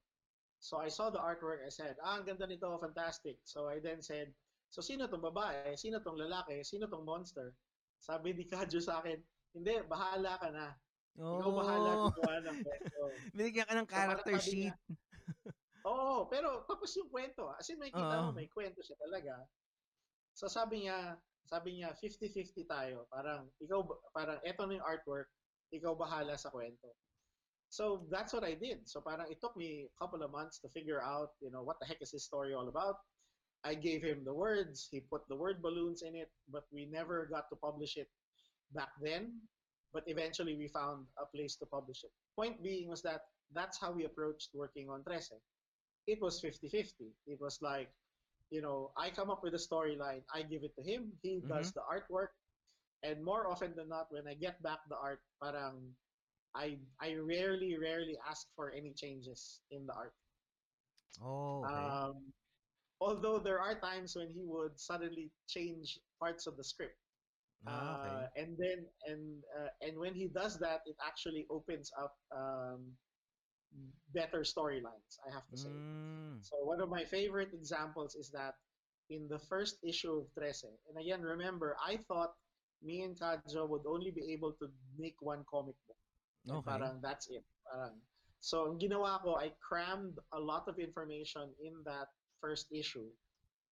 So 0.60 0.78
I 0.78 0.90
saw 0.90 1.10
the 1.10 1.20
artwork. 1.20 1.66
I 1.66 1.70
said, 1.70 1.96
ah, 2.02 2.18
ang 2.18 2.26
ganda 2.26 2.48
nito, 2.48 2.78
fantastic. 2.78 3.38
So 3.44 3.68
I 3.68 3.80
then 3.80 4.02
said, 4.02 4.34
so 4.70 4.82
sino 4.82 5.06
tong 5.08 5.22
babae? 5.22 5.78
Sino 5.78 6.00
tong 6.02 6.18
lalaki? 6.18 6.66
Sino 6.66 6.88
tong 6.88 7.06
monster? 7.06 7.54
Sabi 8.00 8.34
ni 8.34 8.46
Kadjo 8.46 8.82
sa 8.82 9.02
akin, 9.02 9.22
hindi, 9.56 9.74
bahala 9.88 10.36
ka 10.36 10.50
na. 10.52 10.76
Ikaw 11.16 11.52
bahala 11.56 11.90
Oh. 11.96 12.12
gumawa 12.12 12.44
ng 12.44 12.58
kwento. 12.60 13.02
Binigyan 13.40 13.66
ka 13.72 13.76
ng 13.80 13.88
So, 13.88 13.94
character 13.96 14.36
sabi 14.36 14.44
sheet. 14.52 14.76
Oo, 15.88 16.28
pero 16.28 16.68
tapos 16.68 16.92
yung 17.00 17.08
kwento. 17.08 17.48
As 17.56 17.70
in, 17.72 17.80
may 17.80 17.94
kita 17.94 18.20
Oo. 18.20 18.24
mo, 18.30 18.36
may 18.36 18.52
kwento 18.52 18.84
siya 18.84 19.00
talaga. 19.00 19.48
So 20.36 20.52
sabi 20.52 20.84
niya, 20.86 21.16
sabi 21.48 21.80
niya, 21.80 21.96
50-50 21.96 22.68
tayo. 22.68 23.08
Parang, 23.08 23.48
ikaw, 23.64 23.80
parang, 24.12 24.44
eto 24.44 24.68
na 24.68 24.76
yung 24.76 24.84
artwork, 24.84 25.32
ikaw 25.72 25.96
bahala 25.96 26.36
sa 26.36 26.52
kwento. 26.52 26.92
So 27.72 28.08
that's 28.12 28.36
what 28.36 28.44
I 28.44 28.58
did. 28.60 28.84
So 28.90 29.00
parang 29.00 29.32
it 29.32 29.40
took 29.40 29.56
me 29.56 29.88
a 29.88 29.96
couple 29.96 30.20
of 30.20 30.36
months 30.36 30.60
to 30.64 30.68
figure 30.70 31.00
out, 31.00 31.32
you 31.40 31.48
know, 31.54 31.64
what 31.64 31.80
the 31.80 31.88
heck 31.88 32.02
is 32.04 32.12
this 32.12 32.28
story 32.28 32.52
all 32.52 32.68
about. 32.68 33.00
I 33.64 33.74
gave 33.74 34.04
him 34.04 34.22
the 34.28 34.36
words, 34.36 34.86
he 34.92 35.02
put 35.02 35.26
the 35.32 35.36
word 35.38 35.64
balloons 35.64 36.04
in 36.04 36.14
it, 36.14 36.30
but 36.52 36.68
we 36.76 36.86
never 36.86 37.26
got 37.26 37.50
to 37.50 37.58
publish 37.58 37.98
it 37.98 38.12
back 38.76 38.92
then. 39.02 39.34
But 39.94 40.04
eventually 40.08 40.56
we 40.56 40.68
found 40.68 41.06
a 41.18 41.26
place 41.26 41.56
to 41.58 41.66
publish 41.66 42.04
it. 42.04 42.12
Point 42.36 42.62
being 42.62 42.90
was 42.90 43.02
that 43.04 43.22
that's 43.54 43.80
how 43.80 43.92
we 43.92 44.04
approached 44.04 44.50
working 44.54 44.90
on 44.90 45.04
Trese. 45.04 45.40
It 46.08 46.22
was 46.22 46.42
50-50. 46.42 46.92
It 47.28 47.40
was 47.40 47.60
like, 47.62 47.90
you 48.52 48.62
know, 48.62 48.92
I 48.98 49.10
come 49.10 49.30
up 49.30 49.42
with 49.42 49.54
a 49.54 49.58
storyline, 49.58 50.22
I 50.34 50.44
give 50.44 50.64
it 50.64 50.76
to 50.76 50.84
him, 50.84 51.12
he 51.24 51.42
does 51.48 51.72
the 51.72 51.82
artwork, 51.82 52.30
and 53.04 53.24
more 53.24 53.48
often 53.48 53.74
than 53.76 53.90
not, 53.90 54.08
when 54.10 54.28
I 54.28 54.34
get 54.34 54.62
back 54.62 54.80
the 54.90 54.98
art, 54.98 55.20
parang 55.42 55.94
I 56.56 56.78
I 57.02 57.16
rarely 57.16 57.78
rarely 57.78 58.18
ask 58.28 58.48
for 58.56 58.72
any 58.72 58.94
changes 58.94 59.62
in 59.72 59.86
the 59.86 59.94
art. 59.94 60.14
Oh, 61.22 61.64
okay. 61.66 61.74
Um, 61.74 62.34
although 63.00 63.40
there 63.40 63.60
are 63.60 63.76
times 63.76 64.16
when 64.16 64.32
he 64.34 64.44
would 64.44 64.80
suddenly 64.80 65.32
change 65.48 66.00
parts 66.20 66.48
of 66.48 66.58
the 66.58 66.64
script, 66.64 66.98
ah, 67.68 68.00
okay. 68.00 68.10
uh, 68.10 68.28
and 68.36 68.50
then 68.58 68.80
and 69.08 69.44
uh, 69.56 69.72
and 69.82 69.98
when 69.98 70.14
he 70.14 70.28
does 70.28 70.60
that, 70.60 70.82
it 70.86 70.96
actually 71.06 71.48
opens 71.50 71.92
up 71.98 72.16
um, 72.36 72.92
better 74.14 74.42
storylines. 74.42 75.20
I 75.28 75.34
have 75.34 75.48
to 75.50 75.58
say. 75.58 75.70
Mm. 75.70 76.44
So 76.44 76.56
one 76.64 76.82
of 76.82 76.90
my 76.90 77.04
favorite 77.04 77.54
examples 77.54 78.16
is 78.16 78.30
that 78.32 78.56
in 79.10 79.28
the 79.28 79.40
first 79.40 79.78
issue 79.84 80.14
of 80.14 80.26
Trese, 80.34 80.66
and 80.90 80.98
again, 80.98 81.22
remember, 81.22 81.78
I 81.82 81.98
thought 82.08 82.34
me 82.84 83.02
and 83.02 83.18
Kajo 83.18 83.68
would 83.70 83.86
only 83.88 84.12
be 84.12 84.34
able 84.34 84.54
to 84.62 84.70
make 84.98 85.16
one 85.20 85.44
comic 85.50 85.76
book. 85.88 85.98
And 86.46 86.58
Okay. 86.58 86.70
Parang 86.70 87.02
that's 87.02 87.28
it. 87.30 87.44
Parang, 87.66 87.98
so 88.40 88.70
ang 88.70 88.78
ginawa 88.78 89.22
ko, 89.22 89.36
I 89.38 89.54
crammed 89.58 90.18
a 90.34 90.40
lot 90.40 90.70
of 90.70 90.78
information 90.78 91.50
in 91.58 91.82
that 91.86 92.14
first 92.42 92.70
issue. 92.72 93.10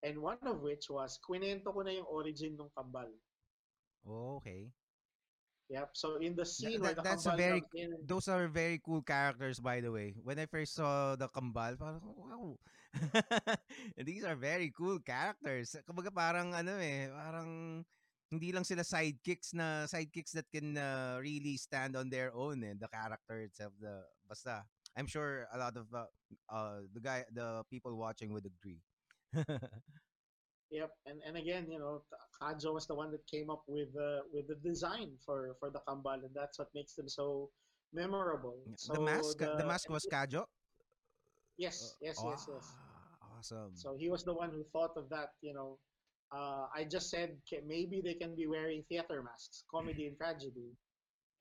And 0.02 0.20
one 0.20 0.42
of 0.44 0.62
which 0.62 0.90
was, 0.90 1.22
kwinento 1.22 1.72
ko 1.72 1.86
na 1.86 1.94
yung 1.94 2.10
origin 2.10 2.58
ng 2.60 2.70
kambal. 2.76 3.08
Oh, 4.08 4.38
okay. 4.44 4.72
Yep. 5.72 5.90
So 5.96 6.20
in 6.20 6.36
the 6.36 6.46
scene 6.46 6.78
that- 6.78 6.82
where 6.82 6.96
the 6.96 7.02
that's 7.02 7.26
a 7.26 7.34
kambal 7.34 7.38
very- 7.40 7.62
comes 7.62 7.74
in, 7.76 7.90
Those 8.06 8.28
are 8.28 8.48
very 8.52 8.80
cool 8.84 9.02
characters, 9.02 9.60
by 9.60 9.80
the 9.80 9.92
way. 9.92 10.14
When 10.22 10.38
I 10.38 10.46
first 10.46 10.76
saw 10.76 11.16
the 11.16 11.28
Kambal, 11.32 11.80
parang, 11.80 12.04
wow. 12.04 12.60
And 13.98 14.06
These 14.06 14.24
are 14.28 14.36
very 14.36 14.70
cool 14.76 15.00
characters. 15.00 15.74
Kumbaga 15.88 16.14
parang 16.14 16.54
ano 16.54 16.78
eh, 16.78 17.10
parang 17.10 17.82
hindi 18.30 18.50
lang 18.52 18.66
sila 18.66 18.82
sidekicks 18.82 19.54
na 19.54 19.86
sidekicks 19.86 20.34
that 20.34 20.50
can 20.50 20.78
uh, 20.78 21.18
really 21.22 21.58
stand 21.58 21.96
on 21.96 22.10
their 22.10 22.34
own 22.34 22.62
eh, 22.66 22.74
the 22.74 22.90
character 22.90 23.46
itself 23.46 23.74
the 23.78 24.02
basta 24.26 24.66
I'm 24.98 25.06
sure 25.06 25.46
a 25.54 25.58
lot 25.58 25.78
of 25.78 25.86
uh, 25.94 26.10
uh 26.50 26.82
the 26.94 27.02
guy 27.02 27.26
the 27.30 27.62
people 27.70 27.94
watching 27.98 28.34
would 28.34 28.46
agree. 28.46 28.82
Yep, 30.74 30.90
and 31.06 31.22
and 31.22 31.38
again, 31.38 31.70
you 31.70 31.78
know, 31.78 32.02
Kajo 32.42 32.74
was 32.74 32.88
the 32.88 32.96
one 32.96 33.12
that 33.12 33.22
came 33.30 33.52
up 33.52 33.62
with 33.68 33.94
the 33.94 34.22
with 34.34 34.48
the 34.48 34.56
design 34.56 35.14
for 35.24 35.56
for 35.60 35.70
the 35.70 35.80
kambal, 35.88 36.26
and 36.26 36.34
that's 36.34 36.58
what 36.58 36.70
makes 36.74 36.94
them 36.98 37.08
so 37.08 37.52
memorable. 37.94 38.58
So 38.76 38.94
the 38.94 39.00
mask 39.00 39.38
the, 39.38 39.64
mask 39.64 39.90
was 39.90 40.08
Kajo? 40.14 40.46
yes, 41.58 41.96
yes, 42.02 42.18
yes, 42.26 42.48
yes. 42.50 42.66
Ah, 43.22 43.38
Awesome. 43.38 43.70
So 43.76 43.96
he 43.96 44.10
was 44.10 44.24
the 44.26 44.34
one 44.34 44.50
who 44.50 44.66
thought 44.74 44.98
of 44.98 45.10
that. 45.10 45.38
You 45.42 45.54
know, 45.54 45.78
uh, 46.34 46.66
I 46.74 46.86
just 46.90 47.12
said 47.14 47.38
maybe 47.68 48.02
they 48.02 48.16
can 48.16 48.36
be 48.36 48.48
wearing 48.48 48.82
theater 48.90 49.22
masks, 49.22 49.64
comedy 49.70 50.08
and 50.10 50.18
tragedy, 50.18 50.74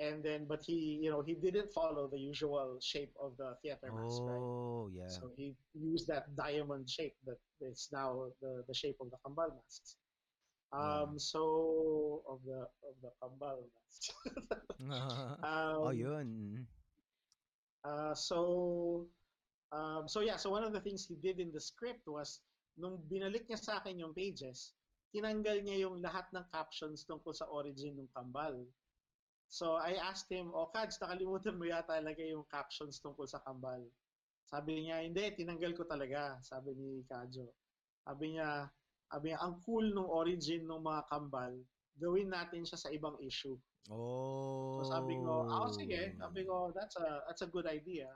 and 0.03 0.19
then 0.23 0.47
but 0.51 0.61
he, 0.67 0.99
you 1.01 1.11
know, 1.11 1.23
he 1.23 1.35
didn't 1.35 1.71
follow 1.71 2.11
the 2.11 2.19
usual 2.19 2.79
shape 2.83 3.15
of 3.23 3.37
the 3.39 3.55
theater 3.63 3.87
mask, 3.95 4.19
right? 4.27 4.43
oh, 4.43 4.91
yeah. 4.93 5.07
So 5.07 5.31
he 5.37 5.55
used 5.79 6.09
that 6.09 6.35
diamond 6.35 6.91
shape 6.91 7.15
that 7.27 7.39
is 7.61 7.89
now 7.93 8.27
the, 8.43 8.65
the 8.67 8.75
shape 8.75 8.99
of 9.01 9.11
the 9.15 9.19
kambal 9.23 9.55
masks. 9.55 9.97
Um, 10.73 11.19
so 11.19 12.23
of 12.27 12.41
the 12.45 12.67
of 12.83 12.95
the 13.03 13.11
kambal 13.23 13.63
masks. 13.71 14.11
um, 15.47 15.87
oh, 15.87 15.91
yun. 15.91 16.67
Uh, 17.85 18.15
so 18.15 19.07
um, 19.71 20.09
so 20.09 20.21
yeah, 20.21 20.37
so 20.37 20.51
one 20.51 20.65
of 20.65 20.73
the 20.73 20.81
things 20.81 21.07
he 21.07 21.15
did 21.15 21.39
in 21.39 21.53
the 21.53 21.61
script 21.61 22.03
was 22.07 22.41
nung 22.77 22.99
binalik 23.07 23.47
niya 23.47 23.61
sa 23.61 23.79
akin 23.79 24.03
yung 24.03 24.17
pages, 24.17 24.75
tinanggal 25.15 25.63
niya 25.63 25.87
yung 25.87 26.01
lahat 26.03 26.27
ng 26.33 26.45
captions 26.51 27.05
tungkol 27.05 27.37
sa 27.37 27.47
origin 27.53 27.95
ng 28.01 28.09
kambal. 28.17 28.67
So 29.53 29.77
I 29.77 30.01
asked 30.01 30.33
him, 30.33 30.49
"O 30.57 30.73
Kads, 30.73 30.97
nakalimutan 30.97 31.61
mo 31.61 31.69
yata 31.69 32.01
ilagay 32.01 32.33
yung 32.33 32.49
captions 32.49 32.97
tungkol 33.05 33.29
sa 33.29 33.45
kambal." 33.45 33.85
Sabi 34.49 34.89
niya, 34.89 35.05
"Hindi, 35.05 35.29
tinanggal 35.37 35.77
ko 35.77 35.85
talaga." 35.85 36.41
Sabi 36.41 36.73
ni 36.73 37.05
Kajo. 37.05 37.53
Sabi 38.09 38.41
niya, 38.41 38.73
sabi 39.13 39.29
niya, 39.31 39.45
ang 39.45 39.61
cool 39.61 39.93
ng 39.93 40.09
origin 40.09 40.65
ng 40.65 40.81
mga 40.81 41.05
kambal, 41.13 41.53
gawin 42.01 42.33
natin 42.33 42.65
siya 42.65 42.81
sa 42.81 42.89
ibang 42.89 43.21
issue. 43.21 43.61
Oh. 43.93 44.81
So 44.81 44.89
sabi 44.89 45.21
ko, 45.21 45.45
ah, 45.45 45.69
sige. 45.69 46.17
Sabi 46.17 46.49
ko, 46.49 46.73
that's 46.73 46.97
a 46.97 47.21
that's 47.29 47.45
a 47.45 47.51
good 47.53 47.69
idea. 47.69 48.09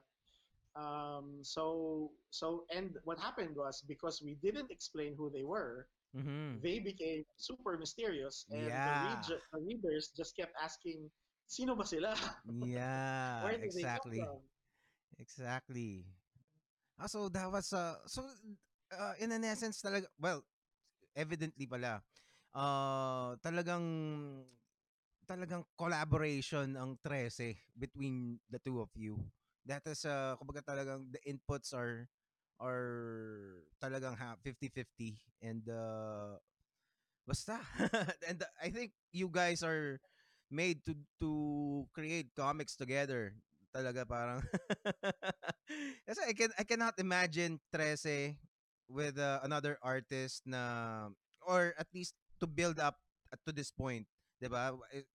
Um, 0.72 1.44
so 1.44 2.16
so 2.32 2.64
and 2.72 2.96
what 3.04 3.20
happened 3.20 3.56
was 3.60 3.84
because 3.84 4.24
we 4.24 4.40
didn't 4.40 4.72
explain 4.72 5.12
who 5.16 5.28
they 5.28 5.44
were, 5.44 5.88
Mhm. 6.16 6.64
they 6.64 6.80
became 6.80 7.28
super 7.36 7.76
mysterious, 7.76 8.48
and 8.48 8.72
the, 8.72 8.72
Yeah. 8.72 9.04
read- 9.04 9.44
the 9.52 9.60
readers 9.60 10.16
just 10.16 10.32
kept 10.32 10.56
asking, 10.56 11.12
"Sino 11.46 11.74
ba 11.76 11.84
sila? 11.86 12.14
Yeah, 12.46 13.50
exactly. 13.62 14.20
from?" 14.20 14.42
Exactly. 15.18 16.06
Ah, 16.98 17.06
so 17.08 17.28
that 17.30 17.50
was 17.50 17.72
uh, 17.72 17.96
so 18.06 18.24
uh, 18.92 19.14
in 19.20 19.32
an 19.32 19.44
essence 19.44 19.80
talaga 19.82 20.06
well, 20.20 20.42
evidently 21.16 21.66
pala 21.66 22.02
uh, 22.54 23.36
talagang 23.42 23.84
talagang 25.26 25.64
collaboration 25.76 26.76
ang 26.78 26.96
13 27.02 27.56
between 27.76 28.38
the 28.50 28.58
two 28.62 28.80
of 28.80 28.90
you. 28.94 29.18
That 29.66 29.82
is 29.90 30.06
uh, 30.06 30.38
kumbaga 30.38 30.62
talagang 30.62 31.10
the 31.10 31.20
inputs 31.26 31.74
are 31.74 32.06
are 32.62 33.62
talagang 33.82 34.16
ha 34.16 34.38
50-50 34.40 35.18
and 35.42 35.66
uh, 35.68 36.38
basta 37.26 37.58
and 38.28 38.42
uh, 38.42 38.50
I 38.62 38.70
think 38.70 38.92
you 39.12 39.28
guys 39.28 39.62
are 39.66 39.98
made 40.50 40.82
to 40.86 40.94
to 41.20 41.30
create 41.94 42.30
comics 42.36 42.76
together. 42.76 43.34
Talaga 43.74 44.06
parang 44.06 44.40
Kasi 46.06 46.20
I 46.26 46.32
can 46.34 46.50
I 46.58 46.64
cannot 46.64 46.96
imagine 46.98 47.58
13 47.72 48.36
with 48.88 49.18
uh, 49.18 49.40
another 49.42 49.78
artist 49.82 50.42
na 50.46 51.08
or 51.44 51.74
at 51.78 51.88
least 51.94 52.14
to 52.40 52.46
build 52.46 52.78
up 52.78 52.98
to 53.46 53.52
this 53.52 53.70
point, 53.70 54.06
'di 54.40 54.48
ba? 54.50 54.74
Eh, 54.94 55.06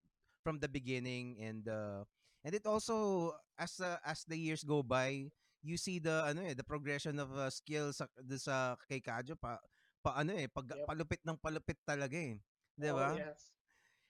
From 0.42 0.58
the 0.58 0.68
beginning 0.70 1.38
and 1.38 1.64
uh, 1.68 2.02
and 2.42 2.52
it 2.56 2.64
also 2.66 3.30
as 3.60 3.78
uh, 3.78 4.00
as 4.06 4.24
the 4.26 4.34
years 4.34 4.64
go 4.66 4.82
by, 4.82 5.30
you 5.62 5.76
see 5.78 5.98
the 6.02 6.24
ano 6.26 6.42
eh, 6.46 6.54
the 6.56 6.66
progression 6.66 7.20
of 7.20 7.30
uh, 7.36 7.46
skills 7.52 8.00
sa, 8.00 8.06
sa 8.40 8.74
kay 8.88 8.98
Kajo 8.98 9.36
pa 9.38 9.60
pa 10.02 10.18
ano 10.18 10.34
eh, 10.34 10.50
pag, 10.50 10.68
Yep. 10.72 10.88
palupit 10.88 11.22
ng 11.22 11.38
palupit 11.38 11.78
talaga 11.86 12.16
eh. 12.18 12.40
'Di 12.74 12.90
Oh 12.90 12.96
ba? 12.96 13.22
yes, 13.22 13.50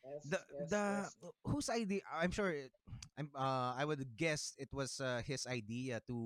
yes, 0.04 0.22
the 0.24 0.40
yes, 0.52 0.68
the 0.70 0.84
yes. 1.02 1.32
whose 1.44 1.68
idea 1.70 2.02
I'm 2.10 2.30
sure 2.30 2.50
it, 2.50 2.72
I'm 3.18 3.30
uh 3.34 3.74
I 3.76 3.84
would 3.84 4.04
guess 4.16 4.54
it 4.58 4.68
was 4.72 5.00
uh, 5.00 5.22
his 5.24 5.46
idea 5.46 6.00
to 6.08 6.18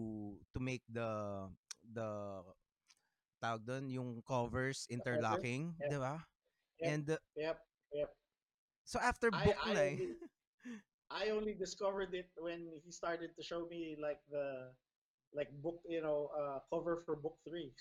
to 0.55 0.59
make 0.61 0.83
the 0.89 1.49
the 1.83 2.43
tawag 3.43 3.63
doon 3.67 3.89
yung 3.91 4.11
covers 4.25 4.87
interlocking, 4.91 5.75
Yep. 5.81 5.89
'di 5.91 5.99
ba? 6.01 6.17
Yep. 6.81 6.89
And 6.93 7.05
uh, 7.11 7.19
Yep, 7.37 7.59
yep. 7.93 8.11
so 8.85 8.99
after 9.01 9.29
I 9.33 9.45
book 9.45 9.59
I 9.65 9.73
na 9.75 9.81
eh. 9.81 9.97
only 9.97 10.17
I 11.11 11.25
only 11.31 11.55
discovered 11.55 12.15
it 12.15 12.31
when 12.37 12.67
he 12.83 12.91
started 12.91 13.37
to 13.37 13.43
show 13.43 13.67
me 13.71 13.97
like 14.01 14.21
the 14.31 14.73
like 15.33 15.51
book, 15.63 15.81
you 15.87 16.01
know, 16.03 16.31
uh, 16.35 16.59
cover 16.73 17.03
for 17.07 17.17
book 17.17 17.39
three. 17.47 17.73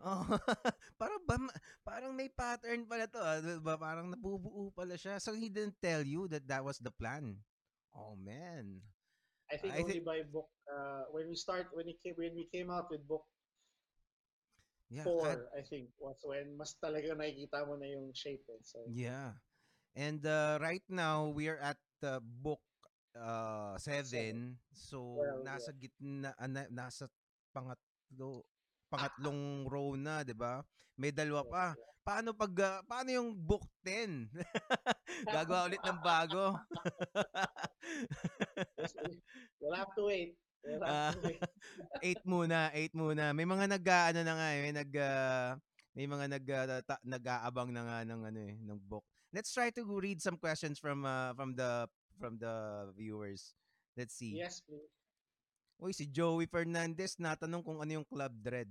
Oh, 0.00 0.24
parang 1.00 1.22
ba, 1.28 1.36
parang 1.84 2.12
may 2.16 2.28
pattern 2.32 2.88
pala 2.88 3.04
to, 3.08 3.20
ah, 3.20 3.40
ba? 3.60 3.76
Parang 3.76 4.08
nabubuo 4.08 4.72
pala 4.72 4.96
siya. 4.96 5.20
So 5.20 5.36
he 5.36 5.52
didn't 5.52 5.76
tell 5.80 6.00
you 6.04 6.24
that 6.32 6.48
that 6.48 6.64
was 6.64 6.80
the 6.80 6.92
plan. 6.92 7.36
Oh 7.92 8.16
man. 8.16 8.80
I 9.50 9.56
think 9.58 9.74
I 9.74 9.82
only 9.82 10.00
think 10.00 10.06
by 10.06 10.22
book 10.22 10.48
uh, 10.70 11.10
when 11.10 11.26
we 11.28 11.34
start 11.34 11.68
when 11.74 11.84
he 11.90 11.98
came 11.98 12.14
when 12.14 12.32
we 12.38 12.46
came 12.46 12.70
out 12.70 12.86
with 12.88 13.02
book 13.02 13.26
yeah, 14.90 15.04
four, 15.04 15.26
kad- 15.26 15.50
I 15.58 15.62
think 15.66 15.90
was 15.98 16.22
when 16.22 16.54
mas 16.54 16.78
talaga 16.78 17.18
nakikita 17.18 17.66
mo 17.66 17.74
na 17.74 17.90
yung 17.90 18.14
shape. 18.14 18.46
Eh. 18.46 18.62
So 18.62 18.86
Yeah. 18.90 19.34
And 19.98 20.22
uh, 20.22 20.62
right 20.62 20.84
now 20.86 21.34
we 21.34 21.50
are 21.50 21.58
at 21.58 21.82
uh, 22.06 22.22
book 22.22 22.62
uh, 23.18 23.74
seven. 23.78 24.54
So 24.70 25.18
Well, 25.18 25.42
nasa 25.42 25.74
gitna 25.74 26.30
ah, 26.38 26.46
na, 26.46 26.70
nasa 26.70 27.10
pangatlo 27.50 28.46
pangatlong 28.90 29.64
row 29.70 29.94
na, 29.94 30.26
'di 30.26 30.34
ba? 30.34 30.60
May 30.98 31.14
dalawa 31.14 31.46
pa. 31.46 31.64
Paano 32.02 32.34
pag 32.34 32.52
ah, 32.60 32.80
paano 32.84 33.08
yung 33.12 33.30
book 33.32 33.62
10? 33.86 34.28
Gagawa 35.32 35.64
ulit 35.70 35.80
ng 35.80 36.00
bago. 36.02 36.44
We'll 39.60 39.76
have 39.76 39.92
to 39.96 40.02
wait. 40.08 40.36
We'll 40.64 40.82
Ah, 40.84 41.12
have 41.12 41.20
to 41.20 41.28
wait. 41.28 41.40
eight 42.04 42.22
muna, 42.26 42.68
eight 42.76 42.92
muna. 42.92 43.32
May 43.32 43.48
mga 43.48 43.64
nag 43.78 43.84
ah, 43.88 44.04
ano 44.12 44.20
na 44.24 44.34
nga, 44.36 44.48
eh, 44.52 44.60
may 44.60 44.74
nag 44.74 44.90
ah, 44.96 45.48
may 45.96 46.06
mga 46.08 46.26
nag 46.36 46.44
ah, 46.50 46.80
ta- 46.84 47.04
nag-aabang 47.04 47.70
na 47.72 47.82
nga 47.86 47.98
ng 48.04 48.20
ano 48.28 48.40
eh, 48.44 48.56
ng 48.60 48.80
book. 48.84 49.04
Let's 49.32 49.52
try 49.54 49.70
to 49.72 49.82
read 49.86 50.20
some 50.20 50.36
questions 50.36 50.76
from 50.82 51.06
uh, 51.06 51.32
from 51.38 51.54
the 51.54 51.86
from 52.18 52.36
the 52.36 52.90
viewers. 52.98 53.54
Let's 53.94 54.18
see. 54.18 54.34
Yes, 54.36 54.60
please. 54.66 54.90
Uy, 55.80 55.92
si 55.96 56.04
Joey 56.06 56.44
Fernandez 56.44 57.16
natanong 57.16 57.64
kung 57.64 57.78
ano 57.80 57.90
yung 58.00 58.06
Club 58.06 58.32
Dread. 58.44 58.68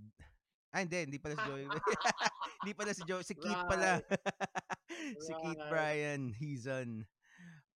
Ah, 0.70 0.86
hindi, 0.86 1.02
hindi 1.10 1.18
pala 1.18 1.34
si 1.34 1.44
Joey. 1.50 1.66
hindi 2.62 2.74
pala 2.78 2.92
si 2.94 3.02
Joey, 3.02 3.24
si 3.26 3.34
Keith 3.34 3.64
pala. 3.66 3.98
si 5.26 5.32
Keith 5.42 5.58
Right. 5.58 5.70
Bryan 5.74 6.22
Hizon. 6.38 7.02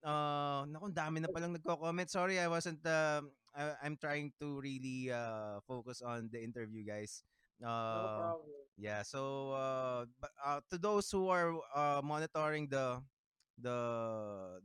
Uh, 0.05 0.67
naku, 0.69 0.91
ang 0.93 0.97
dami 0.99 1.17
na 1.23 1.31
palang 1.33 1.55
nagko-comment. 1.57 2.11
Sorry, 2.11 2.37
I 2.37 2.51
wasn't 2.51 2.83
uh, 2.85 3.23
I- 3.57 3.79
I'm 3.87 3.97
trying 3.97 4.35
to 4.43 4.61
really 4.61 5.09
uh, 5.09 5.63
focus 5.65 6.03
on 6.05 6.29
the 6.29 6.43
interview, 6.43 6.85
guys. 6.85 7.25
No 7.63 7.71
Uh, 7.71 8.19
problem. 8.19 8.59
yeah, 8.75 9.01
so 9.07 9.55
uh, 9.55 10.03
but, 10.19 10.35
uh, 10.43 10.59
to 10.67 10.77
those 10.83 11.07
who 11.15 11.31
are 11.31 11.55
uh, 11.71 12.03
monitoring 12.03 12.67
the 12.67 12.99
the 13.55 13.79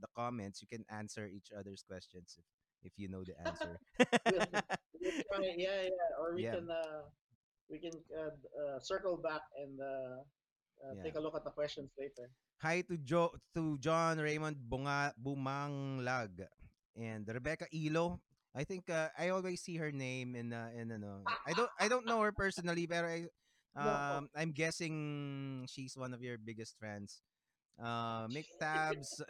the 0.02 0.10
comments, 0.18 0.66
you 0.66 0.68
can 0.68 0.82
answer 0.90 1.30
each 1.30 1.54
other's 1.54 1.86
questions 1.86 2.34
if, 2.42 2.48
if 2.84 2.94
you 2.98 3.08
know 3.10 3.24
the 3.24 3.36
answer. 3.46 3.78
We'll 3.98 5.14
try, 5.32 5.54
yeah, 5.58 5.88
yeah. 5.90 6.10
Or 6.20 6.36
we 6.36 6.44
Yeah. 6.44 6.56
can 6.58 6.68
uh, 6.70 7.02
we 7.70 7.78
can 7.80 7.96
uh, 8.14 8.34
uh, 8.58 8.78
circle 8.80 9.18
back 9.18 9.42
and 9.58 9.80
uh, 9.80 10.22
uh, 10.84 10.94
Yeah. 10.96 11.04
take 11.04 11.16
a 11.16 11.22
look 11.22 11.36
at 11.36 11.44
the 11.44 11.52
questions 11.54 11.92
later. 11.98 12.30
Hi 12.62 12.82
to 12.90 12.98
Jo 12.98 13.32
to 13.54 13.78
John 13.78 14.18
Raymond 14.18 14.58
Bunga 14.58 15.14
Bumanglag 15.18 16.48
and 16.98 17.28
Rebecca 17.28 17.68
Ilo. 17.70 18.20
I 18.56 18.64
think 18.66 18.90
uh, 18.90 19.10
I 19.18 19.30
always 19.30 19.62
see 19.62 19.78
her 19.78 19.92
name 19.94 20.34
in 20.34 20.50
uh, 20.54 20.74
in 20.74 20.90
ano. 20.92 21.22
I 21.46 21.54
don't 21.54 21.70
I 21.78 21.88
don't 21.88 22.06
know 22.10 22.22
her 22.26 22.32
personally, 22.44 22.88
pero 22.90 23.06
I 23.06 23.20
um 23.78 24.26
I'm 24.34 24.50
guessing 24.58 25.66
she's 25.70 25.94
one 25.94 26.14
of 26.18 26.22
your 26.26 26.38
biggest 26.42 26.78
fans. 26.82 27.22
Uh, 27.78 28.26
Mick 28.26 28.50
Tabs, 28.58 29.22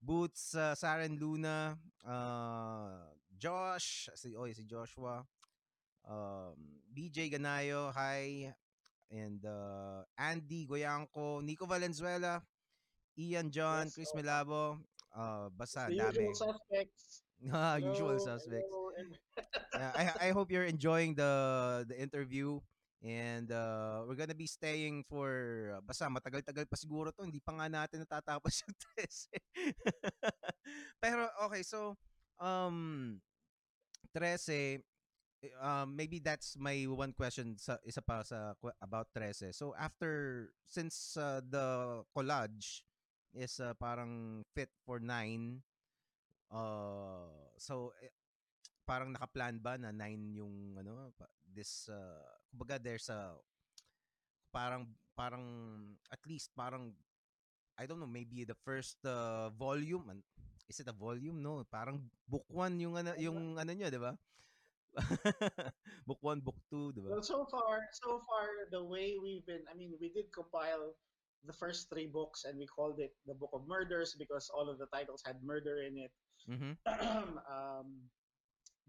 Boots, 0.00 0.54
uh, 0.54 0.74
Saren 0.74 1.18
Luna, 1.18 1.76
uh, 2.06 3.10
Josh, 3.38 4.08
si 4.14 4.34
oh, 4.36 4.46
si 4.50 4.64
Joshua, 4.64 5.24
um, 6.08 6.54
BJ 6.92 7.30
Ganayo, 7.32 7.92
hi, 7.94 8.52
and 9.10 9.44
uh, 9.44 10.02
Andy 10.18 10.66
Goyanco, 10.66 11.42
Nico 11.42 11.66
Valenzuela, 11.66 12.42
Ian 13.18 13.50
John, 13.50 13.90
Yes, 13.90 13.94
Chris 13.94 14.12
oh. 14.14 14.18
Melabo, 14.18 14.78
uh, 15.16 15.48
basta 15.50 15.88
the 15.88 15.94
dami. 15.94 16.30
usual 16.30 16.34
suspects. 16.34 17.22
Ah, 17.52 17.76
usual 17.76 18.18
suspects. 18.18 18.74
Yeah, 19.74 19.92
I 19.94 20.28
I 20.28 20.30
hope 20.32 20.50
you're 20.50 20.66
enjoying 20.66 21.14
the 21.14 21.84
the 21.88 21.96
interview 21.98 22.60
and 23.02 23.54
uh, 23.54 24.02
we're 24.06 24.18
gonna 24.18 24.34
be 24.34 24.50
staying 24.50 25.06
for 25.06 25.30
uh, 25.78 25.80
basta 25.86 26.10
matagal-tagal 26.10 26.66
pa 26.66 26.74
siguro 26.74 27.14
to 27.14 27.22
hindi 27.22 27.38
pa 27.38 27.54
nga 27.54 27.70
natin 27.70 28.02
natatapos 28.02 28.58
yung 28.66 28.74
13 28.98 29.38
pero 31.02 31.30
okay 31.46 31.62
so 31.62 31.94
um 32.42 33.14
13 34.10 34.82
eh, 35.46 35.54
um 35.62 35.94
maybe 35.94 36.18
that's 36.18 36.58
my 36.58 36.90
one 36.90 37.14
question 37.14 37.54
sa 37.54 37.78
isa 37.86 38.02
pa 38.02 38.26
sa 38.26 38.58
about 38.82 39.06
13 39.14 39.54
so 39.54 39.70
after 39.78 40.50
since 40.66 41.14
uh, 41.14 41.38
the 41.46 42.02
collage 42.10 42.82
is 43.30 43.62
uh, 43.62 43.78
parang 43.78 44.42
fit 44.58 44.74
for 44.82 44.98
9 44.98 45.62
uh 46.50 47.30
so 47.54 47.94
eh, 48.02 48.10
parang 48.88 49.12
nakaplan 49.12 49.60
ba 49.60 49.76
na 49.76 49.92
9 49.92 50.40
yung 50.40 50.80
ano 50.80 51.12
this 51.44 51.92
uh, 51.92 52.24
kumbaga 52.48 52.80
there's 52.80 53.12
a 53.12 53.36
parang 54.48 54.88
parang 55.12 55.44
at 56.08 56.22
least 56.24 56.48
parang 56.56 56.96
I 57.76 57.84
don't 57.84 58.00
know 58.00 58.08
maybe 58.08 58.48
the 58.48 58.56
first 58.64 58.96
uh, 59.04 59.52
volume 59.52 60.08
is 60.68 60.80
it 60.80 60.88
a 60.88 60.96
volume? 60.96 61.40
No 61.40 61.64
parang 61.68 62.04
book 62.28 62.44
1 62.52 62.80
yung 62.84 62.94
ano 62.96 63.12
yung 63.16 63.56
ano 63.56 63.72
niya 63.72 63.92
di 63.92 64.00
ba? 64.00 64.16
Book 66.08 66.20
1 66.24 66.40
book 66.44 66.58
2 66.72 66.96
di 66.96 67.00
ba? 67.04 67.12
Well, 67.12 67.22
so 67.22 67.46
far, 67.46 67.86
so 67.92 68.24
far, 68.26 68.66
the 68.72 68.82
way 68.82 69.14
we've 69.20 69.44
been, 69.46 69.62
I 69.70 69.76
mean, 69.76 69.94
we 70.00 70.10
did 70.10 70.32
compile 70.32 70.96
the 71.46 71.54
first 71.54 71.86
three 71.86 72.08
books 72.08 72.42
and 72.48 72.58
we 72.58 72.66
called 72.66 72.98
it 72.98 73.14
the 73.28 73.36
Book 73.36 73.52
of 73.54 73.68
Murders 73.68 74.16
because 74.18 74.50
all 74.50 74.66
of 74.66 74.80
the 74.80 74.90
titles 74.90 75.22
had 75.22 75.38
murder 75.44 75.84
in 75.86 75.96
it. 75.98 76.12
mhm 76.48 76.74
um, 77.54 78.08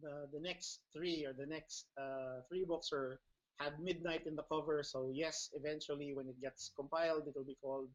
the 0.02 0.28
the 0.34 0.40
next 0.40 0.82
three 0.96 1.26
or 1.26 1.34
the 1.34 1.46
next 1.46 1.88
uh, 2.00 2.42
three 2.50 2.66
books 2.66 2.92
are 2.94 3.20
had 3.60 3.80
midnight 3.80 4.26
in 4.26 4.36
the 4.36 4.44
cover. 4.48 4.84
So 4.84 5.12
yes, 5.14 5.50
eventually 5.54 6.14
when 6.16 6.28
it 6.28 6.40
gets 6.42 6.72
compiled, 6.76 7.28
it 7.28 7.34
will 7.36 7.46
be 7.48 7.58
called 7.62 7.90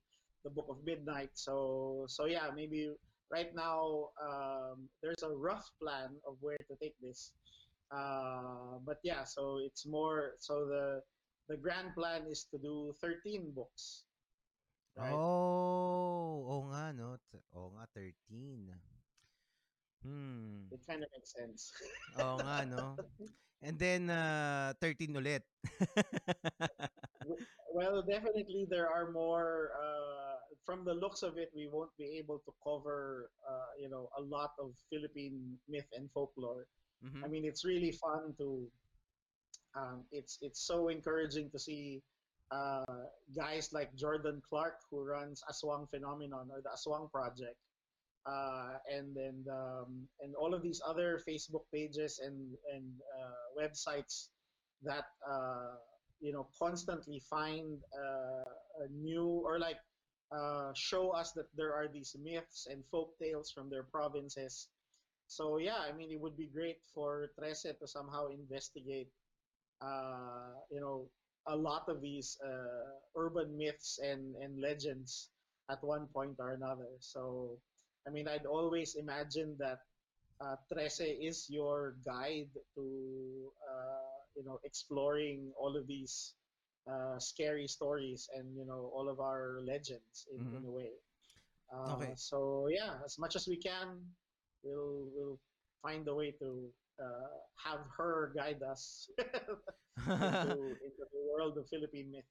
the 0.44 0.50
Book 0.50 0.68
of 0.68 0.84
Midnight. 0.84 1.32
So 1.34 2.05
so 2.09 2.26
yeah, 2.26 2.50
maybe 2.55 2.92
right 3.32 3.55
now 3.55 4.11
um, 4.20 4.88
there's 5.02 5.22
a 5.24 5.32
rough 5.32 5.68
plan 5.80 6.12
of 6.28 6.36
where 6.40 6.61
to 6.68 6.74
take 6.80 6.94
this. 7.00 7.32
Uh, 7.90 8.80
but 8.84 8.98
yeah, 9.02 9.24
so 9.24 9.59
it's 9.64 9.86
more 9.86 10.36
so 10.38 10.66
the 10.66 11.00
the 11.48 11.57
grand 11.57 11.94
plan 11.94 12.24
is 12.30 12.46
to 12.52 12.59
do 12.59 12.92
13 13.00 13.52
books. 13.55 14.05
Right? 14.96 15.11
Oh, 15.11 16.46
oo 16.46 16.62
nga, 16.70 16.94
no? 16.94 17.18
Oo 17.52 17.74
nga, 17.74 17.84
13. 17.92 18.93
Hmm. 20.05 20.68
It 20.70 20.84
kind 20.86 21.02
of 21.02 21.09
makes 21.16 21.32
sense. 21.32 21.72
Oo 22.20 22.36
nga, 22.44 22.68
no? 22.68 22.94
And 23.64 23.80
then, 23.80 24.12
uh, 24.12 24.76
13 24.76 25.16
ulit. 25.16 25.40
well, 27.72 28.05
definitely 28.05 28.68
there 28.68 28.92
are 28.92 29.09
more. 29.09 29.72
Uh, 29.72 30.36
from 30.68 30.84
the 30.84 30.92
looks 30.92 31.24
of 31.24 31.40
it, 31.40 31.48
we 31.57 31.68
won't 31.72 31.96
be 31.96 32.20
able 32.20 32.44
to 32.44 32.52
cover, 32.61 33.32
uh, 33.40 33.72
you 33.80 33.88
know, 33.88 34.12
a 34.16 34.22
lot 34.22 34.52
of 34.61 34.76
Philippine 34.92 35.57
myth 35.68 35.88
and 35.96 36.12
folklore. 36.12 36.68
Mhm. 37.00 37.24
I 37.24 37.28
mean, 37.28 37.44
it's 37.48 37.64
really 37.64 37.92
fun 37.92 38.36
to. 38.36 38.68
Um, 39.74 40.05
it's 40.12 40.38
it's 40.44 40.61
so 40.61 40.88
encouraging 40.92 41.50
to 41.50 41.59
see 41.59 42.05
uh, 42.52 43.09
guys 43.34 43.72
like 43.72 43.94
Jordan 43.96 44.40
Clark 44.48 44.78
who 44.90 45.02
runs 45.02 45.42
Aswang 45.50 45.88
Phenomenon 45.90 46.52
or 46.52 46.61
the 46.62 46.70
Aswang 46.70 47.11
Project, 47.11 47.57
uh, 48.26 48.80
and 48.88 49.14
then 49.14 49.44
um, 49.52 50.08
and 50.20 50.34
all 50.34 50.54
of 50.54 50.62
these 50.62 50.80
other 50.86 51.20
Facebook 51.28 51.64
pages 51.72 52.20
and 52.24 52.56
and 52.72 52.88
uh, 53.20 53.44
websites 53.60 54.28
that 54.82 55.04
uh, 55.28 55.76
you 56.20 56.32
know 56.32 56.48
constantly 56.58 57.20
find 57.28 57.78
uh, 57.92 58.84
a 58.84 58.88
new 58.92 59.42
or 59.44 59.58
like 59.58 59.78
uh, 60.32 60.72
show 60.74 61.10
us 61.10 61.32
that 61.32 61.46
there 61.56 61.74
are 61.74 61.86
these 61.86 62.16
myths 62.22 62.66
and 62.70 62.82
folk 62.90 63.12
tales 63.20 63.50
from 63.50 63.68
their 63.70 63.84
provinces. 63.84 64.68
So 65.26 65.58
yeah, 65.58 65.78
I 65.88 65.92
mean, 65.92 66.10
it 66.10 66.20
would 66.20 66.36
be 66.36 66.48
great 66.52 66.78
for 66.94 67.28
Trese 67.38 67.78
to 67.78 67.86
somehow 67.86 68.28
investigate, 68.28 69.08
uh, 69.80 70.52
you 70.70 70.80
know, 70.80 71.08
a 71.46 71.56
lot 71.56 71.88
of 71.88 72.00
these 72.00 72.38
urban 73.16 73.56
myths 73.56 74.00
and, 74.02 74.34
and 74.36 74.60
legends 74.60 75.28
at 75.70 75.82
one 75.82 76.06
point 76.12 76.36
or 76.38 76.52
another. 76.52 76.88
So, 77.00 77.58
I 78.07 78.11
mean, 78.11 78.28
I'd 78.28 78.46
always 78.46 78.94
imagine 78.96 79.57
that 79.59 79.80
uh, 80.40 80.57
Trese 80.70 81.07
is 81.20 81.46
your 81.50 81.96
guide 82.05 82.50
to, 82.76 83.52
uh, 83.70 84.16
you 84.36 84.44
know, 84.44 84.59
exploring 84.64 85.52
all 85.59 85.76
of 85.76 85.86
these 85.86 86.34
uh, 86.90 87.18
scary 87.18 87.66
stories 87.68 88.28
and, 88.34 88.57
you 88.57 88.64
know, 88.66 88.90
all 88.94 89.09
of 89.09 89.20
our 89.20 89.61
legends 89.64 90.26
in, 90.32 90.40
Mhm. 90.40 90.57
in 90.59 90.64
a 90.64 90.70
way. 90.70 90.92
Uh, 91.72 91.92
Okay. 91.94 92.14
So 92.16 92.68
yeah, 92.68 93.00
as 93.05 93.18
much 93.18 93.36
as 93.36 93.46
we 93.48 93.57
can, 93.57 94.14
we'll 94.62 95.11
we'll 95.14 95.38
find 95.82 96.07
a 96.09 96.14
way 96.14 96.32
to 96.40 96.72
uh, 97.00 97.28
have 97.64 97.80
her 97.98 98.32
guide 98.36 98.62
us 98.62 99.09
into, 100.20 100.78
into 100.84 101.05
the 101.12 101.20
world 101.32 101.59
of 101.59 101.68
Philippine 101.68 102.11
myth. 102.11 102.28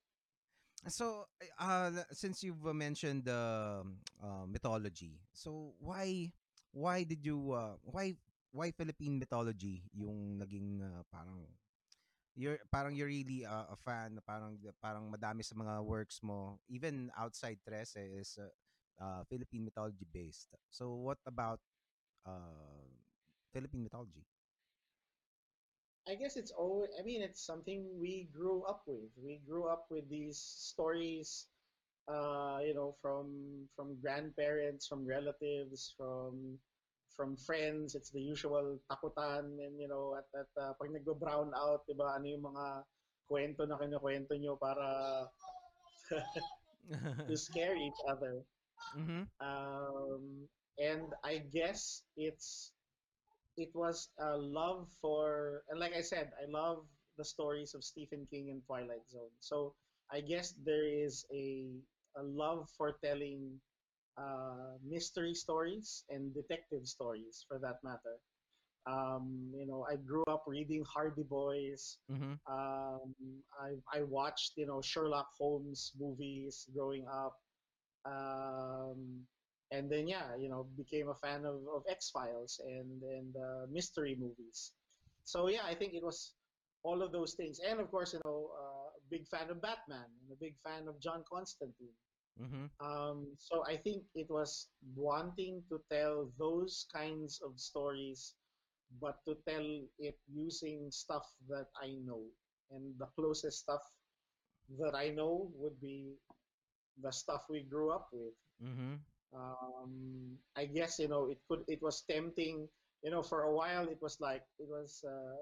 So, 0.91 1.31
uh, 1.59 2.03
since 2.11 2.43
you've 2.43 2.65
uh, 2.67 2.75
mentioned 2.75 3.23
the 3.23 3.83
uh, 4.19 4.45
mythology, 4.47 5.15
so 5.31 5.71
why 5.79 6.27
why 6.75 7.07
did 7.07 7.23
you 7.23 7.55
uh, 7.55 7.79
why 7.87 8.19
why 8.51 8.71
Philippine 8.75 9.15
mythology 9.15 9.87
yung 9.95 10.43
naging 10.43 10.83
uh, 10.83 11.07
parang 11.07 11.47
you're 12.35 12.59
parang 12.73 12.95
you're 12.97 13.07
really 13.07 13.45
uh, 13.47 13.71
a 13.71 13.77
fan 13.79 14.19
parang 14.27 14.59
parang 14.81 15.07
madami 15.07 15.45
sa 15.45 15.55
mga 15.55 15.85
works 15.85 16.19
mo 16.25 16.59
even 16.67 17.07
outside 17.15 17.61
Trece 17.63 18.01
is 18.19 18.35
uh, 18.41 18.49
uh, 18.99 19.21
Philippine 19.31 19.63
mythology 19.63 20.05
based. 20.09 20.51
So 20.73 20.99
what 20.99 21.21
about 21.23 21.61
uh, 22.27 22.83
Philippine 23.53 23.87
mythology? 23.87 24.25
I 26.07 26.15
guess 26.15 26.35
it's 26.35 26.51
always, 26.51 26.89
I 26.99 27.03
mean, 27.03 27.21
it's 27.21 27.45
something 27.45 27.87
we 27.95 28.27
grew 28.35 28.63
up 28.63 28.83
with. 28.87 29.07
We 29.15 29.39
grew 29.47 29.67
up 29.67 29.85
with 29.89 30.09
these 30.09 30.37
stories, 30.37 31.47
uh, 32.11 32.59
you 32.59 32.73
know, 32.73 32.95
from 33.01 33.67
from 33.75 33.95
grandparents, 34.01 34.87
from 34.87 35.07
relatives, 35.07 35.95
from 35.95 36.59
from 37.15 37.37
friends. 37.37 37.95
It's 37.95 38.11
the 38.11 38.19
usual 38.19 38.79
takutan 38.91 39.63
and, 39.63 39.79
you 39.79 39.87
know, 39.87 40.17
at, 40.17 40.27
at 40.35 40.51
uh, 40.59 40.73
pag 40.75 40.91
nagbo-brown 40.91 41.53
out, 41.55 41.87
di 41.87 41.93
ba, 41.95 42.17
ano 42.19 42.25
yung 42.25 42.45
mga 42.51 42.83
kwento 43.29 43.63
na 43.63 43.79
kinukwento 43.79 44.35
nyo 44.35 44.59
para 44.59 45.29
to 47.29 47.35
scare 47.37 47.77
each 47.77 48.01
other. 48.09 48.43
mm-hmm. 48.97 49.23
Um, 49.39 50.49
and 50.75 51.13
I 51.23 51.45
guess 51.53 52.03
it's 52.17 52.72
it 53.57 53.69
was 53.73 54.09
a 54.19 54.37
love 54.37 54.87
for 55.01 55.63
and 55.69 55.79
like 55.79 55.93
I 55.95 56.01
said, 56.01 56.31
I 56.41 56.49
love 56.49 56.85
the 57.17 57.25
stories 57.25 57.73
of 57.73 57.83
Stephen 57.83 58.27
King 58.29 58.49
and 58.49 58.61
Twilight 58.65 59.05
Zone. 59.09 59.33
So 59.39 59.75
I 60.11 60.21
guess 60.21 60.53
there 60.65 60.85
is 60.87 61.25
a 61.33 61.65
a 62.17 62.23
love 62.23 62.69
for 62.77 62.97
telling 63.03 63.59
uh, 64.17 64.77
mystery 64.85 65.33
stories 65.33 66.03
and 66.09 66.33
detective 66.33 66.87
stories 66.87 67.45
for 67.47 67.57
that 67.59 67.77
matter. 67.83 68.17
Um, 68.85 69.49
you 69.55 69.65
know, 69.65 69.85
I 69.89 69.95
grew 69.95 70.23
up 70.27 70.43
reading 70.45 70.83
Hardy 70.85 71.23
Boys. 71.23 71.97
Mm-hmm. 72.11 72.33
Um, 72.51 73.15
I 73.59 73.79
I 73.93 74.03
watched 74.03 74.53
you 74.57 74.67
know 74.67 74.81
Sherlock 74.81 75.29
Holmes 75.37 75.93
movies 75.97 76.67
growing 76.75 77.05
up, 77.07 77.37
um, 78.05 79.23
and 79.73 79.89
then 79.89 80.07
yeah, 80.07 80.37
you 80.39 80.49
know 80.49 80.67
became 80.77 81.09
a 81.09 81.17
fan 81.25 81.45
of, 81.45 81.57
of 81.75 81.81
X 81.89 82.11
Files 82.13 82.61
and 82.63 83.01
and 83.01 83.35
uh, 83.35 83.65
mystery 83.71 84.15
movies. 84.19 84.71
So 85.25 85.49
yeah, 85.49 85.65
I 85.65 85.73
think 85.73 85.93
it 85.93 86.03
was 86.03 86.33
all 86.83 87.01
of 87.01 87.11
those 87.11 87.33
things, 87.33 87.59
and 87.67 87.79
of 87.79 87.89
course 87.89 88.13
you 88.13 88.21
know 88.23 88.51
uh, 88.53 88.87
a 89.01 89.03
big 89.09 89.27
fan 89.27 89.49
of 89.49 89.61
Batman 89.61 90.09
and 90.21 90.29
a 90.31 90.39
big 90.39 90.55
fan 90.63 90.87
of 90.87 91.01
John 91.01 91.23
Constantine. 91.27 91.97
Mm-hmm. 92.41 92.65
Um, 92.85 93.27
so 93.37 93.63
I 93.67 93.77
think 93.77 94.03
it 94.15 94.29
was 94.29 94.67
wanting 94.95 95.61
to 95.69 95.79
tell 95.91 96.29
those 96.37 96.85
kinds 96.93 97.41
of 97.45 97.59
stories, 97.59 98.33
but 99.01 99.17
to 99.27 99.37
tell 99.47 99.65
it 99.99 100.17
using 100.31 100.89
stuff 100.89 101.25
that 101.49 101.67
I 101.81 101.97
know. 102.05 102.21
And 102.71 102.93
the 102.97 103.05
closest 103.15 103.59
stuff 103.59 103.81
that 104.79 104.95
I 104.95 105.09
know 105.09 105.51
would 105.55 105.79
be 105.79 106.15
the 107.01 107.11
stuff 107.11 107.43
we 107.49 107.61
grew 107.61 107.91
up 107.91 108.07
with. 108.11 108.33
Mm-hmm. 108.63 108.95
Um, 109.35 110.37
I 110.55 110.65
guess 110.65 110.99
you 110.99 111.07
know 111.07 111.29
it 111.29 111.39
could. 111.49 111.63
It 111.67 111.81
was 111.81 112.03
tempting. 112.09 112.67
You 113.03 113.11
know, 113.11 113.21
for 113.23 113.43
a 113.43 113.53
while 113.53 113.87
it 113.87 113.99
was 114.01 114.17
like 114.21 114.43
it 114.59 114.67
was 114.69 115.03
uh, 115.03 115.35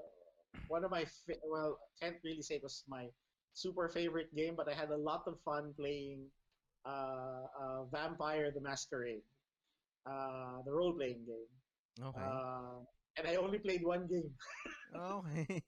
one 0.68 0.84
of 0.84 0.92
my 0.92 1.06
fa- 1.06 1.44
well, 1.46 1.78
can't 2.02 2.18
really 2.24 2.42
say 2.42 2.56
it 2.56 2.64
was 2.64 2.84
my 2.88 3.08
super 3.54 3.90
favorite 3.90 4.34
game, 4.36 4.56
but 4.56 4.70
I 4.70 4.74
had 4.74 4.90
a 4.90 4.98
lot 4.98 5.24
of 5.28 5.40
fun 5.46 5.74
playing 5.78 6.26
uh, 6.86 7.46
uh, 7.60 7.84
Vampire 7.92 8.52
the 8.52 8.62
Masquerade, 8.62 9.24
uh, 10.06 10.62
the 10.66 10.72
role 10.72 10.94
playing 10.94 11.26
game. 11.26 11.52
Okay. 12.02 12.22
Uh, 12.22 12.82
and 13.18 13.28
I 13.28 13.36
only 13.36 13.60
played 13.60 13.84
one 13.84 14.08
game. 14.08 14.32
okay. 14.96 15.62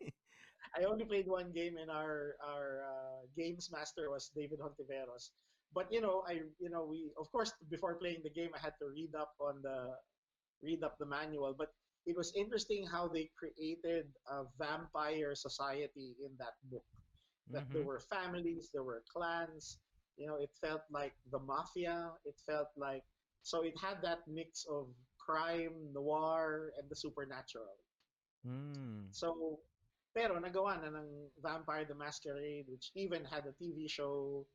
I 0.76 0.86
only 0.86 1.06
played 1.06 1.28
one 1.28 1.52
game, 1.54 1.78
and 1.78 1.92
our 1.92 2.36
our 2.42 2.82
uh, 2.82 3.20
games 3.38 3.70
master 3.72 4.10
was 4.10 4.32
David 4.36 4.60
Hontiveros. 4.60 5.30
But 5.74 5.92
you 5.92 6.02
know, 6.02 6.24
I 6.28 6.42
you 6.60 6.70
know 6.70 6.86
we 6.86 7.12
of 7.18 7.32
course 7.32 7.52
before 7.70 7.96
playing 7.98 8.22
the 8.24 8.30
game, 8.30 8.52
I 8.56 8.60
had 8.60 8.74
to 8.80 8.88
read 8.90 9.16
up 9.16 9.34
on 9.40 9.62
the 9.64 9.98
read 10.64 10.84
up 10.84 10.98
the 11.00 11.06
manual. 11.06 11.54
But 11.58 11.74
it 12.06 12.16
was 12.16 12.34
interesting 12.36 12.86
how 12.88 13.08
they 13.08 13.30
created 13.38 14.08
a 14.30 14.44
vampire 14.60 15.36
society 15.36 16.16
in 16.24 16.32
that 16.40 16.56
book. 16.70 16.86
That 17.52 17.66
there 17.74 17.84
Mhm. 17.84 17.86
were 17.86 18.00
families, 18.00 18.70
there 18.74 18.84
were 18.84 19.04
clans. 19.12 19.80
You 20.18 20.28
know, 20.28 20.36
it 20.38 20.52
felt 20.62 20.84
like 20.92 21.14
the 21.32 21.40
mafia. 21.40 22.14
It 22.26 22.36
felt 22.46 22.70
like 22.78 23.04
so 23.42 23.64
it 23.64 23.74
had 23.80 24.02
that 24.04 24.28
mix 24.28 24.66
of 24.66 24.88
crime, 25.20 25.92
noir, 25.94 26.72
and 26.78 26.90
the 26.90 26.96
supernatural. 26.96 27.78
Mm. 28.46 29.10
So, 29.12 29.60
pero 30.14 30.40
nagawa 30.40 30.82
na 30.82 30.90
ng 31.00 31.32
Vampire 31.42 31.86
the 31.86 31.96
Masquerade, 31.96 32.68
which 32.70 32.92
even 32.96 33.24
had 33.26 33.46
a 33.48 33.54
TV 33.54 33.88
show. 33.90 34.46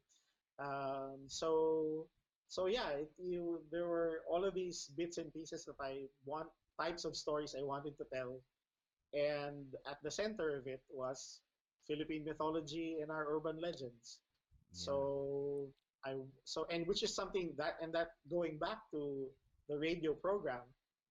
Um, 0.59 1.27
so, 1.27 2.07
so 2.49 2.67
yeah, 2.67 2.91
it, 2.91 3.11
you 3.19 3.61
there 3.71 3.87
were 3.87 4.23
all 4.31 4.45
of 4.45 4.55
these 4.55 4.91
bits 4.97 5.19
and 5.19 5.33
pieces 5.33 5.65
that 5.67 5.77
I 5.81 6.07
want 6.25 6.49
types 6.81 7.05
of 7.05 7.17
stories 7.17 7.55
I 7.59 7.63
wanted 7.63 7.97
to 7.99 8.05
tell, 8.13 8.41
and 9.15 9.67
at 9.89 9.99
the 10.03 10.11
center 10.11 10.57
of 10.59 10.67
it 10.67 10.83
was 10.91 11.41
Philippine 11.87 12.25
mythology 12.25 12.99
and 13.01 13.11
our 13.11 13.27
urban 13.29 13.61
legends. 13.61 14.19
Yeah. 14.73 14.85
So 14.85 15.69
I 16.05 16.15
so 16.45 16.67
and 16.71 16.87
which 16.87 17.03
is 17.03 17.15
something 17.15 17.55
that 17.57 17.77
and 17.81 17.93
that 17.95 18.19
going 18.31 18.59
back 18.59 18.79
to 18.93 19.27
the 19.69 19.79
radio 19.79 20.15
program, 20.15 20.63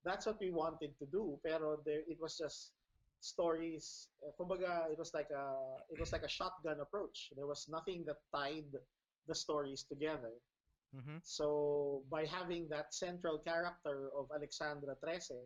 that's 0.04 0.26
what 0.26 0.40
we 0.40 0.52
wanted 0.52 0.98
to 1.00 1.06
do. 1.06 1.40
Pero 1.44 1.80
there, 1.86 2.02
it 2.08 2.18
was 2.20 2.38
just 2.38 2.72
stories. 3.20 4.10
Kumbaga, 4.40 4.92
it 4.92 4.98
was 4.98 5.14
like 5.14 5.30
a 5.32 5.56
it 5.90 6.00
was 6.00 6.12
like 6.12 6.24
a 6.24 6.30
shotgun 6.30 6.80
approach. 6.80 7.32
There 7.36 7.48
was 7.48 7.68
nothing 7.70 8.06
that 8.06 8.18
tied 8.34 8.72
the 9.28 9.36
stories 9.36 9.84
together. 9.84 10.34
Mhm. 10.96 11.20
So 11.24 12.04
by 12.10 12.26
having 12.26 12.68
that 12.70 12.94
central 12.94 13.40
character 13.40 14.10
of 14.16 14.32
Alexandra 14.34 14.96
Trese, 15.04 15.40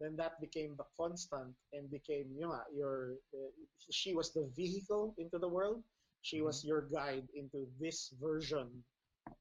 then 0.00 0.16
that 0.16 0.40
became 0.40 0.76
the 0.76 0.84
constant 0.96 1.54
and 1.72 1.90
became 1.90 2.34
you 2.36 2.46
know, 2.46 2.60
your 2.74 3.16
uh, 3.34 3.50
she 3.90 4.14
was 4.14 4.32
the 4.32 4.46
vehicle 4.56 5.14
into 5.18 5.38
the 5.38 5.48
world. 5.48 5.82
She 6.22 6.40
was 6.40 6.64
your 6.64 6.82
guide 6.88 7.28
into 7.34 7.68
this 7.80 8.12
version 8.20 8.84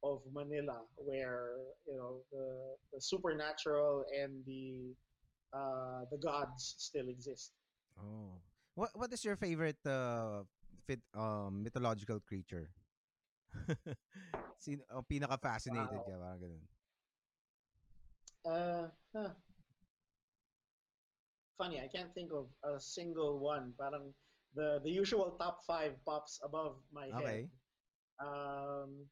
of 0.03 0.21
Manila, 0.31 0.83
where 0.97 1.55
you 1.87 1.95
know 1.97 2.21
the, 2.31 2.75
the 2.93 3.01
supernatural 3.01 4.05
and 4.13 4.43
the 4.45 4.93
uh, 5.53 6.05
the 6.11 6.17
gods 6.17 6.75
still 6.77 7.09
exist. 7.09 7.51
Oh. 7.99 8.41
What 8.75 8.91
what 8.93 9.13
is 9.13 9.23
your 9.23 9.35
favorite 9.37 9.79
uh 9.85 10.43
fit 10.85 11.01
um 11.13 11.63
mythological 11.63 12.19
creature? 12.19 12.69
Sino 14.63 14.83
oh, 14.93 15.03
pinaka 15.03 15.37
fascinated 15.39 16.01
Wow. 16.01 16.05
ka 16.05 16.15
parang 16.17 16.39
ganun. 16.41 16.63
Uh, 18.45 18.87
huh. 19.15 19.33
Funny, 21.57 21.79
I 21.81 21.87
can't 21.87 22.13
think 22.13 22.31
of 22.33 22.49
a 22.63 22.79
single 22.79 23.39
one. 23.39 23.73
Parang 23.77 24.13
the 24.55 24.79
the 24.83 24.89
usual 24.91 25.31
top 25.37 25.63
five 25.65 25.93
pops 26.05 26.39
above 26.43 26.77
my 26.91 27.07
Okay. 27.13 27.47
head. 27.47 27.49
Um, 28.19 29.09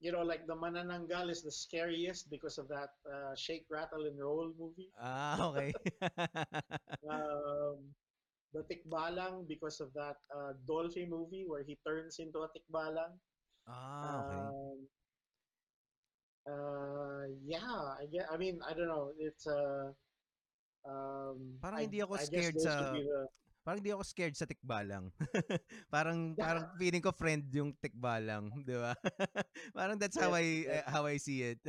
you 0.00 0.12
know, 0.12 0.22
like 0.22 0.46
the 0.46 0.56
Manananggal 0.56 1.30
is 1.30 1.42
the 1.42 1.52
scariest 1.52 2.30
because 2.30 2.58
of 2.58 2.68
that 2.68 2.90
uh, 3.06 3.34
Shake, 3.36 3.66
Rattle, 3.70 4.06
and 4.06 4.18
Roll 4.18 4.52
movie. 4.58 4.92
Ah, 4.98 5.48
okay. 5.50 5.72
Um, 7.08 7.94
the 8.52 8.62
Tikbalang 8.64 9.46
because 9.48 9.80
of 9.80 9.92
that 9.94 10.16
uh, 10.34 10.52
Dolphy 10.66 11.08
movie 11.08 11.44
where 11.46 11.62
he 11.62 11.78
turns 11.86 12.18
into 12.18 12.40
a 12.40 12.48
Tikbalang. 12.50 13.18
Ah, 13.70 14.12
okay. 14.26 14.40
Um, 14.42 14.78
uh, 16.50 17.24
yeah, 17.46 17.78
I 17.98 18.04
get. 18.10 18.26
I 18.30 18.36
mean, 18.36 18.58
I 18.66 18.74
don't 18.74 18.90
know. 18.90 19.14
It's 19.18 19.46
uh, 19.46 19.94
um, 20.86 21.58
Parang 21.62 21.78
I, 21.80 21.86
hindi 21.86 22.00
ako 22.02 22.14
I 22.18 22.24
scared 22.26 22.58
sa 22.58 22.92
the 22.94 23.28
parang 23.60 23.84
hindi 23.84 23.92
ako 23.92 24.04
scared 24.04 24.36
sa 24.36 24.48
tikbalang. 24.48 25.12
parang 25.94 26.32
parang 26.34 26.64
feeling 26.80 27.04
ko 27.04 27.12
friend 27.12 27.44
yung 27.52 27.76
tikbalang, 27.78 28.48
'di 28.66 28.76
ba? 28.76 28.96
parang 29.76 30.00
that's 30.00 30.16
how 30.16 30.32
Yes, 30.32 30.40
I 30.40 30.46
yes. 30.64 30.84
how 30.88 31.02
I 31.04 31.16
see 31.20 31.40
it. 31.54 31.60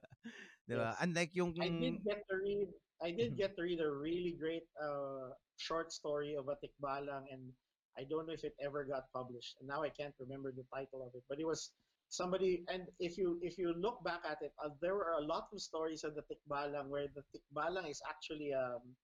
'Di 0.66 0.74
ba? 0.74 0.96
Yes. 0.96 1.02
Unlike 1.04 1.32
yung 1.36 1.52
I 1.60 1.68
did 1.70 2.02
get 2.02 2.20
to 2.26 2.36
read. 2.40 2.68
I 2.96 3.12
did 3.12 3.36
get 3.36 3.52
to 3.60 3.62
read 3.62 3.84
a 3.84 3.92
really 3.92 4.32
great 4.40 4.64
uh, 4.80 5.36
short 5.60 5.92
story 5.92 6.32
of 6.32 6.48
a 6.48 6.56
Tikbalang, 6.56 7.28
and 7.28 7.52
I 7.98 8.04
don't 8.04 8.26
know 8.26 8.32
if 8.34 8.44
it 8.44 8.54
ever 8.60 8.84
got 8.84 9.10
published. 9.12 9.56
And 9.60 9.68
now 9.68 9.82
I 9.82 9.90
can't 9.90 10.14
remember 10.20 10.52
the 10.52 10.64
title 10.74 11.02
of 11.06 11.14
it, 11.14 11.24
but 11.28 11.38
it 11.40 11.46
was 11.46 11.72
somebody. 12.08 12.64
And 12.68 12.88
if 12.98 13.16
you 13.18 13.38
if 13.42 13.58
you 13.58 13.74
look 13.74 14.02
back 14.04 14.22
at 14.28 14.38
it, 14.42 14.52
uh, 14.64 14.70
there 14.80 14.94
were 14.94 15.12
a 15.18 15.22
lot 15.24 15.48
of 15.52 15.60
stories 15.60 16.04
of 16.04 16.14
the 16.14 16.22
Tikbalang 16.22 16.88
where 16.88 17.08
the 17.08 17.22
Tikbalang 17.34 17.88
is 17.90 18.00
actually 18.08 18.52
um, 18.54 18.96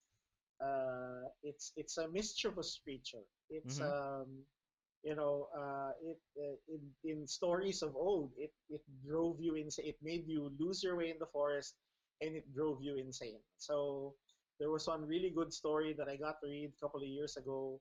uh, 0.61 1.27
it's 1.43 1.71
it's 1.75 1.97
a 1.97 2.07
mischievous 2.09 2.79
creature. 2.83 3.23
It's 3.49 3.79
Mhm. 3.79 3.81
um, 3.81 4.45
you 5.03 5.15
know, 5.15 5.47
uh, 5.57 5.91
it 6.01 6.17
uh, 6.39 6.55
in 6.67 6.81
in 7.03 7.27
stories 7.27 7.81
of 7.81 7.95
old, 7.95 8.31
it 8.37 8.51
it 8.69 8.81
drove 9.07 9.39
you 9.39 9.55
insane. 9.55 9.87
It 9.87 9.97
made 10.01 10.27
you 10.27 10.51
lose 10.59 10.83
your 10.83 10.97
way 10.97 11.09
in 11.09 11.19
the 11.19 11.27
forest, 11.31 11.75
and 12.21 12.35
it 12.35 12.51
drove 12.53 12.81
you 12.81 12.97
insane. 12.97 13.39
So 13.57 14.15
there 14.59 14.69
was 14.71 14.87
one 14.87 15.05
really 15.07 15.29
good 15.31 15.53
story 15.53 15.93
that 15.97 16.07
I 16.09 16.15
got 16.17 16.37
to 16.43 16.47
read 16.49 16.71
a 16.75 16.79
couple 16.85 17.01
of 17.01 17.07
years 17.07 17.37
ago. 17.37 17.79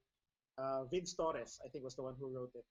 Uh, 0.59 0.85
Vince 0.91 1.15
Torres, 1.15 1.59
I 1.65 1.69
think, 1.71 1.85
was 1.85 1.97
the 1.97 2.03
one 2.03 2.15
who 2.19 2.29
wrote 2.29 2.53
it. 2.55 2.65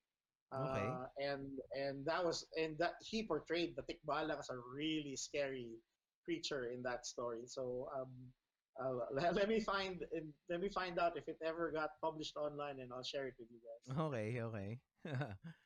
Okay. 0.54 0.84
Uh, 0.84 1.08
and 1.18 1.48
and 1.72 2.04
that 2.06 2.20
was 2.24 2.44
and 2.60 2.76
that 2.78 3.00
he 3.00 3.24
portrayed 3.24 3.74
the 3.80 3.84
Tikbalang 3.88 4.38
as 4.38 4.50
a 4.52 4.60
really 4.76 5.16
scary 5.16 5.80
creature 6.26 6.68
in 6.76 6.84
that 6.84 7.06
story. 7.08 7.48
So 7.48 7.88
um, 7.96 8.12
uh, 8.76 9.08
let, 9.16 9.34
let 9.34 9.48
me 9.48 9.60
find 9.64 10.04
let 10.50 10.60
me 10.60 10.70
find 10.70 11.00
out 11.00 11.16
if 11.16 11.24
it 11.28 11.40
ever 11.40 11.72
got 11.72 11.96
published 12.04 12.36
online, 12.36 12.80
and 12.84 12.92
I'll 12.92 13.04
share 13.04 13.28
it 13.28 13.36
with 13.40 13.48
you 13.48 13.64
guys. 13.64 13.84
Okay, 13.98 14.42
okay. 14.44 14.70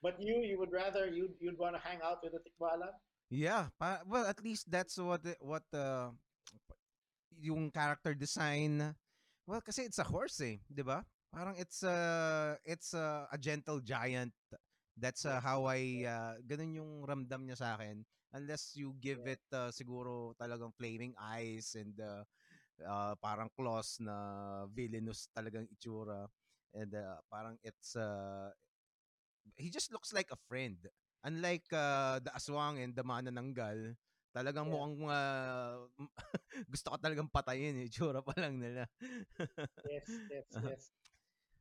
But 0.06 0.22
you, 0.22 0.46
you 0.46 0.56
would 0.60 0.72
rather 0.72 1.10
you 1.10 1.34
you'd 1.42 1.58
want 1.58 1.76
to 1.76 1.82
hang 1.82 2.00
out 2.06 2.22
with 2.24 2.34
the 2.34 2.42
Tikbalang? 2.46 2.94
yeah, 3.34 3.74
pa- 3.82 4.06
well 4.06 4.30
at 4.30 4.38
least 4.46 4.70
that's 4.70 5.02
what 5.02 5.26
the- 5.26 5.42
what 5.42 5.66
uh, 5.74 6.14
yung 7.42 7.72
character 7.74 8.14
design 8.14 8.94
well 9.50 9.60
kasi 9.66 9.82
it's 9.90 9.98
a 10.00 10.06
horse 10.08 10.40
eh, 10.46 10.62
'di 10.70 10.86
ba? 10.86 11.04
Parang 11.36 11.56
it's 11.60 11.84
a 11.84 12.00
it's 12.64 12.94
a, 12.96 13.28
a 13.32 13.38
gentle 13.38 13.82
giant. 13.84 14.32
That's 14.96 15.26
uh, 15.28 15.42
how 15.44 15.68
I 15.68 16.08
uh, 16.08 16.34
ganun 16.48 16.76
yung 16.80 16.92
ramdam 17.04 17.44
niya 17.44 17.60
sa 17.60 17.70
akin 17.76 18.04
unless 18.36 18.76
you 18.80 18.96
give 19.04 19.28
it 19.28 19.44
uh, 19.52 19.68
siguro 19.72 20.32
talagang 20.40 20.72
flaming 20.80 21.12
eyes 21.20 21.76
and 21.76 21.96
uh, 22.00 22.24
uh, 22.84 23.14
parang 23.20 23.50
claws 23.56 24.00
na 24.00 24.16
villainous 24.72 25.28
talagang 25.36 25.68
itsura 25.72 26.28
and 26.76 26.92
uh, 26.96 27.20
parang 27.32 27.60
it's 27.64 27.96
uh, 27.96 28.52
he 29.56 29.70
just 29.70 29.92
looks 29.92 30.14
like 30.14 30.30
a 30.32 30.40
friend 30.48 30.78
unlike 31.24 31.66
uh, 31.74 32.20
the 32.20 32.32
aswang 32.36 32.82
and 32.84 32.96
the 32.96 33.04
manananggal 33.04 33.96
talagang 34.36 34.68
Yeah. 34.68 34.74
mukhang 34.74 35.08
uh, 35.08 35.88
gusto 36.72 36.92
ka 36.94 36.98
talagang 37.00 37.32
patayin 37.32 37.80
itsura 37.88 38.22
pa 38.24 38.36
lang 38.40 38.60
nila 38.60 38.86
Yes, 39.84 40.20
yes, 40.30 40.58
yes. 40.62 40.92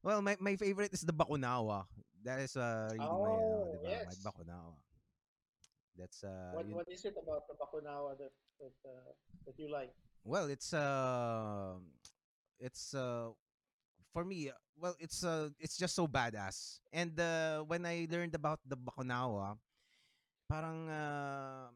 Well 0.05 0.21
my 0.23 0.37
my 0.41 0.55
favorite 0.57 0.93
is 0.93 1.03
the 1.03 1.13
bakunawa 1.13 1.85
that 2.25 2.39
is 2.41 2.57
uh, 2.57 2.93
my 2.95 3.05
uh, 3.05 3.09
Oh, 3.11 3.81
my 3.83 3.91
yes. 3.91 4.21
bakunawa 4.23 4.77
that's 5.97 6.23
uh 6.25 6.53
What 6.53 6.67
yun- 6.67 6.77
what 6.77 6.89
is 6.91 7.05
it 7.05 7.15
about 7.19 7.47
the 7.49 7.55
Bakunawa 7.55 8.19
that 8.19 8.35
that 8.61 8.75
uh, 8.87 9.13
that 9.47 9.57
you 9.59 9.71
like? 9.71 9.95
Well, 10.25 10.49
it's 10.51 10.73
uh 10.73 11.79
it's 12.59 12.95
uh 12.95 13.31
for 14.13 14.25
me 14.25 14.51
well 14.79 14.97
it's 14.99 15.23
uh 15.25 15.51
it's 15.61 15.77
just 15.77 15.95
so 15.95 16.07
badass. 16.09 16.81
And 16.93 17.15
uh 17.19 17.63
when 17.67 17.87
I 17.87 18.07
learned 18.11 18.35
about 18.35 18.61
the 18.67 18.77
Bakunawa, 18.77 19.59
parang 20.51 20.89
uh, 20.91 21.71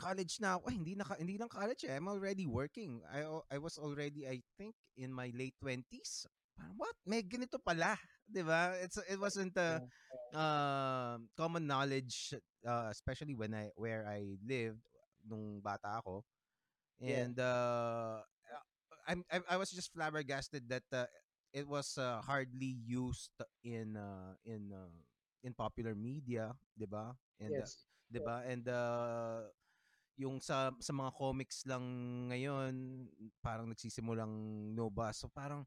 college 0.00 0.40
na 0.40 0.56
ako. 0.58 0.70
Ay, 0.70 0.74
hindi 0.80 0.94
na 0.96 1.04
hindi 1.18 1.36
lang 1.38 1.50
college 1.50 1.84
eh. 1.86 1.94
I'm 1.94 2.08
already 2.08 2.46
working. 2.48 3.02
I 3.06 3.22
I 3.50 3.58
was 3.62 3.78
already 3.78 4.26
I 4.26 4.42
think 4.58 4.74
in 4.96 5.12
my 5.12 5.30
late 5.36 5.54
20s. 5.60 6.26
Parang 6.60 6.76
what? 6.76 6.96
May 7.08 7.24
ganito 7.24 7.56
pala, 7.56 7.96
'di 8.28 8.44
ba? 8.44 8.76
It's 8.84 9.00
it 9.08 9.16
wasn't 9.16 9.56
uh, 9.56 9.80
uh, 10.36 11.16
common 11.34 11.64
knowledge 11.64 12.36
uh, 12.66 12.88
especially 12.92 13.34
when 13.34 13.56
I 13.56 13.72
where 13.76 14.04
I 14.04 14.36
lived 14.44 14.84
nung 15.24 15.60
bata 15.64 16.00
ako. 16.04 16.24
Yeah. 17.00 17.24
And 17.24 17.36
uh, 17.40 18.20
I'm, 19.08 19.24
I 19.32 19.56
I 19.56 19.56
was 19.56 19.72
just 19.72 19.92
flabbergasted 19.92 20.68
that 20.68 20.86
uh, 20.92 21.08
it 21.52 21.66
was 21.66 21.96
uh, 21.98 22.20
hardly 22.22 22.76
used 22.84 23.32
in 23.64 23.96
uh, 23.96 24.36
in 24.44 24.70
uh, 24.72 24.92
in 25.42 25.56
popular 25.56 25.96
media, 25.96 26.52
'di 26.76 26.86
ba? 26.86 27.16
And 27.40 27.56
uh, 27.56 27.64
Yes. 27.64 27.88
'di 28.12 28.20
ba? 28.20 28.44
And 28.44 28.64
uh, 28.68 29.48
yung 30.20 30.38
sa 30.44 30.70
sa 30.78 30.92
mga 30.92 31.16
comics 31.16 31.64
lang 31.64 31.84
ngayon, 32.28 33.06
parang 33.40 33.72
nagsisimulang 33.72 34.32
Nova. 34.76 35.10
So 35.16 35.32
parang 35.32 35.64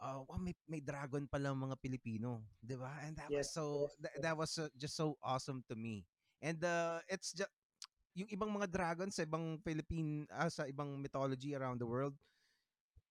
uh, 0.00 0.24
wow, 0.24 0.38
may 0.40 0.56
may 0.66 0.80
dragon 0.80 1.28
pa 1.28 1.36
lang 1.38 1.54
mga 1.60 1.76
Pilipino, 1.78 2.42
'di 2.64 2.76
ba? 2.80 2.98
And 3.04 3.14
that 3.20 3.28
was 3.30 3.52
Yes, 3.52 3.54
so 3.54 3.86
yes, 3.86 3.92
that, 4.00 4.14
that 4.24 4.34
was 4.36 4.50
uh, 4.58 4.72
just 4.74 4.96
so 4.96 5.14
awesome 5.22 5.62
to 5.68 5.76
me. 5.76 6.08
And 6.40 6.58
uh, 6.64 7.04
it's 7.06 7.36
just 7.36 7.52
yung 8.16 8.28
ibang 8.32 8.50
mga 8.50 8.72
dragons 8.72 9.14
sa 9.20 9.22
ibang 9.28 9.60
Philippine 9.62 10.26
ah, 10.32 10.50
sa 10.50 10.66
ibang 10.66 10.98
mythology 10.98 11.54
around 11.54 11.78
the 11.78 11.86
world, 11.86 12.16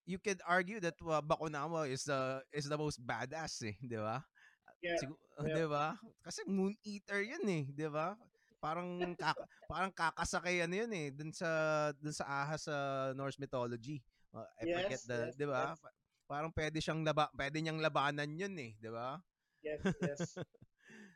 you 0.03 0.17
could 0.19 0.41
argue 0.43 0.81
that 0.81 0.97
uh, 1.05 1.21
Bakunawa 1.21 1.87
is 1.87 2.03
the 2.09 2.41
is 2.51 2.65
the 2.67 2.75
most 2.77 2.99
badass 2.99 3.61
eh, 3.63 3.77
'di 3.79 4.01
ba? 4.01 4.25
Yeah. 4.81 4.97
Sigu- 4.99 5.21
yeah. 5.45 5.55
'di 5.55 5.65
ba? 5.69 5.95
Kasi 6.25 6.41
moon 6.49 6.73
eater 6.83 7.21
'yun 7.21 7.45
eh, 7.47 7.63
'di 7.69 7.87
ba? 7.93 8.17
Parang 8.59 9.15
kaka, 9.15 9.45
parang 9.71 9.91
kakasakay 9.93 10.65
ano 10.65 10.75
'yun 10.83 10.91
eh, 10.91 11.07
dun 11.15 11.31
sa 11.31 11.49
dun 11.95 12.11
sa 12.11 12.25
ahas 12.27 12.67
sa 12.67 12.75
Norse 13.15 13.39
mythology. 13.39 14.03
Uh, 14.35 14.45
I 14.59 14.67
forget 14.73 14.99
Yes, 14.99 15.07
the, 15.07 15.17
yes, 15.31 15.35
'di 15.37 15.47
ba? 15.47 15.73
yes. 15.77 15.98
Pa- 16.29 16.37
Parang 16.37 16.53
pwede 16.53 16.77
siyang 16.77 17.01
laba, 17.01 17.33
pwede 17.33 17.57
niyang 17.57 17.81
labanan 17.81 18.29
'yun 18.37 18.53
eh, 18.61 18.77
'di 18.77 18.89
ba? 18.93 19.17
Yes, 19.63 19.81
yes. 19.99 20.37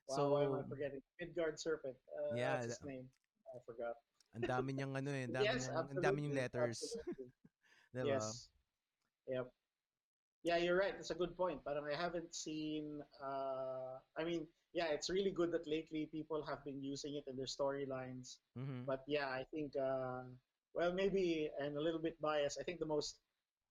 Wow, 0.08 0.18
So, 0.18 0.34
why 0.34 0.44
am 0.44 0.54
I 0.56 0.64
forgetting? 0.68 1.02
Midgard 1.20 1.60
Serpent. 1.60 1.96
Uh, 2.10 2.36
Yeah, 2.36 2.54
what's 2.58 2.66
his 2.66 2.84
name? 2.84 3.12
I 3.56 3.60
forgot. 3.66 3.96
ang 4.34 4.46
dami 4.50 4.74
niyang 4.74 4.94
ano 4.98 5.10
eh, 5.14 5.30
ang 5.30 5.34
dami 5.38 5.46
yes, 5.46 5.70
niyang, 5.70 5.86
ang 5.94 6.02
dami 6.02 6.18
niyang 6.26 6.38
letters, 6.42 6.80
absolutely. 6.82 7.32
'di 7.94 8.04
ba? 8.10 8.18
Yes. 8.18 8.50
Yep. 9.30 9.54
Yeah, 10.44 10.58
you're 10.58 10.76
right. 10.78 10.96
It's 10.96 11.12
a 11.12 11.16
good 11.16 11.38
point. 11.38 11.64
Parang 11.64 11.88
I 11.88 11.96
haven't 11.96 12.36
seen. 12.36 13.02
Uh, 13.22 14.02
I 14.18 14.24
mean, 14.26 14.50
yeah, 14.74 14.92
it's 14.92 15.10
really 15.10 15.32
good 15.32 15.52
that 15.54 15.68
lately 15.68 16.08
people 16.12 16.44
have 16.44 16.66
been 16.66 16.84
using 16.84 17.16
it 17.16 17.24
in 17.28 17.38
their 17.38 17.48
storylines. 17.48 18.44
Mhm. 18.56 18.84
But 18.86 19.06
yeah, 19.08 19.30
I 19.30 19.46
think. 19.46 19.76
Uh, 19.78 20.36
well, 20.74 20.92
maybe 20.92 21.48
and 21.62 21.78
a 21.78 21.82
little 21.82 22.02
bit 22.02 22.20
biased. 22.20 22.60
I 22.60 22.64
think 22.64 22.80
the 22.80 22.90
most 22.90 23.22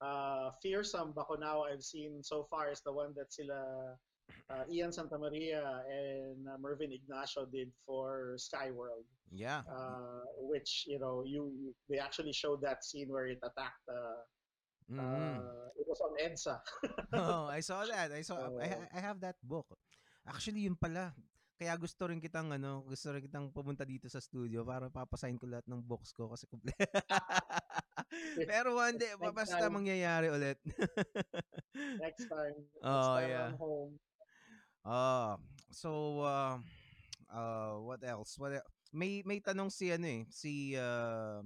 uh, 0.03 0.51
fearsome 0.61 1.15
Bakunawa 1.15 1.71
I've 1.71 1.87
seen 1.87 2.21
so 2.27 2.43
far 2.51 2.69
is 2.75 2.83
the 2.83 2.91
one 2.93 3.15
that 3.15 3.31
sila 3.31 3.95
uh, 4.51 4.65
Ian 4.69 4.91
Santamaria 4.91 5.63
and 5.87 6.45
uh, 6.45 6.59
Mervin 6.59 6.91
Ignacio 6.93 7.47
did 7.47 7.71
for 7.87 8.35
Skyworld, 8.37 9.07
Yeah. 9.31 9.63
uh, 9.71 10.27
which 10.51 10.85
you 10.91 10.99
know 10.99 11.23
you 11.25 11.73
they 11.89 11.97
actually 12.03 12.35
showed 12.35 12.61
that 12.67 12.83
scene 12.85 13.09
where 13.09 13.31
it 13.31 13.39
attacked. 13.41 13.87
Uh, 13.89 14.27
Mhm. 14.93 15.39
uh, 15.41 15.69
it 15.79 15.87
was 15.89 16.01
on 16.05 16.13
EDSA. 16.21 16.59
oh, 17.17 17.47
I 17.49 17.63
saw 17.65 17.87
that. 17.87 18.13
I 18.13 18.21
saw 18.21 18.51
I, 18.61 18.67
Uh, 18.67 18.69
ha- 18.69 18.91
I 18.93 19.01
have 19.01 19.19
that 19.25 19.39
book. 19.41 19.73
Actually, 20.27 20.67
yun 20.69 20.77
pala. 20.77 21.15
Kaya 21.57 21.73
gusto 21.79 22.11
rin 22.11 22.19
kitang 22.21 22.51
ano, 22.53 22.83
gusto 22.85 23.09
rin 23.15 23.23
kitang 23.23 23.49
pumunta 23.55 23.87
dito 23.87 24.11
sa 24.11 24.19
studio 24.21 24.67
para 24.67 24.91
papasign 24.91 25.39
ko 25.39 25.47
lahat 25.49 25.65
ng 25.71 25.81
books 25.81 26.11
ko 26.13 26.29
kasi 26.29 26.45
kumple. 26.51 26.75
Pero 28.51 28.77
one 28.77 28.97
day, 29.01 29.13
Next 29.17 29.35
basta 29.35 29.67
time. 29.67 29.75
mangyayari 29.81 30.29
ulit. 30.29 30.59
Next 31.99 32.29
time. 32.29 32.57
Next 32.85 32.85
oh, 32.85 33.17
time 33.17 33.29
yeah. 33.29 33.49
I'm 33.53 33.59
home. 33.59 33.93
Ah, 34.83 35.39
so 35.71 36.21
uh, 36.27 36.59
uh, 37.31 37.75
what 37.81 38.03
else? 38.05 38.37
What 38.37 38.59
el- 38.59 38.71
May 38.93 39.25
may 39.25 39.41
tanong 39.41 39.73
si 39.73 39.89
ano 39.89 40.05
eh, 40.05 40.29
si 40.29 40.77
uh, 40.77 41.41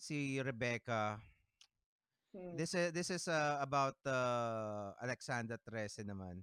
si 0.00 0.40
Rebecca. 0.40 1.20
Hmm. 2.32 2.56
This 2.56 2.72
is 2.72 2.88
this 2.96 3.08
is 3.12 3.28
uh, 3.28 3.60
about 3.60 4.00
uh, 4.08 4.96
Alexandra 4.96 5.60
Trece 5.60 6.00
naman. 6.08 6.40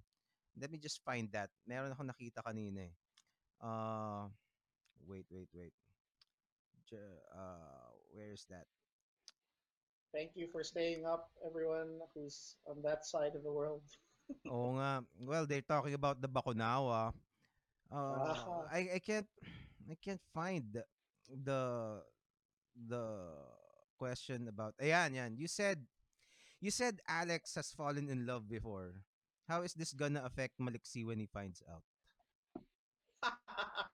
Let 0.54 0.70
me 0.70 0.78
just 0.78 1.02
find 1.02 1.26
that. 1.34 1.50
Meron 1.66 1.90
ako 1.90 2.06
nakita 2.06 2.46
kanina 2.46 2.86
eh. 2.86 2.94
Uh, 3.58 4.30
wait, 5.10 5.26
wait, 5.34 5.50
wait. 5.58 5.74
Uh, 6.92 7.88
where 8.12 8.36
is 8.36 8.44
that? 8.52 8.68
Thank 10.12 10.36
you 10.36 10.48
for 10.52 10.64
staying 10.64 11.08
up, 11.08 11.32
everyone 11.40 12.04
who's 12.14 12.60
on 12.68 12.84
that 12.84 13.06
side 13.08 13.32
of 13.36 13.44
the 13.48 13.52
world. 13.52 13.84
Oo 14.52 14.76
nga. 14.80 15.04
Well, 15.24 15.48
they're 15.48 15.64
talking 15.64 15.96
about 15.96 16.20
the 16.20 16.28
Bakunawa. 16.28 17.16
Uh, 17.92 18.16
Ah. 18.32 18.64
I 18.72 18.96
I 18.96 19.00
can't 19.04 19.28
I 19.92 19.96
can't 20.00 20.24
find 20.32 20.64
the 20.72 20.84
the, 21.28 21.62
the 22.76 23.04
question 24.00 24.48
about 24.48 24.76
Ayan, 24.80 25.16
yan. 25.16 25.32
You 25.36 25.48
said 25.52 25.84
you 26.64 26.72
said 26.72 27.04
Alex 27.08 27.56
has 27.60 27.72
fallen 27.76 28.08
in 28.08 28.24
love 28.24 28.48
before. 28.48 29.04
How 29.52 29.64
is 29.68 29.76
this 29.76 29.92
gonna 29.92 30.24
affect 30.24 30.56
Maliksi 30.60 31.04
when 31.04 31.20
he 31.20 31.28
finds 31.28 31.60
out? 31.68 31.84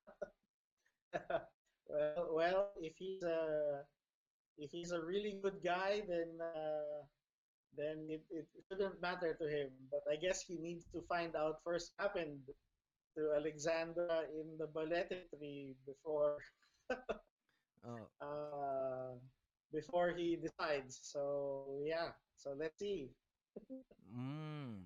well, 1.90 2.30
well, 2.38 2.60
if 2.78 2.94
he's 3.02 3.24
a 3.26 3.82
if 4.58 4.72
he's 4.72 4.92
a 4.92 5.02
really 5.02 5.40
good 5.42 5.62
guy, 5.64 6.02
then 6.08 6.38
uh, 6.42 7.04
then 7.78 8.08
it, 8.10 8.24
it 8.32 8.48
shouldn't 8.68 9.02
matter 9.02 9.34
to 9.36 9.46
him. 9.48 9.70
But 9.92 10.04
I 10.10 10.16
guess 10.18 10.42
he 10.44 10.58
needs 10.58 10.88
to 10.94 11.02
find 11.08 11.36
out 11.36 11.62
first 11.64 11.94
what 11.98 12.10
happened 12.10 12.42
to 13.18 13.22
Alexandra 13.36 14.26
in 14.34 14.58
the 14.58 14.68
Balete 14.68 15.30
tree 15.34 15.76
before 15.86 16.38
Oh, 17.88 18.10
uh, 18.22 19.14
before 19.72 20.12
he 20.16 20.36
decides. 20.36 21.00
So 21.02 21.82
yeah, 21.86 22.12
so 22.36 22.54
let's 22.58 22.78
see. 22.80 23.12
mm. 24.12 24.84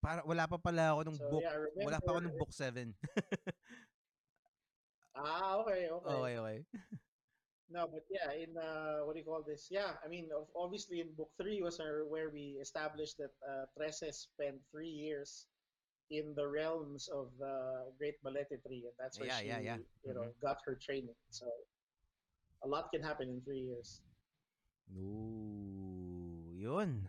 Para 0.00 0.20
wala 0.28 0.44
pa 0.46 0.58
pala 0.60 0.92
ako 0.92 1.00
nung 1.08 1.18
So 1.18 1.28
book. 1.32 1.42
yeah, 1.42 1.56
Wala 1.80 1.98
pa 2.00 2.12
ako 2.12 2.18
remember. 2.20 2.28
nung 2.28 2.36
book 2.36 2.52
7. 2.52 2.92
Ah, 5.14 5.62
okay, 5.62 5.88
okay. 5.90 6.14
okay, 6.14 6.34
okay. 6.38 6.58
No, 7.74 7.90
but 7.90 8.06
yeah, 8.06 8.30
in 8.30 8.54
uh, 8.56 9.02
what 9.02 9.14
do 9.14 9.18
you 9.18 9.26
call 9.26 9.42
this? 9.42 9.66
Yeah, 9.70 9.98
I 10.04 10.06
mean, 10.06 10.30
obviously 10.54 11.00
in 11.02 11.10
book 11.18 11.30
three 11.42 11.58
was 11.60 11.80
our, 11.82 12.06
where 12.06 12.30
we 12.30 12.54
established 12.62 13.18
that 13.18 13.34
uh, 13.42 13.66
Trese 13.74 14.14
spent 14.14 14.62
three 14.70 14.94
years 14.94 15.46
in 16.10 16.34
the 16.36 16.46
realms 16.46 17.08
of 17.10 17.34
the 17.38 17.90
Great 17.98 18.22
Balete 18.22 18.62
Tree, 18.62 18.86
and 18.86 18.94
that's 18.98 19.18
where 19.18 19.26
Yeah, 19.26 19.40
she, 19.42 19.48
yeah, 19.48 19.58
yeah. 19.58 19.78
you 20.06 20.14
know, 20.14 20.30
got 20.40 20.58
her 20.66 20.78
training. 20.78 21.18
So 21.30 21.50
a 22.62 22.68
lot 22.68 22.92
can 22.94 23.02
happen 23.02 23.28
in 23.28 23.42
three 23.42 23.66
years. 23.66 24.02
Ooh, 24.94 26.54
yun. 26.54 27.08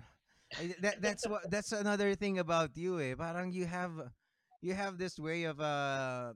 Ay, 0.57 0.73
that 0.81 1.01
that's 1.01 1.27
what 1.27 1.49
that's 1.51 1.71
another 1.71 2.15
thing 2.15 2.39
about 2.39 2.73
you 2.77 2.99
eh. 2.99 3.13
Parang 3.15 3.51
you 3.51 3.65
have 3.65 3.91
you 4.61 4.73
have 4.73 4.97
this 4.97 5.19
way 5.19 5.43
of 5.45 5.59
uh 5.59 6.33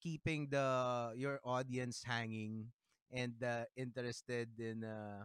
keeping 0.00 0.48
the 0.48 1.12
your 1.16 1.40
audience 1.44 2.04
hanging 2.06 2.70
and 3.12 3.34
uh, 3.42 3.64
interested 3.76 4.48
in 4.58 4.84
uh 4.84 5.24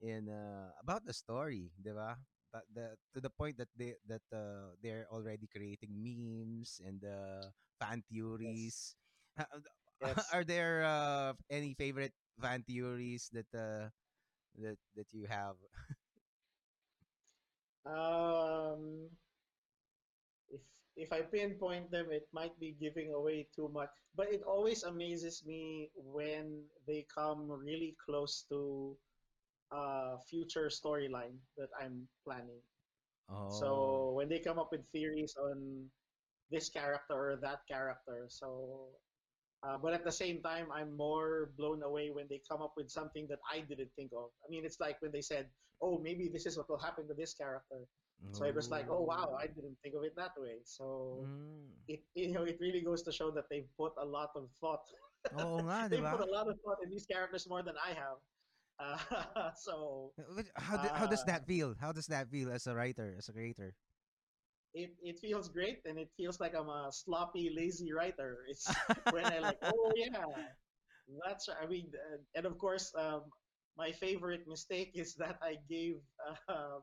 in 0.00 0.28
uh 0.28 0.72
about 0.80 1.04
the 1.06 1.14
story, 1.14 1.72
'di 1.80 1.92
ba? 1.94 2.16
But 2.52 2.64
the 2.72 2.96
to 3.14 3.18
the 3.20 3.30
point 3.32 3.58
that 3.58 3.70
they 3.76 3.96
that 4.08 4.24
uh, 4.32 4.74
they're 4.82 5.06
already 5.10 5.46
creating 5.50 5.92
memes 5.94 6.80
and 6.84 7.02
uh, 7.04 7.50
fan 7.80 8.02
theories. 8.08 8.96
Uh, 9.38 9.46
Yes. 10.00 10.34
Are 10.34 10.44
there 10.44 10.84
uh, 10.84 11.32
any 11.50 11.74
favorite 11.74 12.12
fan 12.40 12.62
theories 12.64 13.30
that 13.32 13.48
uh, 13.54 13.88
that 14.60 14.78
that 14.96 15.08
you 15.12 15.26
have? 15.28 15.56
Um, 17.86 19.10
if 20.96 21.12
I 21.12 21.22
pinpoint 21.22 21.90
them, 21.90 22.06
it 22.10 22.28
might 22.32 22.58
be 22.60 22.76
giving 22.80 23.12
away 23.12 23.48
too 23.54 23.68
much. 23.72 23.90
But 24.14 24.32
it 24.32 24.42
always 24.46 24.82
amazes 24.84 25.42
me 25.46 25.90
when 25.96 26.62
they 26.86 27.06
come 27.12 27.50
really 27.50 27.96
close 28.04 28.44
to 28.50 28.96
a 29.72 30.18
future 30.28 30.70
storyline 30.70 31.38
that 31.56 31.68
I'm 31.80 32.06
planning. 32.24 32.62
Oh. 33.28 33.50
So 33.50 34.12
when 34.14 34.28
they 34.28 34.38
come 34.38 34.58
up 34.58 34.70
with 34.70 34.86
theories 34.92 35.34
on 35.40 35.88
this 36.50 36.68
character 36.68 37.14
or 37.14 37.36
that 37.42 37.66
character, 37.66 38.26
so 38.28 38.90
uh, 39.64 39.78
but 39.80 39.94
at 39.94 40.04
the 40.04 40.12
same 40.12 40.42
time, 40.42 40.66
I'm 40.70 40.94
more 40.94 41.50
blown 41.56 41.82
away 41.82 42.10
when 42.10 42.26
they 42.28 42.40
come 42.46 42.60
up 42.60 42.74
with 42.76 42.90
something 42.90 43.26
that 43.30 43.38
I 43.50 43.60
didn't 43.60 43.90
think 43.96 44.12
of. 44.14 44.28
I 44.44 44.50
mean, 44.50 44.64
it's 44.64 44.78
like 44.78 45.00
when 45.00 45.10
they 45.10 45.22
said, 45.22 45.48
"Oh, 45.80 45.98
maybe 45.98 46.28
this 46.28 46.44
is 46.44 46.58
what 46.58 46.68
will 46.68 46.78
happen 46.78 47.08
to 47.08 47.14
this 47.14 47.32
character." 47.32 47.88
So 48.32 48.44
it 48.44 48.54
was 48.54 48.70
like, 48.70 48.86
"Oh 48.90 49.02
wow, 49.02 49.36
I 49.38 49.46
didn't 49.46 49.76
think 49.82 49.94
of 49.94 50.04
it 50.04 50.14
that 50.16 50.32
way." 50.38 50.60
So 50.64 51.30
Mm. 51.30 51.70
it 51.88 52.00
you 52.14 52.32
know 52.32 52.44
it 52.44 52.58
really 52.60 52.82
goes 52.82 53.02
to 53.04 53.12
show 53.12 53.30
that 53.32 53.48
they've 53.50 53.68
put 53.76 53.92
a 53.98 54.04
lot 54.04 54.30
of 54.36 54.50
thought. 54.60 54.84
Oh, 55.32 55.62
nga, 55.66 55.88
they 55.90 56.02
put 56.02 56.20
a 56.20 56.26
lot 56.30 56.48
of 56.48 56.60
thought 56.64 56.78
in 56.82 56.90
these 56.90 57.06
characters 57.06 57.48
more 57.48 57.62
than 57.62 57.76
I 57.78 57.92
have. 57.94 58.18
Uh, 58.78 59.52
so 59.56 60.12
How, 60.56 60.76
do- 60.76 60.90
how 60.94 61.06
does 61.06 61.22
uh, 61.22 61.24
that 61.24 61.46
feel? 61.46 61.74
How 61.80 61.92
does 61.92 62.06
that 62.06 62.28
feel 62.28 62.50
as 62.50 62.66
a 62.66 62.74
writer, 62.74 63.14
as 63.18 63.28
a 63.28 63.32
creator? 63.32 63.74
it, 64.74 64.96
it 65.02 65.18
feels 65.18 65.48
great 65.48 65.80
and 65.84 65.98
it 65.98 66.10
feels 66.16 66.40
like 66.40 66.54
I'm 66.54 66.68
a 66.68 66.90
sloppy, 66.92 67.50
lazy 67.54 67.92
writer. 67.92 68.44
It's 68.48 68.80
when 69.08 69.30
I 69.30 69.38
like, 69.38 69.58
oh 69.64 69.92
yeah, 69.96 70.24
that's 71.24 71.48
I 71.48 71.66
mean, 71.66 71.92
uh, 71.94 72.18
and 72.34 72.46
of 72.46 72.58
course, 72.58 72.94
um, 72.94 73.32
my 73.76 73.92
favorite 73.92 74.46
mistake 74.46 74.92
is 74.94 75.14
that 75.16 75.38
I 75.42 75.56
gave 75.68 75.96
uh, 76.48 76.80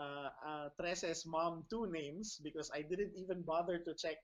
uh, 0.00 0.30
uh, 0.46 0.68
mom 1.26 1.64
two 1.70 1.86
names 1.92 2.40
because 2.42 2.70
I 2.74 2.82
didn't 2.82 3.12
even 3.16 3.42
bother 3.42 3.78
to 3.78 3.94
check 3.94 4.16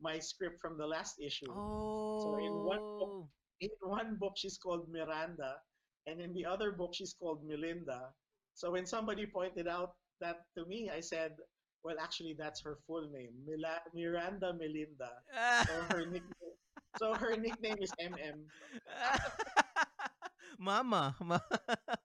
my 0.00 0.18
script 0.18 0.60
from 0.60 0.78
the 0.78 0.86
last 0.86 1.20
issue. 1.20 1.50
Oh. 1.50 2.36
in 2.38 2.52
one 2.52 2.82
book- 2.98 3.28
In 3.62 3.70
one 3.86 4.16
book, 4.18 4.34
she's 4.36 4.58
called 4.58 4.90
Miranda, 4.90 5.54
and 6.06 6.20
in 6.20 6.34
the 6.34 6.44
other 6.44 6.72
book, 6.74 6.94
she's 6.94 7.14
called 7.14 7.46
Melinda. 7.46 8.10
So 8.54 8.72
when 8.74 8.86
somebody 8.86 9.26
pointed 9.26 9.68
out 9.68 9.94
that 10.20 10.46
to 10.58 10.66
me, 10.66 10.90
I 10.90 11.00
said, 11.00 11.36
well, 11.84 11.96
actually, 12.00 12.34
that's 12.38 12.60
her 12.66 12.78
full 12.86 13.08
name, 13.10 13.34
Mila- 13.46 13.86
Miranda 13.94 14.52
Melinda. 14.54 15.12
So 15.66 15.82
her 15.94 16.04
nickname, 16.12 16.56
so 16.98 17.14
her 17.14 17.36
nickname 17.36 17.78
is 17.80 17.94
MM. 18.02 18.50
Mama, 20.58 21.14
ma- 21.20 21.38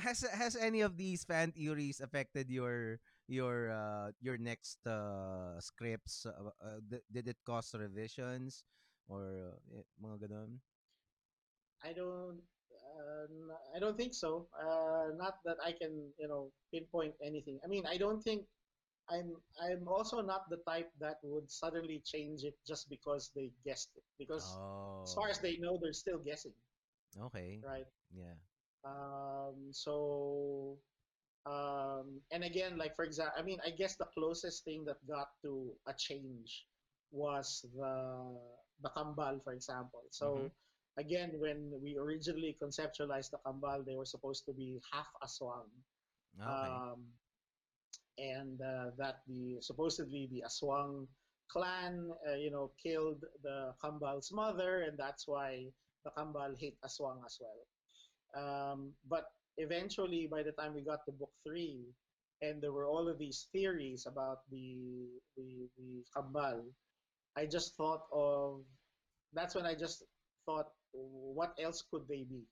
has 0.00 0.22
has 0.32 0.56
any 0.56 0.80
of 0.80 0.96
these 0.96 1.24
fan 1.24 1.52
theories 1.52 2.00
affected 2.00 2.50
your 2.50 3.00
your 3.28 3.70
uh, 3.70 4.10
your 4.20 4.38
next 4.38 4.80
uh, 4.86 5.58
scripts? 5.60 6.26
Uh, 6.26 6.50
uh, 6.62 6.80
did 7.12 7.28
it 7.28 7.38
cause 7.46 7.74
revisions 7.74 8.64
or 9.08 9.54
uh, 9.54 9.78
eh, 9.78 9.86
mga 10.02 10.28
ganun? 10.28 10.60
I 11.84 11.92
don't, 11.92 12.40
uh, 12.72 13.26
I 13.74 13.78
don't 13.78 13.96
think 13.96 14.14
so. 14.14 14.48
Uh, 14.58 15.10
not 15.16 15.38
that 15.44 15.56
I 15.64 15.72
can, 15.72 16.12
you 16.18 16.28
know, 16.28 16.52
pinpoint 16.72 17.14
anything. 17.22 17.58
I 17.64 17.68
mean, 17.68 17.84
I 17.86 17.96
don't 17.96 18.22
think 18.22 18.46
I'm. 19.10 19.36
I'm 19.60 19.88
also 19.88 20.20
not 20.22 20.48
the 20.50 20.58
type 20.66 20.90
that 21.00 21.18
would 21.22 21.50
suddenly 21.50 22.00
change 22.04 22.44
it 22.44 22.56
just 22.66 22.88
because 22.88 23.30
they 23.34 23.52
guessed 23.64 23.90
it. 23.96 24.04
Because 24.18 24.58
Oh. 24.58 25.02
as 25.04 25.14
far 25.14 25.28
as 25.28 25.38
they 25.40 25.56
know, 25.58 25.78
they're 25.80 25.92
still 25.94 26.18
guessing, 26.18 26.54
Okay. 27.18 27.60
right? 27.62 27.86
Yeah. 28.14 28.34
Um, 28.84 29.72
so, 29.72 30.78
um, 31.46 32.22
and 32.30 32.44
again, 32.44 32.76
like 32.78 32.94
for 32.96 33.04
example, 33.04 33.34
I 33.38 33.42
mean, 33.42 33.60
I 33.64 33.70
guess 33.70 33.96
the 33.96 34.06
closest 34.14 34.64
thing 34.64 34.84
that 34.86 35.04
got 35.06 35.28
to 35.42 35.78
a 35.86 35.94
change 35.96 36.66
was 37.10 37.62
the 37.74 38.38
the 38.80 38.90
kambal, 38.90 39.42
for 39.42 39.52
example. 39.52 40.04
So, 40.10 40.50
Mhm. 40.50 40.52
again, 40.98 41.38
when 41.40 41.80
we 41.82 41.96
originally 41.98 42.56
conceptualized 42.62 43.30
the 43.30 43.38
kambal, 43.44 43.84
they 43.84 43.96
were 43.96 44.06
supposed 44.06 44.44
to 44.46 44.52
be 44.54 44.80
half 44.92 45.08
aswang, 45.22 45.70
Okay. 46.42 46.82
um, 46.92 47.18
and 48.18 48.60
uh, 48.60 48.90
that 48.98 49.16
the 49.26 49.60
supposedly 49.60 50.28
the 50.30 50.42
aswang 50.46 51.06
clan, 51.50 52.10
uh, 52.28 52.34
you 52.34 52.50
know, 52.50 52.74
killed 52.82 53.24
the 53.42 53.74
kambal's 53.82 54.30
mother, 54.32 54.82
and 54.82 54.98
that's 54.98 55.26
why 55.26 55.72
the 56.04 56.10
kambal 56.10 56.56
hate 56.58 56.78
aswang 56.84 57.24
as 57.24 57.38
well. 57.40 57.66
Um, 58.36 58.92
but 59.08 59.24
eventually, 59.56 60.28
by 60.30 60.42
the 60.42 60.52
time 60.52 60.74
we 60.74 60.82
got 60.82 61.04
to 61.06 61.12
book 61.12 61.30
three, 61.46 61.84
and 62.42 62.62
there 62.62 62.72
were 62.72 62.86
all 62.86 63.08
of 63.08 63.18
these 63.18 63.48
theories 63.52 64.06
about 64.06 64.46
the 64.50 65.08
the, 65.36 65.68
the 65.76 66.04
kambal, 66.14 66.62
I 67.36 67.46
just 67.46 67.76
thought 67.76 68.02
of 68.12 68.62
that's 69.32 69.54
when 69.54 69.66
I 69.66 69.74
just 69.74 70.04
thought, 70.46 70.68
what 70.92 71.54
else 71.60 71.84
could 71.90 72.08
they 72.08 72.24
be? 72.24 72.42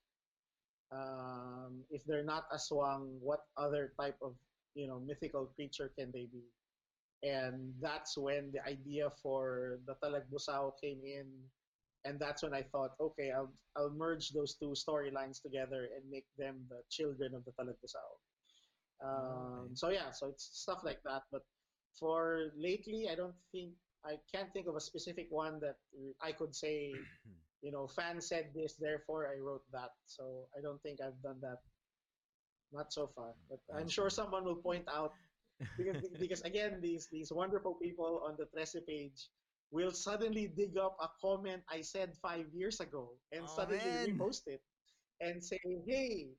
Um, 0.91 1.83
if 1.89 2.03
they're 2.05 2.23
not 2.23 2.49
aswang, 2.51 3.17
what 3.19 3.41
other 3.57 3.91
type 3.99 4.15
of 4.21 4.35
you 4.75 4.87
know 4.87 4.99
mythical 4.99 5.45
creature 5.55 5.91
can 5.97 6.11
they 6.13 6.27
be? 6.31 6.45
And 7.23 7.73
that's 7.81 8.17
when 8.17 8.51
the 8.53 8.61
idea 8.69 9.09
for 9.23 9.79
the 9.87 9.95
Talagbusao 10.03 10.73
came 10.81 11.01
in, 11.03 11.25
and 12.07 12.19
that's 12.19 12.43
when 12.43 12.53
I 12.53 12.63
thought, 12.63 12.91
okay, 13.01 13.31
I'll 13.31 13.53
I'll 13.77 13.91
merge 13.91 14.31
those 14.31 14.55
two 14.55 14.73
storylines 14.73 15.41
together 15.41 15.89
and 15.95 16.09
make 16.09 16.25
them 16.37 16.65
the 16.69 16.81
children 16.89 17.35
of 17.35 17.45
the 17.45 17.51
Talagbusao. 17.51 18.09
Um, 19.03 19.67
Okay. 19.67 19.75
So 19.75 19.89
yeah, 19.89 20.11
so 20.11 20.27
it's 20.27 20.49
stuff 20.53 20.81
like 20.83 21.01
that. 21.05 21.23
But 21.31 21.43
for 21.99 22.51
lately, 22.57 23.09
I 23.11 23.15
don't 23.15 23.35
think 23.51 23.73
I 24.05 24.17
can't 24.33 24.51
think 24.53 24.67
of 24.67 24.75
a 24.75 24.81
specific 24.81 25.27
one 25.29 25.59
that 25.61 25.77
I 26.21 26.31
could 26.31 26.55
say, 26.55 26.93
you 27.63 27.71
know, 27.71 27.87
fan 27.87 28.21
said 28.21 28.53
this, 28.55 28.75
therefore 28.75 29.27
I 29.29 29.39
wrote 29.39 29.65
that. 29.73 29.91
So 30.05 30.47
I 30.57 30.61
don't 30.61 30.81
think 30.83 31.01
I've 31.01 31.21
done 31.21 31.39
that. 31.41 31.59
Not 32.73 32.91
so 32.93 33.07
far, 33.15 33.33
but 33.49 33.59
I'm 33.75 33.87
sure 33.89 34.09
someone 34.09 34.43
will 34.43 34.55
point 34.61 34.87
out 34.89 35.13
because 35.77 36.03
because 36.19 36.41
again, 36.41 36.79
these 36.81 37.07
these 37.11 37.31
wonderful 37.31 37.75
people 37.75 38.21
on 38.25 38.35
the 38.37 38.45
Trese 38.53 38.85
page 38.87 39.29
will 39.71 39.91
suddenly 39.91 40.47
dig 40.47 40.77
up 40.77 40.97
a 41.01 41.09
comment 41.21 41.63
I 41.69 41.81
said 41.81 42.15
five 42.17 42.47
years 42.53 42.79
ago 42.79 43.19
and 43.31 43.49
Oh 43.49 43.49
suddenly 43.49 43.97
man. 43.97 44.07
repost 44.07 44.47
it 44.47 44.61
and 45.19 45.43
say, 45.43 45.59
"Hey, 45.87 46.35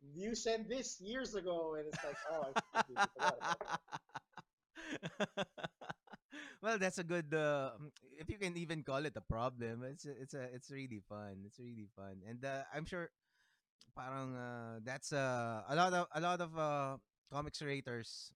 you 0.00 0.34
said 0.34 0.68
this 0.68 1.00
years 1.00 1.34
ago," 1.34 1.74
and 1.76 1.86
it's 1.88 2.02
like, 2.04 2.18
"Oh, 2.26 2.42
I 2.42 2.52
completely 2.72 3.08
forgot 3.14 3.38
about 3.38 3.58
that." 3.60 3.76
well, 6.62 6.78
that's 6.78 6.98
a 6.98 7.04
good. 7.04 7.32
Uh, 7.34 7.72
mm, 7.80 7.90
if 8.18 8.28
you 8.28 8.38
can 8.38 8.56
even 8.56 8.82
call 8.82 9.04
it 9.04 9.16
a 9.16 9.22
problem. 9.24 9.84
It's 9.84 10.04
it's 10.06 10.34
a 10.34 10.44
it's 10.54 10.70
really 10.70 11.00
fun. 11.08 11.42
It's 11.46 11.58
really 11.58 11.88
fun, 11.96 12.22
and 12.26 12.44
uh, 12.44 12.64
I'm 12.74 12.84
sure, 12.86 13.10
parang 13.96 14.34
uh, 14.36 14.80
that's 14.84 15.12
uh, 15.12 15.62
a 15.68 15.74
lot 15.76 15.92
of 15.92 16.06
a 16.14 16.20
lot 16.20 16.40
of 16.40 16.50
uh, 16.56 16.96
comics 17.32 17.58
creators. 17.60 18.32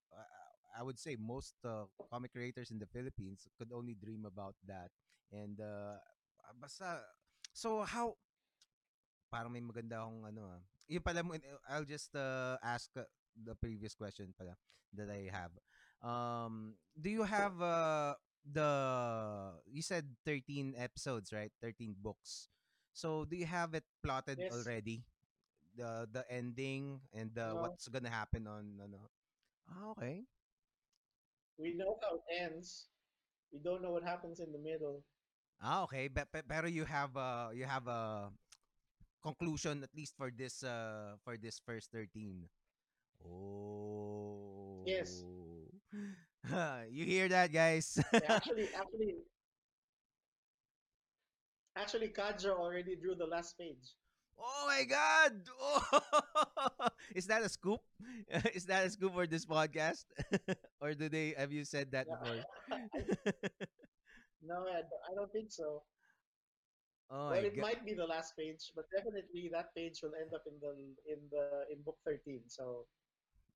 I 0.76 0.82
would 0.82 0.98
say 0.98 1.16
most 1.18 1.54
uh, 1.64 1.86
comic 2.10 2.32
creators 2.32 2.70
in 2.70 2.78
the 2.78 2.86
Philippines 2.90 3.48
could 3.58 3.72
only 3.72 3.94
dream 3.94 4.24
about 4.26 4.54
that. 4.66 4.90
And 5.32 5.60
uh, 5.60 5.98
basta, 6.60 7.00
so 7.52 7.82
how 7.82 8.16
parang 9.30 9.52
may 9.52 9.62
maganda 9.64 10.02
akong 10.04 10.24
ano 10.28 10.42
ah. 10.50 10.62
Yung 10.88 11.02
pala 11.04 11.22
mo, 11.24 11.34
I'll 11.68 11.86
just 11.88 12.12
uh, 12.14 12.56
ask 12.62 12.90
uh, 12.96 13.06
the 13.34 13.54
previous 13.56 13.94
question 13.96 14.32
pala 14.36 14.54
that 14.94 15.08
I 15.10 15.28
have. 15.32 15.52
Um, 16.04 16.76
do 16.94 17.08
you 17.10 17.24
have 17.24 17.56
uh, 17.60 18.14
the 18.44 18.70
you 19.66 19.82
said 19.82 20.06
13 20.24 20.74
episodes, 20.76 21.32
right? 21.32 21.50
13 21.62 21.96
books. 21.98 22.48
So 22.92 23.24
do 23.24 23.34
you 23.36 23.46
have 23.48 23.74
it 23.74 23.84
plotted 24.04 24.44
Yes, 24.44 24.52
already? 24.52 25.02
The 25.76 26.06
the 26.10 26.22
ending 26.30 27.00
and 27.14 27.32
the 27.34 27.52
no, 27.52 27.58
what's 27.58 27.88
gonna 27.88 28.12
happen 28.12 28.46
on 28.46 28.78
ano? 28.82 29.10
Ah, 29.68 29.90
okay. 29.92 30.26
We 31.58 31.74
know 31.74 31.98
how 32.02 32.16
it 32.16 32.26
ends. 32.30 32.88
We 33.52 33.60
don't 33.62 33.82
know 33.82 33.90
what 33.92 34.02
happens 34.02 34.40
in 34.40 34.52
the 34.52 34.58
middle. 34.58 35.04
Ah, 35.62 35.82
okay. 35.84 36.08
But, 36.08 36.28
pero 36.48 36.66
you 36.66 36.84
have 36.84 37.16
uh 37.16 37.50
you 37.54 37.64
have 37.64 37.86
a 37.86 38.30
conclusion 39.22 39.82
at 39.82 39.90
least 39.94 40.14
for 40.16 40.30
this 40.30 40.62
uh 40.62 41.16
for 41.24 41.36
this 41.36 41.60
first 41.64 41.90
13. 41.92 42.48
Oh. 43.24 44.82
Yes, 44.84 45.24
you 46.90 47.04
hear 47.04 47.28
that, 47.28 47.52
guys? 47.52 47.98
actually, 48.28 48.68
actually, 48.76 49.14
actually, 51.76 52.08
Kajo 52.08 52.50
already 52.58 52.96
drew 52.96 53.14
the 53.14 53.26
last 53.26 53.56
page. 53.58 53.94
Oh 54.38 54.62
my 54.66 54.82
god. 54.84 55.32
Oh. 55.60 56.88
Is 57.14 57.26
that 57.26 57.42
a 57.42 57.48
scoop? 57.48 57.80
Is 58.54 58.66
that 58.66 58.86
a 58.86 58.90
scoop 58.90 59.12
for 59.14 59.26
this 59.26 59.46
podcast? 59.46 60.04
or 60.80 60.94
do 60.94 61.08
they 61.08 61.34
have 61.38 61.52
you 61.52 61.64
said 61.64 61.90
that 61.92 62.06
Yeah, 62.08 62.16
before? 62.18 62.40
No, 64.44 64.68
I, 64.68 64.82
don't- 65.16 65.32
think 65.32 65.50
so. 65.50 65.82
oh 67.10 67.30
Well, 67.30 67.44
it 67.44 67.56
god. 67.56 67.62
might 67.62 67.82
be 67.84 67.94
the 67.94 68.04
last 68.06 68.36
page, 68.36 68.72
but 68.76 68.84
definitely 68.92 69.48
that 69.52 69.74
page 69.74 70.00
will 70.02 70.12
end 70.16 70.32
up 70.36 70.44
in 70.46 70.56
the 70.60 70.72
in 71.08 71.20
the 71.32 71.64
in 71.72 71.80
book 71.82 71.96
thirteen. 72.04 72.44
So 72.48 72.84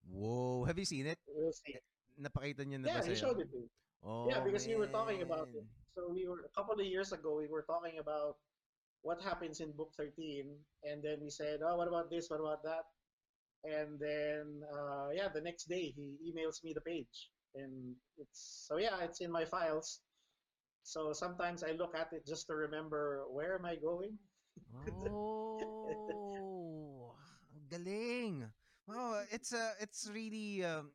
Whoa, 0.09 0.65
have 0.65 0.79
you 0.79 0.85
seen 0.89 1.07
it? 1.07 1.19
we'll 1.29 1.53
see. 1.53 1.77
Eh, 1.77 1.85
Napakita 2.19 2.65
niyo 2.65 2.81
na 2.81 2.89
ba 2.89 3.05
Yeah, 3.05 3.05
he 3.05 3.15
showed 3.15 3.37
it 3.41 3.53
to. 3.53 3.61
me. 3.63 3.69
Yeah, 4.31 4.41
Oh 4.41 4.45
because 4.47 4.65
we 4.67 4.75
were 4.79 4.89
talking 4.89 5.21
about 5.23 5.51
it. 5.53 5.67
So 5.93 6.09
we 6.09 6.25
were 6.25 6.47
a 6.47 6.53
couple 6.57 6.79
of 6.79 6.87
years 6.87 7.13
ago. 7.13 7.37
We 7.37 7.51
were 7.51 7.67
talking 7.69 7.99
about 8.01 8.39
what 9.03 9.23
happens 9.23 9.61
in 9.61 9.73
book 9.73 9.93
thirteen, 9.97 10.57
and 10.85 11.03
then 11.03 11.19
we 11.23 11.31
said, 11.31 11.61
"Oh, 11.65 11.77
what 11.77 11.89
about 11.89 12.11
this? 12.11 12.29
What 12.29 12.41
about 12.41 12.63
that?" 12.65 12.85
And 13.65 13.99
then, 13.99 14.63
uh, 14.71 15.11
yeah, 15.13 15.29
the 15.29 15.43
next 15.43 15.69
day 15.69 15.91
he 15.95 16.17
emails 16.23 16.63
me 16.63 16.73
the 16.75 16.83
page, 16.83 17.31
and 17.55 17.95
it's 18.19 18.67
so 18.69 18.79
yeah, 18.79 18.99
it's 19.03 19.21
in 19.21 19.31
my 19.31 19.45
files. 19.45 20.01
So 20.83 21.13
sometimes 21.13 21.63
I 21.63 21.73
look 21.73 21.95
at 21.95 22.13
it 22.13 22.27
just 22.27 22.47
to 22.49 22.55
remember 22.55 23.25
where 23.31 23.59
am 23.59 23.67
I 23.67 23.77
going. 23.77 24.19
Oh, 24.73 27.13
galing. 27.71 28.49
Wow, 28.89 29.21
it's 29.31 29.53
uh, 29.53 29.77
it's 29.81 30.09
really 30.09 30.65
um, 30.65 30.93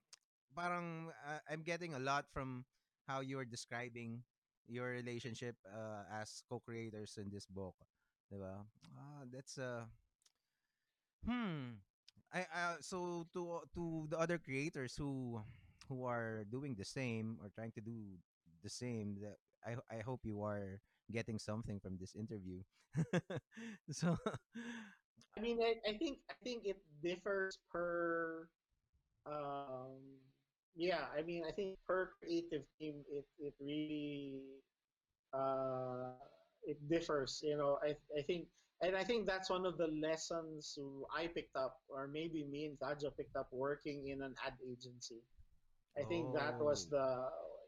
parang 0.55 1.13
uh, 1.27 1.39
I'm 1.45 1.61
getting 1.61 1.93
a 1.93 2.01
lot 2.01 2.25
from 2.33 2.65
how 3.05 3.21
you're 3.21 3.45
describing 3.45 4.23
your 4.65 4.89
relationship 4.89 5.55
uh, 5.67 6.07
as 6.09 6.41
co-creators 6.49 7.19
in 7.21 7.29
this 7.29 7.45
book. 7.45 7.75
'Di 8.33 8.41
ba? 8.41 8.65
Ah, 8.97 9.21
that's 9.29 9.61
uh 9.61 9.85
hmm. 11.25 11.77
I 12.33 12.49
uh, 12.49 12.77
so 12.81 13.29
to 13.33 13.61
to 13.77 14.07
the 14.09 14.17
other 14.17 14.41
creators 14.41 14.97
who 14.97 15.37
who 15.85 16.05
are 16.09 16.45
doing 16.49 16.73
the 16.73 16.85
same 16.85 17.37
or 17.45 17.53
trying 17.53 17.71
to 17.77 17.81
do 17.85 18.17
the 18.65 18.73
same 18.73 19.21
that 19.21 19.37
I 19.61 19.77
I 19.85 20.01
hope 20.01 20.25
you 20.25 20.41
are 20.41 20.81
getting 21.13 21.37
something 21.37 21.77
from 21.77 22.01
this 22.01 22.17
interview. 22.17 22.65
so 23.93 24.17
I 25.37 25.41
mean, 25.41 25.61
I, 25.61 25.77
I 25.85 25.93
think 25.97 26.19
I 26.29 26.35
think 26.43 26.65
it 26.65 26.81
differs 27.05 27.57
per 27.71 28.47
um 29.25 30.01
yeah, 30.75 31.05
I 31.13 31.21
mean, 31.21 31.45
I 31.45 31.51
think 31.53 31.77
per 31.85 32.17
creative 32.17 32.65
team 32.81 33.05
it 33.09 33.25
it 33.37 33.53
really 33.61 34.41
uh 35.33 36.17
it 36.65 36.77
differs, 36.89 37.41
you 37.43 37.57
know. 37.57 37.79
I 37.83 37.95
I 38.17 38.21
think 38.23 38.47
and 38.83 38.97
I 38.97 39.03
think 39.03 39.25
that's 39.25 39.49
one 39.49 39.65
of 39.65 39.77
the 39.77 39.87
lessons 39.87 40.77
I 41.15 41.27
picked 41.27 41.55
up 41.55 41.79
or 41.87 42.07
maybe 42.07 42.43
me 42.43 42.65
and 42.65 42.77
Kajo 42.77 43.15
picked 43.15 43.35
up 43.35 43.47
working 43.51 44.09
in 44.09 44.21
an 44.21 44.35
ad 44.45 44.53
agency. 44.59 45.23
I 45.97 46.03
think 46.03 46.33
that 46.33 46.59
was 46.59 46.89
oh. 46.91 46.97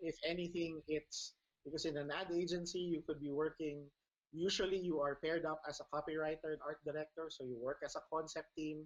the, 0.02 0.08
if 0.10 0.18
anything, 0.28 0.82
it's 0.88 1.34
because 1.64 1.86
in 1.86 1.96
an 1.96 2.12
ad 2.12 2.28
agency, 2.36 2.80
you 2.80 3.02
could 3.08 3.22
be 3.22 3.32
working, 3.32 3.86
usually 4.34 4.78
you 4.78 5.00
are 5.00 5.16
paired 5.24 5.46
up 5.46 5.62
as 5.70 5.80
a 5.80 5.88
copywriter 5.96 6.52
and 6.52 6.62
art 6.66 6.84
director, 6.86 7.30
so 7.30 7.46
you 7.46 7.58
work 7.62 7.80
as 7.86 7.96
a 7.96 8.04
concept 8.12 8.50
team. 8.58 8.86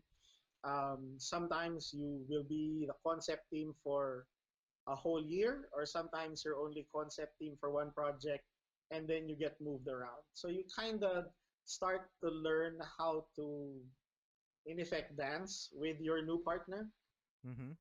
Um, 0.63 1.15
sometimes 1.17 1.91
you 1.93 2.21
will 2.29 2.43
be 2.47 2.85
the 2.87 2.93
concept 3.03 3.49
team 3.51 3.73
for 3.83 4.27
a 4.87 4.95
whole 4.95 5.23
year, 5.23 5.69
or 5.73 5.85
sometimes 5.85 6.43
you're 6.45 6.59
only 6.59 6.85
concept 6.93 7.39
team 7.39 7.55
for 7.59 7.71
one 7.71 7.91
project, 7.91 8.43
and 8.91 9.07
then 9.07 9.27
you 9.29 9.35
get 9.35 9.59
moved 9.61 9.87
around. 9.87 10.23
So 10.33 10.47
you 10.49 10.63
kind 10.75 11.03
of 11.03 11.25
start 11.65 12.09
to 12.23 12.29
learn 12.29 12.79
how 12.97 13.25
to, 13.35 13.81
in 14.65 14.79
effect, 14.79 15.17
dance 15.17 15.69
with 15.73 15.99
your 15.99 16.21
new 16.23 16.41
partner 16.43 16.89
Mhm. 17.43 17.77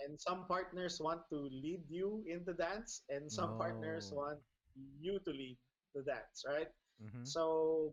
and 0.00 0.18
some 0.20 0.46
partners 0.46 1.00
want 1.00 1.22
to 1.30 1.36
lead 1.50 1.84
you 1.88 2.22
in 2.26 2.44
the 2.44 2.52
dance 2.54 3.02
and 3.08 3.30
some 3.30 3.56
partners 3.56 4.10
Oh. 4.10 4.14
want 4.14 4.38
you 5.00 5.18
to 5.24 5.30
lead 5.30 5.56
the 5.94 6.02
dance 6.02 6.44
right 6.46 6.68
Mhm. 6.98 7.34
so 7.34 7.92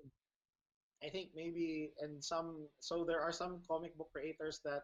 i 1.04 1.10
think 1.10 1.30
maybe 1.36 1.92
and 2.00 2.24
some 2.24 2.68
so 2.80 3.04
there 3.06 3.22
are 3.22 3.32
some 3.32 3.62
comic 3.68 3.96
book 3.98 4.10
creators 4.14 4.60
that 4.64 4.84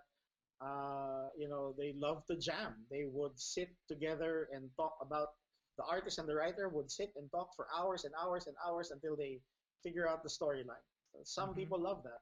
uh, 0.61 1.27
you 1.37 1.47
know 1.49 1.73
they 1.77 1.93
love 1.97 2.23
to 2.27 2.35
jam 2.37 2.73
they 2.89 3.05
would 3.05 3.37
sit 3.39 3.69
together 3.87 4.47
and 4.51 4.69
talk 4.77 4.95
about 5.01 5.29
the 5.77 5.83
artist 5.85 6.19
and 6.19 6.27
the 6.29 6.35
writer 6.35 6.69
would 6.69 6.89
sit 6.91 7.11
and 7.15 7.29
talk 7.31 7.49
for 7.55 7.67
hours 7.75 8.05
and 8.05 8.13
hours 8.21 8.47
and 8.47 8.55
hours 8.65 8.91
until 8.91 9.15
they 9.15 9.39
figure 9.83 10.07
out 10.07 10.23
the 10.23 10.29
storyline 10.29 10.85
so 11.13 11.19
some 11.23 11.53
Mhm. 11.53 11.55
people 11.55 11.79
love 11.79 12.03
that 12.03 12.21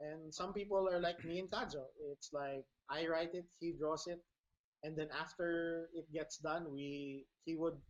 and 0.00 0.34
some 0.34 0.52
people 0.52 0.88
are 0.88 1.00
like 1.00 1.24
me 1.24 1.38
and 1.40 1.50
Kajo. 1.50 1.84
It's 2.12 2.32
like 2.32 2.64
I 2.88 3.06
write 3.08 3.34
it, 3.34 3.46
he 3.60 3.72
draws 3.72 4.06
it, 4.06 4.20
and 4.82 4.96
then 4.96 5.08
after 5.12 5.88
it 5.94 6.10
gets 6.12 6.38
done, 6.38 6.72
we 6.72 7.26
he 7.44 7.56
would 7.56 7.80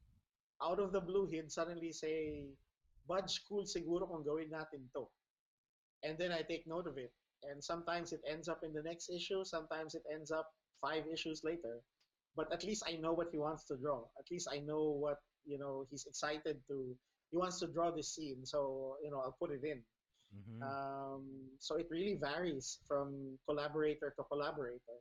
out 0.62 0.80
of 0.80 0.92
the 0.92 1.00
blue 1.00 1.26
he'd 1.26 1.50
suddenly 1.52 1.92
say, 1.92 2.48
"Budge, 3.06 3.42
cool 3.48 3.64
siguro 3.64 4.08
kung 4.08 4.24
gawin 4.24 4.50
natin 4.50 4.88
to." 4.94 5.08
And 6.02 6.18
then 6.18 6.32
I 6.32 6.42
take 6.42 6.66
note 6.66 6.86
of 6.86 6.98
it. 6.98 7.12
And 7.42 7.62
sometimes 7.62 8.12
it 8.12 8.22
ends 8.26 8.48
up 8.48 8.62
in 8.64 8.72
the 8.72 8.82
next 8.82 9.10
issue, 9.10 9.44
sometimes 9.44 9.94
it 9.94 10.04
ends 10.10 10.30
up 10.30 10.48
five 10.80 11.06
issues 11.08 11.42
later. 11.44 11.82
But 12.36 12.52
at 12.52 12.62
least 12.64 12.84
I 12.86 12.96
know 13.00 13.12
what 13.14 13.28
he 13.32 13.38
wants 13.38 13.64
to 13.66 13.76
draw. 13.76 14.04
At 14.18 14.30
least 14.30 14.48
I 14.52 14.58
know 14.60 14.90
what 14.92 15.18
you 15.44 15.58
know 15.58 15.86
he's 15.90 16.06
excited 16.06 16.60
to 16.68 16.96
he 17.30 17.36
wants 17.36 17.58
to 17.60 17.66
draw 17.66 17.90
this 17.90 18.14
scene, 18.14 18.44
so 18.44 18.96
you 19.02 19.10
know 19.10 19.20
I'll 19.20 19.36
put 19.40 19.50
it 19.50 19.64
in. 19.64 19.82
Mhm. 20.34 20.62
Um, 20.62 21.24
so 21.58 21.76
it 21.76 21.88
really 21.90 22.16
varies 22.16 22.78
from 22.86 23.38
collaborator 23.48 24.14
to 24.16 24.24
collaborator, 24.24 24.98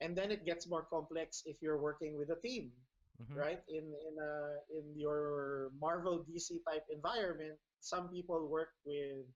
and 0.00 0.16
then 0.16 0.30
it 0.30 0.44
gets 0.44 0.68
more 0.68 0.84
complex 0.88 1.42
if 1.46 1.56
you're 1.62 1.80
working 1.80 2.16
with 2.16 2.30
a 2.30 2.40
team, 2.40 2.72
Mhm. 3.20 3.36
right? 3.36 3.62
In 3.68 3.84
in 4.08 4.14
a 4.18 4.34
in 4.70 4.84
your 4.96 5.70
Marvel 5.78 6.24
DC 6.24 6.60
type 6.64 6.84
environment, 6.90 7.58
some 7.80 8.08
people 8.10 8.48
work 8.48 8.72
with 8.84 9.26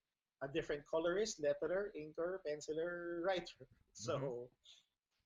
a 0.42 0.48
different 0.48 0.84
colorist, 0.90 1.40
letterer, 1.40 1.90
inker, 1.96 2.38
penciler, 2.46 3.22
writer. 3.24 3.66
So 3.92 4.50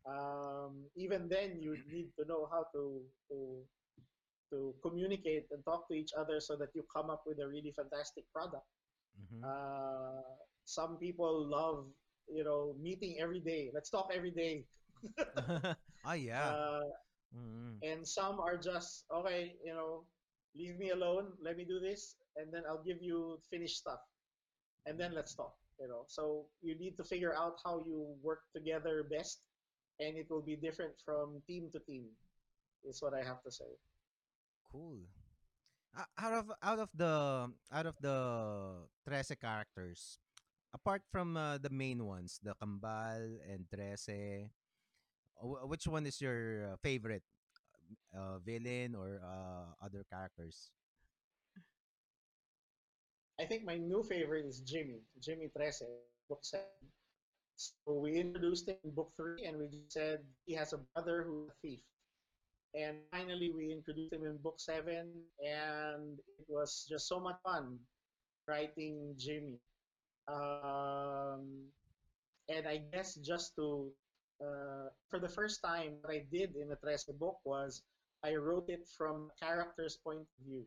um, 0.06 0.84
even 0.96 1.28
then, 1.28 1.58
you 1.60 1.78
need 1.90 2.10
to 2.18 2.24
know 2.26 2.46
how 2.50 2.66
to 2.74 3.02
to 3.30 3.64
to 4.50 4.74
communicate 4.82 5.46
and 5.50 5.64
talk 5.64 5.88
to 5.88 5.94
each 5.94 6.12
other 6.16 6.40
so 6.40 6.56
that 6.56 6.68
you 6.74 6.84
come 6.94 7.10
up 7.10 7.22
with 7.26 7.38
a 7.40 7.46
really 7.48 7.72
fantastic 7.72 8.24
product. 8.32 8.66
Mhm. 9.16 9.42
Uh, 9.42 10.22
some 10.64 10.98
people 10.98 11.46
love, 11.48 11.86
you 12.28 12.44
know, 12.44 12.74
meeting 12.80 13.16
every 13.20 13.40
day. 13.40 13.70
Let's 13.74 13.90
talk 13.90 14.10
every 14.14 14.30
day. 14.30 14.66
ah, 16.04 16.14
yeah. 16.14 16.56
Uh, 16.56 16.80
Mhm. 17.34 17.82
and 17.82 18.06
some 18.06 18.40
are 18.40 18.56
just 18.56 19.04
okay, 19.12 19.56
you 19.64 19.74
know, 19.74 20.06
leave 20.56 20.78
me 20.78 20.90
alone. 20.90 21.32
Let 21.42 21.56
me 21.56 21.64
do 21.64 21.80
this, 21.80 22.16
and 22.36 22.52
then 22.52 22.62
I'll 22.68 22.82
give 22.82 23.02
you 23.02 23.40
finished 23.50 23.78
stuff, 23.78 24.00
and 24.86 24.98
then 24.98 25.14
let's 25.14 25.34
talk. 25.34 25.54
You 25.80 25.88
know, 25.88 26.04
so 26.08 26.48
you 26.62 26.76
need 26.78 26.96
to 26.98 27.04
figure 27.04 27.34
out 27.34 27.58
how 27.64 27.84
you 27.86 28.16
work 28.22 28.40
together 28.54 29.04
best, 29.10 29.42
and 30.00 30.16
it 30.16 30.26
will 30.30 30.42
be 30.42 30.56
different 30.56 30.94
from 31.04 31.42
team 31.46 31.70
to 31.72 31.80
team. 31.80 32.06
Is 32.86 33.02
what 33.02 33.14
I 33.14 33.22
have 33.26 33.42
to 33.42 33.50
say. 33.50 33.68
Cool. 34.70 35.02
O- 35.96 36.12
Out 36.18 36.34
of 36.34 36.46
out 36.62 36.78
of 36.78 36.90
the 36.94 37.14
out 37.72 37.86
of 37.86 37.96
the 38.00 38.16
Trese 39.06 39.34
characters, 39.40 40.18
apart 40.72 41.02
from 41.10 41.36
uh, 41.36 41.58
the 41.58 41.70
main 41.70 42.04
ones, 42.04 42.38
the 42.42 42.54
Kambal 42.54 43.40
and 43.48 43.66
Trese, 43.72 44.50
wh- 45.40 45.66
which 45.68 45.86
one 45.86 46.06
is 46.06 46.20
your 46.20 46.72
uh, 46.72 46.76
favorite 46.82 47.24
uh, 48.14 48.38
villain 48.38 48.94
or 48.94 49.20
uh, 49.24 49.74
other 49.84 50.04
characters? 50.10 50.70
I 53.40 53.44
think 53.44 53.64
my 53.64 53.76
new 53.76 54.02
favorite 54.02 54.44
is 54.46 54.60
Jimmy, 54.60 55.00
Jimmy 55.20 55.48
Trese, 55.56 55.82
seven. 56.42 56.66
So 57.58 57.98
we 57.98 58.14
introduced 58.14 58.68
him 58.68 58.76
in 58.84 58.94
book 58.94 59.10
three, 59.16 59.44
and 59.44 59.58
we 59.58 59.66
said 59.88 60.20
he 60.46 60.54
has 60.54 60.72
a 60.72 60.78
brother 60.94 61.24
who's 61.26 61.50
a 61.50 61.58
thief. 61.60 61.82
And 62.74 62.98
finally, 63.10 63.50
we 63.50 63.72
introduced 63.72 64.12
him 64.12 64.24
in 64.24 64.36
book 64.38 64.60
seven, 64.60 65.10
and 65.42 66.20
it 66.38 66.46
was 66.46 66.86
just 66.88 67.08
so 67.08 67.18
much 67.18 67.34
fun 67.42 67.78
writing 68.46 69.14
Jimmy. 69.18 69.58
Um, 70.28 71.66
and 72.48 72.68
I 72.68 72.82
guess 72.92 73.16
just 73.16 73.56
to, 73.56 73.90
uh, 74.40 74.94
for 75.10 75.18
the 75.18 75.28
first 75.28 75.60
time, 75.60 75.98
what 76.00 76.14
I 76.14 76.24
did 76.30 76.54
in 76.54 76.68
the 76.68 76.76
Trese 76.76 77.10
book 77.18 77.38
was 77.44 77.82
I 78.22 78.36
wrote 78.36 78.68
it 78.68 78.86
from 78.96 79.30
a 79.34 79.44
character's 79.44 79.96
point 79.96 80.20
of 80.20 80.46
view. 80.46 80.64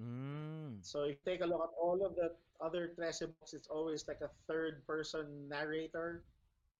Mm. 0.00 0.78
So 0.82 1.02
if 1.02 1.16
you 1.24 1.32
take 1.32 1.42
a 1.42 1.46
look 1.46 1.62
at 1.62 1.74
all 1.80 2.04
of 2.04 2.16
the 2.16 2.32
other 2.60 2.92
Trese 2.96 3.26
books, 3.26 3.52
it's 3.52 3.68
always 3.68 4.06
like 4.08 4.20
a 4.22 4.30
third 4.48 4.86
person 4.86 5.48
narrator. 5.48 6.24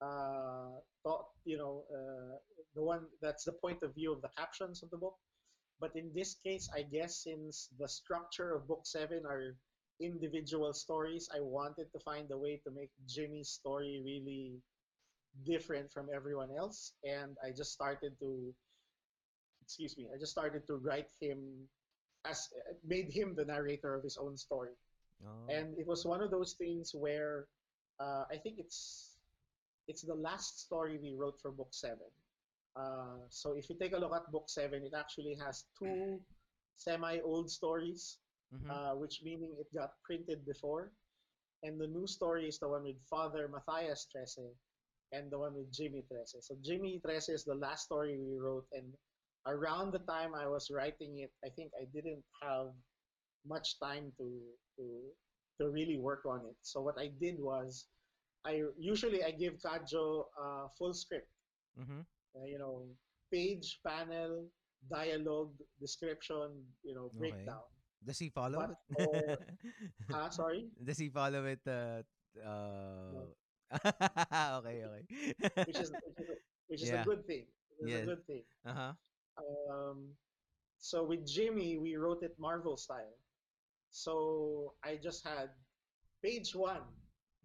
Uh, 0.00 0.80
thought, 1.04 1.26
you 1.44 1.56
know, 1.56 1.84
uh, 1.94 2.36
the 2.74 2.82
one 2.82 3.02
that's 3.20 3.44
the 3.44 3.52
point 3.52 3.82
of 3.82 3.94
view 3.94 4.12
of 4.12 4.20
the 4.22 4.30
captions 4.36 4.82
of 4.82 4.90
the 4.90 4.96
book. 4.96 5.14
But 5.80 5.94
in 5.96 6.10
this 6.14 6.36
case, 6.44 6.68
I 6.74 6.82
guess 6.82 7.22
since 7.24 7.68
the 7.78 7.88
structure 7.88 8.54
of 8.54 8.66
book 8.66 8.82
seven 8.84 9.22
are 9.26 9.56
individual 10.00 10.72
stories, 10.72 11.28
I 11.34 11.40
wanted 11.40 11.92
to 11.92 11.98
find 12.00 12.30
a 12.30 12.38
way 12.38 12.60
to 12.64 12.70
make 12.70 12.90
Jimmy's 13.06 13.50
story 13.50 14.02
really 14.04 14.58
different 15.44 15.92
from 15.92 16.08
everyone 16.14 16.50
else. 16.56 16.92
And 17.04 17.36
I 17.44 17.50
just 17.50 17.72
started 17.72 18.18
to, 18.20 18.54
excuse 19.62 19.96
me, 19.96 20.08
I 20.14 20.18
just 20.18 20.32
started 20.32 20.66
to 20.66 20.76
write 20.76 21.10
him 21.20 21.68
as 22.24 22.48
made 22.84 23.10
him 23.10 23.34
the 23.34 23.44
narrator 23.44 23.94
of 23.94 24.02
his 24.02 24.16
own 24.16 24.36
story. 24.36 24.76
Oh. 25.24 25.48
And 25.48 25.76
it 25.78 25.86
was 25.86 26.04
one 26.04 26.22
of 26.22 26.30
those 26.30 26.54
things 26.54 26.94
where 26.94 27.46
uh, 28.00 28.24
I 28.30 28.36
think 28.36 28.58
it's 28.58 29.18
it's 29.88 30.02
the 30.02 30.14
last 30.14 30.60
story 30.60 30.98
we 31.02 31.14
wrote 31.14 31.40
for 31.40 31.50
book 31.50 31.70
seven. 31.72 32.10
Uh, 32.76 33.18
so 33.28 33.52
if 33.52 33.68
you 33.68 33.76
take 33.76 33.92
a 33.92 33.98
look 33.98 34.14
at 34.14 34.30
book 34.30 34.48
seven, 34.48 34.82
it 34.84 34.94
actually 34.96 35.34
has 35.34 35.64
two 35.78 36.20
semi-old 36.76 37.50
stories, 37.50 38.18
Mhm. 38.54 38.70
uh, 38.70 38.94
which 38.96 39.22
meaning 39.22 39.52
it 39.58 39.68
got 39.74 40.00
printed 40.02 40.44
before, 40.44 40.92
and 41.62 41.80
the 41.80 41.86
new 41.86 42.06
story 42.06 42.46
is 42.48 42.58
the 42.58 42.68
one 42.68 42.82
with 42.84 43.00
Father 43.08 43.48
Matthias 43.48 44.06
Trese 44.10 44.54
and 45.12 45.30
the 45.30 45.38
one 45.38 45.54
with 45.54 45.70
Jimmy 45.72 46.02
Trese. 46.08 46.42
So 46.42 46.54
Jimmy 46.62 47.00
Trese 47.00 47.30
is 47.30 47.44
the 47.44 47.54
last 47.54 47.84
story 47.84 48.18
we 48.18 48.38
wrote, 48.38 48.66
and 48.72 48.92
around 49.46 49.92
the 49.92 50.00
time 50.06 50.34
I 50.34 50.46
was 50.46 50.70
writing 50.70 51.18
it, 51.20 51.32
I 51.44 51.48
think 51.50 51.72
I 51.80 51.84
didn't 51.92 52.22
have 52.42 52.72
much 53.46 53.78
time 53.82 54.12
to 54.18 54.26
to 54.78 54.84
to 55.60 55.68
really 55.70 55.98
work 55.98 56.24
on 56.26 56.46
it. 56.46 56.56
So 56.62 56.80
what 56.80 56.98
I 56.98 57.10
did 57.20 57.38
was, 57.38 57.86
I 58.44 58.62
usually 58.78 59.22
I 59.24 59.30
give 59.32 59.58
Kajo 59.60 60.24
a 60.38 60.68
full 60.78 60.94
script, 60.94 61.28
Mhm. 61.78 62.06
uh, 62.36 62.44
you 62.46 62.58
know, 62.58 62.88
page, 63.30 63.80
panel, 63.86 64.48
dialogue, 64.90 65.54
description, 65.80 66.66
you 66.82 66.94
know, 66.94 67.06
Okay. 67.12 67.18
breakdown. 67.18 67.66
Does 68.04 68.18
he 68.18 68.30
follow 68.30 68.58
But 68.58 68.70
it? 68.70 68.78
for- 68.96 69.38
Ah, 70.16 70.28
sorry, 70.30 70.70
Does 70.82 70.98
he 70.98 71.08
follow 71.10 71.44
it? 71.46 71.62
Uh, 71.66 72.02
uh... 72.42 73.26
okay, 74.60 74.84
okay. 74.84 75.02
which 75.66 75.78
is 75.78 75.90
which 75.92 76.28
is, 76.28 76.38
which 76.68 76.82
is 76.82 76.90
Yeah. 76.90 77.02
a 77.02 77.04
good 77.04 77.22
thing. 77.26 77.46
Is 77.80 77.88
Yes. 77.88 78.02
a 78.02 78.06
good 78.06 78.22
thing. 78.26 78.44
uh 78.64 78.74
huh. 78.74 78.92
Um, 79.38 80.12
so 80.78 81.04
with 81.04 81.26
Jimmy, 81.26 81.78
we 81.78 81.96
wrote 81.96 82.22
it 82.22 82.34
Marvel 82.38 82.76
style. 82.76 83.16
So 83.90 84.74
I 84.84 84.96
just 85.02 85.26
had 85.26 85.50
page 86.24 86.54
one, 86.54 86.82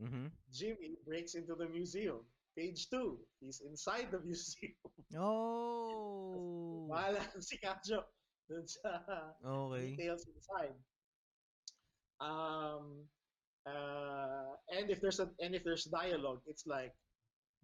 Mm-hmm. 0.01 0.27
Jimmy 0.53 0.93
breaks 1.07 1.33
into 1.33 1.55
the 1.55 1.67
museum. 1.67 2.21
Page 2.55 2.87
two, 2.89 3.17
he's 3.41 3.61
inside 3.65 4.09
the 4.11 4.19
museum. 4.25 4.73
Oh. 5.17 6.85
Wala 6.89 7.17
si 7.41 7.57
Kajo 7.57 8.05
dun 8.49 8.65
sa 8.69 9.01
Okay. 9.41 9.97
details 9.97 10.25
inside. 10.29 10.77
Um, 12.21 13.05
uh, 13.65 14.53
and 14.69 14.89
if 14.89 15.01
there's 15.01 15.19
a 15.19 15.29
and 15.41 15.53
if 15.53 15.63
there's 15.63 15.85
dialogue, 15.85 16.41
it's 16.45 16.65
like 16.65 16.93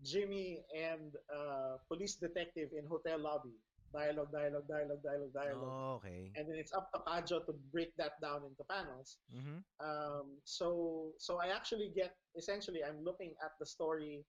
Jimmy 0.01 0.61
and 0.73 1.13
uh, 1.29 1.77
police 1.87 2.15
detective 2.17 2.69
in 2.73 2.85
hotel 2.89 3.17
lobby. 3.21 3.53
Dialogue, 3.93 4.31
dialogue, 4.33 4.67
dialogue, 4.67 5.03
dialogue, 5.05 5.33
dialogue. 5.33 5.77
Okay. 6.01 6.31
And 6.35 6.49
then 6.49 6.57
it's 6.57 6.73
up 6.73 6.89
to 6.93 6.99
Kajo 7.05 7.45
to 7.45 7.53
break 7.71 7.93
that 7.97 8.19
down 8.21 8.41
into 8.49 8.63
panels. 8.69 9.17
Mm-hmm. 9.29 9.61
Um, 9.79 10.37
so 10.43 11.11
so 11.19 11.37
I 11.39 11.47
actually 11.55 11.91
get 11.95 12.15
essentially 12.37 12.81
I'm 12.83 13.03
looking 13.05 13.33
at 13.45 13.51
the 13.59 13.65
story 13.65 14.25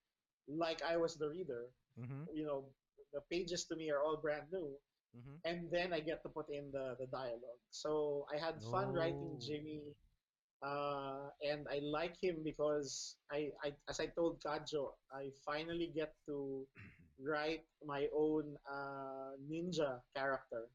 like 0.49 0.83
I 0.87 0.97
was 0.97 1.17
the 1.17 1.29
reader. 1.31 1.67
Mm-hmm. 1.99 2.29
You 2.35 2.45
know, 2.47 2.65
the 3.13 3.21
pages 3.33 3.65
to 3.73 3.77
me 3.77 3.91
are 3.91 4.03
all 4.03 4.19
brand 4.21 4.47
new, 4.53 4.71
Mm-hmm. 5.15 5.39
and 5.47 5.71
then 5.71 5.93
I 5.95 6.01
get 6.03 6.23
to 6.25 6.29
put 6.29 6.51
in 6.51 6.71
the 6.75 6.97
the 6.99 7.07
dialogue. 7.07 7.63
So 7.71 8.27
I 8.35 8.37
had 8.37 8.59
fun 8.71 8.91
Oh. 8.91 8.99
writing 8.99 9.39
Jimmy, 9.39 9.95
uh, 10.63 11.31
and 11.43 11.67
I 11.71 11.79
like 11.83 12.17
him 12.21 12.43
because 12.45 13.17
I, 13.31 13.51
I 13.63 13.73
as 13.89 14.01
I 14.01 14.07
told 14.07 14.43
Kajo, 14.43 14.93
I 15.13 15.31
finally 15.45 15.93
get 15.95 16.15
to 16.27 16.67
write 17.21 17.65
my 17.85 18.07
own 18.17 18.57
uh, 18.71 19.37
ninja 19.51 20.01
character. 20.17 20.69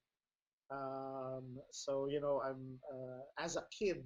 Um, 0.72 1.58
so 1.72 2.08
you 2.08 2.22
know, 2.22 2.42
I'm 2.46 2.80
uh, 2.92 3.44
as 3.44 3.56
a 3.58 3.66
kid, 3.72 4.04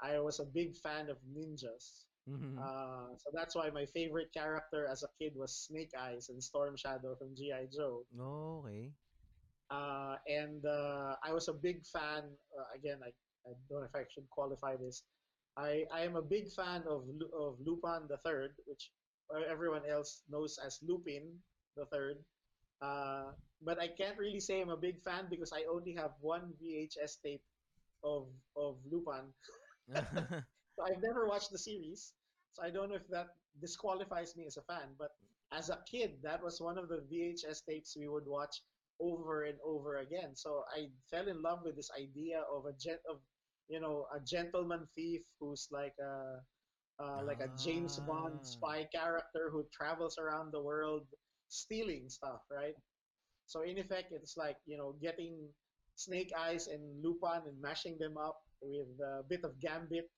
I 0.00 0.18
was 0.20 0.40
a 0.40 0.44
big 0.44 0.76
fan 0.76 1.08
of 1.08 1.16
ninjas. 1.26 2.04
Mm-hmm. 2.28 2.58
Uh, 2.58 3.18
so 3.18 3.30
that's 3.34 3.56
why 3.56 3.70
my 3.70 3.86
favorite 3.86 4.30
character 4.32 4.86
as 4.86 5.02
a 5.02 5.10
kid 5.18 5.32
was 5.34 5.66
Snake 5.66 5.90
Eyes 5.98 6.28
and 6.28 6.42
Storm 6.42 6.76
Shadow 6.76 7.16
from 7.18 7.34
GI 7.34 7.74
Joe. 7.74 8.04
okay. 8.20 8.92
Uh, 9.70 10.16
and 10.28 10.64
uh, 10.66 11.16
I 11.24 11.32
was 11.32 11.48
a 11.48 11.54
big 11.54 11.82
fan. 11.86 12.28
Uh, 12.52 12.68
again, 12.76 12.98
I, 13.02 13.08
I 13.48 13.54
don't 13.68 13.80
know 13.80 13.86
if 13.86 13.94
I 13.96 14.04
should 14.12 14.28
qualify 14.30 14.76
this. 14.76 15.02
I, 15.56 15.84
I 15.92 16.02
am 16.02 16.16
a 16.16 16.22
big 16.22 16.52
fan 16.52 16.82
of 16.88 17.08
of 17.36 17.56
Lupin 17.64 18.06
the 18.08 18.18
Third, 18.18 18.52
which 18.66 18.90
uh, 19.34 19.40
everyone 19.50 19.82
else 19.88 20.22
knows 20.30 20.58
as 20.64 20.78
Lupin 20.82 21.40
the 21.76 21.86
Third. 21.86 22.18
Uh, 22.82 23.32
but 23.62 23.80
I 23.80 23.88
can't 23.88 24.18
really 24.18 24.40
say 24.40 24.60
I'm 24.60 24.70
a 24.70 24.76
big 24.76 25.02
fan 25.02 25.26
because 25.30 25.52
I 25.52 25.64
only 25.70 25.94
have 25.94 26.12
one 26.20 26.52
VHS 26.60 27.18
tape 27.24 27.42
of 28.04 28.28
of 28.56 28.76
Lupin. 28.90 29.32
So 30.76 30.84
I've 30.84 31.02
never 31.02 31.26
watched 31.28 31.50
the 31.50 31.58
series, 31.58 32.14
so 32.52 32.62
I 32.62 32.70
don't 32.70 32.88
know 32.88 32.96
if 32.96 33.08
that 33.08 33.28
disqualifies 33.60 34.36
me 34.36 34.46
as 34.46 34.56
a 34.56 34.62
fan. 34.62 34.94
But 34.98 35.10
as 35.52 35.70
a 35.70 35.78
kid, 35.90 36.18
that 36.22 36.42
was 36.42 36.60
one 36.60 36.78
of 36.78 36.88
the 36.88 37.02
VHS 37.10 37.62
tapes 37.68 37.96
we 37.96 38.08
would 38.08 38.26
watch 38.26 38.62
over 39.00 39.44
and 39.44 39.58
over 39.64 39.98
again. 39.98 40.34
So 40.34 40.64
I 40.74 40.88
fell 41.10 41.28
in 41.28 41.42
love 41.42 41.60
with 41.64 41.76
this 41.76 41.90
idea 41.98 42.42
of 42.50 42.66
a 42.66 42.72
gent 42.78 43.00
of 43.10 43.20
you 43.68 43.80
know 43.80 44.06
a 44.14 44.20
gentleman 44.20 44.88
thief 44.94 45.22
who's 45.40 45.68
like 45.70 45.94
a 46.00 46.40
uh, 47.02 47.22
like 47.24 47.40
a 47.40 47.50
James 47.56 47.98
Bond 48.00 48.40
Ah. 48.40 48.44
spy 48.44 48.84
character 48.94 49.50
who 49.50 49.64
travels 49.72 50.18
around 50.18 50.52
the 50.52 50.62
world 50.62 51.06
stealing 51.52 52.08
stuff, 52.08 52.40
right? 52.48 52.74
So 53.44 53.60
in 53.68 53.76
effect, 53.76 54.16
it's 54.16 54.40
like 54.40 54.56
you 54.64 54.80
know 54.80 54.96
getting 55.04 55.36
Snake 56.00 56.32
Eyes 56.32 56.72
and 56.72 56.80
Lupin 57.04 57.44
and 57.44 57.60
mashing 57.60 58.00
them 58.00 58.16
up 58.16 58.40
with 58.64 58.88
a 59.04 59.20
bit 59.28 59.44
of 59.44 59.60
Gambit 59.60 60.08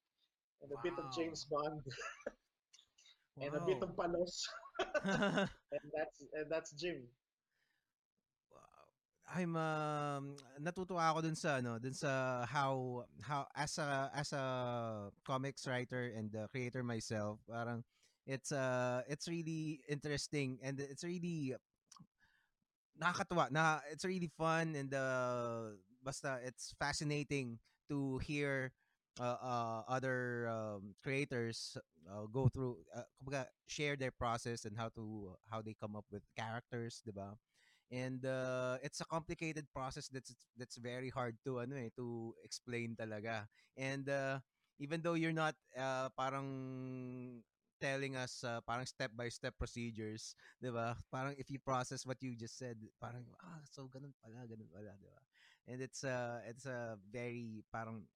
and 0.63 0.71
a 0.71 0.79
bit 0.87 0.95
of 0.95 1.11
James 1.11 1.51
Bond 1.51 1.83
and 3.43 3.51
a 3.51 3.63
bit 3.67 3.83
of 3.83 3.91
Palos, 3.99 4.47
and 5.03 5.85
that's 5.91 6.19
and 6.39 6.47
that's 6.47 6.71
Jimmy. 6.79 7.11
I'm 9.25 9.57
um 9.57 10.37
natutuwa 10.63 11.11
ako 11.11 11.27
dun 11.27 11.35
sa 11.35 11.59
ano, 11.59 11.83
dun 11.83 11.97
sa 11.97 12.45
how 12.47 13.03
how 13.19 13.49
as 13.57 13.81
a 13.83 14.13
as 14.15 14.31
a 14.31 14.45
comics 15.27 15.67
writer 15.67 16.13
and 16.15 16.31
uh, 16.37 16.47
creator 16.53 16.85
myself, 16.87 17.43
parang 17.49 17.83
it's 18.27 18.53
uh 18.53 19.03
it's 19.09 19.29
really 19.29 19.81
interesting 19.89 20.59
and 20.63 20.81
it's 20.81 21.05
really 21.05 21.55
nakakatuwa 22.99 23.51
na 23.51 23.81
it's 23.91 24.05
really 24.05 24.31
fun 24.39 24.75
and 24.77 24.95
uh 24.95 25.75
basta 26.03 26.39
it's 26.45 26.75
fascinating 26.79 27.59
to 27.89 28.19
hear 28.23 28.71
uh, 29.21 29.39
uh 29.41 29.81
other 29.89 30.49
um, 30.49 30.95
creators 31.03 31.77
uh, 32.11 32.27
go 32.31 32.49
through 32.49 32.77
uh, 32.95 33.07
kumbaga, 33.19 33.47
share 33.67 33.97
their 33.97 34.11
process 34.13 34.65
and 34.65 34.77
how 34.77 34.89
to 34.91 35.35
how 35.51 35.63
they 35.63 35.75
come 35.75 35.97
up 35.97 36.05
with 36.11 36.23
characters, 36.37 37.01
'di 37.05 37.13
ba? 37.15 37.35
and 37.93 38.25
uh, 38.27 38.79
it's 38.83 39.01
a 39.01 39.07
complicated 39.07 39.67
process 39.75 40.09
that's 40.09 40.35
that's 40.59 40.77
very 40.77 41.09
hard 41.11 41.37
to 41.47 41.61
ano 41.63 41.77
eh 41.79 41.91
to 41.95 42.35
explain 42.43 42.97
talaga 42.99 43.47
and 43.79 44.09
uh, 44.11 44.41
even 44.83 45.01
though 45.05 45.15
you're 45.15 45.37
not 45.37 45.55
uh, 45.79 46.09
parang 46.19 46.49
telling 47.85 48.17
us 48.17 48.41
uh, 48.49 48.65
parang 48.65 48.89
step 48.89 49.13
by 49.13 49.29
step 49.29 49.53
procedures 49.61 50.33
'di 50.65 50.73
ba 50.73 50.97
parang 51.13 51.37
if 51.37 51.53
you 51.53 51.61
process 51.61 52.09
what 52.09 52.17
you 52.25 52.33
just 52.33 52.57
said 52.57 52.81
parang 52.97 53.29
ah 53.45 53.61
so 53.69 53.85
ganun 53.93 54.17
pala 54.25 54.49
ganun 54.49 54.69
pala 54.73 54.97
'di 54.97 55.09
ba 55.13 55.21
and 55.69 55.79
it's 55.85 56.01
uh 56.09 56.41
it's 56.49 56.65
a 56.65 56.97
very 57.13 57.61
parang 57.69 58.09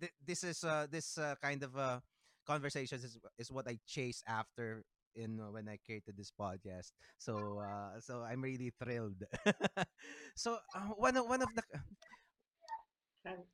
th- 0.00 0.16
this 0.24 0.44
is 0.44 0.62
uh 0.64 0.86
this 0.90 1.18
uh, 1.18 1.34
kind 1.42 1.62
of 1.62 1.76
uh 1.76 2.00
conversations 2.46 3.04
is, 3.04 3.18
is 3.38 3.50
what 3.52 3.68
I 3.68 3.78
chase 3.86 4.22
after 4.26 4.84
in 5.14 5.40
uh, 5.40 5.50
when 5.50 5.68
I 5.68 5.78
created 5.84 6.16
this 6.16 6.30
podcast. 6.32 6.92
So 7.18 7.60
uh 7.62 8.00
so 8.00 8.22
I'm 8.22 8.42
really 8.42 8.72
thrilled. 8.78 9.22
so 10.36 10.58
uh, 10.74 10.94
one 10.96 11.16
of 11.16 11.26
one 11.28 11.42
of 11.42 11.54
the 11.54 11.62
Hang, 13.24 13.44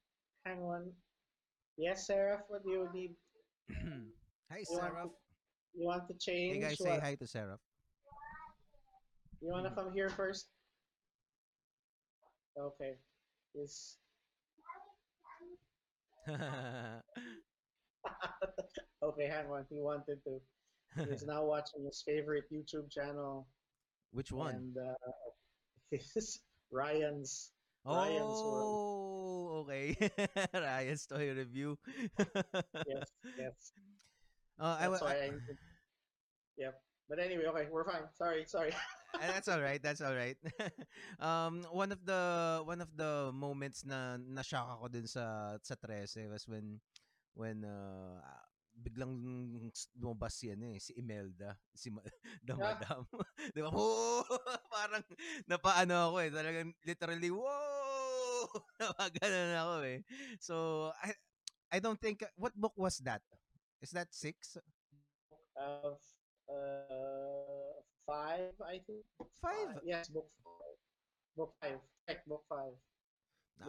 hang 0.44 0.62
on. 0.62 0.93
Yes, 1.76 2.06
Seraph, 2.06 2.43
what 2.48 2.64
do 2.64 2.70
you 2.70 2.88
need? 2.93 3.16
Hi 4.51 4.59
You 4.59 4.64
want 4.70 4.82
Sarah. 4.93 5.02
to- 5.05 5.10
You 5.74 5.86
want 5.86 6.09
to 6.09 6.14
change? 6.18 6.55
Hey 6.56 6.60
guys, 6.62 6.78
say 6.78 6.90
what? 6.90 7.01
hi 7.02 7.14
to 7.16 7.27
Sarah. 7.27 7.59
You 9.40 9.51
want 9.51 9.66
to 9.66 9.74
come 9.74 9.93
here 9.93 10.09
first? 10.09 10.48
Okay. 12.59 12.94
Is 13.55 13.98
okay. 19.02 19.27
Hang 19.28 19.47
on. 19.51 19.66
He 19.70 19.81
wanted 19.81 20.18
to. 20.24 20.40
He's 21.10 21.24
now 21.27 21.44
watching 21.52 21.85
his 21.85 22.02
favorite 22.06 22.44
YouTube 22.52 22.90
channel, 22.90 23.47
Which 24.12 24.32
one? 24.32 24.55
and 24.55 24.77
uh, 24.78 24.94
his 25.90 26.40
Ryan's. 26.73 27.52
Ryan's 27.85 28.43
World. 28.43 28.74
oh, 28.74 29.64
okay. 29.68 29.97
Ryan's 30.55 31.06
toy 31.06 31.32
review. 31.35 31.78
Yes, 32.18 33.12
yes. 33.39 33.73
Uh, 34.58 34.76
I, 34.80 34.88
That's 34.88 35.00
wa- 35.02 35.08
why 35.08 35.14
I, 35.14 35.24
I. 35.24 35.30
Yep. 36.56 36.74
But 37.08 37.18
anyway, 37.18 37.44
okay, 37.46 37.66
we're 37.70 37.84
fine. 37.84 38.08
Sorry, 38.14 38.44
sorry. 38.46 38.72
Uh, 39.16 39.32
that's 39.32 39.48
all 39.48 39.60
right. 39.62 39.80
That's 39.82 40.00
all 40.04 40.12
right. 40.14 40.36
um, 41.20 41.64
one 41.72 41.88
of 41.90 42.04
the 42.04 42.60
one 42.68 42.80
of 42.84 42.92
the 42.96 43.32
moments 43.32 43.80
na 43.84 44.20
na-shock 44.20 44.76
ako 44.76 44.92
dun 44.92 45.08
sa 45.08 45.56
sa 45.64 45.72
13 45.72 46.28
was 46.28 46.44
when 46.44 46.76
when 47.32 47.64
uh, 47.64 48.20
biglang 48.76 49.16
lumabas 49.96 50.36
si 50.36 50.52
ano 50.52 50.68
eh, 50.68 50.80
si 50.82 50.92
Imelda, 51.00 51.56
si 51.72 51.88
ma- 51.88 52.04
the 52.44 52.52
Yeah. 52.52 52.76
madam. 52.76 53.08
'Di 53.56 53.60
ba? 53.64 53.70
Whoa! 53.72 54.20
Parang 54.68 55.04
napaano 55.48 56.12
ako 56.12 56.16
eh. 56.20 56.30
Talagang 56.32 56.70
literally, 56.84 57.30
whoa! 57.32 58.46
Napaganon 58.80 59.52
ako 59.56 59.74
eh. 59.88 59.98
So, 60.44 60.54
I 61.00 61.16
I 61.72 61.78
don't 61.80 62.00
think 62.00 62.20
what 62.36 62.52
book 62.52 62.76
was 62.76 63.00
that? 63.08 63.24
Is 63.82 63.90
that 63.93 64.15
six? 64.15 64.57
Of 65.57 65.98
uh, 66.48 67.81
five, 68.07 68.53
I 68.61 68.81
think. 68.86 69.05
Five? 69.43 69.81
Yes, 69.85 70.09
book 70.09 70.28
five. 70.44 70.77
Book 71.36 71.55
five. 71.61 71.81
Correct, 72.07 72.28
book 72.28 72.44
five. 72.48 72.73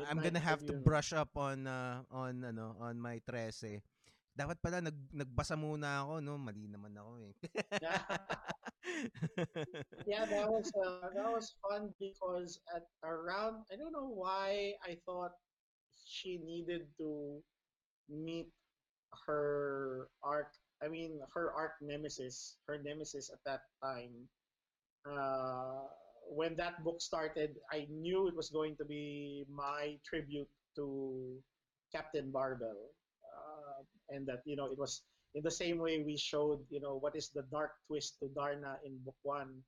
I'm 0.07 0.17
gonna 0.19 0.35
Midnight 0.35 0.43
have 0.43 0.65
to 0.67 0.73
brush 0.73 1.13
up 1.13 1.37
on 1.39 1.67
uh, 1.67 2.03
on 2.11 2.43
ano 2.43 2.75
on 2.79 2.99
my 2.99 3.19
13. 3.23 3.79
Dapat 4.37 4.61
pala 4.61 4.81
nag 4.83 4.93
nagbasa 5.15 5.57
muna 5.57 6.05
ako 6.05 6.21
no, 6.21 6.37
mali 6.37 6.69
naman 6.69 6.93
ako 6.93 7.17
eh. 7.23 7.33
yeah, 10.11 10.27
that 10.29 10.45
was 10.53 10.69
uh, 10.77 11.09
that 11.15 11.25
was 11.25 11.55
fun 11.63 11.89
because 11.97 12.61
at 12.75 12.85
around 13.01 13.65
I 13.73 13.79
don't 13.79 13.95
know 13.95 14.11
why 14.11 14.75
I 14.85 14.99
thought 15.07 15.33
she 15.97 16.37
needed 16.37 16.85
to 17.01 17.41
meet 18.05 18.53
her 19.25 20.07
arc. 20.23 20.51
I 20.83 20.87
mean, 20.87 21.19
her 21.33 21.51
arc 21.53 21.81
nemesis, 21.81 22.57
her 22.67 22.77
nemesis 22.77 23.29
at 23.33 23.39
that 23.45 23.61
time. 23.81 24.13
Uh, 25.07 25.87
when 26.29 26.55
that 26.57 26.83
book 26.83 26.99
started, 26.99 27.55
I 27.71 27.87
knew 27.89 28.27
it 28.27 28.35
was 28.35 28.49
going 28.49 28.75
to 28.77 28.85
be 28.85 29.45
my 29.49 29.97
tribute 30.03 30.49
to 30.75 31.39
Captain 31.95 32.29
Barbell, 32.31 32.91
uh, 33.23 33.81
and 34.09 34.27
that 34.27 34.43
you 34.45 34.55
know 34.55 34.67
it 34.67 34.77
was 34.77 35.03
in 35.35 35.43
the 35.43 35.51
same 35.51 35.79
way 35.79 36.03
we 36.03 36.17
showed 36.17 36.59
you 36.69 36.81
know 36.81 36.97
what 36.99 37.15
is 37.15 37.29
the 37.31 37.43
dark 37.49 37.71
twist 37.87 38.19
to 38.19 38.27
Darna 38.35 38.77
in 38.83 38.99
book 39.05 39.15
one. 39.23 39.63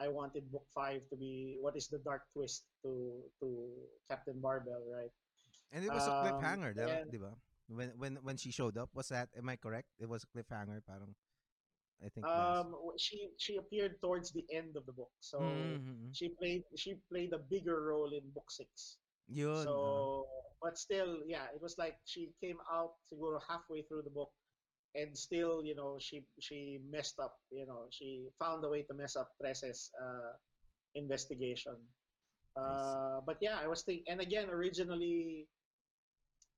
I 0.00 0.08
wanted 0.08 0.50
book 0.50 0.66
five 0.74 1.02
to 1.10 1.16
be 1.16 1.58
what 1.60 1.76
is 1.76 1.86
the 1.88 1.98
dark 1.98 2.22
twist 2.32 2.64
to 2.82 3.22
to 3.42 3.48
Captain 4.10 4.38
Barbell, 4.40 4.82
right? 4.90 5.10
And 5.72 5.84
it 5.84 5.90
was 5.90 6.06
a 6.06 6.14
Um, 6.14 6.22
cliffhanger, 6.26 6.74
di 6.74 7.18
ba? 7.68 7.82
and- 7.82 7.92
Di 7.92 7.96
ba? 7.96 7.96
When 7.98 8.16
when 8.16 8.24
when 8.24 8.36
she 8.36 8.50
showed 8.50 8.76
up, 8.76 8.90
was 8.94 9.08
that 9.08 9.28
am 9.36 9.48
I 9.48 9.56
correct? 9.56 9.88
It 9.98 10.08
was 10.08 10.24
a 10.24 10.28
cliffhanger 10.28 10.84
parang 10.84 11.14
I 12.04 12.08
think 12.08 12.26
Um, 12.26 12.74
she 12.98 13.30
she 13.38 13.56
appeared 13.56 14.00
towards 14.00 14.32
the 14.32 14.44
end 14.52 14.76
of 14.76 14.84
the 14.86 14.92
book, 14.92 15.12
so 15.20 15.40
Mhm, 15.40 15.80
mhm. 15.80 16.14
she 16.14 16.28
played 16.28 16.64
she 16.76 16.94
played 17.08 17.32
a 17.32 17.38
bigger 17.38 17.82
role 17.82 18.12
in 18.12 18.30
book 18.30 18.50
six. 18.50 18.98
Yun. 19.28 19.64
So, 19.64 20.26
but 20.60 20.76
still, 20.76 21.24
yeah, 21.24 21.48
it 21.54 21.62
was 21.62 21.78
like 21.78 21.96
she 22.04 22.34
came 22.40 22.60
out 22.70 23.00
siguro 23.08 23.40
halfway 23.48 23.82
through 23.82 24.02
the 24.02 24.10
book, 24.10 24.32
and 24.94 25.16
still, 25.16 25.64
you 25.64 25.74
know, 25.74 25.98
she 25.98 26.26
she 26.40 26.80
messed 26.90 27.18
up. 27.20 27.40
You 27.50 27.64
know, 27.66 27.88
she 27.90 28.28
found 28.38 28.64
a 28.64 28.68
way 28.68 28.82
to 28.84 28.94
mess 28.94 29.16
up 29.16 29.36
Trese's 29.40 29.90
uh, 29.96 30.36
investigation. 30.94 31.76
Uh, 32.56 33.20
but 33.26 33.38
yeah, 33.40 33.58
I 33.58 33.66
was 33.66 33.82
thinking, 33.82 34.04
and 34.08 34.20
again, 34.20 34.50
originally, 34.50 35.48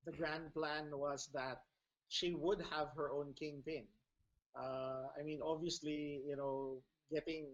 the 0.07 0.13
grand 0.13 0.53
plan 0.55 0.91
was 0.93 1.29
that 1.35 1.63
she 2.09 2.33
would 2.35 2.63
have 2.71 2.89
her 2.97 3.11
own 3.11 3.35
kingpin. 3.39 3.85
Uh, 4.59 5.09
I 5.19 5.23
mean, 5.25 5.41
obviously, 5.43 6.23
you 6.27 6.37
know, 6.37 6.83
getting 7.13 7.47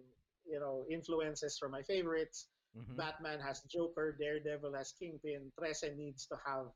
you 0.47 0.61
know 0.61 0.87
influences 0.91 1.59
from 1.59 1.73
my 1.73 1.83
favorites. 1.83 2.49
mhm. 2.77 2.97
Batman 2.97 3.41
has 3.41 3.63
Joker, 3.69 4.13
Daredevil 4.19 4.75
has 4.75 4.93
Kingpin, 4.99 5.53
Trese 5.59 5.97
needs 5.97 6.27
to 6.27 6.37
have 6.47 6.67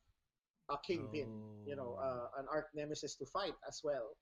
a 0.70 0.78
Kingpin, 0.86 1.28
you 1.66 1.76
know, 1.76 1.96
Oh. 1.98 2.04
uh, 2.06 2.28
an 2.40 2.46
arch 2.50 2.68
nemesis 2.74 3.14
to 3.16 3.26
fight 3.26 3.54
as 3.68 3.80
well. 3.84 4.16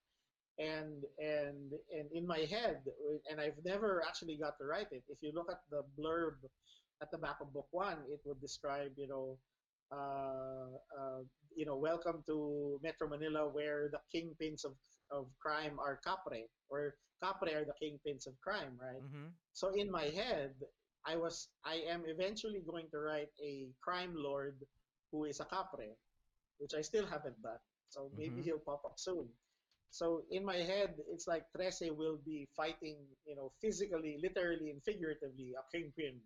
And 0.59 1.03
and 1.19 1.73
and 1.91 2.11
in 2.13 2.25
my 2.27 2.39
head, 2.45 2.81
and 3.29 3.41
I've 3.41 3.59
never 3.65 4.01
actually 4.07 4.37
got 4.37 4.57
to 4.59 4.65
write 4.65 4.91
it. 4.91 5.03
If 5.09 5.19
you 5.21 5.31
look 5.33 5.51
at 5.51 5.61
the 5.69 5.83
blurb 5.99 6.37
at 7.01 7.11
the 7.11 7.17
back 7.17 7.41
of 7.41 7.51
book 7.53 7.67
one, 7.71 7.99
it 8.09 8.21
would 8.25 8.39
describe, 8.41 8.93
you 8.97 9.07
know, 9.07 9.37
you 11.55 11.65
know, 11.65 11.77
welcome 11.77 12.23
to 12.27 12.79
Metro 12.83 13.07
Manila, 13.09 13.47
where 13.49 13.89
the 13.91 13.99
kingpins 14.13 14.63
of 14.65 14.73
of 15.11 15.27
crime 15.39 15.77
are 15.79 15.99
Kapre, 16.05 16.45
or 16.69 16.95
Kapre 17.23 17.53
are 17.55 17.65
the 17.65 17.75
kingpins 17.81 18.25
of 18.27 18.33
crime, 18.41 18.77
right? 18.81 19.01
Mhm. 19.01 19.33
So 19.53 19.69
in 19.75 19.89
my 19.91 20.05
head, 20.05 20.53
I 21.05 21.15
was 21.15 21.49
I 21.65 21.75
am 21.89 22.03
eventually 22.07 22.61
going 22.65 22.89
to 22.91 22.99
write 22.99 23.31
a 23.41 23.69
crime 23.81 24.13
lord 24.15 24.57
who 25.11 25.25
is 25.25 25.39
a 25.39 25.45
kapre, 25.45 25.95
which 26.59 26.73
I 26.75 26.81
still 26.81 27.05
haven't 27.05 27.41
done. 27.41 27.59
So 27.89 28.09
maybe 28.15 28.41
Mhm. 28.41 28.43
he'll 28.43 28.59
pop 28.65 28.83
up 28.85 28.97
soon. 28.97 29.29
So 29.91 30.23
in 30.31 30.43
my 30.45 30.57
head, 30.57 30.95
it's 31.07 31.27
like 31.27 31.45
Trese 31.55 31.89
will 31.95 32.17
be 32.25 32.47
fighting, 32.55 32.97
you 33.25 33.35
know, 33.35 33.51
physically, 33.61 34.17
literally, 34.21 34.69
and 34.71 34.83
figuratively 34.83 35.53
a 35.57 35.63
kingpin 35.75 36.19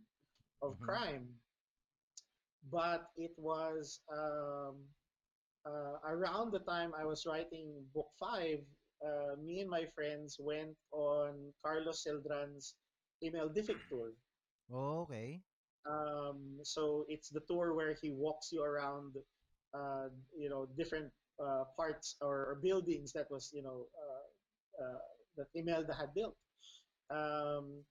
of 0.62 0.80
Mhm. 0.80 0.80
crime. 0.82 1.28
But 2.72 3.08
it 3.18 3.32
was 3.38 4.02
um, 4.12 4.76
uh, 5.66 5.98
around 6.06 6.52
the 6.52 6.60
time 6.60 6.92
I 6.98 7.06
was 7.06 7.26
writing 7.26 7.72
book 7.94 8.10
five. 8.20 8.60
Uh, 9.00 9.40
me 9.42 9.62
and 9.62 9.70
my 9.70 9.86
friends 9.96 10.36
went 10.40 10.76
on 10.92 11.54
Carlos 11.64 12.04
Celdran's 12.04 12.76
Imeldific 13.24 13.80
tour. 13.90 14.12
Okay. 14.72 15.42
Um, 15.90 16.60
so 16.64 17.06
it's 17.08 17.30
the 17.30 17.42
tour 17.48 17.74
where 17.74 17.96
he 18.02 18.12
walks 18.12 18.52
you 18.52 18.62
around, 18.64 19.16
uh, 19.74 20.10
you 20.38 20.50
know, 20.50 20.68
different 20.78 21.12
uh, 21.42 21.64
parts 21.78 22.18
or, 22.22 22.52
or 22.52 22.60
buildings 22.62 23.14
that 23.14 23.32
was, 23.32 23.50
you 23.54 23.64
know, 23.64 23.86
uh, 23.96 24.84
uh, 24.84 25.00
that 25.38 25.48
Imelda 25.56 25.94
had 25.94 26.14
built. 26.14 26.36
Um, 27.10 27.84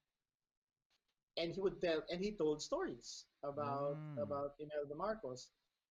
and 1.38 1.54
he 1.54 1.60
would 1.60 1.80
tell, 1.80 2.02
and 2.10 2.20
he 2.22 2.36
told 2.36 2.62
stories 2.62 3.26
about 3.44 3.98
Mm. 3.98 4.22
about 4.22 4.52
Imelda 4.60 4.96
Marcos, 4.96 5.50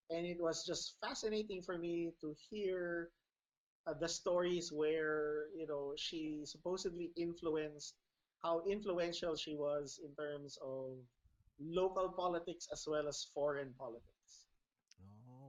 and 0.10 0.26
it 0.26 0.38
was 0.42 0.66
just 0.66 0.98
fascinating 1.02 1.62
for 1.64 1.78
me 1.78 2.14
to 2.22 2.36
hear 2.50 3.10
uh, 3.88 3.94
the 3.94 4.08
stories 4.08 4.72
where 4.72 5.48
you 5.56 5.68
know 5.68 5.94
she 5.98 6.42
supposedly 6.46 7.12
influenced 7.18 7.96
how 8.44 8.64
influential 8.70 9.36
she 9.36 9.56
was 9.56 10.00
in 10.04 10.14
terms 10.16 10.58
of 10.64 10.98
local 11.60 12.10
politics 12.18 12.68
as 12.72 12.84
well 12.88 13.08
as 13.08 13.28
foreign 13.34 13.74
politics 13.80 14.46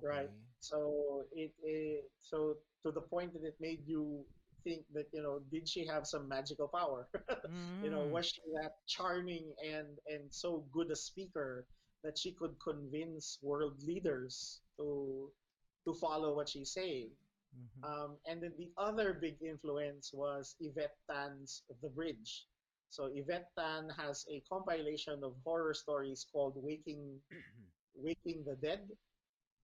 right 0.02 0.30
Okay. 0.30 0.48
so 0.60 1.24
it, 1.32 1.52
it 1.62 2.04
so 2.20 2.56
to 2.84 2.90
the 2.92 3.00
point 3.00 3.32
that 3.32 3.44
it 3.44 3.56
made 3.60 3.80
you 3.86 4.24
think 4.68 4.84
that 4.92 5.08
you 5.12 5.22
know 5.22 5.40
did 5.50 5.68
she 5.68 5.86
have 5.86 6.06
some 6.06 6.28
magical 6.28 6.68
power 6.68 7.08
you 7.82 7.90
know 7.90 8.04
Mm. 8.04 8.10
was 8.10 8.26
she 8.28 8.42
that 8.60 8.74
charming 8.86 9.54
and 9.64 9.98
and 10.12 10.24
so 10.32 10.64
good 10.72 10.90
a 10.90 10.96
speaker 10.96 11.66
that 12.04 12.18
she 12.18 12.32
could 12.32 12.54
convince 12.62 13.38
world 13.42 13.82
leaders 13.82 14.60
to 14.78 15.30
to 15.86 15.94
follow 15.94 16.36
what 16.36 16.48
she's 16.48 16.72
saying 16.72 17.10
Mhm. 17.56 17.84
um, 17.84 18.18
and 18.26 18.42
then 18.42 18.54
the 18.58 18.70
other 18.76 19.14
big 19.14 19.40
influence 19.42 20.12
was 20.12 20.56
Yvette 20.60 20.96
Tan's 21.10 21.62
The 21.82 21.88
Bridge. 21.88 22.46
So 22.90 23.10
Yvette 23.12 23.50
Tan 23.58 23.88
has 23.96 24.26
a 24.30 24.40
compilation 24.48 25.24
of 25.24 25.34
horror 25.44 25.74
stories 25.74 26.26
called 26.30 26.54
Waking 26.56 27.20
Waking 27.94 28.44
the 28.44 28.56
Dead. 28.56 28.88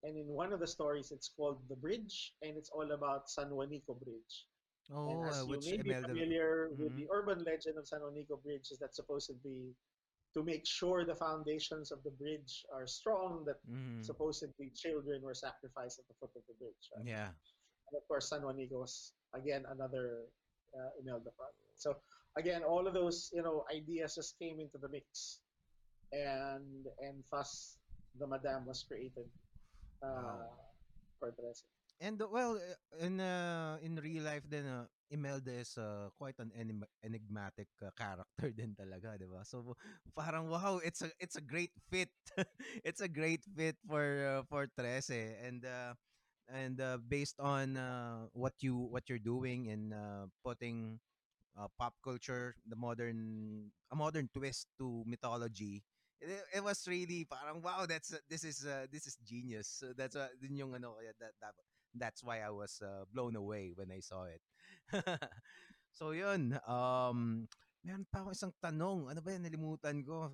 And 0.05 0.17
in 0.17 0.27
one 0.29 0.53
of 0.53 0.61
the 0.61 0.67
stories 0.69 1.13
it's 1.13 1.29
called 1.29 1.69
The 1.69 1.77
Bridge 1.77 2.35
and 2.43 2.57
it's 2.57 2.71
all 2.71 2.93
about 2.93 3.31
San 3.31 3.51
Juanico 3.51 3.99
Bridge. 4.03 4.47
Oh, 4.93 5.25
as 5.25 5.41
uh, 5.41 5.45
you 5.49 5.61
may 5.61 5.83
be 5.83 5.95
familiar 5.95 6.69
with 6.77 6.93
Mhm. 6.93 6.97
the 6.97 7.09
urban 7.11 7.39
legend 7.45 7.79
of 7.79 7.87
San 7.89 8.01
Juanico 8.01 8.43
Bridge 8.43 8.71
is 8.71 8.79
that 8.79 8.95
supposed 8.95 9.27
to 9.29 9.35
be 9.35 9.75
to 10.35 10.43
make 10.43 10.67
sure 10.67 11.05
the 11.05 11.15
foundations 11.15 11.93
of 11.93 12.03
the 12.03 12.11
bridge 12.11 12.67
are 12.73 12.87
strong 12.87 13.45
that 13.45 13.61
Mhm. 13.65 14.05
supposedly 14.05 14.71
children 14.71 15.23
were 15.23 15.35
sacrificed 15.35 16.01
at 16.01 16.09
the 16.09 16.15
foot 16.15 16.35
of 16.37 16.45
the 16.47 16.55
bridge. 16.55 16.91
Right? 16.97 17.07
Yeah. 17.07 17.29
And 17.89 17.97
of 17.97 18.07
course, 18.09 18.29
San 18.29 18.43
Juanico 18.43 18.81
was 18.81 19.15
again 19.33 19.65
another 19.67 20.29
uh, 20.77 20.91
Imelda 21.01 21.31
project. 21.31 21.79
So 21.79 22.03
again, 22.37 22.65
all 22.65 22.87
of 22.87 22.95
those 22.95 23.31
you 23.33 23.43
know 23.43 23.65
ideas 23.71 24.17
just 24.17 24.37
came 24.39 24.59
into 24.61 24.77
the 24.79 24.89
mix, 24.89 25.41
and 26.13 26.87
and 26.99 27.25
thus 27.31 27.79
the 28.19 28.27
Madame 28.27 28.67
was 28.67 28.83
created 28.83 29.31
uh, 30.03 30.11
Wow. 30.23 30.59
for 31.21 31.31
Teresa. 31.33 31.65
And 32.01 32.21
uh, 32.21 32.29
well, 32.29 32.59
uh, 32.59 33.05
in 33.07 33.21
uh, 33.21 33.79
in 33.83 33.97
real 33.97 34.25
life 34.25 34.43
then 34.51 34.67
uh, 34.67 34.85
Imelda 35.11 35.53
is 35.55 35.79
uh, 35.79 36.11
quite 36.19 36.35
an 36.39 36.51
enigmatic 37.03 37.69
uh, 37.81 37.91
character 37.97 38.51
din 38.59 38.75
talaga, 38.75 39.15
'di 39.17 39.31
ba? 39.31 39.47
So 39.47 39.79
parang 40.13 40.51
wow, 40.51 40.83
it's 40.83 41.01
a 41.07 41.11
it's 41.23 41.39
a 41.39 41.45
great 41.45 41.73
fit. 41.89 42.11
it's 42.87 43.01
a 43.01 43.09
great 43.09 43.47
fit 43.57 43.79
for 43.87 44.05
uh, 44.27 44.43
for 44.51 44.67
Trese 44.75 45.39
and 45.41 45.63
uh, 45.65 45.95
and 46.51 46.81
uh, 46.83 46.99
based 47.01 47.39
on 47.41 47.79
uh, 47.79 48.27
what 48.35 48.55
you 48.61 48.75
what 48.91 49.07
you're 49.09 49.23
doing 49.23 49.71
in 49.71 49.95
uh, 49.95 50.27
putting 50.45 50.99
uh, 51.59 51.69
pop 51.79 51.95
culture, 52.05 52.57
the 52.69 52.77
modern 52.77 53.71
a 53.93 53.97
modern 53.97 54.29
twist 54.33 54.69
to 54.79 55.03
mythology. 55.07 55.83
It, 56.21 56.61
it 56.61 56.63
was 56.65 56.83
really 56.89 57.27
parang 57.29 57.63
wow, 57.63 57.87
that's 57.87 58.15
this 58.31 58.45
is 58.45 58.67
uh, 58.67 58.87
this 58.91 59.07
is 59.07 59.17
genius. 59.25 59.69
So 59.69 59.93
that's 59.97 60.17
uh, 60.17 60.33
din 60.41 60.59
yung 60.59 60.75
ano 60.77 60.97
kaya 60.99 61.13
that, 61.21 61.35
that 61.43 61.55
that's 61.95 62.23
why 62.23 62.43
I 62.43 62.51
was 62.51 62.83
uh, 62.83 63.05
blown 63.11 63.37
away 63.37 63.73
when 63.75 63.91
I 63.91 64.01
saw 64.03 64.27
it. 64.29 64.43
so 65.97 66.11
yun, 66.13 66.59
um 66.67 67.49
meron 67.85 68.07
pa 68.09 68.25
ako 68.25 68.33
isang 68.33 68.55
tanong. 68.61 69.13
Ano 69.13 69.21
ba 69.21 69.31
yan? 69.35 69.45
Nalimutan 69.45 70.01
ko. 70.03 70.33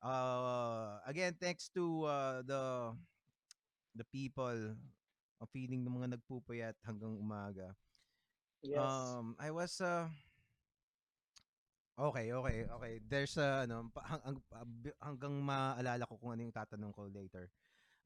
Uh, 0.00 0.96
again, 1.10 1.34
thanks 1.36 1.68
to 1.74 2.04
uh, 2.06 2.40
the 2.46 2.94
the 3.94 4.06
people 4.14 4.76
uh, 5.40 5.48
feeling 5.50 5.82
ng 5.82 5.92
mga 5.92 6.16
nagpupuyat 6.16 6.76
hanggang 6.86 7.18
umaga. 7.18 7.74
Yes. 8.62 8.78
Um, 8.78 9.34
I 9.40 9.50
was 9.50 9.80
uh 9.80 10.08
Okay, 12.00 12.32
okay, 12.32 12.64
okay. 12.64 12.94
There's 13.04 13.36
a 13.36 13.68
ano 13.68 13.92
pa- 13.92 14.08
hang, 14.08 14.22
hang- 14.24 14.46
ah, 14.56 14.64
hanggang 15.04 15.36
maalala 15.44 16.08
ko 16.08 16.16
kung 16.16 16.32
ano 16.32 16.48
yung 16.48 16.56
tatanong 16.56 16.96
ko 16.96 17.04
later. 17.12 17.52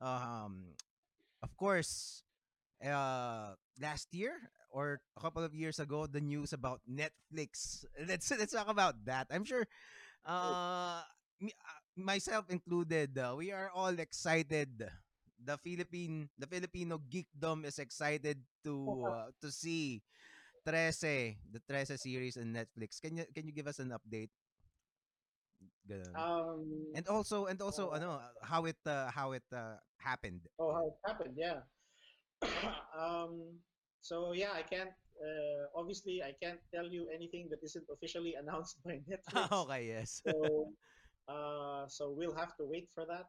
Um, 0.02 0.74
of 1.44 1.52
course, 1.56 2.24
uh, 2.84 3.54
last 3.80 4.08
year 4.14 4.36
or 4.70 5.00
a 5.16 5.20
couple 5.20 5.44
of 5.44 5.54
years 5.54 5.78
ago, 5.78 6.06
the 6.06 6.20
news 6.20 6.52
about 6.52 6.80
Netflix. 6.88 7.84
Let's 8.08 8.30
let's 8.32 8.52
talk 8.54 8.68
about 8.68 8.96
that. 9.06 9.28
I'm 9.30 9.44
sure, 9.44 9.66
uh, 10.26 11.02
me- 11.40 11.56
uh, 11.56 11.80
myself 11.96 12.46
included, 12.50 13.16
uh, 13.18 13.34
we 13.36 13.52
are 13.52 13.70
all 13.74 13.94
excited. 13.98 14.84
The 15.42 15.56
Philippine, 15.60 16.30
the 16.38 16.46
Filipino 16.48 16.98
geekdom 17.10 17.64
is 17.66 17.78
excited 17.78 18.40
to 18.64 18.74
uh, 19.04 19.28
to 19.42 19.48
see 19.52 20.02
Trece, 20.66 21.36
the 21.50 21.60
Trece 21.68 21.96
series 22.00 22.36
on 22.38 22.52
Netflix. 22.54 23.00
Can 23.00 23.16
you 23.18 23.24
can 23.34 23.46
you 23.46 23.52
give 23.54 23.66
us 23.68 23.78
an 23.80 23.92
update? 23.94 24.30
Ganun. 25.88 26.14
um, 26.16 26.60
And 26.94 27.06
also 27.08 27.46
and 27.46 27.60
also 27.60 27.90
uh, 27.92 27.96
ano 28.00 28.20
how 28.40 28.64
it 28.64 28.80
uh, 28.86 29.10
how 29.12 29.32
it 29.32 29.44
uh, 29.52 29.76
happened. 30.00 30.40
oh, 30.58 30.72
how 30.72 30.84
it 30.88 30.98
happened? 31.04 31.34
Yeah. 31.36 31.60
um, 32.96 33.60
so 34.00 34.32
yeah, 34.32 34.52
I 34.52 34.62
can't. 34.62 34.92
Uh, 35.14 35.70
obviously, 35.78 36.22
I 36.24 36.34
can't 36.42 36.58
tell 36.74 36.88
you 36.88 37.06
anything 37.14 37.48
that 37.50 37.60
isn't 37.62 37.86
officially 37.92 38.34
announced 38.40 38.82
by 38.84 39.00
Netflix. 39.10 39.52
okay, 39.64 39.82
yes. 39.86 40.20
so 40.24 40.32
uh, 41.28 41.86
so 41.88 42.10
we'll 42.16 42.34
have 42.34 42.56
to 42.56 42.64
wait 42.64 42.88
for 42.94 43.04
that. 43.06 43.28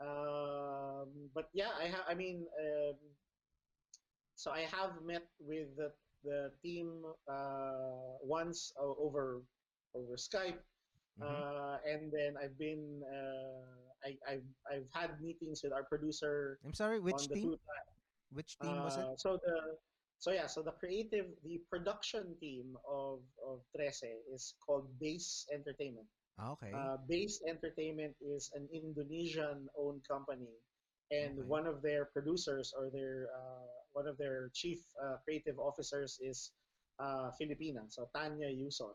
Um, 0.00 1.30
but 1.32 1.48
yeah, 1.54 1.72
I 1.78 1.88
ha- 1.88 2.04
I 2.08 2.14
mean, 2.14 2.44
um, 2.60 2.96
so 4.34 4.50
I 4.50 4.68
have 4.68 5.00
met 5.04 5.24
with 5.40 5.76
the 5.76 5.92
the 6.24 6.52
team 6.62 7.04
uh, 7.28 8.20
once 8.20 8.72
over 8.76 9.40
over 9.94 10.16
Skype, 10.16 10.60
Mhm. 11.18 11.24
uh, 11.24 11.78
and 11.88 12.12
then 12.12 12.36
I've 12.36 12.58
been 12.58 13.02
uh, 13.08 13.64
I, 14.04 14.10
I've 14.28 14.48
I've 14.70 14.88
had 14.92 15.20
meetings 15.20 15.62
with 15.64 15.72
our 15.72 15.84
producer 15.84 16.58
I'm 16.64 16.74
sorry, 16.74 17.00
which 17.00 17.28
team? 17.32 17.56
Which 18.32 18.58
team 18.58 18.82
was 18.82 18.96
it? 18.96 19.04
uh, 19.04 19.16
so 19.16 19.38
the 19.44 19.78
so 20.18 20.32
yeah, 20.32 20.46
so 20.46 20.62
the 20.62 20.72
creative, 20.72 21.26
the 21.44 21.60
production 21.70 22.36
team 22.40 22.76
of 22.88 23.20
of 23.44 23.60
Trese 23.72 24.12
is 24.32 24.54
called 24.64 24.88
Base 24.98 25.46
Entertainment. 25.52 26.08
Ah, 26.38 26.52
okay. 26.52 26.72
Uh, 26.72 26.96
Base 27.08 27.40
Entertainment 27.48 28.14
is 28.20 28.50
an 28.54 28.68
Indonesian-owned 28.72 30.02
company, 30.08 30.52
and 31.10 31.38
Okay. 31.38 31.48
one 31.48 31.66
of 31.66 31.80
their 31.80 32.06
producers 32.12 32.72
or 32.76 32.90
their 32.92 33.28
uh, 33.32 33.68
one 33.92 34.06
of 34.06 34.16
their 34.18 34.50
chief 34.52 34.80
uh, 35.00 35.16
creative 35.24 35.58
officers 35.58 36.18
is 36.20 36.52
uh, 36.98 37.30
Filipina, 37.40 37.88
so 37.88 38.08
Tanya 38.14 38.48
Yuson. 38.48 38.92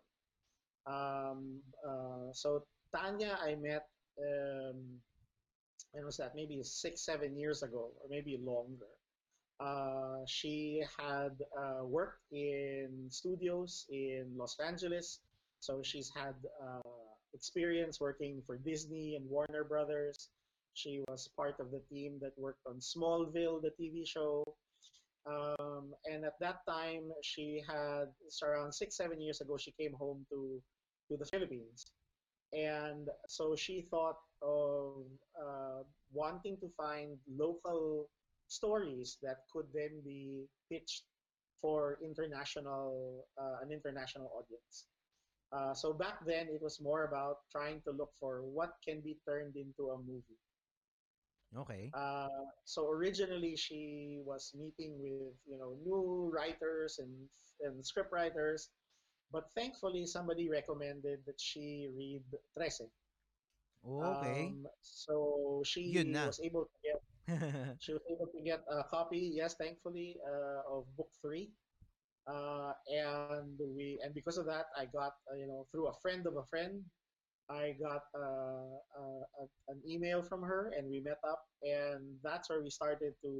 Um, 0.88 1.60
uh, 1.88 2.32
so 2.34 2.64
Tanya, 2.96 3.38
I 3.42 3.56
met. 3.56 3.88
Um, 4.20 5.00
when 5.92 6.06
was 6.06 6.18
that? 6.18 6.34
Maybe 6.36 6.62
six, 6.64 7.06
seven 7.06 7.38
years 7.38 7.64
ago, 7.64 7.92
or 8.02 8.08
maybe 8.10 8.40
longer. 8.42 8.88
Uh, 9.60 10.26
she 10.26 10.84
had 10.98 11.38
uh, 11.58 11.86
worked 11.86 12.24
in 12.32 13.08
studios 13.10 13.86
in 13.90 14.26
Los 14.36 14.58
Angeles, 14.60 15.20
so 15.60 15.82
she's 15.84 16.10
had 16.16 16.34
uh, 16.64 16.82
experience 17.34 18.00
working 18.00 18.42
for 18.46 18.58
Disney 18.58 19.16
and 19.16 19.30
Warner 19.30 19.64
Brothers. 19.64 20.30
She 20.74 21.04
was 21.08 21.30
part 21.36 21.60
of 21.60 21.70
the 21.70 21.82
team 21.94 22.18
that 22.22 22.32
worked 22.38 22.66
on 22.66 22.80
Smallville, 22.80 23.62
the 23.62 23.72
TV 23.80 24.08
show. 24.08 24.44
Um, 25.26 25.94
and 26.06 26.26
at 26.26 26.34
that 26.40 26.66
time, 26.68 27.12
she 27.22 27.62
had 27.68 28.10
it's 28.26 28.42
around 28.42 28.74
six, 28.74 28.98
seven 28.98 29.22
years 29.22 29.42
ago. 29.42 29.58
She 29.58 29.72
came 29.80 29.94
home 29.94 30.26
to 30.32 30.62
to 31.10 31.18
the 31.18 31.26
Philippines, 31.26 31.86
and 32.54 33.08
so 33.28 33.56
she 33.56 33.88
thought 33.92 34.18
of 34.42 35.06
uh, 35.38 35.84
wanting 36.12 36.58
to 36.58 36.70
find 36.76 37.18
local 37.30 38.10
stories 38.48 39.18
that 39.22 39.46
could 39.54 39.68
then 39.74 40.02
be 40.04 40.46
pitched 40.72 41.04
for 41.62 42.00
international 42.04 43.26
uh, 43.40 43.62
an 43.62 43.72
international 43.72 44.32
audience. 44.34 44.86
Uh, 45.52 45.74
so 45.74 45.94
back 45.94 46.26
then, 46.26 46.48
it 46.48 46.62
was 46.62 46.80
more 46.82 47.04
about 47.06 47.44
trying 47.52 47.82
to 47.84 47.92
look 47.92 48.12
for 48.20 48.42
what 48.42 48.76
can 48.88 49.02
be 49.02 49.18
turned 49.28 49.56
into 49.56 49.92
a 49.92 49.98
movie. 49.98 50.40
Okay. 51.58 51.92
Uh, 51.94 52.28
so 52.66 52.90
originally, 52.90 53.56
she 53.56 54.22
was 54.26 54.54
meeting 54.56 54.98
with 55.02 55.36
you 55.48 55.58
know 55.58 55.76
new 55.84 56.32
writers 56.34 57.00
and 57.00 57.12
and 57.62 57.86
script 57.86 58.12
writers, 58.12 58.70
but 59.32 59.52
thankfully, 59.56 60.06
somebody 60.06 60.50
recommended 60.50 61.20
that 61.26 61.40
she 61.40 61.90
read 61.96 62.24
Trese. 62.58 62.88
Okay. 63.86 64.54
Um, 64.54 64.68
so 64.82 65.62
she 65.66 66.18
was 66.24 66.40
able 66.44 66.66
to 66.66 66.78
get 66.84 67.00
she 67.80 67.94
was 67.94 68.02
able 68.10 68.28
to 68.28 68.42
get 68.42 68.62
a 68.70 68.84
copy, 68.84 69.32
yes, 69.36 69.56
thankfully, 69.56 70.18
uh, 70.28 70.62
of 70.78 70.86
book 70.98 71.10
three. 71.22 71.52
Uh, 72.28 72.74
and 72.88 73.58
we 73.76 74.00
and 74.04 74.14
because 74.14 74.38
of 74.38 74.46
that, 74.46 74.66
I 74.78 74.86
got 74.86 75.14
uh, 75.32 75.36
you 75.36 75.48
know 75.48 75.68
through 75.72 75.88
a 75.88 75.94
friend 76.02 76.26
of 76.28 76.38
a 76.38 76.46
friend, 76.46 76.84
I 77.52 77.76
got 77.84 78.04
uh, 78.16 78.72
uh, 78.96 79.24
a- 79.44 79.54
an 79.68 79.80
email 79.86 80.24
from 80.24 80.42
her, 80.42 80.72
and 80.78 80.88
we 80.90 81.02
met 81.04 81.20
up, 81.28 81.44
and 81.64 82.16
that's 82.24 82.50
where 82.50 82.64
we 82.64 82.70
started 82.72 83.14
to 83.24 83.34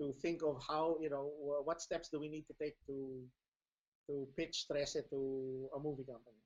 to 0.00 0.12
think 0.20 0.42
of 0.44 0.60
how 0.68 0.98
you 1.00 1.08
know 1.08 1.30
what 1.64 1.80
steps 1.80 2.10
do 2.12 2.18
we 2.20 2.28
need 2.28 2.44
to 2.50 2.54
take 2.60 2.74
to 2.90 3.22
to 4.10 4.26
pitch 4.36 4.66
Trese 4.70 5.00
to 5.10 5.20
a 5.74 5.78
movie 5.80 6.04
company. 6.04 6.42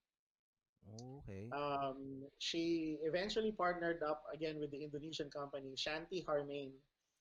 okay. 1.21 1.49
Um, 1.53 2.25
she 2.39 2.97
eventually 3.05 3.53
partnered 3.53 4.03
up 4.03 4.23
again 4.33 4.57
with 4.61 4.71
the 4.71 4.81
Indonesian 4.85 5.29
company 5.31 5.73
Shanty 5.77 6.25
Harmayn. 6.29 6.73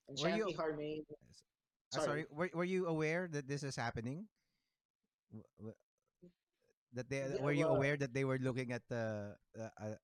And 0.08 0.16
Were 0.22 0.30
you- 0.30 0.48
Shanty 0.48 0.56
Harmayn, 0.56 1.02
Uh, 1.10 1.16
sorry, 1.92 2.06
sorry. 2.06 2.24
were, 2.32 2.50
were 2.54 2.64
you 2.76 2.88
aware 2.88 3.28
that 3.32 3.48
this 3.48 3.64
is 3.64 3.76
happening? 3.76 4.28
That 6.94 7.10
they 7.10 7.22
Yeah, 7.22 7.42
were 7.42 7.54
you 7.54 7.68
well- 7.70 7.78
aware 7.78 7.98
that 7.98 8.14
they 8.14 8.26
were 8.26 8.40
looking 8.42 8.72
at 8.74 8.82
the 8.90 9.38
uh, 9.54 9.70
uh, 9.78 9.96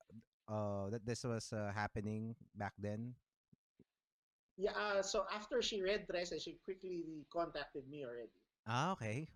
uh 0.48 0.90
that 0.94 1.06
this 1.06 1.24
was 1.26 1.52
uh, 1.52 1.74
happening 1.74 2.36
back 2.54 2.74
then? 2.78 3.16
yeah. 4.58 4.72
Uh, 4.78 5.02
so 5.02 5.26
after 5.34 5.62
she 5.62 5.82
read 5.82 6.06
Trese, 6.08 6.38
she 6.42 6.58
quickly 6.64 7.26
contacted 7.34 7.90
me 7.90 8.06
already. 8.06 8.40
Ah, 8.68 8.92
okay. 8.94 9.28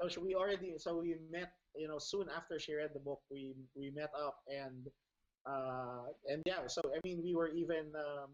So 0.00 0.08
she, 0.08 0.18
we 0.20 0.34
already, 0.34 0.74
so 0.78 0.98
we 0.98 1.16
met. 1.30 1.52
You 1.74 1.88
know, 1.88 1.98
soon 1.98 2.30
after 2.30 2.58
she 2.58 2.74
read 2.74 2.94
the 2.94 3.02
book, 3.02 3.22
we 3.30 3.54
we 3.74 3.90
met 3.90 4.10
up 4.14 4.38
and 4.46 4.86
uh, 5.46 6.06
and 6.30 6.42
yeah. 6.46 6.66
So 6.70 6.80
I 6.94 7.02
mean, 7.02 7.22
we 7.22 7.34
were 7.34 7.50
even 7.50 7.90
um, 7.98 8.30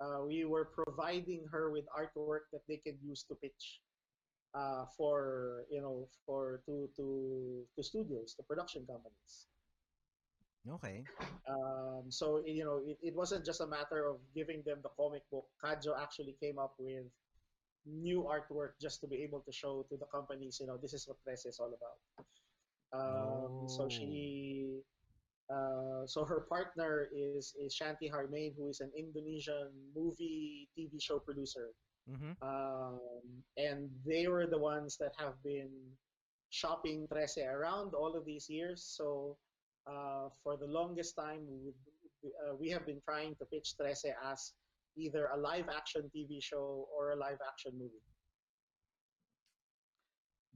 uh, 0.00 0.24
we 0.24 0.44
were 0.44 0.72
providing 0.72 1.44
her 1.52 1.70
with 1.70 1.84
artwork 1.92 2.48
that 2.52 2.64
they 2.68 2.80
could 2.80 2.96
use 3.04 3.24
to 3.28 3.36
pitch 3.36 3.80
uh, 4.54 4.86
for 4.96 5.64
you 5.70 5.80
know 5.82 6.08
for 6.26 6.62
to 6.66 6.88
to 6.96 7.64
to 7.76 7.82
studios, 7.82 8.34
to 8.34 8.42
production 8.44 8.86
companies. 8.86 9.48
Okay. 10.68 11.04
Um, 11.48 12.10
so 12.10 12.42
you 12.46 12.64
know, 12.64 12.80
it, 12.86 12.98
it 13.02 13.14
wasn't 13.14 13.44
just 13.44 13.60
a 13.60 13.66
matter 13.66 14.06
of 14.06 14.18
giving 14.34 14.62
them 14.66 14.78
the 14.82 14.90
comic 14.96 15.22
book. 15.30 15.46
Kajo 15.62 15.92
actually 16.00 16.36
came 16.40 16.58
up 16.58 16.74
with 16.78 17.04
new 17.86 18.24
artwork 18.24 18.72
just 18.80 19.00
to 19.00 19.06
be 19.08 19.22
able 19.22 19.40
to 19.40 19.52
show 19.52 19.84
to 19.90 19.96
the 19.96 20.06
companies, 20.06 20.58
you 20.60 20.66
know, 20.66 20.76
this 20.80 20.94
is 20.94 21.06
what 21.08 21.22
press 21.24 21.44
is 21.46 21.58
all 21.60 21.72
about. 21.74 21.98
Um, 22.92 23.68
So 23.68 23.84
Oh. 23.84 23.88
she, 23.88 24.80
uh, 25.50 26.06
so 26.06 26.24
her 26.24 26.40
partner 26.48 27.08
is 27.12 27.54
is 27.58 27.74
Shanty 27.74 28.08
Harmayn, 28.10 28.54
who 28.56 28.68
is 28.68 28.80
an 28.80 28.92
Indonesian 28.96 29.70
movie 29.94 30.68
TV 30.76 31.00
show 31.00 31.18
producer, 31.18 31.72
Mm-hmm. 32.04 32.36
um, 32.44 33.00
and 33.56 33.88
they 34.04 34.28
were 34.28 34.46
the 34.46 34.58
ones 34.58 34.98
that 35.00 35.12
have 35.16 35.40
been 35.42 35.72
shopping 36.50 37.08
Trese 37.10 37.40
around 37.46 37.94
all 37.94 38.14
of 38.14 38.24
these 38.26 38.46
years. 38.50 38.84
So 38.84 39.36
uh, 39.88 40.28
for 40.42 40.56
the 40.56 40.66
longest 40.66 41.16
time, 41.16 41.40
we, 41.48 41.58
would- 41.64 41.84
uh, 42.24 42.56
we 42.56 42.70
have 42.70 42.86
been 42.86 43.00
trying 43.04 43.36
to 43.36 43.44
pitch 43.46 43.74
Trese 43.80 44.12
as 44.32 44.52
either 44.96 45.28
a 45.32 45.36
live 45.36 45.68
action 45.68 46.10
TV 46.14 46.40
show 46.40 46.88
or 46.88 47.12
a 47.12 47.16
live 47.16 47.36
action 47.46 47.72
movie. 47.76 48.00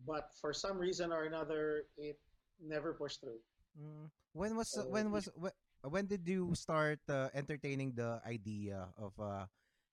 But 0.07 0.31
for 0.41 0.53
some 0.53 0.79
reason 0.79 1.13
or 1.13 1.25
another, 1.25 1.85
it 1.97 2.17
never 2.61 2.95
pushed 2.95 3.21
through. 3.21 3.41
Mm. 3.77 4.09
When 4.33 4.57
was 4.57 4.69
So 4.69 4.89
when 4.89 5.11
was 5.13 5.29
wh- 5.37 5.53
when 5.85 6.07
did 6.07 6.27
you 6.29 6.55
start 6.55 7.01
uh, 7.09 7.29
entertaining 7.35 7.93
the 7.93 8.21
idea 8.25 8.89
of 8.97 9.13
uh, 9.21 9.47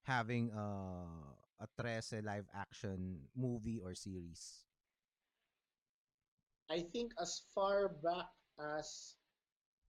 having 0.03 0.51
uh, 0.51 1.35
a 1.59 1.67
Trese 1.79 2.23
live 2.23 2.47
action 2.53 3.27
movie 3.35 3.79
or 3.79 3.95
series? 3.95 4.65
I 6.69 6.81
think 6.91 7.13
as 7.21 7.43
far 7.53 7.89
back 8.01 8.29
as 8.59 9.15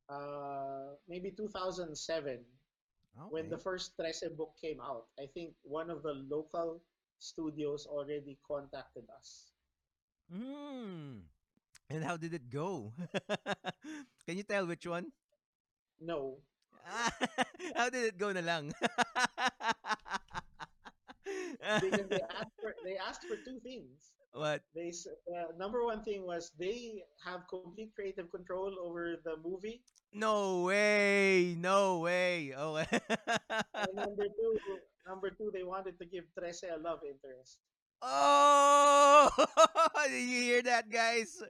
uh, 0.09 0.95
maybe 1.09 1.33
2007, 1.33 2.45
when 3.31 3.49
the 3.49 3.57
first 3.57 3.97
Trese 3.97 4.29
book 4.37 4.53
came 4.61 4.81
out, 4.81 5.09
I 5.19 5.27
think 5.33 5.55
one 5.63 5.89
of 5.89 6.03
the 6.03 6.13
local 6.29 6.83
studios 7.19 7.87
already 7.89 8.37
contacted 8.47 9.09
us. 9.09 9.53
Mm. 10.29 11.25
And 11.89 12.05
how 12.05 12.17
did 12.17 12.35
it 12.35 12.51
go? 12.51 12.93
Can 14.27 14.37
you 14.37 14.43
tell 14.43 14.67
which 14.67 14.87
one? 14.87 15.13
No, 15.97 16.45
how 17.75 17.91
did 17.91 18.15
it 18.15 18.19
go 18.19 18.31
na 18.31 18.41
lang? 18.41 18.71
because 21.81 22.09
they 22.11 22.21
asked 22.23 22.57
for 22.61 22.75
they 22.85 22.97
asked 22.97 23.25
for 23.29 23.37
two 23.45 23.59
things. 23.61 24.13
what? 24.33 24.63
They 24.75 24.93
uh, 25.35 25.53
number 25.59 25.85
one 25.85 26.03
thing 26.05 26.27
was 26.27 26.53
they 26.59 27.03
have 27.25 27.47
complete 27.49 27.93
creative 27.95 28.31
control 28.31 28.75
over 28.83 29.17
the 29.25 29.37
movie, 29.43 29.83
No 30.13 30.63
way. 30.65 31.57
No 31.59 31.99
way. 32.01 32.55
Oh. 32.57 32.77
and 32.81 33.91
number 33.95 34.25
two, 34.25 34.53
number 35.07 35.31
two, 35.31 35.51
they 35.53 35.63
wanted 35.63 35.99
to 35.99 36.07
give 36.07 36.25
Trese 36.39 36.65
a 36.73 36.79
love 36.79 37.01
interest. 37.05 37.59
Oh, 38.03 39.31
did 40.09 40.29
you 40.29 40.41
hear 40.43 40.63
that, 40.63 40.91
guys? 40.91 41.43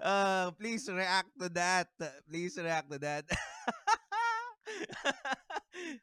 Uh, 0.00 0.50
please 0.52 0.88
react 0.90 1.30
to 1.40 1.48
that. 1.50 1.88
Please 2.28 2.58
react 2.58 2.90
to 2.90 2.98
that. 2.98 3.24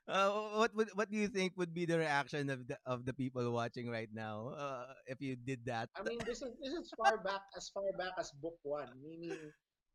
Uh, 0.08 0.30
what 0.58 0.74
would 0.76 0.90
what 0.96 1.10
do 1.10 1.18
you 1.18 1.28
think 1.28 1.54
would 1.58 1.74
be 1.74 1.86
the 1.86 1.98
reaction 1.98 2.50
of 2.50 2.68
the 2.68 2.78
of 2.86 3.06
the 3.06 3.14
people 3.14 3.44
watching 3.52 3.90
right 3.90 4.10
now 4.14 4.54
uh, 4.56 4.94
if 5.08 5.22
you 5.22 5.36
did 5.36 5.66
that? 5.66 5.90
I 5.96 6.04
mean, 6.04 6.20
this 6.26 6.42
is 6.42 6.52
this 6.62 6.74
is 6.74 6.92
far 6.98 7.18
back 7.24 7.42
as 7.56 7.70
far 7.70 7.90
back 7.98 8.14
as 8.18 8.32
book 8.42 8.58
one, 8.64 8.90
meaning 9.04 9.38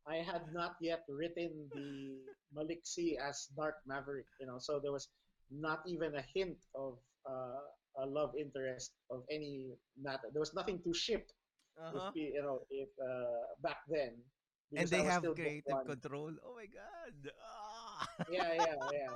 I 0.07 0.17
had 0.21 0.51
not 0.53 0.75
yet 0.81 1.03
written 1.09 1.69
the 1.73 2.21
Maliksi 2.55 3.17
as 3.17 3.47
Dark 3.57 3.75
Maverick, 3.85 4.27
you 4.39 4.47
know, 4.47 4.59
so 4.59 4.79
there 4.79 4.91
was 4.93 5.09
not 5.49 5.81
even 5.87 6.15
a 6.15 6.23
hint 6.33 6.57
of 6.75 6.99
uh, 7.27 7.61
a 7.97 8.05
love 8.05 8.33
interest 8.37 8.93
of 9.09 9.23
any 9.31 9.73
matter. 9.97 10.29
There 10.31 10.39
was 10.41 10.53
nothing 10.53 10.81
to 10.83 10.93
ship, 10.93 11.25
Uh-huh. 11.75 12.07
if, 12.13 12.15
you 12.15 12.41
know, 12.41 12.63
if 12.71 12.87
uh, 13.01 13.45
back 13.61 13.83
then. 13.89 14.23
And 14.75 14.87
they 14.89 15.03
have 15.03 15.23
creative 15.35 15.83
control. 15.85 16.31
Oh 16.43 16.55
my 16.55 16.67
god. 16.67 17.15
Ah. 17.41 18.07
yeah, 18.31 18.53
yeah, 18.53 18.75
yeah. 18.91 19.13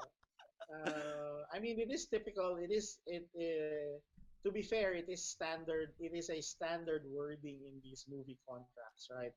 Uh, 0.71 1.43
I 1.53 1.59
mean, 1.59 1.79
it 1.79 1.91
is 1.91 2.07
typical. 2.07 2.57
It 2.57 2.71
is 2.71 2.99
it. 3.07 3.27
Uh, 3.35 3.99
to 4.45 4.51
be 4.51 4.61
fair, 4.61 4.93
it 4.93 5.09
is 5.09 5.25
standard. 5.25 5.93
It 5.99 6.13
is 6.15 6.29
a 6.29 6.41
standard 6.41 7.03
wording 7.09 7.59
in 7.67 7.81
these 7.83 8.05
movie 8.09 8.37
contracts, 8.47 9.09
right? 9.11 9.33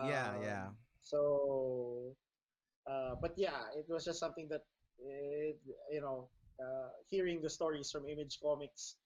Yeah, 0.00 0.34
yeah. 0.40 0.68
Um, 0.68 0.76
So, 1.00 2.14
uh, 2.86 3.14
but 3.20 3.32
yeah, 3.36 3.70
it 3.76 3.86
was 3.88 4.04
just 4.04 4.20
something 4.20 4.48
that, 4.50 4.62
it, 4.98 5.58
you 5.90 6.00
know, 6.00 6.28
uh, 6.60 6.88
hearing 7.10 7.40
the 7.42 7.50
stories 7.50 7.90
from 7.90 8.08
Image 8.08 8.38
Comics, 8.42 8.96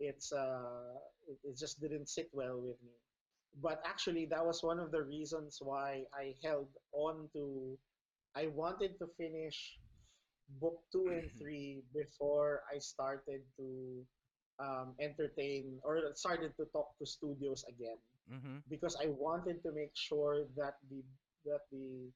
it's 0.00 0.32
uh, 0.32 0.94
it, 1.28 1.38
it 1.44 1.56
just 1.58 1.80
didn't 1.80 2.08
sit 2.08 2.28
well 2.32 2.60
with 2.60 2.80
me. 2.82 2.94
But 3.62 3.80
actually, 3.84 4.26
that 4.26 4.44
was 4.44 4.62
one 4.62 4.78
of 4.78 4.90
the 4.92 5.02
reasons 5.02 5.58
why 5.60 6.04
I 6.14 6.34
held 6.44 6.68
on 6.92 7.28
to. 7.34 7.78
I 8.36 8.46
wanted 8.48 8.98
to 9.00 9.06
finish 9.18 9.78
book 10.48 10.82
two 10.92 11.08
and 11.08 11.30
three 11.38 11.82
before 11.94 12.62
I 12.72 12.78
started 12.78 13.42
to 13.58 14.04
um, 14.58 14.94
entertain 15.00 15.78
or 15.84 16.12
started 16.14 16.56
to 16.58 16.66
talk 16.72 16.96
to 16.98 17.06
studios 17.06 17.64
again 17.68 17.98
Mm-hmm. 18.30 18.58
because 18.68 18.96
I 19.00 19.08
wanted 19.08 19.62
to 19.64 19.72
make 19.72 19.94
sure 19.94 20.46
that 20.56 20.76
the 20.90 21.02
that 21.44 21.62
the 21.72 22.12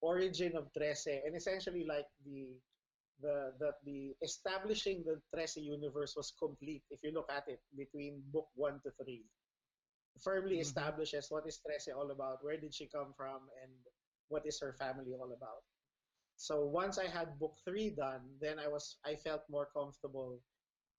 origin 0.00 0.56
of 0.56 0.70
Trese 0.72 1.20
and 1.24 1.34
essentially 1.36 1.84
like 1.84 2.06
the 2.24 2.56
the 3.20 3.52
that 3.60 3.76
the 3.84 4.14
establishing 4.22 5.02
the 5.04 5.20
Trese 5.34 5.62
universe 5.62 6.14
was 6.16 6.32
complete 6.38 6.84
if 6.90 7.02
you 7.02 7.12
look 7.12 7.30
at 7.30 7.48
it 7.48 7.60
between 7.76 8.22
book 8.32 8.48
one 8.54 8.80
to 8.84 8.90
three. 9.02 9.24
Firmly 10.20 10.58
Mhm. 10.58 10.60
establishes 10.60 11.30
what 11.30 11.46
is 11.46 11.60
Trese 11.62 11.94
all 11.94 12.10
about, 12.10 12.42
where 12.44 12.56
did 12.58 12.74
she 12.74 12.86
come 12.88 13.12
from, 13.16 13.48
and 13.62 13.72
what 14.28 14.46
is 14.46 14.60
her 14.60 14.72
family 14.72 15.14
all 15.14 15.32
about. 15.32 15.62
So 16.36 16.64
once 16.64 16.98
I 16.98 17.06
had 17.06 17.38
book 17.38 17.56
three 17.64 17.90
done, 17.90 18.20
then 18.40 18.58
I 18.58 18.68
was 18.68 18.96
I 19.04 19.16
felt 19.16 19.42
more 19.50 19.68
comfortable 19.74 20.38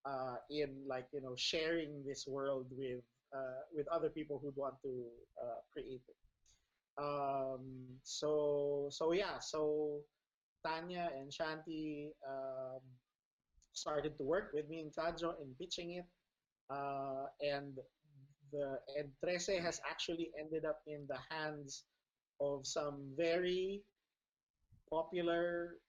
uh, 0.06 0.36
in 0.50 0.70
like 0.88 1.08
you 1.14 1.22
know 1.22 1.36
sharing 1.38 2.04
this 2.06 2.26
world 2.28 2.68
with 2.72 3.04
uh, 3.36 3.62
with 3.74 3.88
other 3.90 4.10
people 4.10 4.40
who'd 4.42 4.56
want 4.56 4.76
to 4.82 5.06
uh, 5.44 5.60
create 5.72 6.02
it. 6.08 6.18
Um, 6.98 7.86
so 8.04 8.88
so 8.92 9.12
yeah, 9.12 9.40
so 9.40 10.00
Tanya 10.66 11.12
and 11.16 11.32
Shanty 11.32 12.12
um, 12.28 12.82
started 13.74 14.18
to 14.18 14.24
work 14.24 14.52
with 14.54 14.68
me 14.70 14.80
in 14.80 14.90
Kajo 14.90 15.36
in 15.42 15.54
pitching 15.60 16.02
it, 16.02 16.06
uh, 16.74 17.28
and 17.42 17.78
the 18.52 18.80
and 18.98 19.10
Trese 19.24 19.62
has 19.62 19.80
actually 19.88 20.32
ended 20.40 20.66
up 20.66 20.82
in 20.88 21.06
the 21.08 21.20
hands 21.30 21.84
of 22.40 22.66
some 22.66 23.14
very 23.16 23.84
popular 24.90 25.80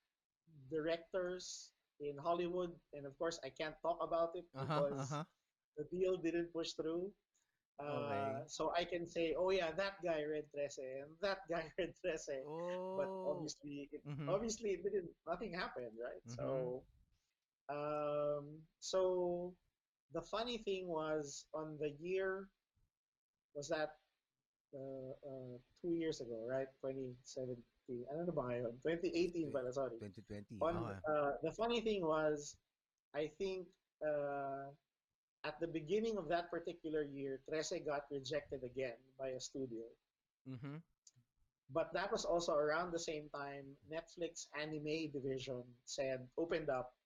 directors 0.70 1.72
in 2.00 2.16
Hollywood, 2.18 2.72
and 2.92 3.06
of 3.06 3.16
course 3.18 3.38
I 3.44 3.50
can't 3.50 3.76
talk 3.82 3.98
about 4.02 4.30
it 4.34 4.46
Uh-huh, 4.54 4.82
because 4.82 4.98
uh-huh. 4.98 5.24
the 5.76 5.84
deal 5.90 6.16
didn't 6.16 6.52
push 6.52 6.72
through. 6.74 7.12
Okay. 7.88 8.40
Uh, 8.40 8.46
so 8.46 8.72
I 8.76 8.84
can 8.84 9.06
say, 9.06 9.34
oh 9.38 9.50
yeah, 9.50 9.72
that 9.72 9.94
guy 10.04 10.22
read 10.22 10.44
Trese 10.54 10.78
and 11.02 11.16
that 11.20 11.38
guy 11.50 11.70
read 11.78 11.92
Trese, 12.04 12.46
but 12.96 13.10
Oh. 13.10 13.24
obviously, 13.24 13.88
it, 13.92 14.02
Mhm. 14.04 14.28
obviously 14.28 14.70
it 14.70 14.82
didn't. 14.84 15.10
Nothing 15.26 15.52
happened, 15.54 15.92
right? 16.02 16.22
Mhm. 16.24 16.26
So, 16.26 16.84
um, 17.68 18.62
so 18.80 19.56
the 20.12 20.22
funny 20.22 20.58
thing 20.58 20.88
was 20.88 21.46
on 21.54 21.76
the 21.80 21.90
year 22.00 22.48
was 23.54 23.68
that 23.68 23.90
uh, 24.74 25.10
uh, 25.26 25.58
two 25.80 25.92
years 25.94 26.20
ago, 26.20 26.46
right? 26.48 26.68
2017. 26.80 27.64
Ano 27.88 28.28
na 28.28 28.32
ba 28.36 28.42
ngayon? 28.52 28.72
2018 28.84 29.48
pala, 29.48 29.72
sorry. 29.72 29.96
2020. 29.96 30.60
On, 30.60 30.76
Okay. 30.76 31.00
uh, 31.08 31.32
the 31.40 31.52
funny 31.56 31.80
thing 31.80 32.04
was, 32.04 32.56
I 33.16 33.32
think 33.40 33.68
uh, 34.04 34.68
at 35.44 35.56
the 35.60 35.68
beginning 35.68 36.18
of 36.20 36.28
that 36.28 36.50
particular 36.52 37.02
year, 37.08 37.40
Trese 37.48 37.80
got 37.84 38.04
rejected 38.12 38.60
again 38.64 39.00
by 39.16 39.32
a 39.32 39.40
studio. 39.40 39.88
Mhm. 40.46 40.82
But 41.70 41.92
that 41.92 42.12
was 42.12 42.24
also 42.24 42.52
around 42.56 42.92
the 42.92 43.00
same 43.00 43.28
time 43.28 43.76
Netflix 43.92 44.48
anime 44.56 45.12
division 45.12 45.64
said 45.84 46.28
opened 46.40 46.68
up 46.72 46.96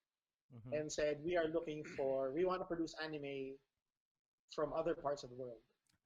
Mhm. 0.54 0.70
and 0.78 0.86
said 0.92 1.18
we 1.22 1.34
are 1.34 1.50
looking 1.50 1.82
for 1.98 2.30
we 2.30 2.44
want 2.46 2.62
to 2.62 2.66
produce 2.66 2.94
anime 3.02 3.58
from 4.54 4.70
other 4.72 4.94
parts 4.94 5.22
of 5.26 5.30
the 5.30 5.36
world. 5.36 5.58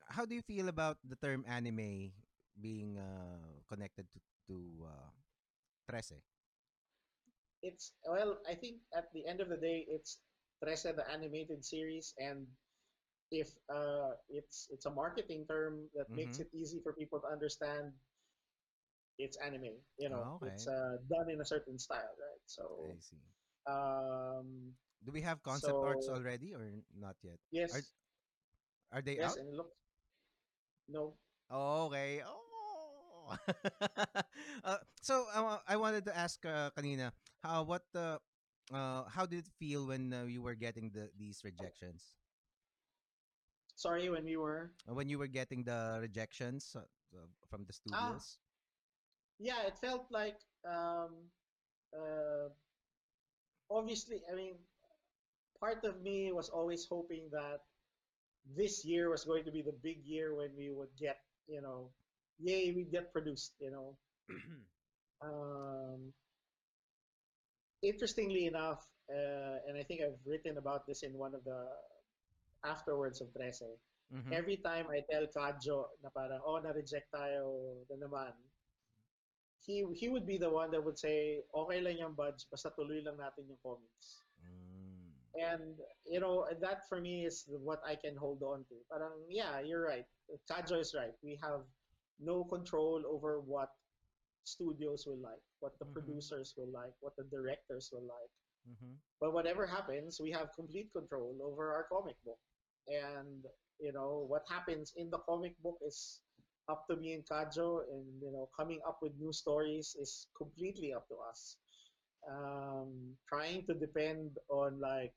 How 0.09 0.25
do 0.25 0.35
you 0.35 0.41
feel 0.41 0.69
about 0.69 0.97
the 1.05 1.17
term 1.17 1.45
anime 1.45 2.13
being 2.57 2.97
uh, 2.97 3.61
connected 3.69 4.09
to 4.15 4.19
to 4.47 4.87
uh, 4.87 5.11
Trese? 5.89 6.23
It's 7.63 7.93
well, 8.05 8.43
I 8.47 8.55
think 8.55 8.83
at 8.95 9.13
the 9.13 9.27
end 9.27 9.41
of 9.41 9.49
the 9.49 9.57
day, 9.57 9.85
it's 9.89 10.23
Trese 10.63 10.95
the 10.95 11.09
animated 11.11 11.65
series, 11.65 12.15
and 12.19 12.57
if 13.31 13.49
uh, 13.69 14.17
it's 14.29 14.69
it's 14.71 14.87
a 14.87 14.91
marketing 14.91 15.47
term 15.47 15.91
that 15.95 16.09
makes 16.15 16.39
Mhm. 16.39 16.41
it 16.41 16.49
easy 16.55 16.81
for 16.83 16.95
people 16.95 17.21
to 17.23 17.29
understand, 17.29 18.01
it's 19.19 19.37
anime. 19.37 19.85
You 19.99 20.09
know, 20.11 20.33
Okay. 20.37 20.49
it's 20.49 20.67
uh, 20.69 20.99
done 21.09 21.31
in 21.31 21.41
a 21.41 21.45
certain 21.45 21.79
style, 21.79 22.15
right? 22.19 22.43
So, 22.47 22.65
I 22.95 22.99
see. 23.01 23.17
um, 23.67 24.77
Do 25.05 25.13
we 25.13 25.23
have 25.23 25.43
concept 25.43 25.83
arts 25.83 26.09
already 26.09 26.55
or 26.55 26.83
not 26.95 27.17
yet? 27.23 27.39
yes, 27.51 27.73
Are 28.93 28.99
are 28.99 29.03
they 29.03 29.19
yes, 29.19 29.37
out? 29.37 29.39
and 29.39 29.57
look, 29.57 29.73
no, 30.89 31.19
Oh, 31.51 31.87
okay. 31.87 32.23
Oh. 32.23 32.46
uh, 34.65 34.79
so 35.03 35.27
I 35.33 35.59
I 35.69 35.77
wanted 35.77 36.05
to 36.07 36.15
ask 36.17 36.39
uh, 36.47 36.71
kanina 36.77 37.13
how 37.43 37.63
what 37.65 37.85
the 37.93 38.21
uh, 38.73 39.05
how 39.11 39.27
did 39.27 39.47
it 39.47 39.51
feel 39.59 39.87
when 39.87 40.13
uh, 40.13 40.25
you 40.27 40.43
were 40.43 40.55
getting 40.57 40.91
the 40.91 41.11
these 41.17 41.43
rejections? 41.45 42.17
sorry, 43.77 44.09
when 44.11 44.25
we 44.25 44.37
were 44.37 44.73
Uh, 44.89 44.95
When 44.95 45.09
you 45.09 45.19
were 45.19 45.27
getting 45.29 45.65
the 45.65 45.99
rejections 46.01 46.75
uh, 46.77 46.81
uh, 47.17 47.27
from 47.49 47.65
the 47.65 47.73
ah, 47.93 48.21
studios? 48.21 48.39
yeah, 49.39 49.63
it 49.67 49.79
felt 49.79 50.07
like 50.11 50.39
um, 50.67 51.15
uh, 51.97 52.49
obviously, 53.71 54.23
I 54.31 54.35
mean, 54.35 54.55
part 55.61 55.85
of 55.85 56.01
me 56.03 56.33
was 56.33 56.49
always 56.49 56.87
hoping 56.87 57.29
that 57.33 57.61
this 58.57 58.85
year 58.85 59.11
was 59.11 59.25
going 59.25 59.45
to 59.45 59.51
be 59.53 59.63
the 59.63 59.77
big 59.83 60.05
year 60.05 60.35
when 60.35 60.51
we 60.57 60.71
would 60.71 60.91
get, 60.99 61.19
you 61.47 61.61
know, 61.61 61.91
yay, 62.39 62.73
we 62.73 62.85
get 62.85 63.13
produced, 63.13 63.55
you 63.61 63.71
know. 63.71 63.97
Um, 65.25 66.13
interestingly 67.83 68.47
enough, 68.47 68.85
uh, 69.09 69.57
and 69.67 69.79
I 69.79 69.83
think 69.83 70.03
I've 70.03 70.21
written 70.27 70.59
about 70.59 70.87
this 70.87 71.03
in 71.03 71.17
one 71.17 71.35
of 71.35 71.43
the 71.45 71.65
afterwards 72.65 73.21
of 73.23 73.29
Trese, 73.33 73.79
Mhm. 74.13 74.33
every 74.33 74.57
time 74.59 74.87
I 74.91 75.01
tell 75.11 75.27
Kajo 75.27 75.89
na 76.03 76.11
parang, 76.11 76.41
oh, 76.45 76.59
na-reject 76.61 77.11
tayo 77.11 77.83
na 77.91 77.97
naman, 77.97 78.33
he, 79.65 79.83
he 79.95 80.09
would 80.09 80.27
be 80.27 80.39
the 80.39 80.51
one 80.51 80.71
that 80.71 80.85
would 80.85 80.99
say, 80.99 81.43
okay 81.55 81.81
lang 81.81 81.99
yung 81.99 82.15
buds, 82.15 82.47
basta 82.47 82.71
tuloy 82.71 83.03
lang 83.03 83.19
natin 83.19 83.49
yung 83.51 83.59
comics. 83.65 84.23
Mm. 84.39 85.11
And, 85.37 85.75
you 86.07 86.21
know, 86.21 86.47
that 86.61 86.87
for 86.89 87.01
me 87.01 87.27
is 87.27 87.49
what 87.49 87.83
I 87.85 87.97
can 87.97 88.15
hold 88.17 88.43
on 88.47 88.65
to. 88.71 88.77
Parang, 88.89 89.27
yeah, 89.29 89.59
you're 89.59 89.83
right. 89.83 90.07
Kajo 90.47 90.79
is 90.79 90.95
right. 90.95 91.13
We 91.23 91.35
have 91.43 91.67
no 92.19 92.45
control 92.45 93.03
over 93.07 93.41
what 93.41 93.71
studios 94.45 95.07
will 95.07 95.19
like, 95.19 95.43
what 95.61 95.79
the 95.79 95.85
Mhm. 95.85 95.95
producers 95.95 96.55
will 96.57 96.71
like, 96.71 96.95
what 97.01 97.15
the 97.17 97.25
directors 97.25 97.91
will 97.93 98.07
like. 98.07 98.31
Mhm. 98.67 99.01
But 99.21 99.33
whatever 99.33 99.67
happens, 99.67 100.21
we 100.21 100.31
have 100.33 100.53
complete 100.55 100.93
control 100.93 101.39
over 101.43 101.73
our 101.75 101.85
comic 101.89 102.17
book. 102.25 102.39
And, 102.89 103.47
you 103.79 103.93
know, 103.93 104.25
what 104.29 104.45
happens 104.49 104.93
in 104.97 105.11
the 105.11 105.19
comic 105.21 105.57
book 105.63 105.79
is 105.83 106.21
up 106.69 106.87
to 106.89 106.97
me 106.97 107.15
and 107.15 107.25
Kajo, 107.27 107.83
and, 107.91 108.23
you 108.23 108.33
know, 108.33 108.49
coming 108.57 108.81
up 108.87 108.99
with 109.03 109.15
new 109.19 109.33
stories 109.33 109.97
is 110.01 110.29
completely 110.37 110.93
up 110.93 111.09
to 111.09 111.17
us. 111.31 111.59
Um, 112.29 113.17
trying 113.29 113.67
to 113.67 113.75
depend 113.75 114.39
on, 114.51 114.81
like, 114.81 115.15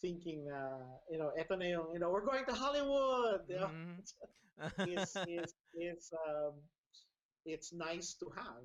thinking, 0.00 0.48
uh, 0.50 0.98
you 1.10 1.18
know, 1.18 1.32
eto 1.38 1.58
na 1.58 1.66
yung, 1.66 1.92
you 1.92 1.98
know, 2.00 2.10
we're 2.10 2.24
going 2.24 2.44
to 2.46 2.54
Hollywood, 2.54 3.48
you 3.48 3.56
know, 3.56 3.70
Mhm. 3.70 4.04
is, 4.84 5.16
is, 5.26 5.54
is, 5.74 6.12
um, 6.28 6.54
it's 7.44 7.72
nice 7.72 8.14
to 8.14 8.30
have 8.36 8.62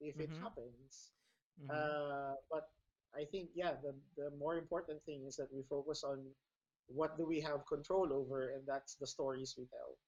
if 0.00 0.20
it 0.20 0.30
Mhm. 0.30 0.42
happens. 0.42 1.12
Mhm. 1.58 1.70
Uh, 1.70 2.34
but 2.50 2.64
I 3.14 3.24
think, 3.24 3.50
yeah, 3.54 3.74
the, 3.80 3.92
the 4.16 4.30
more 4.36 4.56
important 4.56 5.02
thing 5.04 5.24
is 5.26 5.36
that 5.36 5.52
we 5.52 5.62
focus 5.62 6.04
on 6.04 6.34
what 6.86 7.16
do 7.18 7.26
we 7.26 7.40
have 7.40 7.66
control 7.66 8.12
over, 8.12 8.50
and 8.54 8.66
that's 8.66 8.96
the 8.96 9.06
stories 9.06 9.56
we 9.58 9.66
tell. 9.66 9.98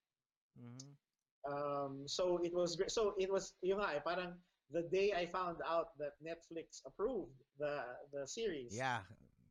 Mhm. 0.58 0.96
Um, 1.46 2.06
so 2.08 2.38
it 2.42 2.52
was 2.52 2.76
great. 2.76 2.90
So 2.90 3.14
it 3.18 3.30
was, 3.30 3.56
you 3.62 3.76
know, 3.76 3.84
eh, 3.84 4.00
parang 4.00 4.42
the 4.70 4.82
day 4.82 5.12
I 5.14 5.26
found 5.26 5.62
out 5.64 5.96
that 5.98 6.12
Netflix 6.22 6.82
approved 6.84 7.38
the 7.58 7.96
the 8.12 8.26
series. 8.26 8.74
Yeah. 8.74 9.02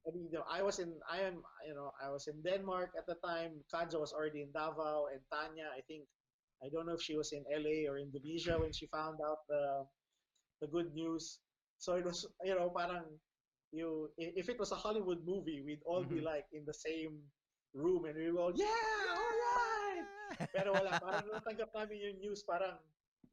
I 0.07 0.11
mean, 0.15 0.29
you 0.31 0.37
know, 0.39 0.45
I 0.49 0.61
was 0.63 0.79
in, 0.79 0.93
I 1.11 1.19
am, 1.21 1.43
you 1.67 1.75
know, 1.75 1.91
I 2.01 2.09
was 2.09 2.27
in 2.27 2.41
Denmark 2.41 2.91
at 2.97 3.05
the 3.05 3.15
time. 3.25 3.59
Kajo 3.73 3.99
was 3.99 4.13
already 4.13 4.41
in 4.41 4.51
Davao, 4.53 5.07
and 5.11 5.19
Tanya, 5.31 5.67
I 5.75 5.81
think, 5.87 6.07
I 6.63 6.69
don't 6.71 6.87
know 6.87 6.93
if 6.95 7.01
she 7.03 7.17
was 7.17 7.33
in 7.33 7.43
LA 7.51 7.91
or 7.91 7.97
Indonesia 7.99 8.57
when 8.59 8.71
she 8.73 8.87
found 8.87 9.19
out 9.21 9.39
the 9.49 9.85
the 10.61 10.67
good 10.67 10.93
news. 10.95 11.39
So 11.77 11.93
it 11.95 12.05
was, 12.05 12.25
you 12.43 12.55
know, 12.55 12.69
parang 12.71 13.05
you, 13.71 14.09
if 14.17 14.49
it 14.49 14.57
was 14.59 14.71
a 14.71 14.75
Hollywood 14.79 15.23
movie, 15.25 15.61
we'd 15.61 15.83
all 15.85 16.03
be 16.05 16.19
Mhm. 16.19 16.23
like 16.23 16.47
in 16.53 16.65
the 16.65 16.73
same 16.73 17.21
room 17.73 18.05
and 18.05 18.15
we 18.17 18.31
go, 18.31 18.49
yeah, 18.55 19.13
all 19.13 19.35
right. 19.37 20.05
Pero 20.55 20.73
wala, 20.73 20.97
parang 20.97 21.27
natanggap 21.29 21.69
namin 21.75 21.99
yung 22.01 22.17
news, 22.23 22.41
parang 22.47 22.79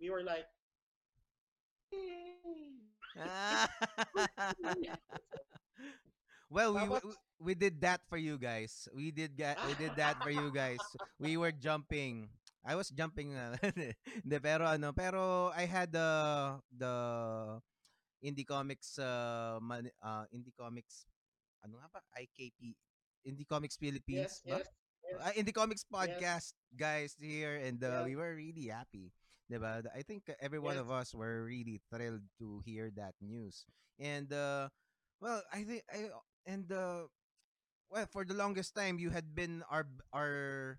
we 0.00 0.10
were 0.10 0.24
like. 0.26 0.48
well, 6.50 6.74
we, 6.74 6.84
we 6.88 6.98
we 7.40 7.54
did 7.54 7.80
that 7.82 8.00
for 8.08 8.16
you 8.16 8.38
guys. 8.38 8.88
We 8.94 9.10
did 9.10 9.36
ga- 9.36 9.58
we 9.68 9.74
did 9.76 9.96
that 9.96 10.20
for 10.22 10.30
you 10.30 10.50
guys. 10.50 10.80
We 11.20 11.36
were 11.36 11.52
jumping. 11.52 12.28
I 12.64 12.74
was 12.74 12.88
jumping 12.90 13.36
uh, 13.36 13.56
Hindi, 14.24 14.38
pero 14.40 14.64
ano, 14.66 14.92
pero 14.96 15.52
I 15.52 15.64
had 15.68 15.92
the 15.92 16.08
the 16.72 16.94
Indie 18.24 18.46
Comics 18.48 18.96
uh, 18.98 19.60
man, 19.60 19.88
uh 20.00 20.24
Indie 20.32 20.54
Comics 20.56 21.04
ano 21.64 21.76
nga 21.80 21.88
ba? 21.92 22.00
IKP 22.16 22.72
Indie 23.28 23.48
Comics 23.48 23.76
Philippines 23.76 24.40
yes, 24.44 24.64
yes, 24.64 24.66
yes, 25.04 25.20
Uh, 25.20 25.32
Indie 25.36 25.54
Comics 25.54 25.84
podcast 25.84 26.56
guys 26.74 27.12
here 27.20 27.60
and 27.60 27.78
uh, 27.84 28.02
we 28.08 28.16
were 28.16 28.32
really 28.34 28.72
happy. 28.72 29.12
Diba? 29.52 29.84
I 29.92 30.00
think 30.00 30.24
every 30.40 30.58
one 30.58 30.80
of 30.80 30.88
us 30.88 31.12
were 31.12 31.44
really 31.44 31.84
thrilled 31.92 32.24
to 32.40 32.64
hear 32.64 32.88
that 32.96 33.12
news. 33.20 33.68
And 34.00 34.32
uh 34.32 34.72
well, 35.20 35.44
I 35.52 35.62
think 35.68 35.84
I 35.92 36.08
and 36.46 36.70
uh 36.72 37.04
well 37.90 38.06
for 38.10 38.24
the 38.24 38.34
longest 38.34 38.74
time 38.74 38.98
you 38.98 39.10
had 39.10 39.34
been 39.34 39.62
our 39.70 39.86
our 40.12 40.78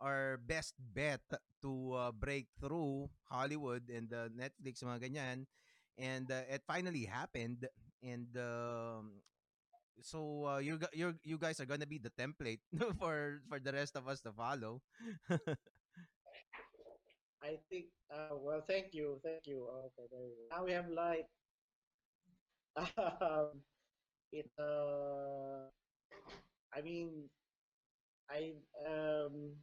our 0.00 0.38
best 0.46 0.74
bet 0.94 1.20
to 1.62 1.92
uh, 1.94 2.12
break 2.12 2.46
through 2.60 3.08
Hollywood 3.30 3.88
and 3.88 4.12
uh, 4.12 4.28
Netflix 4.34 4.82
mga 4.84 5.08
ganyan 5.08 5.38
and 5.96 6.28
uh, 6.30 6.44
it 6.50 6.62
finally 6.66 7.06
happened 7.06 7.64
and 8.02 8.28
um, 8.36 9.22
so 10.02 10.46
uh, 10.46 10.58
you 10.58 10.78
you 10.92 11.14
you 11.24 11.38
guys 11.38 11.60
are 11.60 11.68
gonna 11.68 11.88
be 11.88 11.98
the 11.98 12.12
template 12.18 12.60
for 13.00 13.40
for 13.48 13.58
the 13.58 13.72
rest 13.72 13.96
of 13.96 14.08
us 14.08 14.20
to 14.22 14.32
follow 14.32 14.82
I 17.42 17.58
think. 17.70 17.86
Uh, 18.10 18.36
well, 18.36 18.62
thank 18.66 18.94
you, 18.94 19.20
thank 19.22 19.46
you. 19.46 19.68
Okay, 19.68 20.06
there 20.10 20.20
we 20.22 20.30
go. 20.34 20.56
Now 20.56 20.64
we 20.64 20.72
have 20.72 20.88
light. 20.88 21.26
Um, 23.20 23.62
it. 24.34 24.50
Uh, 24.58 25.70
I 26.74 26.82
mean, 26.82 27.30
I. 28.28 28.52
Um, 28.86 29.56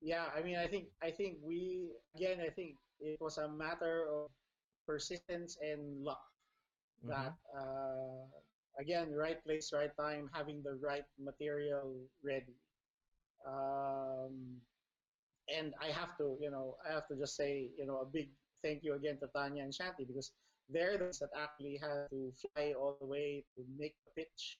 yeah, 0.00 0.26
I 0.36 0.42
mean, 0.42 0.56
I 0.56 0.66
think. 0.66 0.88
I 1.02 1.10
think 1.10 1.38
we 1.42 1.90
again. 2.16 2.40
I 2.40 2.50
think 2.50 2.76
it 3.00 3.16
was 3.20 3.38
a 3.38 3.48
matter 3.48 4.06
of 4.10 4.30
persistence 4.86 5.56
and 5.62 6.02
luck. 6.04 6.20
Mhm. 7.04 7.08
That 7.10 7.34
uh, 7.56 8.26
again, 8.80 9.12
right 9.14 9.42
place, 9.44 9.72
right 9.72 9.92
time, 9.98 10.30
having 10.32 10.62
the 10.62 10.74
right 10.82 11.06
material 11.18 11.96
ready. 12.24 12.56
Um, 13.46 14.60
and 15.48 15.74
I 15.80 15.88
have 15.88 16.16
to, 16.18 16.36
you 16.40 16.50
know, 16.50 16.76
I 16.88 16.92
have 16.94 17.06
to 17.08 17.16
just 17.16 17.36
say, 17.36 17.70
you 17.78 17.86
know, 17.86 18.00
a 18.00 18.06
big 18.06 18.30
thank 18.62 18.82
you 18.84 18.94
again 18.94 19.18
to 19.20 19.28
Tanya 19.34 19.62
and 19.62 19.74
Shanty 19.74 20.04
because 20.04 20.32
they're 20.68 20.96
the 20.98 21.04
ones 21.04 21.18
that 21.18 21.30
actually 21.36 21.76
had 21.80 22.08
to 22.10 22.32
fly 22.40 22.72
all 22.78 22.96
the 23.00 23.06
way 23.06 23.44
to 23.56 23.64
make 23.78 23.94
the 24.04 24.22
pitch 24.22 24.58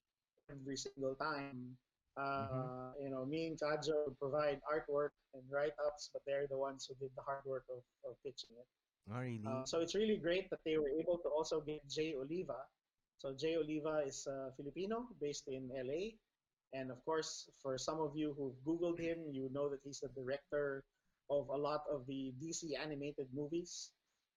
every 0.50 0.76
single 0.76 1.14
time. 1.16 1.76
Uh, 2.16 2.92
You 3.00 3.10
know, 3.10 3.24
me 3.26 3.46
and 3.46 3.58
Kajo 3.58 4.14
provide 4.18 4.60
artwork 4.70 5.10
and 5.34 5.42
write-ups, 5.50 6.10
but 6.12 6.22
they're 6.26 6.46
the 6.48 6.58
ones 6.58 6.86
who 6.86 6.94
did 7.02 7.10
the 7.16 7.22
hard 7.22 7.44
work 7.44 7.64
of, 7.70 7.82
of 8.08 8.16
pitching 8.22 8.54
it. 8.56 8.66
Oh, 9.10 9.20
really? 9.20 9.42
Uh, 9.46 9.64
so 9.64 9.80
it's 9.80 9.94
really 9.94 10.16
great 10.16 10.48
that 10.50 10.60
they 10.64 10.78
were 10.78 10.90
able 10.90 11.18
to 11.18 11.28
also 11.28 11.60
get 11.60 11.80
Jay 11.88 12.14
Oliva. 12.14 12.60
So 13.18 13.34
Jay 13.34 13.56
Oliva 13.56 14.02
is 14.06 14.26
uh, 14.26 14.50
Filipino, 14.56 15.08
based 15.20 15.48
in 15.48 15.68
LA, 15.74 16.16
and 16.72 16.90
of 16.90 17.02
course, 17.04 17.48
for 17.62 17.78
some 17.78 18.00
of 18.00 18.12
you 18.16 18.34
who've 18.36 18.56
Googled 18.66 18.98
him, 19.00 19.18
you 19.30 19.48
know 19.52 19.68
that 19.68 19.80
he's 19.84 20.00
the 20.00 20.08
director 20.14 20.84
of 21.30 21.48
a 21.48 21.56
lot 21.56 21.82
of 21.90 22.06
the 22.06 22.32
DC 22.40 22.76
animated 22.80 23.28
movies, 23.34 23.90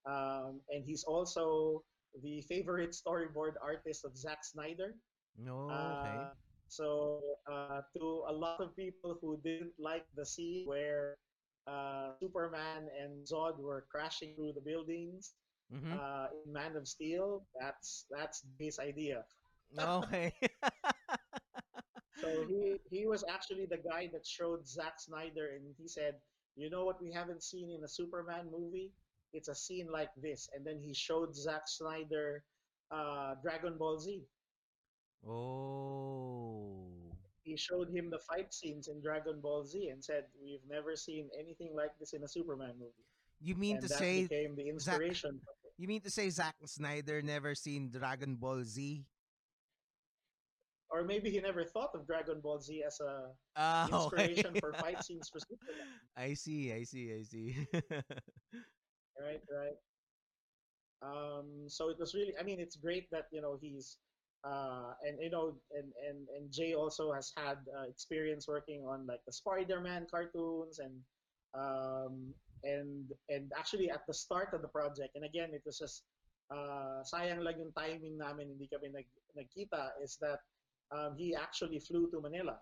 um, 0.08 0.62
and 0.70 0.86
he's 0.86 1.04
also 1.04 1.84
the 2.24 2.42
favorite 2.44 2.92
storyboard 2.92 3.54
artist 3.62 4.06
of 4.06 4.18
Zack 4.18 4.44
Snyder. 4.46 4.96
no, 5.38 5.92
okay. 5.94 6.30
Uh, 6.30 6.56
so 6.70 7.22
uh, 7.52 7.82
to 7.96 8.24
a 8.28 8.34
lot 8.34 8.60
of 8.62 8.76
people 8.76 9.18
who 9.22 9.38
didn't 9.44 9.74
like 9.80 10.06
the 10.16 10.26
scene 10.26 10.66
where 10.66 11.18
uh, 11.68 12.12
Superman 12.20 12.88
and 13.00 13.26
Zod 13.28 13.60
were 13.60 13.86
crashing 13.92 14.36
through 14.36 14.54
the 14.54 14.62
buildings 14.62 15.36
Mhm. 15.70 16.02
uh, 16.02 16.28
in 16.34 16.52
Man 16.54 16.76
of 16.76 16.88
Steel, 16.88 17.48
that's 17.60 18.06
that's 18.12 18.46
his 18.60 18.80
idea. 18.80 19.26
okay. 19.80 20.34
So 22.16 22.44
he 22.48 22.80
he 22.90 23.06
was 23.08 23.24
actually 23.28 23.66
the 23.66 23.78
guy 23.78 24.08
that 24.14 24.26
showed 24.26 24.68
Zack 24.68 25.00
Snyder, 25.00 25.48
and 25.56 25.76
he 25.78 25.88
said, 25.88 26.22
"You 26.56 26.70
know 26.70 26.86
what 26.86 27.02
we 27.02 27.12
haven't 27.12 27.44
seen 27.44 27.70
in 27.72 27.84
a 27.84 27.88
Superman 27.90 28.50
movie? 28.52 28.94
It's 29.34 29.48
a 29.48 29.56
scene 29.56 29.88
like 29.92 30.12
this." 30.18 30.50
And 30.54 30.66
then 30.66 30.80
he 30.80 30.94
showed 30.94 31.36
Zack 31.36 31.68
Snyder 31.68 32.44
uh, 32.92 33.36
Dragon 33.42 33.78
Ball 33.78 34.00
Z. 34.00 34.24
oh. 35.28 36.88
he 37.44 37.58
showed 37.58 37.90
him 37.90 38.10
the 38.10 38.20
fight 38.20 38.54
scenes 38.54 38.88
in 38.88 39.02
Dragon 39.02 39.40
Ball 39.42 39.66
Z 39.66 39.90
and 39.90 40.04
said, 40.04 40.26
"We've 40.42 40.66
never 40.70 40.96
seen 40.96 41.30
anything 41.38 41.76
like 41.76 41.92
this 42.00 42.14
in 42.14 42.24
a 42.24 42.28
Superman 42.28 42.74
movie." 42.80 43.06
You 43.40 43.56
mean 43.56 43.78
and 43.78 43.84
to 43.84 43.88
that 43.90 43.98
say 43.98 44.24
became 44.24 44.56
the 44.56 44.68
inspiration. 44.70 45.40
you 45.78 45.88
mean 45.88 46.02
to 46.02 46.10
say 46.10 46.30
Zack 46.30 46.56
Snyder 46.66 47.22
never 47.22 47.56
seen 47.56 47.92
Dragon 47.92 48.36
Ball 48.36 48.64
Z? 48.64 49.06
Or 50.90 51.04
maybe 51.04 51.30
he 51.30 51.40
never 51.42 51.66
thought 51.66 51.92
of 51.94 52.08
Dragon 52.08 52.40
Ball 52.40 52.60
Z 52.60 52.84
as 52.86 53.00
a 53.02 53.36
okay. 53.94 54.32
inspiration 54.34 54.56
for 54.60 54.74
fight 54.74 55.04
scenes 55.04 55.30
for 55.30 55.40
Superman. 55.40 55.88
I 56.16 56.34
see, 56.34 56.72
I 56.72 56.84
see, 56.84 57.14
I 57.14 57.24
see. 57.24 57.68
Right, 59.20 59.42
right. 59.50 59.78
Um, 61.02 61.68
so 61.68 61.90
it 61.90 61.98
was 62.00 62.14
really. 62.14 62.34
I 62.40 62.44
mean, 62.44 62.60
it's 62.60 62.76
great 62.76 63.10
that 63.12 63.28
you 63.32 63.42
know 63.42 63.58
he's. 63.60 63.98
Uh, 64.46 64.94
and 65.06 65.18
you 65.20 65.30
know, 65.30 65.56
and, 65.76 65.92
and, 66.08 66.28
and 66.30 66.52
Jay 66.54 66.74
also 66.74 67.12
has 67.12 67.34
had 67.36 67.58
uh, 67.76 67.90
experience 67.90 68.48
working 68.48 68.86
on 68.88 69.06
like 69.08 69.20
the 69.26 69.34
Spider-Man 69.34 70.06
cartoons 70.10 70.80
and 70.80 70.94
um, 71.58 72.34
and 72.64 73.12
and 73.30 73.52
actually 73.58 73.90
at 73.90 74.06
the 74.08 74.14
start 74.14 74.54
of 74.54 74.62
the 74.62 74.68
project, 74.68 75.16
and 75.16 75.26
again, 75.26 75.50
it 75.54 75.64
was 75.66 75.80
just 75.80 76.04
uh, 76.52 77.04
sayang 77.04 77.44
lang 77.44 77.60
yung 77.60 77.74
timing 77.76 78.16
namin, 78.18 78.56
hindi 78.56 78.68
kami 78.72 78.88
nag, 78.92 79.08
nagkita, 79.36 80.00
is 80.04 80.18
that 80.22 80.40
um, 80.92 81.16
he 81.18 81.36
actually 81.36 81.80
flew 81.80 82.10
to 82.12 82.22
Manila 82.22 82.56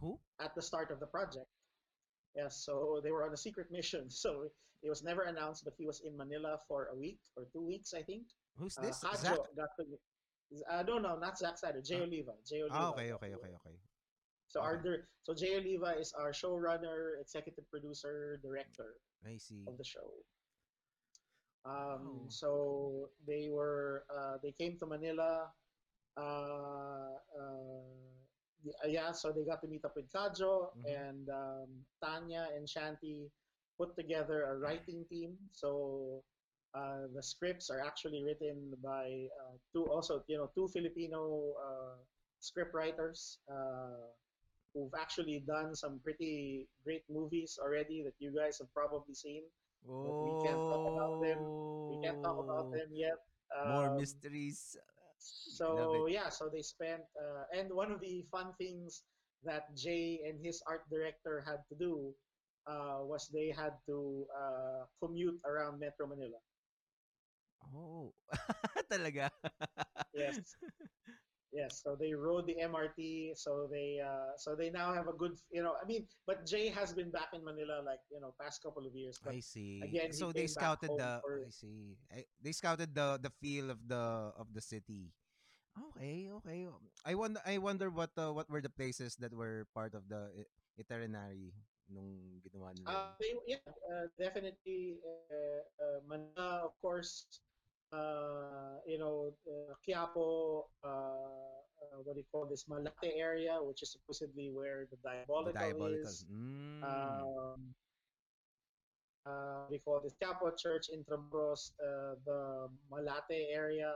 Who? 0.00 0.18
at 0.40 0.54
the 0.54 0.62
start 0.62 0.90
of 0.90 1.00
the 1.00 1.08
project. 1.08 1.48
Yes, 2.38 2.62
so 2.64 3.00
they 3.02 3.10
were 3.10 3.24
on 3.26 3.32
a 3.34 3.36
secret 3.36 3.66
mission. 3.70 4.06
So 4.24 4.46
it 4.82 4.88
was 4.88 5.02
never 5.02 5.22
announced, 5.26 5.64
but 5.66 5.74
he 5.76 5.84
was 5.90 6.00
in 6.06 6.16
Manila 6.16 6.60
for 6.68 6.86
a 6.94 6.96
week 6.96 7.18
or 7.36 7.44
two 7.52 7.64
weeks, 7.66 7.92
I 7.94 8.02
think. 8.06 8.30
Who's 8.56 8.78
Uh, 8.78 8.82
this? 8.86 9.02
Kajo 9.02 9.18
Zack? 9.18 9.38
got 9.58 9.70
to, 9.78 9.82
uh, 10.70 10.82
no, 10.86 10.98
no, 11.02 11.18
not 11.18 11.34
Zack 11.36 11.58
Snyder, 11.58 11.82
Jay 11.82 11.98
Ah. 11.98 12.06
Oliva. 12.06 12.34
Jay 12.46 12.60
Oliva. 12.62 12.78
Ah, 12.78 12.90
okay, 12.94 13.10
okay, 13.18 13.34
okay, 13.34 13.52
okay. 13.58 13.76
So 14.46 14.60
our 14.62 14.78
okay. 14.78 14.84
dir- 15.02 15.08
so 15.26 15.34
Jay 15.34 15.58
Oliva 15.58 15.98
is 15.98 16.14
our 16.14 16.30
showrunner, 16.30 17.18
executive 17.20 17.66
producer, 17.74 18.38
director 18.40 18.94
I 19.26 19.36
see. 19.36 19.64
of 19.66 19.74
the 19.76 19.84
show. 19.84 20.08
Um, 21.66 21.74
Oh. 21.74 22.26
So 22.30 22.50
they 23.26 23.50
were 23.50 24.06
uh, 24.14 24.38
they 24.42 24.52
came 24.54 24.78
to 24.78 24.86
Manila. 24.86 25.50
Uh, 26.16 27.18
uh, 27.34 28.17
yeah, 28.86 29.12
so 29.12 29.30
they 29.32 29.44
got 29.44 29.60
to 29.62 29.68
meet 29.68 29.84
up 29.84 29.94
with 29.96 30.10
Kajo 30.10 30.70
Mhm. 30.76 30.84
and 30.86 31.24
um, 31.30 31.68
Tanya 32.02 32.48
and 32.54 32.68
Shanty 32.68 33.30
put 33.78 33.94
together 33.96 34.44
a 34.50 34.58
writing 34.58 35.04
team. 35.08 35.38
So 35.52 36.22
uh, 36.74 37.06
the 37.14 37.22
scripts 37.22 37.70
are 37.70 37.80
actually 37.80 38.22
written 38.24 38.74
by 38.82 39.28
uh, 39.40 39.56
two 39.72 39.86
also 39.86 40.22
you 40.28 40.36
know 40.36 40.50
two 40.54 40.68
Filipino 40.68 41.54
uh, 41.56 41.96
script 42.40 42.74
writers 42.74 43.38
uh, 43.50 44.04
who've 44.74 44.92
actually 45.00 45.40
done 45.46 45.74
some 45.74 45.98
pretty 46.04 46.68
great 46.84 47.02
movies 47.08 47.58
already 47.62 48.02
that 48.02 48.14
you 48.18 48.30
guys 48.34 48.58
have 48.58 48.72
probably 48.74 49.14
seen. 49.14 49.42
Oh. 49.88 50.10
we 50.26 50.32
can't 50.44 50.58
talk 50.60 50.84
about 50.92 51.22
them. 51.22 51.38
We 51.88 51.96
can't 52.02 52.20
talk 52.22 52.36
about 52.42 52.70
them 52.74 52.90
yet. 52.92 53.16
More 53.72 53.88
Um, 53.88 53.96
mysteries. 53.96 54.76
So 55.18 56.06
yeah, 56.06 56.28
so 56.28 56.48
they 56.48 56.62
spent, 56.62 57.02
uh, 57.18 57.44
and 57.52 57.72
one 57.72 57.90
of 57.90 58.00
the 58.00 58.24
fun 58.30 58.54
things 58.58 59.02
that 59.44 59.74
Jay 59.76 60.20
and 60.26 60.38
his 60.44 60.62
art 60.66 60.82
director 60.90 61.42
had 61.46 61.62
to 61.68 61.74
do 61.76 62.14
uh, 62.66 63.02
was 63.02 63.28
they 63.32 63.50
had 63.50 63.74
to 63.86 64.26
uh, 64.34 64.84
commute 65.00 65.40
around 65.44 65.80
Metro 65.80 66.06
Manila. 66.06 66.38
Oh. 67.74 68.14
Talaga. 68.90 69.30
Yes, 70.14 70.56
yes. 71.52 71.80
So 71.82 71.96
they 71.98 72.12
rode 72.14 72.46
the 72.46 72.56
MRT. 72.60 73.32
So 73.36 73.68
they, 73.70 73.98
uh, 74.02 74.36
so 74.36 74.54
they 74.54 74.70
now 74.70 74.92
have 74.92 75.08
a 75.08 75.16
good, 75.16 75.36
you 75.50 75.62
know. 75.62 75.74
I 75.80 75.86
mean, 75.86 76.06
but 76.26 76.46
Jay 76.46 76.68
has 76.68 76.92
been 76.92 77.10
back 77.10 77.32
in 77.32 77.44
Manila 77.44 77.82
like 77.84 78.00
you 78.12 78.20
know 78.20 78.34
past 78.40 78.62
couple 78.62 78.86
of 78.86 78.94
years. 78.94 79.18
But 79.22 79.34
I 79.34 79.40
see. 79.40 79.82
again, 79.82 80.12
so 80.12 80.32
they 80.32 80.46
scouted 80.46 80.90
the 80.96 81.20
for- 81.22 81.42
I 81.46 81.50
see. 81.50 81.96
I, 82.12 82.24
they 82.42 82.52
scouted 82.52 82.94
the 82.94 83.18
the 83.22 83.30
feel 83.40 83.70
of 83.70 83.80
the 83.86 84.32
of 84.36 84.52
the 84.52 84.60
city. 84.60 85.12
Okay, 85.94 86.28
okay. 86.42 86.66
I 87.06 87.14
wonder 87.14 87.40
I 87.46 87.58
wonder 87.58 87.88
what 87.90 88.10
uh, 88.18 88.34
what 88.34 88.50
were 88.50 88.60
the 88.60 88.72
places 88.72 89.14
that 89.22 89.30
were 89.32 89.66
part 89.74 89.94
of 89.94 90.08
the 90.10 90.30
itinerary 90.78 91.54
nung 91.88 92.42
ginawa 92.42 92.74
nila. 92.74 92.90
Uh, 92.90 93.14
they, 93.22 93.32
yeah, 93.46 93.62
uh, 93.88 94.06
definitely. 94.18 94.98
Uh, 95.06 95.62
uh, 95.80 95.98
Manila, 96.06 96.66
of 96.66 96.74
course. 96.82 97.26
Uh, 97.92 98.78
you 98.86 98.98
know, 98.98 99.32
uh, 99.48 99.74
Quiapo. 99.86 100.64
Uh, 100.84 100.88
uh, 100.88 101.98
what 102.04 102.14
do 102.14 102.20
you 102.20 102.26
call 102.32 102.46
this? 102.46 102.66
Malate 102.68 103.12
area, 103.16 103.58
which 103.62 103.82
is 103.82 103.92
supposedly 103.92 104.50
where 104.50 104.86
the 104.90 104.96
the 104.96 105.02
diabolical, 105.08 105.52
diabolical. 105.52 106.10
is. 106.10 106.24
Mm. 106.30 106.82
Um, 106.82 107.74
uh, 109.26 109.66
you 109.70 109.80
call 109.80 110.00
this? 110.00 110.14
Quiapo 110.20 110.56
Church, 110.56 110.88
Intramuros, 110.92 111.72
uh, 111.80 112.14
the 112.24 112.68
Malate 112.90 113.48
area. 113.52 113.92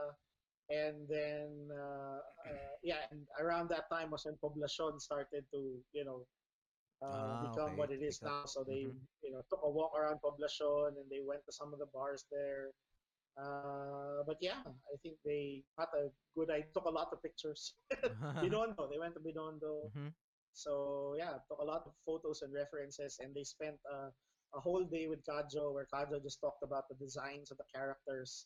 And 0.69 1.07
then, 1.07 1.69
uh, 1.75 2.19
uh, 2.49 2.73
yeah, 2.83 3.05
and 3.11 3.27
around 3.39 3.69
that 3.69 3.89
time 3.89 4.09
was 4.11 4.25
when 4.25 4.35
Poblacion 4.37 4.99
started 4.99 5.43
to, 5.51 5.83
you 5.91 6.05
know, 6.05 6.25
uh, 7.01 7.35
Ah, 7.35 7.41
become 7.41 7.75
okay, 7.75 7.77
what 7.77 7.91
it 7.91 8.01
is 8.01 8.01
to 8.01 8.07
is 8.07 8.19
pick 8.19 8.27
up. 8.27 8.31
now. 8.31 8.45
So 8.45 8.63
they, 8.63 8.87
Mhm. 8.87 8.99
you 9.21 9.31
know, 9.31 9.41
took 9.49 9.61
a 9.63 9.69
walk 9.69 9.91
around 9.97 10.19
Poblacion 10.21 10.87
and 10.97 11.09
they 11.11 11.21
went 11.21 11.45
to 11.45 11.51
some 11.51 11.73
of 11.73 11.79
the 11.79 11.87
bars 11.87 12.25
there. 12.31 12.71
Uh, 13.37 14.21
but 14.27 14.37
yeah, 14.41 14.61
I 14.65 14.95
think 15.01 15.17
they 15.25 15.63
got 15.77 15.89
a 15.97 16.09
good. 16.35 16.51
I 16.51 16.61
took 16.73 16.85
a 16.85 16.93
lot 16.93 17.09
of 17.11 17.21
pictures. 17.23 17.73
Binondo, 18.37 18.89
they 18.91 18.99
went 18.99 19.15
to 19.15 19.21
Binondo. 19.21 19.89
Mhm. 19.89 20.13
So 20.53 21.15
yeah, 21.17 21.41
took 21.49 21.59
a 21.59 21.65
lot 21.65 21.83
of 21.87 21.93
photos 22.05 22.41
and 22.43 22.53
references, 22.53 23.17
and 23.19 23.33
they 23.33 23.43
spent 23.43 23.79
uh, 23.89 24.09
a 24.53 24.59
whole 24.61 24.85
day 24.85 25.07
with 25.07 25.25
Kajo, 25.25 25.73
where 25.73 25.87
Kajo 25.89 26.21
just 26.21 26.41
talked 26.41 26.61
about 26.63 26.85
the 26.89 26.95
designs 26.95 27.49
of 27.49 27.57
the 27.57 27.65
characters, 27.73 28.45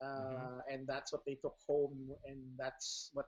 uh, 0.00 0.64
and 0.70 0.86
that's 0.88 1.12
what 1.12 1.22
they 1.26 1.36
took 1.44 1.56
home, 1.68 2.16
and 2.24 2.40
that's 2.56 3.10
what 3.12 3.26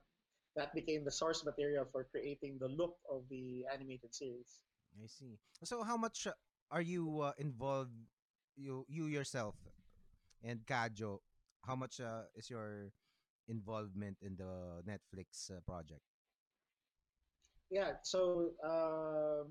that 0.56 0.72
became 0.74 1.05
the 1.05 1.12
source 1.12 1.44
material 1.44 1.85
for 1.93 2.05
creating 2.10 2.56
the 2.60 2.68
look 2.68 2.97
of 3.10 3.28
the 3.28 3.64
animated 3.72 4.14
series. 4.14 4.64
I 4.97 5.06
see. 5.06 5.36
So 5.64 5.82
how 5.82 5.97
much 5.97 6.26
are 6.70 6.81
you 6.82 7.20
uh, 7.20 7.32
involved? 7.39 7.93
You 8.56 8.86
you 8.89 9.06
yourself 9.06 9.56
and 10.44 10.60
Kajo, 10.66 11.18
how 11.66 11.74
much 11.74 12.00
uh, 12.00 12.28
is 12.36 12.50
your 12.50 12.92
involvement 13.48 14.16
in 14.20 14.36
the 14.36 14.82
Netflix 14.84 15.50
uh, 15.50 15.60
project? 15.66 16.02
Yeah, 17.70 17.92
so 18.02 18.50
um, 18.62 19.48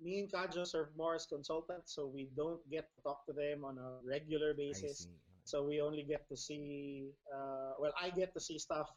me 0.00 0.20
and 0.20 0.30
Kajo 0.30 0.66
serve 0.66 0.88
more 0.96 1.14
as 1.14 1.26
consultants, 1.26 1.94
so 1.94 2.06
we 2.06 2.30
don't 2.36 2.62
get 2.70 2.88
to 2.96 3.02
talk 3.02 3.26
to 3.26 3.32
them 3.32 3.64
on 3.64 3.76
a 3.78 3.98
regular 4.06 4.54
basis. 4.54 5.08
So 5.44 5.62
we 5.62 5.80
only 5.80 6.02
get 6.02 6.28
to 6.28 6.36
see, 6.36 7.10
uh, 7.34 7.74
well, 7.78 7.92
I 8.00 8.10
get 8.10 8.32
to 8.34 8.40
see 8.40 8.58
stuff 8.58 8.88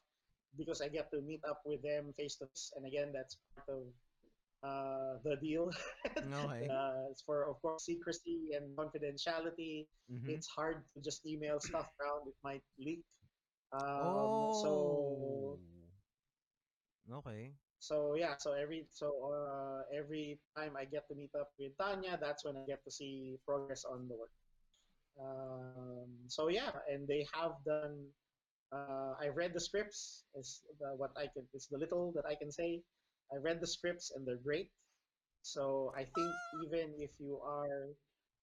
because 0.58 0.82
I 0.82 0.88
get 0.88 1.12
to 1.12 1.22
meet 1.22 1.42
up 1.48 1.62
with 1.66 1.82
them 1.84 2.14
face 2.18 2.36
to 2.38 2.48
face, 2.48 2.72
and 2.76 2.86
again, 2.86 3.12
that's 3.14 3.38
part 3.56 3.70
of 3.70 3.84
uh, 4.64 5.20
the 5.24 5.36
deal. 5.42 5.72
Okay. 6.20 6.68
uh, 6.68 7.08
it's 7.12 7.22
for, 7.24 7.48
of 7.50 7.62
course, 7.62 7.86
secrecy 7.86 8.52
and 8.56 8.76
confidentiality. 8.76 9.88
Mm-hmm. 10.12 10.30
It's 10.30 10.48
hard 10.48 10.84
to 10.94 11.02
just 11.02 11.26
email 11.26 11.60
stuff 11.60 11.88
around; 12.00 12.28
it 12.28 12.36
might 12.44 12.64
leak. 12.78 13.04
Um, 13.72 13.80
Oh. 13.82 14.52
so 14.64 14.72
Okay. 17.10 17.54
so 17.80 18.14
yeah, 18.16 18.38
so 18.38 18.54
every 18.54 18.86
so 18.92 19.10
uh, 19.34 19.82
every 19.96 20.40
time 20.58 20.78
I 20.78 20.86
get 20.86 21.08
to 21.10 21.16
meet 21.16 21.34
up 21.40 21.50
with 21.58 21.74
Tanya, 21.78 22.18
that's 22.22 22.46
when 22.46 22.58
I 22.58 22.66
get 22.68 22.84
to 22.86 22.92
see 22.92 23.38
progress 23.48 23.86
on 23.86 24.08
the 24.08 24.16
work. 24.18 24.34
Um, 25.20 26.10
so 26.28 26.48
yeah, 26.50 26.72
and 26.92 27.08
they 27.08 27.26
have 27.34 27.58
done. 27.66 28.06
Uh, 28.72 29.18
I 29.18 29.30
read 29.34 29.54
the 29.54 29.60
scripts. 29.60 30.26
Is 30.38 30.62
the, 30.80 30.94
what 30.98 31.12
I 31.18 31.26
can. 31.34 31.48
It's 31.54 31.68
the 31.68 31.78
little 31.78 32.12
that 32.16 32.26
I 32.30 32.36
can 32.36 32.52
say. 32.52 32.82
I 33.34 33.38
read 33.38 33.60
the 33.62 33.68
scripts 33.68 34.12
and 34.12 34.26
they're 34.28 34.42
great. 34.44 34.72
So 35.42 35.94
I 35.96 36.04
think 36.06 36.38
even 36.54 36.94
if 36.98 37.12
you 37.20 37.40
are 37.44 37.90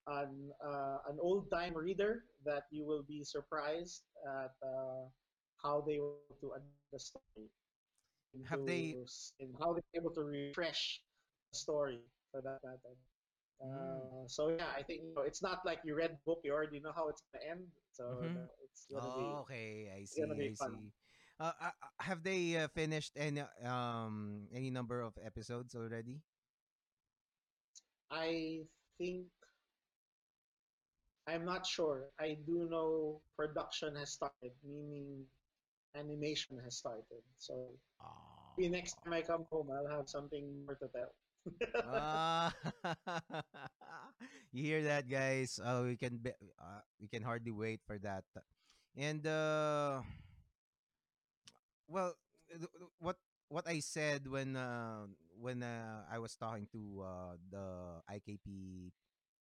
an 0.09 0.51
uh, 0.65 0.99
an 1.09 1.19
old 1.21 1.51
time 1.51 1.75
reader, 1.77 2.25
that 2.45 2.65
you 2.71 2.85
will 2.87 3.03
be 3.03 3.23
surprised 3.25 4.03
at 4.27 4.53
uh, 4.63 5.09
how 5.63 5.83
they 5.87 5.99
were 5.99 6.15
able 6.17 6.37
to 6.41 6.53
adapt 6.55 6.91
the 6.93 6.99
story 7.01 7.49
Have 8.45 8.65
they? 8.65 8.99
and 9.41 9.55
how 9.59 9.73
they're 9.75 9.95
able 9.97 10.11
to 10.13 10.23
refresh 10.23 11.03
the 11.53 11.57
story 11.57 12.01
for 12.31 12.41
that 12.43 12.61
matter. 12.65 12.95
Mm. 13.75 14.09
Uh, 14.09 14.27
so 14.29 14.49
yeah, 14.49 14.69
I 14.77 14.83
think 14.83 15.03
you 15.03 15.13
know, 15.15 15.23
it's 15.23 15.43
not 15.43 15.65
like 15.65 15.81
you 15.85 15.95
read 15.97 16.13
the 16.13 16.23
book, 16.27 16.41
you 16.45 16.53
already 16.53 16.81
know 16.81 16.93
how 16.93 17.09
it's 17.09 17.23
gonna 17.33 17.45
end. 17.51 17.67
So 17.93 18.05
Mhm. 18.11 18.37
uh, 18.37 18.49
it's 18.65 18.87
gonna 18.93 19.11
be 19.11 19.35
Oh, 19.35 19.41
okay. 19.43 19.91
I 19.95 20.05
see. 20.05 20.45
I 20.49 20.55
see. 20.55 20.93
Uh, 20.95 21.06
uh, 21.41 21.53
uh, 21.61 21.71
have 22.01 22.23
they 22.23 22.57
uh, 22.57 22.69
finished 22.69 23.13
any 23.17 23.43
um 23.65 24.49
any 24.53 24.71
number 24.71 25.01
of 25.01 25.15
episodes 25.25 25.75
already? 25.75 26.21
I 28.11 28.67
think 28.99 29.27
I'm 31.27 31.45
not 31.45 31.67
sure. 31.67 32.11
I 32.19 32.39
do 32.47 32.69
know 32.71 33.21
production 33.37 33.95
has 33.97 34.13
started, 34.13 34.53
meaning 34.65 35.25
animation 35.95 36.59
has 36.65 36.77
started. 36.77 37.23
So 37.39 37.79
maybe 38.57 38.71
next 38.71 38.97
time 39.05 39.13
I 39.15 39.23
come 39.23 39.47
home, 39.51 39.71
I'll 39.71 39.89
have 39.89 40.09
something 40.09 40.65
more 40.67 40.77
to 40.77 40.89
tell. 40.89 41.13
Ah, 41.83 42.53
you 44.53 44.63
hear 44.65 44.83
that, 44.85 45.09
guys? 45.09 45.59
Uh, 45.63 45.83
we 45.87 45.97
can 45.97 46.19
be, 46.19 46.33
uh, 46.59 46.83
we 47.01 47.09
can 47.09 47.23
hardly 47.23 47.53
wait 47.53 47.81
for 47.87 47.99
that. 48.01 48.25
And 48.97 49.27
uh, 49.27 50.03
well, 51.89 52.15
what 52.99 53.17
what 53.49 53.67
I 53.67 53.81
said 53.81 54.27
when 54.27 54.57
uh, 54.57 55.07
when 55.39 55.63
uh, 55.63 56.07
I 56.11 56.19
was 56.19 56.35
talking 56.37 56.67
to 56.73 56.83
uh, 57.03 57.35
the 57.51 57.67
IKP 58.11 58.91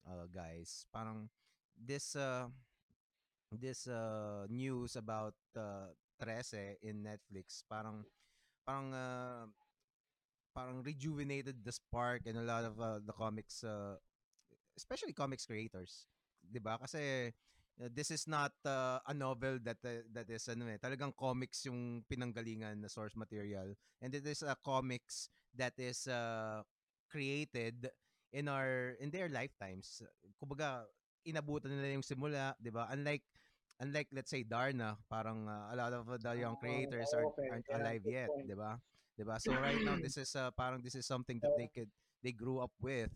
uh, 0.06 0.26
guys, 0.32 0.86
parang 0.92 1.28
this 1.74 2.14
uh, 2.16 2.48
this 3.52 3.86
uh, 3.86 4.46
news 4.48 4.96
about 4.96 5.34
uh, 5.56 5.92
13 6.20 6.76
in 6.82 7.04
Netflix, 7.04 7.62
parang 7.68 8.04
parang 8.66 8.94
uh, 8.94 9.44
parang 10.56 10.82
rejuvenated 10.82 11.60
the 11.64 11.72
spark 11.72 12.24
and 12.26 12.38
a 12.38 12.46
lot 12.46 12.64
of 12.64 12.80
uh, 12.80 12.98
the 13.04 13.12
comics 13.12 13.60
uh, 13.60 14.00
especially 14.76 15.12
comics 15.12 15.44
creators 15.44 16.08
'di 16.48 16.60
ba? 16.62 16.78
Kasi 16.80 17.32
this 17.78 18.10
is 18.10 18.26
not 18.26 18.52
uh, 18.64 18.98
a 19.06 19.14
novel 19.14 19.58
that 19.64 19.78
uh, 19.84 20.02
that 20.12 20.28
is 20.30 20.48
ano 20.48 20.68
eh 20.70 20.78
talagang 20.80 21.12
comics 21.16 21.64
yung 21.68 22.02
pinanggalingan 22.08 22.80
na 22.80 22.88
source 22.88 23.14
material. 23.16 23.72
And 24.00 24.12
it 24.14 24.24
is 24.26 24.42
a 24.42 24.56
comics 24.60 25.28
that 25.56 25.76
is 25.78 26.06
uh, 26.08 26.62
created 27.10 27.88
in 28.32 28.48
our 28.48 28.96
in 29.00 29.10
their 29.12 29.28
lifetimes. 29.28 30.02
Kumbaga 30.40 30.86
inabutan 31.26 31.72
nila 31.72 31.96
yung 32.00 32.06
simula 32.06 32.54
'di 32.60 32.70
ba? 32.72 32.88
Unlike 32.92 33.24
unlike 33.80 34.08
let's 34.12 34.30
say 34.32 34.42
Darna 34.44 34.96
parang 35.08 35.48
uh, 35.48 35.72
a 35.72 35.76
lot 35.76 35.92
of 35.92 36.06
the 36.08 36.32
young 36.36 36.56
creators 36.56 37.12
Oh, 37.14 37.32
okay. 37.32 37.50
aren't 37.50 37.68
Yeah, 37.68 37.76
alive 37.76 38.04
yet. 38.06 38.32
'di 38.46 38.56
ba? 38.56 38.80
'di 39.16 39.24
ba? 39.24 39.36
So 39.40 39.56
right 39.56 39.80
now 39.82 39.96
this 40.00 40.16
is 40.20 40.32
uh, 40.36 40.50
parang 40.54 40.80
this 40.82 40.96
is 40.96 41.06
something 41.06 41.40
that 41.40 41.54
they 41.56 41.68
could 41.68 41.90
they 42.22 42.32
grew 42.32 42.58
up 42.60 42.72
with 42.80 43.12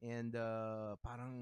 and 0.00 0.32
uh, 0.36 0.96
parang 1.04 1.36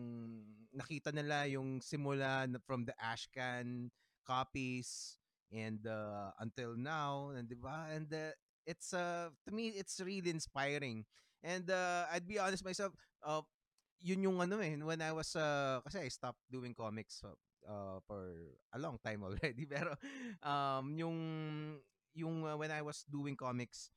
nakita 0.75 1.15
nila 1.15 1.47
yung 1.47 1.79
simula 1.79 2.47
from 2.67 2.85
the 2.85 2.95
Ashcan 2.99 3.91
copies 4.27 5.19
and 5.49 5.81
uh, 5.87 6.35
until 6.43 6.77
now 6.77 7.33
and 7.33 7.49
'di 7.49 7.59
ba? 7.59 7.89
And 7.91 8.11
uh, 8.13 8.35
it's 8.69 8.93
uh 8.93 9.33
to 9.47 9.51
me 9.55 9.73
it's 9.75 9.99
really 10.03 10.31
inspiring. 10.31 11.07
And 11.41 11.71
uh, 11.71 12.11
I'd 12.11 12.27
be 12.27 12.43
honest 12.43 12.67
myself 12.67 12.93
uh, 13.23 13.47
yun 14.03 14.27
yung 14.27 14.39
ano 14.43 14.59
eh 14.59 14.75
when 14.79 15.01
I 15.01 15.15
was 15.15 15.33
uh, 15.39 15.81
kasi 15.87 16.07
I 16.07 16.11
stopped 16.11 16.43
doing 16.51 16.75
comics 16.75 17.23
uh, 17.23 17.35
uh, 17.67 17.99
for 18.07 18.53
a 18.75 18.79
long 18.79 18.99
time 19.01 19.25
already. 19.29 19.65
Pero 19.65 19.95
um 20.43 20.93
yung 20.99 21.19
yung 22.13 22.43
uh, 22.45 22.59
when 22.59 22.75
I 22.75 22.83
was 22.83 23.07
doing 23.07 23.39
comics 23.39 23.95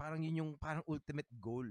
parang 0.00 0.24
yun 0.24 0.40
yung 0.40 0.52
parang 0.56 0.86
ultimate 0.88 1.28
goal. 1.36 1.68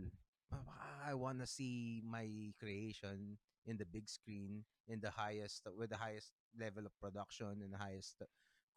I 1.06 1.14
wanna 1.14 1.46
see 1.48 2.02
my 2.06 2.54
creation 2.60 3.38
in 3.66 3.78
the 3.78 3.86
big 3.86 4.10
screen 4.10 4.64
in 4.88 5.00
the 5.02 5.10
highest 5.12 5.68
with 5.78 5.90
the 5.90 5.98
highest 5.98 6.32
level 6.58 6.86
of 6.86 6.94
production 7.02 7.62
and 7.62 7.74
the 7.74 7.78
highest 7.78 8.18
uh, 8.22 8.26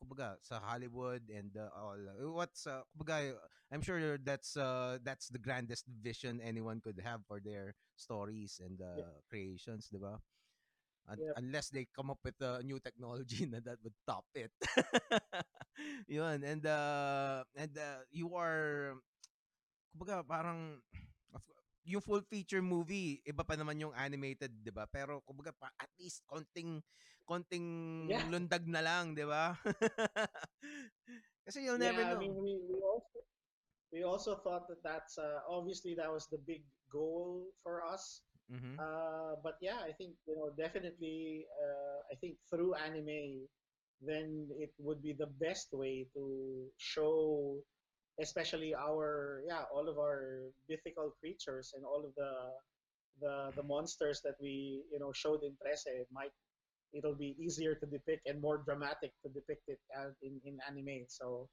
kumbaga 0.03 0.37
sa 0.43 0.61
Hollywood 0.61 1.23
and 1.33 1.55
uh, 1.57 1.71
all 1.75 1.99
what's 2.35 2.67
uh, 2.67 2.83
kumbaga 2.93 3.37
I'm 3.73 3.81
sure 3.83 4.19
that's 4.19 4.57
uh, 4.57 4.99
that's 5.03 5.29
the 5.29 5.41
grandest 5.41 5.87
vision 5.89 6.41
anyone 6.43 6.81
could 6.81 7.01
have 7.03 7.25
for 7.27 7.41
their 7.41 7.75
stories 7.97 8.61
and 8.63 8.81
uh, 8.81 8.95
Yeah. 8.95 9.23
creations, 9.31 9.89
'di 9.89 9.99
ba? 10.01 10.21
Un- 11.09 11.25
Yep. 11.25 11.37
unless 11.37 11.69
they 11.71 11.87
come 11.91 12.11
up 12.11 12.21
with 12.25 12.37
a 12.43 12.63
new 12.63 12.79
technology 12.81 13.45
na 13.51 13.61
that 13.65 13.79
would 13.83 13.97
top 14.07 14.27
it. 14.35 14.53
Yun 16.09 16.45
and 16.45 16.65
uh 16.67 17.45
and 17.57 17.73
uh, 17.79 18.05
you 18.13 18.35
are 18.37 18.97
kumbaga 19.93 20.25
parang 20.27 20.81
yung 21.85 22.03
full 22.05 22.23
feature 22.27 22.63
movie 22.63 23.21
iba 23.27 23.43
pa 23.47 23.55
naman 23.59 23.79
yung 23.81 23.95
animated 23.97 24.51
'di 24.63 24.71
ba 24.75 24.87
pero 24.87 25.21
kumbaga 25.27 25.53
pa, 25.55 25.69
at 25.79 25.91
least 25.99 26.23
konting 26.29 26.81
konting 27.27 27.67
Yeah. 28.09 28.25
lundag 28.31 28.65
na 28.69 28.83
lang 28.83 29.15
'di 29.15 29.25
ba 29.27 29.55
kasi 31.47 31.65
you'll 31.67 31.81
yeah, 31.81 31.93
never 31.93 32.05
I 32.11 32.15
know 32.15 32.19
mean, 32.19 32.35
we, 32.37 32.59
we 32.69 32.81
also 32.83 33.19
we 33.93 34.03
also 34.05 34.37
thought 34.37 34.69
that 34.69 34.83
that's 34.83 35.19
uh, 35.19 35.41
obviously 35.49 35.95
that 35.97 36.11
was 36.11 36.27
the 36.29 36.39
big 36.39 36.65
goal 36.91 37.53
for 37.63 37.85
us. 37.85 38.23
Mhm. 38.49 38.77
Uh, 38.79 39.37
but 39.43 39.57
yeah, 39.61 39.81
I 39.85 39.93
think 39.93 40.17
you 40.27 40.37
know 40.37 40.51
definitely. 40.57 41.47
Uh, 41.63 42.01
I 42.13 42.17
think 42.21 42.39
through 42.51 42.75
anime, 42.75 43.49
then 44.01 44.49
it 44.59 44.73
would 44.79 45.03
be 45.03 45.13
the 45.13 45.27
best 45.41 45.69
way 45.73 46.09
to 46.15 46.71
show, 46.79 47.63
especially 48.21 48.75
our 48.75 49.43
yeah 49.47 49.65
all 49.75 49.89
of 49.89 49.99
our 49.99 50.53
mythical 50.69 51.13
creatures 51.21 51.73
and 51.77 51.85
all 51.85 52.05
of 52.05 52.15
the 52.17 52.33
the 53.21 53.53
the 53.57 53.63
monsters 53.63 54.21
that 54.23 54.37
we 54.41 54.83
you 54.93 54.99
know 54.99 55.13
showed 55.13 55.43
in 55.43 55.53
Trese 55.61 56.05
might 56.13 56.33
it'll 56.93 57.17
be 57.17 57.35
easier 57.41 57.75
to 57.75 57.87
depict 57.87 58.29
and 58.29 58.41
more 58.41 58.59
dramatic 58.59 59.13
to 59.23 59.29
depict 59.33 59.69
it 59.69 59.81
in 60.23 60.41
in 60.45 60.59
anime. 60.69 61.05
So, 61.09 61.49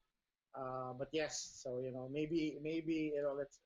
uh, 0.56 0.94
but 0.98 1.08
yes, 1.12 1.60
so 1.64 1.80
you 1.80 1.92
know 1.92 2.10
maybe 2.12 2.60
maybe 2.62 3.14
you 3.16 3.22
know 3.22 3.34
let's 3.38 3.60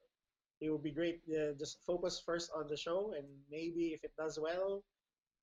it 0.61 0.69
would 0.69 0.83
be 0.83 0.91
great. 0.91 1.21
Uh, 1.27 1.53
just 1.59 1.79
focus 1.85 2.21
first 2.23 2.51
on 2.55 2.67
the 2.69 2.77
show, 2.77 3.13
and 3.17 3.27
maybe 3.51 3.93
if 3.93 4.03
it 4.03 4.13
does 4.17 4.39
well, 4.39 4.83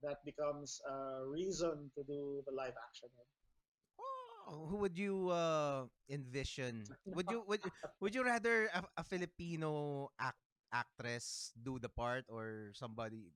that 0.02 0.24
becomes 0.24 0.80
a 0.88 1.26
reason 1.26 1.90
to 1.96 2.02
do 2.04 2.42
the 2.46 2.52
live 2.54 2.76
action. 2.88 3.10
Who 4.50 4.76
would 4.82 4.98
you 4.98 5.30
uh, 5.30 5.86
envision 6.10 6.90
would 7.14 7.30
you 7.30 7.44
would 7.46 7.62
would 8.02 8.14
you 8.14 8.24
rather 8.26 8.66
a, 8.74 8.82
a 8.98 9.04
Filipino 9.04 10.08
act, 10.18 10.38
actress 10.74 11.52
do 11.54 11.78
the 11.78 11.88
part 11.88 12.26
or 12.28 12.74
somebody 12.74 13.30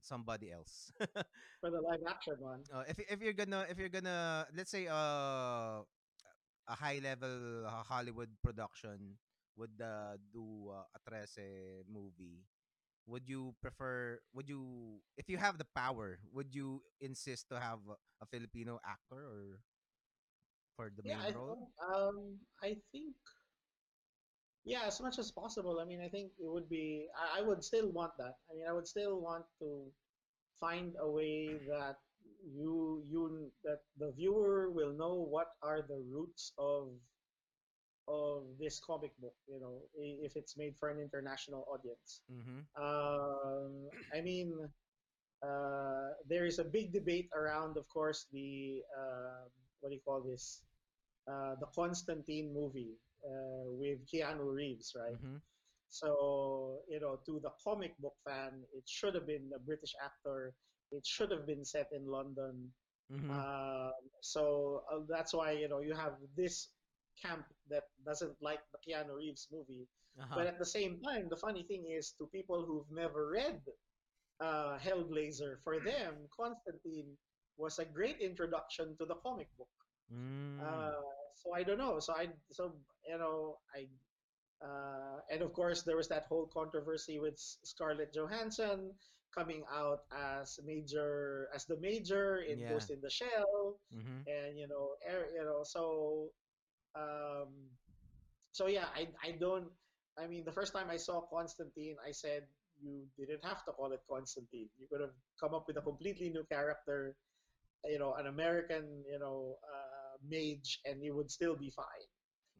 somebody 0.00 0.52
else 0.52 0.92
For 1.60 1.70
the 1.70 1.80
live 1.80 2.02
action 2.08 2.36
one, 2.38 2.64
uh, 2.72 2.84
if 2.88 3.00
if 3.08 3.20
you're 3.22 3.36
gonna 3.36 3.64
if 3.68 3.78
you're 3.78 3.92
gonna 3.92 4.46
let's 4.54 4.70
say 4.70 4.86
uh 4.88 5.80
a 6.68 6.74
high 6.76 7.00
level 7.02 7.66
uh, 7.66 7.82
Hollywood 7.84 8.30
production 8.42 9.18
would 9.56 9.74
uh, 9.80 10.16
do 10.32 10.70
uh, 10.72 10.84
a 10.94 10.98
13 11.08 11.84
movie 11.90 12.44
would 13.06 13.28
you 13.28 13.54
prefer? 13.62 14.20
Would 14.34 14.48
you, 14.48 15.00
if 15.16 15.28
you 15.28 15.38
have 15.38 15.58
the 15.58 15.66
power, 15.76 16.18
would 16.32 16.54
you 16.54 16.82
insist 17.00 17.48
to 17.50 17.60
have 17.60 17.80
a 18.20 18.26
Filipino 18.26 18.78
actor 18.86 19.26
or 19.26 19.58
for 20.76 20.90
the 20.96 21.02
Yeah, 21.04 21.18
main 21.18 21.26
I 21.26 21.30
role? 21.32 21.56
don't, 21.56 21.68
um, 21.94 22.40
I 22.62 22.76
think 22.92 23.14
yeah, 24.64 24.84
as 24.86 25.00
much 25.00 25.18
as 25.18 25.30
possible. 25.30 25.78
I 25.80 25.84
mean, 25.84 26.00
I 26.00 26.08
think 26.08 26.32
it 26.38 26.48
would 26.50 26.68
be. 26.68 27.06
I, 27.16 27.40
I 27.40 27.42
would 27.42 27.62
still 27.62 27.90
want 27.92 28.12
that. 28.18 28.34
I 28.50 28.54
mean, 28.56 28.66
I 28.68 28.72
would 28.72 28.86
still 28.88 29.20
want 29.20 29.44
to 29.60 29.92
find 30.60 30.94
a 31.00 31.10
way 31.10 31.58
that 31.68 31.96
you 32.44 33.02
you 33.08 33.52
that 33.64 33.80
the 33.98 34.12
viewer 34.12 34.70
will 34.70 34.92
know 34.92 35.14
what 35.14 35.48
are 35.62 35.82
the 35.82 36.00
roots 36.10 36.52
of 36.58 36.88
of 38.08 38.44
this 38.58 38.80
comic 38.80 39.12
book. 39.20 39.34
You 39.48 39.60
know, 39.60 39.82
if 39.96 40.36
it's 40.36 40.56
made 40.56 40.76
for 40.78 40.88
an 40.90 41.00
international 41.00 41.64
audience. 41.68 42.22
Mm-hmm. 42.30 42.60
Um, 42.82 43.88
I 44.14 44.20
mean, 44.20 44.52
uh, 45.42 46.08
there 46.28 46.44
is 46.46 46.58
a 46.58 46.64
big 46.64 46.92
debate 46.92 47.28
around, 47.34 47.76
of 47.76 47.88
course, 47.88 48.26
the 48.32 48.82
um 48.98 49.50
what 49.84 49.90
do 49.90 49.96
you 49.96 50.00
call 50.02 50.22
this? 50.22 50.62
Uh, 51.28 51.56
the 51.60 51.66
Constantine 51.74 52.54
movie 52.54 52.96
uh, 53.22 53.68
with 53.68 53.98
Keanu 54.10 54.50
Reeves, 54.50 54.96
right? 54.96 55.12
Mm-hmm. 55.12 55.36
So, 55.90 56.78
you 56.88 57.00
know, 57.00 57.18
to 57.26 57.38
the 57.42 57.50
comic 57.62 57.92
book 57.98 58.14
fan, 58.26 58.64
it 58.72 58.84
should 58.86 59.14
have 59.14 59.26
been 59.26 59.50
a 59.54 59.58
British 59.58 59.92
actor. 60.02 60.54
It 60.90 61.06
should 61.06 61.30
have 61.30 61.46
been 61.46 61.66
set 61.66 61.88
in 61.92 62.06
London. 62.10 62.72
Mm-hmm. 63.12 63.30
Um, 63.30 63.92
so 64.22 64.84
uh, 64.90 65.00
that's 65.06 65.34
why, 65.34 65.52
you 65.52 65.68
know, 65.68 65.80
you 65.80 65.94
have 65.94 66.14
this 66.34 66.70
camp 67.22 67.44
that 67.68 67.84
doesn't 68.06 68.36
like 68.40 68.60
the 68.72 68.80
Keanu 68.80 69.16
Reeves 69.18 69.48
movie. 69.52 69.86
Uh-huh. 70.18 70.34
But 70.34 70.46
at 70.46 70.58
the 70.58 70.64
same 70.64 70.98
time, 71.04 71.26
the 71.28 71.36
funny 71.36 71.64
thing 71.64 71.84
is, 71.94 72.14
to 72.18 72.26
people 72.32 72.64
who've 72.64 72.90
never 72.90 73.28
read 73.28 73.60
uh, 74.40 74.78
Hellblazer, 74.78 75.56
for 75.62 75.78
them, 75.78 76.14
Constantine 76.34 77.18
was 77.56 77.78
a 77.78 77.84
great 77.84 78.18
introduction 78.20 78.96
to 78.98 79.04
the 79.04 79.14
comic 79.16 79.48
book. 79.56 79.68
Mm. 80.12 80.60
Uh, 80.60 81.00
so 81.34 81.54
I 81.54 81.62
don't 81.62 81.78
know. 81.78 81.98
So 81.98 82.14
I 82.14 82.28
so 82.52 82.72
you 83.08 83.18
know 83.18 83.58
I 83.74 83.86
uh, 84.64 85.20
and 85.30 85.42
of 85.42 85.52
course 85.52 85.82
there 85.82 85.96
was 85.96 86.08
that 86.08 86.26
whole 86.28 86.48
controversy 86.52 87.18
with 87.18 87.38
Scarlett 87.38 88.14
Johansson 88.14 88.92
coming 89.34 89.64
out 89.72 90.06
as 90.14 90.60
major 90.64 91.48
as 91.54 91.66
the 91.66 91.76
major 91.80 92.38
in 92.46 92.58
Yeah. 92.58 92.70
Ghost 92.70 92.90
in 92.90 93.00
the 93.00 93.10
Shell 93.10 93.76
mm-hmm. 93.90 94.22
and 94.30 94.56
you 94.56 94.68
know 94.68 94.94
er, 95.10 95.26
you 95.34 95.44
know 95.44 95.66
so 95.66 96.30
um 96.94 97.50
so 98.52 98.68
yeah 98.70 98.86
I 98.94 99.10
I 99.22 99.32
don't 99.32 99.66
I 100.16 100.30
mean 100.30 100.44
the 100.46 100.54
first 100.54 100.72
time 100.72 100.86
I 100.88 100.96
saw 100.96 101.26
Constantine 101.26 101.96
I 101.98 102.12
said 102.12 102.46
you 102.78 103.10
didn't 103.18 103.44
have 103.44 103.64
to 103.66 103.72
call 103.72 103.90
it 103.90 104.02
Constantine 104.08 104.70
you 104.78 104.86
could 104.86 105.00
have 105.02 105.16
come 105.40 105.52
up 105.52 105.66
with 105.66 105.76
a 105.76 105.82
completely 105.82 106.30
new 106.30 106.44
character 106.46 107.16
you 107.90 107.98
know 107.98 108.14
an 108.14 108.26
American 108.26 109.04
you 109.10 109.18
know 109.18 109.56
uh, 109.74 110.16
mage 110.28 110.80
and 110.84 111.02
you 111.02 111.14
would 111.14 111.30
still 111.30 111.56
be 111.56 111.70
fine. 111.70 112.08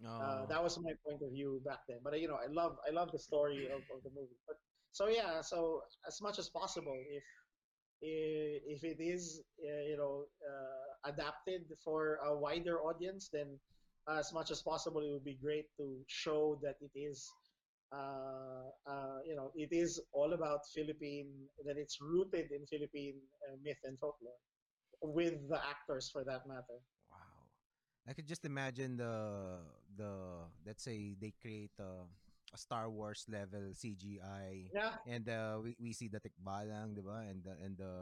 Oh. 0.05 0.21
uh, 0.21 0.47
that 0.47 0.63
was 0.63 0.79
my 0.83 0.93
point 1.07 1.23
of 1.23 1.31
view 1.33 1.63
back 1.65 1.81
then. 1.89 1.99
But 2.03 2.15
uh, 2.15 2.17
you 2.17 2.29
know 2.29 2.37
I 2.37 2.51
love 2.51 2.77
I 2.87 2.93
love 2.93 3.11
the 3.13 3.19
story 3.19 3.67
of, 3.67 3.81
of 3.95 4.03
the 4.03 4.11
movie. 4.11 4.39
But 4.47 4.57
so 4.93 5.09
yeah 5.09 5.41
so 5.41 5.83
as 6.07 6.21
much 6.23 6.39
as 6.39 6.49
possible 6.49 6.97
if 7.11 7.25
if 8.03 8.85
it 8.85 9.03
is 9.03 9.43
uh, 9.65 9.83
you 9.91 9.97
know 9.97 10.25
uh, 10.51 11.11
adapted 11.11 11.63
for 11.85 12.19
a 12.27 12.37
wider 12.37 12.81
audience 12.81 13.29
then 13.33 13.59
as 14.09 14.33
much 14.33 14.51
as 14.51 14.63
possible 14.63 15.01
it 15.01 15.11
would 15.13 15.25
be 15.25 15.39
great 15.43 15.67
to 15.79 15.97
show 16.07 16.59
that 16.63 16.77
it 16.81 16.93
is 16.99 17.31
uh, 17.93 18.67
uh, 18.87 19.19
you 19.27 19.35
know 19.35 19.51
it 19.55 19.71
is 19.73 20.01
all 20.13 20.33
about 20.35 20.61
Philippine 20.75 21.31
that 21.65 21.77
it's 21.77 21.99
rooted 22.01 22.51
in 22.51 22.67
Philippine 22.67 23.19
uh, 23.49 23.57
myth 23.65 23.83
and 23.85 23.99
folklore 23.99 24.41
with 25.13 25.37
the 25.49 25.61
actors 25.61 26.09
for 26.11 26.25
that 26.25 26.47
matter 26.49 26.81
Wow. 27.11 27.49
I 28.09 28.13
could 28.13 28.27
just 28.29 28.45
imagine 28.45 28.97
the 28.97 29.15
the 29.97 30.13
let's 30.67 30.83
say 30.85 31.15
they 31.19 31.33
create 31.41 31.73
a, 31.81 32.05
a 32.53 32.59
Star 32.59 32.91
Wars 32.91 33.25
level 33.29 33.73
CGI 33.73 34.71
yeah 34.75 34.97
and 35.07 35.29
uh, 35.29 35.61
we, 35.63 35.77
we 35.81 35.93
see 35.93 36.09
the 36.09 36.21
Tikbalang, 36.21 36.95
'di 36.97 37.03
ba? 37.05 37.25
And 37.29 37.41
the 37.45 37.55
and 37.61 37.75
the 37.77 37.95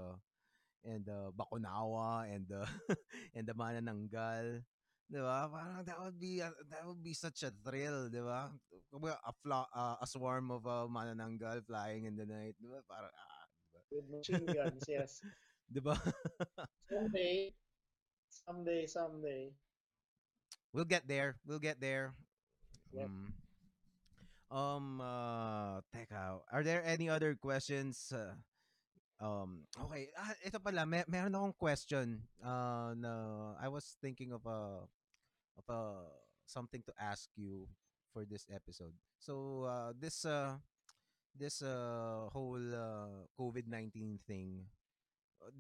and 0.85 1.03
the 1.07 1.31
Bakunawa 1.35 2.27
and 2.31 2.45
the 2.49 2.63
and 3.37 3.45
the 3.47 3.55
Manananggal. 3.55 4.63
'Di 5.11 5.21
ba? 5.21 5.47
Parang 5.51 5.85
that 5.85 5.99
would 6.01 6.19
be 6.19 6.41
a, 6.41 6.51
that 6.71 6.83
would 6.87 7.03
be 7.03 7.15
such 7.15 7.43
a 7.45 7.51
thrill, 7.63 8.09
'di 8.09 8.23
ba? 8.23 8.51
A 9.03 9.33
fla, 9.43 9.67
uh, 9.75 9.97
a 10.01 10.07
swarm 10.07 10.51
of 10.51 10.67
uh, 10.67 10.87
Manananggal 10.89 11.65
flying 11.67 12.05
in 12.07 12.17
the 12.17 12.27
night, 12.27 12.55
'di 12.59 12.69
ba? 12.71 12.81
Parang 12.87 13.13
ah, 13.13 13.45
'di 13.51 13.69
ba? 13.75 13.81
with 13.93 14.07
machine 14.09 14.47
guns 14.51 14.85
yes 14.89 15.21
'Di 15.73 15.81
ba? 15.81 15.95
someday 16.93 17.49
someday 18.29 18.85
someday 18.85 19.49
we'll 20.73 20.89
get 20.89 21.07
there. 21.07 21.37
We'll 21.47 21.63
get 21.63 21.81
there. 21.81 22.17
Yep. 22.93 23.09
Mm. 23.09 23.29
Um, 24.53 25.01
uh, 25.01 25.81
teka, 25.97 26.45
are 26.53 26.65
there 26.65 26.85
any 26.85 27.09
other 27.09 27.37
questions? 27.37 28.13
Uh, 28.13 28.37
um, 29.17 29.65
okay, 29.89 30.13
ah, 30.13 30.37
ito 30.45 30.61
pala, 30.61 30.85
may, 30.85 31.05
meron 31.09 31.33
akong 31.33 31.57
question. 31.57 32.21
Uh, 32.37 32.93
na 32.93 33.13
I 33.57 33.69
was 33.73 33.97
thinking 34.05 34.33
of 34.37 34.45
a, 34.45 34.85
of 35.57 35.65
a, 35.73 35.81
something 36.45 36.85
to 36.85 36.93
ask 37.01 37.33
you 37.33 37.65
for 38.13 38.29
this 38.29 38.45
episode. 38.53 38.93
So, 39.17 39.65
uh, 39.65 39.97
this, 39.97 40.29
uh, 40.29 40.61
this, 41.33 41.65
uh, 41.65 42.29
whole, 42.29 42.61
uh, 42.61 43.25
COVID-19 43.41 44.21
thing, 44.29 44.69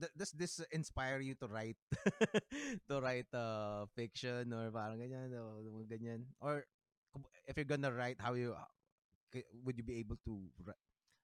th- 0.00 0.12
does 0.16 0.32
this 0.32 0.60
inspire 0.72 1.20
you 1.20 1.34
to 1.40 1.46
write 1.48 1.76
to 2.88 3.00
write 3.00 3.28
uh, 3.34 3.86
fiction 3.96 4.52
or 4.52 4.70
parang 4.70 5.00
ganyan 5.00 5.32
o 5.36 5.62
ganyan 5.88 6.26
or 6.40 6.64
if 7.46 7.56
you're 7.56 7.68
gonna 7.68 7.92
write 7.92 8.18
how 8.20 8.34
you 8.34 8.54
uh, 8.54 8.68
would 9.64 9.76
you 9.78 9.84
be 9.84 9.98
able 10.00 10.16
to 10.24 10.48
wri- 10.64 10.82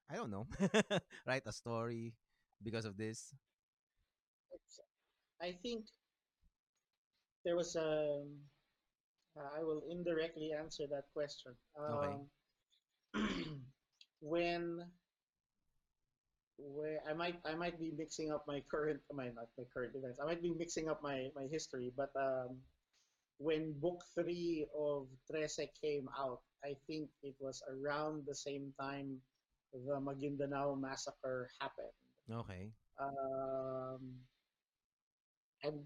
I 0.09 0.15
don't 0.15 0.31
know 0.31 0.47
write 1.27 1.45
a 1.45 1.53
story 1.53 2.13
because 2.63 2.85
of 2.85 2.97
this 2.97 3.33
I 5.41 5.51
think 5.53 5.85
there 7.45 7.55
was 7.55 7.75
a. 7.75 8.23
I 9.55 9.63
will 9.63 9.81
indirectly 9.89 10.51
answer 10.53 10.85
that 10.87 11.05
question. 11.13 11.55
Okay. 11.89 12.19
Um, 12.19 12.29
when 14.21 14.83
where 16.59 16.99
I 17.07 17.13
might 17.13 17.39
I 17.45 17.55
might 17.55 17.79
be 17.79 17.91
mixing 17.95 18.31
up 18.31 18.45
my 18.47 18.61
current 18.69 18.99
my 19.13 19.31
not 19.31 19.49
my 19.57 19.63
current 19.73 19.95
events. 19.95 20.19
I 20.21 20.25
might 20.25 20.41
be 20.41 20.53
mixing 20.53 20.89
up 20.89 21.01
my 21.01 21.29
my 21.35 21.47
history, 21.51 21.91
but 21.95 22.11
um, 22.19 22.57
when 23.37 23.73
book 23.79 24.03
three 24.15 24.67
of 24.77 25.07
Trese 25.29 25.67
came 25.81 26.07
out, 26.19 26.41
I 26.63 26.75
think 26.87 27.09
it 27.23 27.35
was 27.39 27.63
around 27.71 28.25
the 28.27 28.35
same 28.35 28.73
time 28.79 29.17
the 29.73 29.99
Maguindanao 30.01 30.79
massacre 30.79 31.49
happened. 31.61 31.93
okay 32.31 32.71
Um, 32.99 34.01
and 35.63 35.79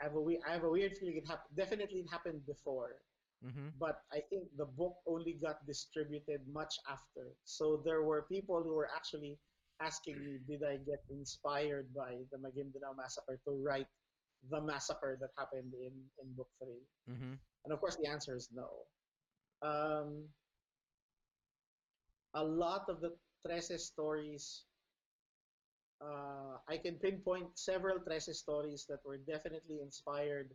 I 0.00 0.04
have 0.04 0.14
a 0.14 0.20
we- 0.20 0.42
I 0.46 0.52
have 0.52 0.64
a 0.64 0.70
weird 0.70 0.96
feeling 0.98 1.16
it 1.16 1.26
happened. 1.26 1.56
Definitely, 1.56 2.00
it 2.00 2.10
happened 2.10 2.46
before, 2.46 2.98
mm-hmm. 3.44 3.70
but 3.78 4.02
I 4.12 4.20
think 4.30 4.50
the 4.56 4.66
book 4.66 4.96
only 5.06 5.38
got 5.42 5.64
distributed 5.66 6.42
much 6.46 6.74
after. 6.90 7.34
So 7.44 7.82
there 7.84 8.02
were 8.02 8.26
people 8.30 8.62
who 8.62 8.74
were 8.74 8.90
actually 8.94 9.38
asking 9.82 10.18
me, 10.24 10.38
did 10.48 10.62
I 10.62 10.76
get 10.76 11.02
inspired 11.10 11.86
by 11.94 12.22
the 12.30 12.38
Maguindanao 12.38 12.96
massacre 12.96 13.38
to 13.44 13.52
write 13.62 13.86
the 14.50 14.60
massacre 14.60 15.18
that 15.20 15.30
happened 15.38 15.72
in 15.74 15.92
in 16.22 16.32
book 16.36 16.48
three? 16.62 16.86
Mm-hmm. 17.10 17.34
And 17.64 17.72
of 17.72 17.80
course, 17.80 17.96
the 18.02 18.08
answer 18.08 18.36
is 18.36 18.48
no. 18.54 18.68
Um, 19.62 20.28
a 22.34 22.42
lot 22.42 22.88
of 22.88 23.00
the 23.00 23.12
Trese 23.46 23.78
stories, 23.78 24.64
uh, 26.00 26.58
I 26.68 26.76
can 26.78 26.96
pinpoint 26.96 27.58
several 27.58 27.98
Trese 27.98 28.34
stories 28.34 28.86
that 28.88 28.98
were 29.04 29.18
definitely 29.18 29.80
inspired 29.82 30.50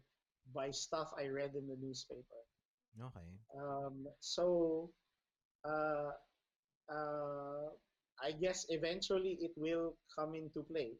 by 0.53 0.71
stuff 0.71 1.11
I 1.17 1.27
read 1.27 1.55
in 1.55 1.67
the 1.67 1.77
newspaper. 1.79 2.41
okay 3.01 3.27
Um, 3.55 4.07
so, 4.19 4.89
uh, 5.63 6.11
uh, 6.89 7.67
I 8.21 8.31
guess 8.33 8.65
eventually 8.69 9.37
it 9.41 9.53
will 9.57 9.97
come 10.15 10.35
into 10.35 10.63
play. 10.63 10.99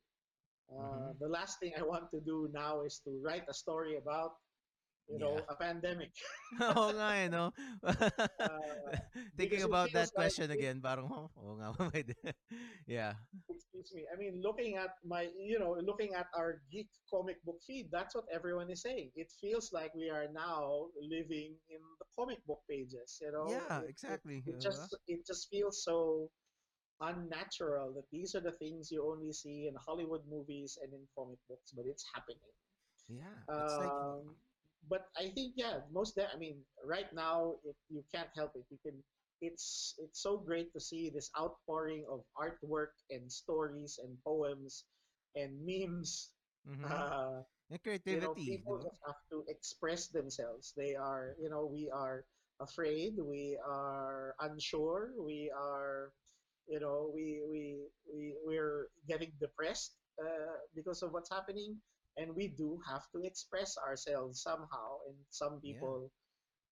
Uh, 0.69 1.13
Mhm. 1.13 1.19
The 1.19 1.27
last 1.29 1.59
thing 1.59 1.73
I 1.77 1.83
want 1.83 2.11
to 2.11 2.19
do 2.21 2.47
now 2.53 2.81
is 2.83 2.99
to 3.05 3.11
write 3.23 3.45
a 3.49 3.53
story 3.53 3.95
about, 3.97 4.31
you 5.07 5.19
know, 5.19 5.45
a 5.49 5.55
pandemic. 5.55 6.13
oo 6.77 6.89
nga 6.95 7.07
eh 7.23 7.27
no 7.29 7.51
Uh, 8.39 8.93
thinking 9.37 9.61
about 9.63 9.91
that 9.93 10.09
feels 10.09 10.13
like 10.15 10.31
question 10.31 10.49
again 10.51 10.79
parang 10.81 11.07
oh, 11.11 11.27
oo 11.37 11.53
nga 11.59 11.73
yeah 12.87 13.13
excuse 13.49 13.91
me. 13.93 14.05
I 14.11 14.15
mean, 14.17 14.41
looking 14.41 14.75
at 14.75 14.91
my, 15.03 15.23
you 15.37 15.59
know, 15.59 15.73
looking 15.73 16.13
at 16.13 16.27
our 16.35 16.61
geek 16.71 16.89
comic 17.09 17.43
book 17.43 17.59
feed, 17.65 17.89
that's 17.91 18.15
what 18.15 18.25
everyone 18.31 18.69
is 18.69 18.81
saying. 18.81 19.11
It 19.15 19.31
feels 19.39 19.71
like 19.71 19.93
we 19.95 20.09
are 20.09 20.27
now 20.31 20.89
living 20.99 21.57
in 21.69 21.81
the 21.99 22.05
comic 22.15 22.45
book 22.45 22.61
pages. 22.69 23.19
You 23.21 23.31
know, 23.31 23.47
yeah 23.51 23.81
It- 23.81 23.89
it- 23.89 23.89
exactly 23.89 24.41
It, 24.47 24.55
diba? 24.55 24.61
just, 24.63 24.95
it 25.07 25.25
just 25.27 25.49
feels 25.49 25.83
so. 25.83 26.31
Unnatural 27.01 27.93
that 27.93 28.09
these 28.11 28.35
are 28.35 28.41
the 28.41 28.51
things 28.57 28.91
you 28.91 29.03
only 29.05 29.31
see 29.33 29.67
in 29.67 29.75
Hollywood 29.75 30.25
movies 30.27 30.77
and 30.81 30.93
in 30.93 31.07
comic 31.15 31.39
books, 31.47 31.71
but 31.71 31.85
it's 31.85 32.05
happening. 32.13 32.51
Yeah, 33.07 33.45
it's 33.55 33.77
like 33.79 33.95
Um, 33.95 34.35
but 34.87 35.07
I 35.17 35.29
think 35.31 35.53
yeah, 35.57 35.81
most 35.91 36.15
de- 36.15 36.29
I 36.31 36.37
mean, 36.37 36.65
right 36.83 37.11
now 37.13 37.59
it, 37.63 37.75
you 37.89 38.03
can't 38.13 38.29
help 38.35 38.55
it. 38.55 38.65
You 38.69 38.77
can. 38.85 39.03
It's 39.41 39.95
it's 39.99 40.21
so 40.21 40.37
great 40.37 40.73
to 40.73 40.79
see 40.79 41.09
this 41.09 41.29
outpouring 41.37 42.05
of 42.09 42.25
artwork 42.37 42.93
and 43.09 43.31
stories 43.31 43.99
and 44.01 44.17
poems 44.23 44.89
and 45.35 45.61
memes. 45.65 46.35
mhm. 46.65 46.83
Uh, 46.83 47.43
Yung 47.69 47.79
you 48.09 48.19
know, 48.19 48.35
creativity, 48.35 48.47
people 48.47 48.77
just 48.83 48.99
have 49.05 49.15
to 49.31 49.43
express 49.47 50.07
themselves. 50.09 50.73
They 50.75 50.95
are, 50.95 51.35
you 51.39 51.49
know, 51.49 51.65
we 51.65 51.89
are 51.89 52.25
afraid, 52.59 53.17
we 53.19 53.57
are 53.63 54.35
unsure, 54.39 55.13
we 55.21 55.51
are, 55.55 56.13
you 56.67 56.79
know, 56.79 57.11
we 57.13 57.41
we 57.49 57.61
we 58.13 58.35
we're 58.45 58.89
getting 59.07 59.31
depressed 59.39 59.97
uh, 60.21 60.57
because 60.75 61.01
of 61.03 61.11
what's 61.13 61.29
happening, 61.31 61.77
and 62.17 62.35
we 62.35 62.47
do 62.49 62.79
have 62.87 63.03
to 63.15 63.23
express 63.23 63.77
ourselves 63.77 64.41
somehow. 64.41 64.99
And 65.07 65.15
some 65.29 65.59
Yeah. 65.63 65.73
people, 65.73 66.11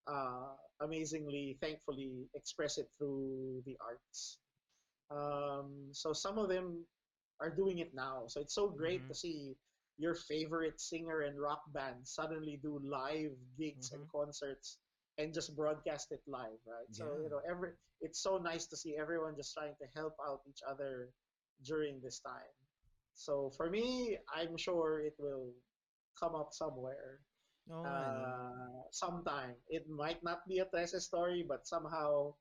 uh, 0.06 0.54
amazingly, 0.80 1.58
thankfully, 1.60 2.28
express 2.34 2.78
it 2.78 2.88
through 2.98 3.62
the 3.66 3.76
arts. 3.80 4.38
Um, 5.10 5.90
so 5.92 6.12
some 6.12 6.38
of 6.38 6.48
them 6.48 6.86
are 7.40 7.50
doing 7.54 7.78
it 7.78 7.94
now. 7.94 8.26
So 8.28 8.40
it's 8.40 8.54
so 8.54 8.68
great 8.70 9.06
Mhm. 9.06 9.08
to 9.08 9.14
see 9.14 9.56
your 9.98 10.14
favorite 10.14 10.80
singer 10.80 11.20
and 11.20 11.40
rock 11.40 11.62
band 11.72 12.06
suddenly 12.06 12.58
do 12.62 12.78
live 12.82 13.32
gigs 13.58 13.92
and 13.92 14.02
Mhm. 14.02 14.10
concerts 14.10 14.78
and 15.18 15.32
just 15.34 15.54
broadcast 15.56 16.12
it 16.12 16.20
live, 16.26 16.60
right? 16.66 16.88
So 16.90 17.18
you 17.22 17.28
know, 17.30 17.40
every 17.48 17.70
it's 18.00 18.22
so 18.22 18.38
nice 18.38 18.66
to 18.68 18.76
see 18.76 18.96
everyone 18.98 19.34
just 19.36 19.54
trying 19.54 19.74
to 19.80 19.86
help 19.94 20.14
out 20.26 20.40
each 20.48 20.60
other 20.68 21.10
during 21.64 22.00
this 22.02 22.20
time. 22.20 22.54
So 23.14 23.50
for 23.56 23.70
me, 23.70 24.18
I'm 24.34 24.56
sure 24.56 25.00
it 25.00 25.14
will 25.18 25.52
come 26.18 26.34
up 26.34 26.50
somewhere 26.52 27.20
no? 27.66 27.84
uh, 27.84 28.82
sometime. 28.90 29.54
It 29.68 29.88
might 29.88 30.22
not 30.22 30.40
be 30.48 30.58
a 30.58 30.66
Trese 30.66 31.00
story, 31.00 31.44
but 31.46 31.66
somehow 31.66 32.34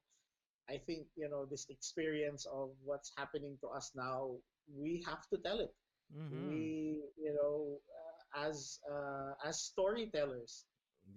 I 0.69 0.77
think 0.77 1.07
you 1.15 1.30
know 1.30 1.45
this 1.45 1.65
experience 1.69 2.45
of 2.45 2.72
what's 2.84 3.11
happening 3.18 3.57
to 3.61 3.68
us 3.69 3.91
now. 3.95 4.38
We 4.68 5.03
have 5.07 5.27
to 5.30 5.38
tell 5.39 5.60
it. 5.60 5.73
Mhm. 6.10 6.31
We, 6.31 7.03
you 7.18 7.34
know, 7.34 7.80
uh, 7.99 8.47
as 8.47 8.80
uh, 8.89 9.34
as 9.45 9.61
storytellers, 9.61 10.65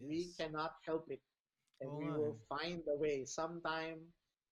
we 0.01 0.33
cannot 0.39 0.73
help 0.87 1.07
it, 1.11 1.21
and 1.81 1.93
we 1.97 2.13
will 2.13 2.37
find 2.49 2.83
a 2.89 2.97
way. 2.97 3.25
Sometime, 3.25 3.99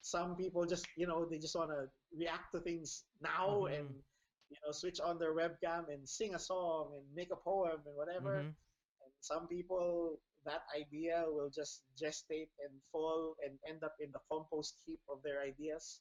some 0.01 0.37
people 0.37 0.65
just 0.67 0.87
you 0.97 1.07
know 1.07 1.25
they 1.25 1.39
just 1.39 1.57
want 1.57 1.71
to 1.71 1.87
react 2.17 2.53
to 2.55 2.61
things 2.61 3.05
now 3.23 3.67
and 3.67 3.87
Mhm. 3.87 4.03
you 4.51 4.59
know 4.65 4.73
switch 4.73 5.01
on 5.01 5.19
their 5.19 5.35
webcam 5.35 5.89
and 5.93 6.09
sing 6.09 6.35
a 6.35 6.39
song 6.39 6.93
and 6.97 7.05
make 7.15 7.31
a 7.33 7.37
poem 7.37 7.81
and 7.87 7.97
whatever 7.97 8.47
Mhm. 8.47 8.55
and 9.03 9.13
some 9.21 9.47
people, 9.49 10.19
that 10.45 10.63
idea 10.79 11.25
will 11.29 11.51
just 11.51 11.83
gestate 12.01 12.51
and 12.65 12.73
fall 12.93 13.37
and 13.45 13.59
end 13.69 13.83
up 13.85 13.95
in 14.01 14.11
the 14.13 14.21
compost 14.31 14.81
heap 14.87 15.01
of 15.09 15.23
their 15.23 15.41
ideas. 15.43 16.01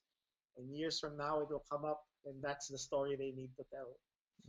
And 0.57 0.71
years 0.75 0.99
from 0.99 1.17
now, 1.17 1.41
it 1.41 1.49
will 1.49 1.65
come 1.71 1.85
up, 1.85 2.01
and 2.25 2.41
that's 2.41 2.67
the 2.67 2.77
story 2.77 3.15
they 3.15 3.31
need 3.31 3.51
to 3.57 3.63
tell. 3.73 3.97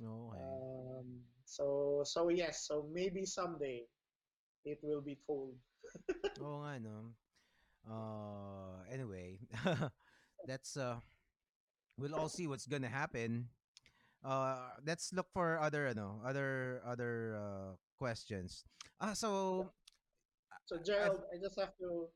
Okay. 0.03 0.63
Um, 0.99 1.23
so, 1.45 2.03
so 2.05 2.29
yes, 2.29 2.67
so 2.67 2.89
maybe 2.93 3.25
someday 3.25 3.87
it 4.65 4.79
will 4.83 5.01
be 5.03 5.19
told. 5.27 5.55
Oo 6.43 6.63
nga, 6.65 6.79
no? 6.81 7.15
Uh, 7.87 8.83
anyway, 8.91 9.39
that's 10.49 10.77
uh, 10.77 10.99
we'll 11.99 12.15
all 12.15 12.29
see 12.29 12.47
what's 12.47 12.67
gonna 12.67 12.91
happen. 12.91 13.49
Uh, 14.27 14.75
let's 14.85 15.13
look 15.15 15.31
for 15.31 15.59
other, 15.63 15.87
ano, 15.87 16.19
other, 16.27 16.83
other 16.83 17.39
uh, 17.39 17.71
questions. 17.99 18.67
Ah, 18.99 19.15
so 19.15 19.71
So, 20.67 20.83
I've, 20.83 21.23
I 21.31 21.39
just 21.39 21.55
have 21.61 21.79
to, 21.79 22.11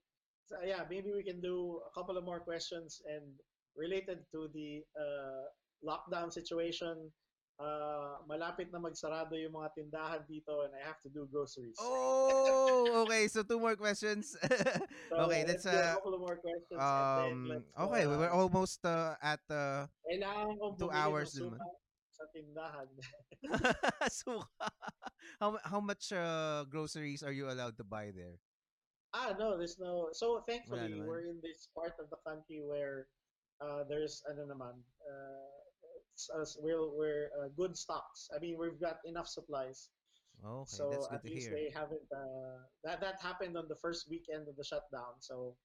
so, 0.50 0.58
yeah, 0.66 0.82
maybe 0.90 1.14
we 1.14 1.22
can 1.22 1.40
do 1.40 1.78
a 1.86 1.90
couple 1.94 2.18
of 2.18 2.24
more 2.24 2.40
questions 2.40 2.98
and 3.06 3.38
related 3.78 4.26
to 4.34 4.50
the 4.50 4.82
uh, 4.98 5.46
lockdown 5.86 6.32
situation. 6.32 7.12
Uh, 7.60 8.16
malapit 8.24 8.72
na 8.72 8.80
magsarado 8.80 9.36
yung 9.36 9.52
mga 9.52 9.68
tindahan 9.76 10.24
dito 10.24 10.64
and 10.64 10.72
I 10.72 10.80
have 10.80 10.96
to 11.04 11.12
do 11.12 11.28
groceries. 11.28 11.76
oh, 11.76 13.04
okay. 13.04 13.28
So 13.28 13.44
two 13.44 13.60
more 13.60 13.76
questions. 13.76 14.32
So 15.12 15.28
okay, 15.28 15.44
let's 15.44 15.68
do 15.68 15.74
a 15.74 15.76
uh, 15.76 15.94
couple 16.00 16.16
more 16.22 16.38
questions 16.40 16.80
then 16.80 16.80
um, 16.80 17.38
let's, 17.50 17.68
okay, 17.76 18.06
we 18.08 18.16
were 18.16 18.32
uh, 18.32 18.40
almost 18.40 18.80
uh, 18.86 19.18
at 19.20 19.44
uh, 19.52 19.84
two 20.78 20.88
hours 20.88 21.36
suka 21.36 21.60
sa 22.14 22.24
tindahan. 22.32 22.88
so, 24.08 24.40
how 25.42 25.58
how 25.66 25.82
much 25.82 26.14
uh, 26.14 26.64
groceries 26.70 27.20
are 27.26 27.34
you 27.34 27.50
allowed 27.50 27.76
to 27.76 27.84
buy 27.84 28.14
there? 28.14 28.40
ah, 29.14 29.34
no, 29.38 29.58
there's 29.58 29.78
no, 29.78 30.08
so 30.12 30.42
thankfully, 30.48 31.02
we're 31.02 31.26
in 31.26 31.38
this 31.42 31.68
part 31.74 31.94
of 31.98 32.10
the 32.10 32.16
country 32.26 32.62
where 32.62 33.06
uh, 33.60 33.82
there's, 33.88 34.22
ano 34.30 34.46
naman, 34.46 34.74
uh, 35.02 35.59
it's, 36.28 36.56
uh, 36.56 36.60
we're, 36.62 36.88
we're 36.92 37.30
uh, 37.40 37.48
good 37.56 37.76
stocks. 37.76 38.28
I 38.34 38.38
mean, 38.38 38.56
we've 38.58 38.80
got 38.80 38.98
enough 39.04 39.28
supplies. 39.28 39.88
Okay, 40.44 40.76
So 40.76 40.90
that's 40.90 41.08
at 41.12 41.22
to 41.22 41.28
least 41.28 41.48
hear. 41.48 41.56
they 41.56 41.70
haven't. 41.72 42.04
Uh, 42.12 42.64
that 42.84 43.00
that 43.00 43.20
happened 43.20 43.56
on 43.56 43.68
the 43.68 43.76
first 43.76 44.08
weekend 44.08 44.48
of 44.48 44.56
the 44.56 44.64
shutdown. 44.64 45.20
So 45.20 45.56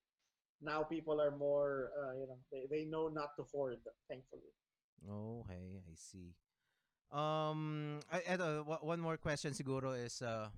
now 0.61 0.83
people 0.83 1.21
are 1.21 1.31
more. 1.31 1.91
Uh, 1.95 2.13
you 2.19 2.27
know, 2.27 2.39
they, 2.51 2.67
they 2.69 2.83
know 2.85 3.07
not 3.07 3.35
to 3.37 3.43
hoard. 3.51 3.79
Thankfully. 4.09 4.51
Okay, 5.07 5.79
I 5.85 5.93
see. 5.95 6.33
Um, 7.11 7.99
I, 8.11 8.19
eto, 8.21 8.65
wa- 8.65 8.81
one 8.83 8.99
more 8.99 9.17
question 9.17 9.53
siguro 9.53 9.93
is 9.95 10.21
uh, 10.21 10.49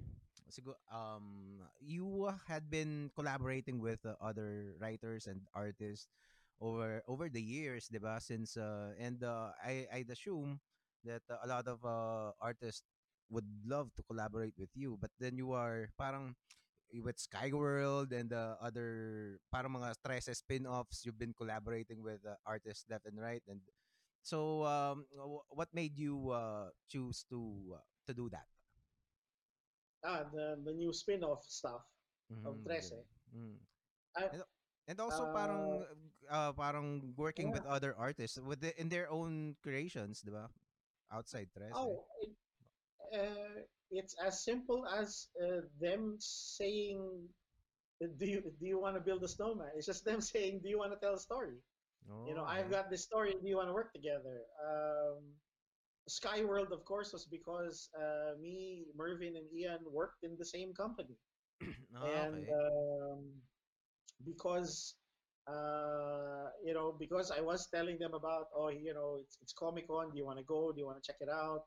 siguro, 0.49 0.75
um, 0.91 1.61
you 1.81 2.31
had 2.47 2.69
been 2.69 3.11
collaborating 3.15 3.79
with 3.81 4.05
uh, 4.05 4.15
other 4.21 4.73
writers 4.79 5.27
and 5.27 5.41
artists 5.53 6.07
over 6.59 7.01
over 7.07 7.29
the 7.29 7.41
years, 7.41 7.89
diba? 7.89 8.21
Since 8.21 8.57
uh, 8.57 8.93
and 8.99 9.23
uh, 9.23 9.51
I 9.63 9.87
I'd 9.93 10.09
assume 10.09 10.59
that 11.05 11.23
uh, 11.29 11.39
a 11.43 11.47
lot 11.47 11.67
of 11.67 11.83
uh, 11.85 12.31
artists 12.41 12.83
would 13.29 13.47
love 13.65 13.91
to 13.95 14.03
collaborate 14.03 14.55
with 14.57 14.71
you, 14.75 14.97
but 14.99 15.11
then 15.19 15.37
you 15.37 15.51
are 15.53 15.89
parang 15.97 16.35
with 17.03 17.17
Skyworld 17.19 18.11
and 18.13 18.29
the 18.31 18.55
other 18.61 19.39
parang 19.51 19.75
mga 19.75 19.95
Trece 20.01 20.31
spin-offs 20.35 21.03
you've 21.05 21.19
been 21.19 21.33
collaborating 21.35 22.01
with 22.01 22.23
uh, 22.25 22.35
artists 22.45 22.85
left 22.89 23.05
and 23.05 23.19
right 23.19 23.43
and 23.47 23.59
so 24.23 24.63
um 24.65 25.05
wh- 25.13 25.45
what 25.51 25.67
made 25.73 25.97
you 25.97 26.29
uh 26.31 26.69
choose 26.87 27.25
to 27.29 27.75
uh, 27.75 27.83
to 28.07 28.13
do 28.13 28.29
that 28.31 28.47
Ah, 30.03 30.23
the 30.31 30.57
the 30.65 30.73
new 30.73 30.91
spin-off 30.93 31.43
stuff 31.43 31.83
of 32.45 32.57
mm-hmm, 32.57 32.63
Trece. 32.63 33.03
mm. 33.35 33.55
I, 34.15 34.29
and, 34.87 34.99
also 34.99 35.23
uh, 35.23 35.33
parang 35.33 35.85
uh 36.29 36.51
parang 36.53 37.13
working 37.15 37.47
yeah. 37.47 37.53
with 37.53 37.65
other 37.65 37.95
artists 37.97 38.39
with 38.39 38.61
the, 38.61 38.71
in 38.79 38.89
their 38.89 39.11
own 39.11 39.55
creations 39.61 40.23
diba 40.23 40.47
outside 41.11 41.47
Trese 41.51 41.71
Oh, 41.75 42.03
it, 42.21 42.31
uh, 43.13 43.63
it's 43.91 44.15
as 44.19 44.43
simple 44.43 44.85
as 44.87 45.27
uh, 45.39 45.61
them 45.79 46.15
saying, 46.19 46.99
uh, 48.03 48.07
"Do 48.19 48.25
you 48.27 48.41
do 48.59 48.65
you 48.67 48.79
want 48.79 48.95
to 48.95 49.01
build 49.01 49.23
a 49.23 49.27
snowman?" 49.27 49.71
It's 49.75 49.87
just 49.87 50.03
them 50.03 50.19
saying, 50.33 50.59
"Do 50.63 50.69
you 50.69 50.77
want 50.77 50.91
to 50.91 50.99
tell 50.99 51.15
a 51.15 51.19
story?" 51.19 51.59
You 52.25 52.35
know, 52.35 52.47
oh, 52.47 52.55
I've 52.55 52.71
got 52.71 52.89
this 52.89 53.03
story. 53.03 53.35
Do 53.35 53.47
you 53.49 53.57
want 53.57 53.67
to 53.67 53.73
work 53.73 53.91
together? 53.91 54.39
Um, 54.63 55.35
Skyworld, 56.07 56.71
of 56.71 56.85
course, 56.85 57.11
was 57.11 57.25
because 57.25 57.89
uh, 57.99 58.39
me, 58.39 58.85
Mervin, 58.95 59.35
and 59.35 59.43
Ian 59.51 59.83
worked 59.91 60.23
in 60.23 60.37
the 60.39 60.45
same 60.45 60.73
company, 60.73 61.17
oh, 61.61 62.05
and 62.07 62.35
okay 62.35 62.51
um, 62.51 63.27
because 64.25 64.95
uh, 65.47 66.51
you 66.63 66.73
know, 66.73 66.93
because 66.99 67.31
I 67.31 67.39
was 67.39 67.69
telling 67.73 67.97
them 67.99 68.13
about, 68.13 68.47
oh, 68.55 68.67
you 68.67 68.93
know, 68.93 69.17
it's 69.21 69.37
it's 69.41 69.53
Comic 69.53 69.87
Con. 69.87 70.11
Do 70.11 70.17
you 70.17 70.25
want 70.25 70.39
to 70.39 70.43
go? 70.43 70.71
Do 70.73 70.79
you 70.79 70.85
want 70.85 71.01
to 71.01 71.07
check 71.07 71.17
it 71.21 71.29
out? 71.29 71.63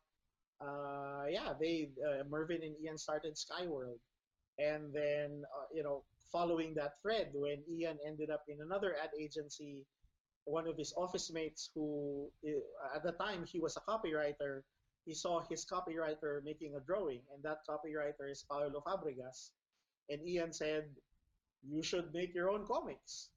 Uh, 0.60 1.24
yeah, 1.30 1.54
they 1.58 1.88
uh, 2.04 2.24
Mervin 2.28 2.60
and 2.62 2.74
Ian 2.84 2.98
started 2.98 3.36
Skyworld, 3.36 3.98
and 4.58 4.92
then 4.92 5.42
uh, 5.56 5.66
you 5.72 5.82
know, 5.82 6.04
following 6.30 6.74
that 6.74 7.00
thread, 7.02 7.30
when 7.32 7.62
Ian 7.72 7.96
ended 8.06 8.28
up 8.28 8.44
in 8.48 8.58
another 8.60 8.96
ad 9.02 9.10
agency 9.18 9.86
one 10.44 10.66
of 10.66 10.76
his 10.76 10.92
office 10.96 11.30
mates 11.32 11.70
who 11.74 12.28
at 12.94 13.02
the 13.02 13.12
time 13.12 13.44
he 13.46 13.60
was 13.60 13.76
a 13.76 13.80
copywriter 13.90 14.62
he 15.04 15.14
saw 15.14 15.40
his 15.48 15.64
copywriter 15.64 16.42
making 16.44 16.74
a 16.76 16.80
drawing 16.80 17.20
and 17.32 17.42
that 17.42 17.58
copywriter 17.68 18.30
is 18.30 18.44
Paolo 18.50 18.82
Fabregas 18.86 19.50
and 20.08 20.20
Ian 20.26 20.52
said 20.52 20.84
you 21.66 21.82
should 21.82 22.12
make 22.12 22.34
your 22.34 22.50
own 22.50 22.66
comics. 22.66 23.30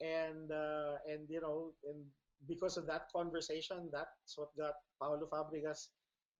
And 0.00 0.52
uh, 0.52 1.02
and 1.10 1.26
you 1.28 1.40
know 1.40 1.74
and 1.88 2.04
because 2.46 2.76
of 2.76 2.86
that 2.86 3.10
conversation 3.10 3.90
that's 3.90 4.38
what 4.38 4.54
got 4.56 4.74
Paolo 5.02 5.26
Fabregas 5.26 5.88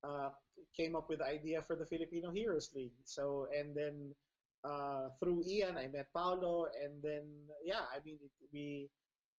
uh, 0.07 0.31
came 0.77 0.95
up 0.95 1.09
with 1.09 1.19
the 1.19 1.27
idea 1.27 1.63
for 1.63 1.75
the 1.75 1.87
Filipino 1.87 2.31
Heroes 2.31 2.71
League. 2.75 2.95
So 3.05 3.49
and 3.51 3.75
then 3.75 4.15
uh, 4.63 5.09
through 5.19 5.43
Ian 5.47 5.77
I 5.77 5.89
met 5.89 6.07
Paolo 6.15 6.67
and 6.85 7.03
then 7.03 7.27
yeah 7.65 7.83
I 7.91 7.99
mean 8.05 8.19
it, 8.23 8.31
we 8.53 8.91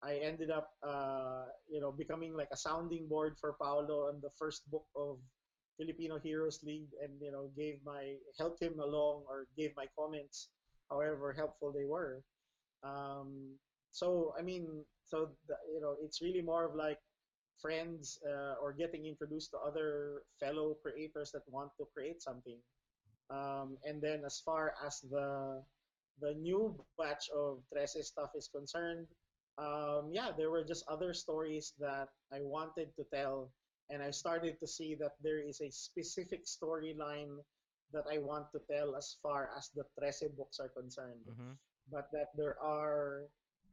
I 0.01 0.15
ended 0.23 0.49
up, 0.49 0.71
uh, 0.81 1.45
you 1.67 1.81
know, 1.81 1.91
becoming 1.91 2.33
like 2.33 2.47
a 2.51 2.57
sounding 2.57 3.07
board 3.07 3.35
for 3.39 3.55
Paolo 3.59 4.07
on 4.07 4.21
the 4.21 4.31
first 4.37 4.69
book 4.71 4.85
of 4.95 5.19
Filipino 5.77 6.19
Heroes 6.19 6.63
League, 6.63 6.91
and 7.03 7.11
you 7.21 7.31
know, 7.31 7.51
gave 7.55 7.79
my 7.85 8.15
helped 8.37 8.61
him 8.61 8.79
along 8.79 9.23
or 9.27 9.47
gave 9.57 9.71
my 9.75 9.87
comments, 9.97 10.49
however 10.89 11.33
helpful 11.33 11.71
they 11.71 11.85
were. 11.85 12.21
Um, 12.83 13.55
so 13.91 14.33
I 14.37 14.41
mean, 14.41 14.85
so 15.05 15.29
the, 15.47 15.55
you 15.73 15.81
know, 15.81 15.95
it's 16.03 16.21
really 16.21 16.41
more 16.41 16.65
of 16.65 16.75
like 16.75 16.99
friends 17.61 18.19
uh, 18.25 18.55
or 18.61 18.73
getting 18.73 19.05
introduced 19.05 19.51
to 19.51 19.57
other 19.57 20.23
fellow 20.39 20.75
creators 20.81 21.31
that 21.31 21.41
want 21.49 21.71
to 21.77 21.85
create 21.93 22.21
something. 22.21 22.57
Um, 23.29 23.77
and 23.83 24.01
then 24.01 24.23
as 24.25 24.41
far 24.43 24.73
as 24.85 25.01
the 25.01 25.61
the 26.21 26.33
new 26.33 26.75
batch 26.97 27.29
of 27.35 27.59
Trese 27.71 28.03
stuff 28.03 28.31
is 28.35 28.49
concerned, 28.53 29.07
um, 29.57 30.09
yeah, 30.11 30.31
there 30.35 30.51
were 30.51 30.63
just 30.63 30.83
other 30.89 31.13
stories 31.13 31.73
that 31.79 32.09
I 32.33 32.39
wanted 32.41 32.89
to 32.97 33.05
tell, 33.13 33.51
and 33.89 34.01
I 34.03 34.11
started 34.11 34.59
to 34.59 34.67
see 34.67 34.95
that 34.99 35.13
there 35.23 35.39
is 35.39 35.61
a 35.61 35.71
specific 35.71 36.45
storyline 36.45 37.37
that 37.93 38.05
I 38.11 38.17
want 38.19 38.51
to 38.53 38.59
tell 38.69 38.95
as 38.95 39.17
far 39.21 39.49
as 39.57 39.69
the 39.75 39.83
Trese 39.97 40.35
books 40.37 40.59
are 40.59 40.69
concerned. 40.69 41.25
Mm-hmm. 41.29 41.51
But 41.91 42.09
that 42.13 42.29
there 42.37 42.55
are 42.61 43.25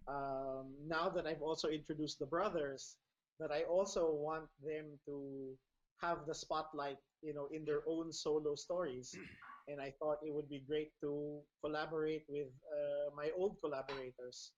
um, 0.08 0.72
now 0.86 1.08
that 1.08 1.26
I've 1.26 1.42
also 1.42 1.68
introduced 1.68 2.18
the 2.18 2.26
brothers, 2.26 2.96
that 3.40 3.50
I 3.50 3.62
also 3.62 4.12
want 4.12 4.48
them 4.64 4.98
to 5.06 5.52
have 6.00 6.18
the 6.26 6.34
spotlight, 6.34 6.98
you 7.22 7.34
know, 7.34 7.48
in 7.52 7.64
their 7.64 7.82
own 7.86 8.12
solo 8.12 8.54
stories. 8.54 9.14
And 9.68 9.80
I 9.80 9.92
thought 9.98 10.22
it 10.22 10.32
would 10.32 10.48
be 10.48 10.62
great 10.62 10.92
to 11.00 11.42
collaborate 11.60 12.22
with 12.28 12.46
uh, 12.70 13.10
my 13.16 13.34
old 13.36 13.56
collaborators, 13.60 14.52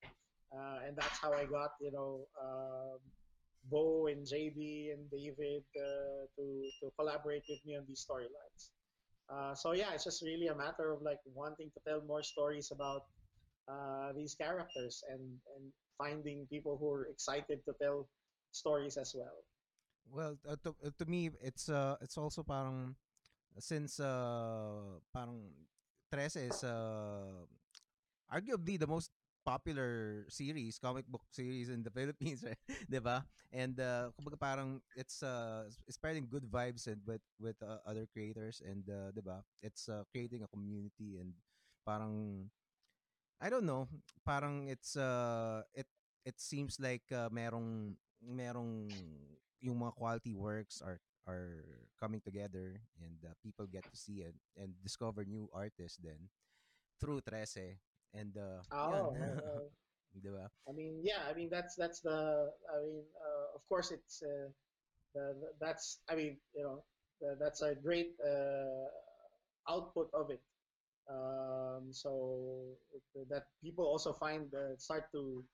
uh, 0.52 0.84
and 0.86 0.94
that's 0.94 1.16
how 1.16 1.32
I 1.32 1.46
got, 1.46 1.70
you 1.80 1.90
know, 1.90 2.28
um, 2.36 3.00
Bo 3.72 4.08
and 4.08 4.26
JB 4.26 4.92
and 4.92 5.08
David 5.08 5.64
uh, 5.80 6.28
to 6.36 6.44
to 6.80 6.92
collaborate 7.00 7.40
with 7.48 7.56
me 7.64 7.76
on 7.76 7.88
these 7.88 8.04
storylines. 8.04 8.68
Uh, 9.28 9.54
so 9.54 9.72
yeah, 9.72 9.92
it's 9.92 10.04
just 10.04 10.22
really 10.22 10.48
a 10.48 10.54
matter 10.54 10.92
of 10.92 11.02
like 11.02 11.20
wanting 11.34 11.70
to 11.76 11.80
tell 11.86 12.00
more 12.00 12.22
stories 12.22 12.72
about 12.72 13.04
uh, 13.68 14.12
these 14.16 14.34
characters 14.34 15.04
and 15.12 15.20
and 15.56 15.72
finding 15.98 16.46
people 16.48 16.78
who 16.80 16.88
are 16.88 17.06
excited 17.12 17.60
to 17.66 17.72
tell 17.82 18.08
stories 18.52 18.96
as 18.96 19.12
well. 19.12 19.44
Well, 20.08 20.38
uh, 20.48 20.56
to, 20.64 20.70
uh, 20.80 20.90
to 20.96 21.04
me, 21.04 21.30
it's 21.42 21.68
uh, 21.68 21.96
it's 22.00 22.16
also 22.16 22.42
parang 22.42 22.96
since 23.60 24.00
uh, 24.00 25.02
parang 25.12 25.52
Trese 26.08 26.48
is 26.48 26.64
uh, 26.64 27.44
arguably 28.32 28.80
the 28.80 28.88
most 28.88 29.12
popular 29.48 30.28
series, 30.28 30.76
comic 30.76 31.08
book 31.08 31.24
series 31.32 31.72
in 31.72 31.80
the 31.80 31.88
Philippines, 31.96 32.44
right? 32.44 32.60
And 33.48 33.80
uh, 33.80 34.12
parang 34.36 34.84
it's 34.92 35.24
uh, 35.24 35.72
spreading 35.88 36.28
good 36.28 36.44
vibes 36.44 36.84
and 36.84 37.00
with 37.08 37.24
with 37.40 37.56
uh, 37.64 37.80
other 37.88 38.04
creators 38.12 38.60
and 38.60 38.84
uh, 38.84 39.08
'di? 39.16 39.24
It's 39.64 39.88
uh, 39.88 40.04
creating 40.12 40.44
a 40.44 40.52
community 40.52 41.16
and 41.16 41.32
parang 41.88 42.44
I 43.40 43.48
don't 43.48 43.64
know, 43.64 43.88
parang 44.20 44.68
it's 44.68 45.00
uh 45.00 45.64
it 45.72 45.88
it 46.28 46.36
seems 46.36 46.76
like 46.76 47.08
uh, 47.08 47.32
merong 47.32 47.96
merong 48.20 48.92
yung 49.64 49.80
mga 49.80 49.96
quality 49.96 50.36
works 50.36 50.84
are 50.84 51.00
are 51.24 51.88
coming 51.96 52.20
together 52.20 52.76
and 53.00 53.16
uh, 53.24 53.32
people 53.40 53.64
get 53.64 53.88
to 53.88 53.96
see 53.96 54.20
it 54.28 54.36
and 54.60 54.76
discover 54.84 55.24
new 55.24 55.48
artists 55.56 55.96
then 56.04 56.28
through 57.00 57.24
Trese 57.24 57.80
and 58.14 58.32
uh. 58.36 58.60
Oh, 58.72 59.12
uh, 59.16 59.60
'Di 60.22 60.30
ba? 60.30 60.48
I 60.68 60.72
mean, 60.72 61.00
yeah, 61.04 61.22
I 61.28 61.34
mean 61.34 61.48
that's 61.50 61.74
that's 61.76 62.00
the. 62.00 62.50
I 62.72 62.76
mean, 62.82 63.04
uh, 63.20 63.46
of 63.56 63.62
course, 63.68 63.90
it's 63.92 64.22
uh, 64.22 64.48
the, 65.14 65.34
the- 65.40 65.54
that's. 65.60 66.00
I 66.08 66.14
mean, 66.14 66.36
you 66.54 66.62
know, 66.64 66.84
the, 67.20 67.36
that's 67.40 67.62
a 67.62 67.74
great 67.74 68.14
uh, 68.24 68.88
output 69.68 70.10
of 70.14 70.30
it. 70.30 70.40
Um, 71.08 71.88
so 71.92 72.76
it, 72.92 73.28
that 73.30 73.44
people 73.62 73.84
also 73.86 74.12
find 74.12 74.52
uh, 74.54 74.76
start 74.76 75.10
to 75.12 75.44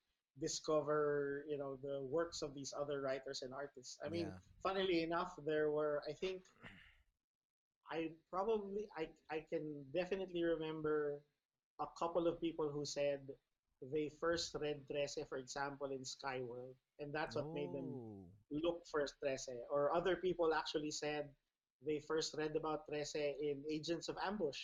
discover, 0.41 1.45
you 1.49 1.59
know, 1.59 1.79
the 1.83 2.03
works 2.11 2.43
of 2.43 2.55
these 2.55 2.75
other 2.79 3.01
writers 3.03 3.43
and 3.43 3.55
artists. 3.55 3.99
I 4.05 4.09
mean, 4.11 4.33
Yeah. 4.33 4.39
funnily 4.63 5.03
enough, 5.03 5.33
there 5.47 5.71
were. 5.71 6.03
I 6.09 6.13
think 6.15 6.43
I 7.91 8.13
probably 8.31 8.89
I 8.97 9.09
I 9.31 9.47
can 9.51 9.85
definitely 9.95 10.43
remember 10.45 11.21
a 11.81 11.87
couple 11.99 12.27
of 12.27 12.41
people 12.41 12.71
who 12.71 12.85
said 12.85 13.21
they 13.93 14.11
first 14.21 14.55
read 14.61 14.87
Trese, 14.89 15.27
for 15.29 15.39
example, 15.39 15.89
in 15.91 16.03
Skyworld, 16.03 16.75
and 16.99 17.13
that's 17.15 17.37
what 17.37 17.53
made 17.53 17.73
them 17.73 17.99
Oh. 18.03 18.31
look 18.51 18.83
for 18.91 19.05
Trese. 19.23 19.49
Or 19.71 19.95
other 19.95 20.17
people 20.17 20.55
actually 20.55 20.91
said 20.91 21.31
they 21.87 22.01
first 22.01 22.35
read 22.37 22.57
about 22.57 22.87
Trese 22.89 23.15
in 23.41 23.63
Agents 23.71 24.09
of 24.09 24.17
Ambush 24.25 24.61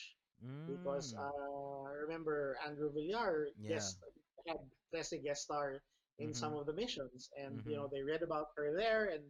because 0.67 1.13
Mm. 1.13 1.21
uh, 1.21 1.89
I 1.89 1.93
remember 2.07 2.57
Andrew 2.67 2.91
Villar 2.93 3.49
Yeah. 3.57 3.69
guest 3.69 3.99
had 4.47 4.59
Trese 4.93 5.23
guest 5.23 5.43
star 5.45 5.83
in 6.19 6.35
some 6.35 6.55
Mhm. 6.55 6.57
of 6.57 6.67
the 6.67 6.73
missions, 6.75 7.31
and 7.37 7.63
you 7.67 7.77
Mhm. 7.77 7.77
know 7.77 7.89
they 7.93 8.03
read 8.03 8.23
about 8.23 8.49
her 8.57 8.75
there, 8.77 9.07
and 9.07 9.25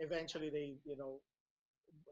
eventually 0.00 0.50
they 0.50 0.76
you 0.84 0.96
know 0.96 1.20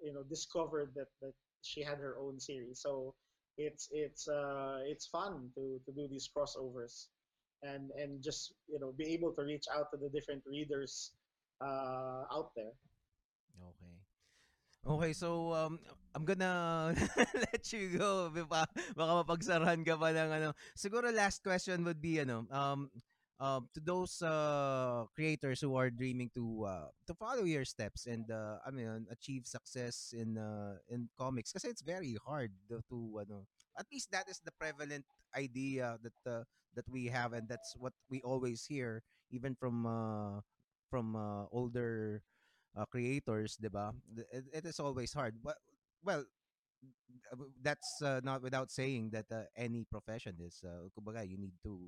you 0.03 0.13
know 0.13 0.23
discovered 0.25 0.93
that 0.95 1.09
that 1.21 1.33
she 1.63 1.83
had 1.83 1.99
her 1.99 2.17
own 2.19 2.39
series. 2.41 2.81
So 2.81 3.15
it's 3.59 3.89
it's 3.93 4.29
uh 4.29 4.81
it's 4.87 5.07
fun 5.07 5.51
to 5.55 5.81
to 5.85 5.91
do 5.93 6.09
these 6.09 6.29
crossovers 6.29 7.09
and 7.63 7.91
and 7.97 8.23
just 8.23 8.55
you 8.69 8.79
know 8.81 8.93
be 8.97 9.13
able 9.13 9.33
to 9.33 9.43
reach 9.43 9.67
out 9.71 9.91
to 9.93 9.97
the 9.97 10.09
different 10.09 10.43
readers 10.47 11.13
uh 11.61 12.25
out 12.33 12.51
there. 12.57 12.75
Okay. 13.61 13.95
Okay, 14.83 15.13
so 15.13 15.55
um 15.55 15.79
I'm 16.15 16.25
gonna 16.25 16.93
let 17.53 17.65
you 17.73 17.97
go. 17.97 18.29
Baka, 18.35 18.69
mapagsarahan 18.99 19.87
ka 19.87 19.95
pa 19.97 20.11
ng 20.11 20.31
ano. 20.43 20.49
Siguro 20.75 21.09
last 21.15 21.41
question 21.47 21.87
would 21.87 22.03
be 22.03 22.19
ano, 22.19 22.45
um 22.51 22.91
um 23.43 23.67
to 23.75 23.83
those 23.83 24.23
uh 24.23 25.03
creators 25.19 25.59
who 25.59 25.75
are 25.75 25.91
dreaming 25.91 26.31
to 26.31 26.63
uh 26.63 26.87
to 27.11 27.15
follow 27.19 27.43
your 27.43 27.67
steps 27.67 28.07
and 28.07 28.31
uh 28.31 28.63
I 28.63 28.71
mean 28.71 29.11
achieve 29.11 29.51
success 29.51 30.15
in 30.15 30.39
uh 30.39 30.79
in 30.87 31.11
comics 31.19 31.51
because 31.51 31.67
it's 31.67 31.83
very 31.83 32.15
hard 32.23 32.55
to, 32.71 32.79
ano 33.19 33.51
at 33.75 33.91
least 33.91 34.15
that 34.15 34.31
is 34.31 34.39
the 34.39 34.55
prevalent 34.55 35.05
idea 35.35 35.99
that 36.07 36.19
uh, 36.31 36.45
that 36.79 36.87
we 36.87 37.11
have 37.11 37.35
and 37.35 37.51
that's 37.51 37.75
what 37.75 37.93
we 38.07 38.23
always 38.23 38.63
hear 38.63 39.03
even 39.35 39.59
from 39.59 39.87
uh 39.91 40.39
from 40.93 41.17
uh, 41.17 41.49
older 41.51 42.21
uh, 42.77 42.85
creators, 42.85 43.57
'di 43.57 43.73
ba? 43.73 43.97
It, 44.29 44.45
it 44.53 44.65
is 44.69 44.77
always 44.77 45.13
hard. 45.17 45.41
But 45.41 45.57
well, 46.05 46.25
that's 47.63 48.03
uh, 48.03 48.21
not 48.23 48.43
without 48.43 48.71
saying 48.71 49.11
that 49.13 49.27
uh, 49.31 49.45
any 49.57 49.85
profession 49.85 50.37
is 50.41 50.63
uh, 50.65 50.89
you 51.23 51.39
need 51.39 51.55
to 51.63 51.79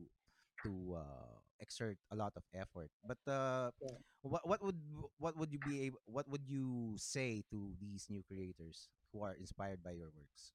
to 0.64 0.96
uh, 0.98 1.38
exert 1.60 1.98
a 2.10 2.16
lot 2.16 2.34
of 2.36 2.44
effort. 2.54 2.90
But 3.04 3.20
uh, 3.28 3.70
Yeah. 3.80 3.98
what 4.22 4.46
what 4.48 4.62
would 4.62 4.80
what 5.18 5.36
would 5.36 5.52
you 5.52 5.60
be 5.60 5.82
able, 5.88 6.00
what 6.06 6.28
would 6.28 6.48
you 6.48 6.96
say 6.98 7.44
to 7.50 7.76
these 7.80 8.08
new 8.10 8.22
creators 8.24 8.88
who 9.12 9.22
are 9.22 9.34
inspired 9.34 9.82
by 9.82 9.92
your 9.92 10.10
works? 10.10 10.54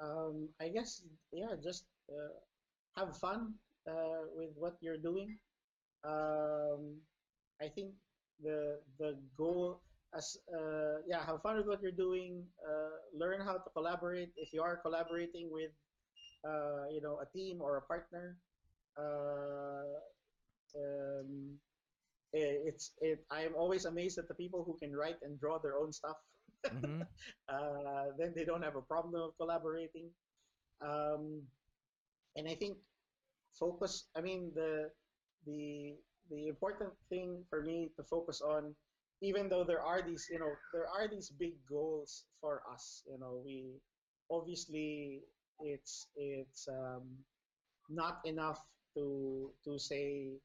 Um, 0.00 0.48
I 0.60 0.68
guess 0.68 1.02
yeah, 1.32 1.54
just 1.62 1.84
uh, 2.10 2.38
have 2.96 3.16
fun 3.18 3.54
uh, 3.88 4.30
with 4.34 4.50
what 4.56 4.76
you're 4.80 4.98
doing. 5.00 5.38
Um, 6.04 7.00
I 7.60 7.68
think 7.68 7.94
the 8.40 8.80
the 8.98 9.18
goal 9.36 9.82
as 10.14 10.36
uh, 10.52 11.02
yeah, 11.06 11.24
have 11.26 11.42
fun 11.42 11.56
with 11.58 11.66
what 11.66 11.82
you're 11.82 11.96
doing. 11.96 12.46
Uh, 12.62 12.96
learn 13.14 13.40
how 13.40 13.54
to 13.58 13.70
collaborate. 13.74 14.30
If 14.36 14.52
you 14.52 14.62
are 14.62 14.76
collaborating 14.78 15.50
with 15.50 15.72
uh, 16.44 16.88
you 16.90 17.00
know 17.02 17.20
a 17.20 17.26
team 17.36 17.60
or 17.60 17.76
a 17.78 17.82
partner, 17.82 18.38
uh, 18.98 20.00
um, 20.76 21.58
i- 22.34 22.60
it's 22.70 22.92
it. 23.00 23.24
I'm 23.30 23.54
always 23.56 23.84
amazed 23.86 24.18
at 24.18 24.28
the 24.28 24.34
people 24.34 24.64
who 24.64 24.76
can 24.78 24.94
write 24.94 25.18
and 25.22 25.38
draw 25.40 25.58
their 25.58 25.78
own 25.78 25.92
stuff. 25.92 26.18
Mhm. 26.72 27.06
uh, 27.48 28.06
then 28.18 28.32
they 28.36 28.44
don't 28.44 28.62
have 28.62 28.76
a 28.76 28.82
problem 28.82 29.14
of 29.22 29.36
collaborating. 29.38 30.10
Um, 30.80 31.42
and 32.36 32.48
I 32.48 32.54
think 32.54 32.78
focus. 33.58 34.08
I 34.16 34.20
mean 34.20 34.52
the 34.54 34.90
the 35.46 35.96
the 36.30 36.48
important 36.48 36.92
thing 37.08 37.44
for 37.50 37.62
me 37.62 37.90
to 37.96 38.02
focus 38.04 38.40
on, 38.42 38.74
even 39.22 39.48
though 39.48 39.64
there 39.64 39.82
are 39.82 40.02
these 40.02 40.26
you 40.30 40.38
know 40.38 40.52
there 40.72 40.88
are 40.88 41.08
these 41.08 41.30
big 41.30 41.54
goals 41.68 42.24
for 42.40 42.62
us. 42.72 43.02
You 43.10 43.18
know 43.18 43.42
we 43.44 43.80
obviously 44.30 45.22
it's 45.60 46.08
it's 46.16 46.68
um, 46.68 47.04
not 47.88 48.20
enough 48.24 48.60
to 48.94 49.52
to 49.64 49.78
say. 49.78 50.38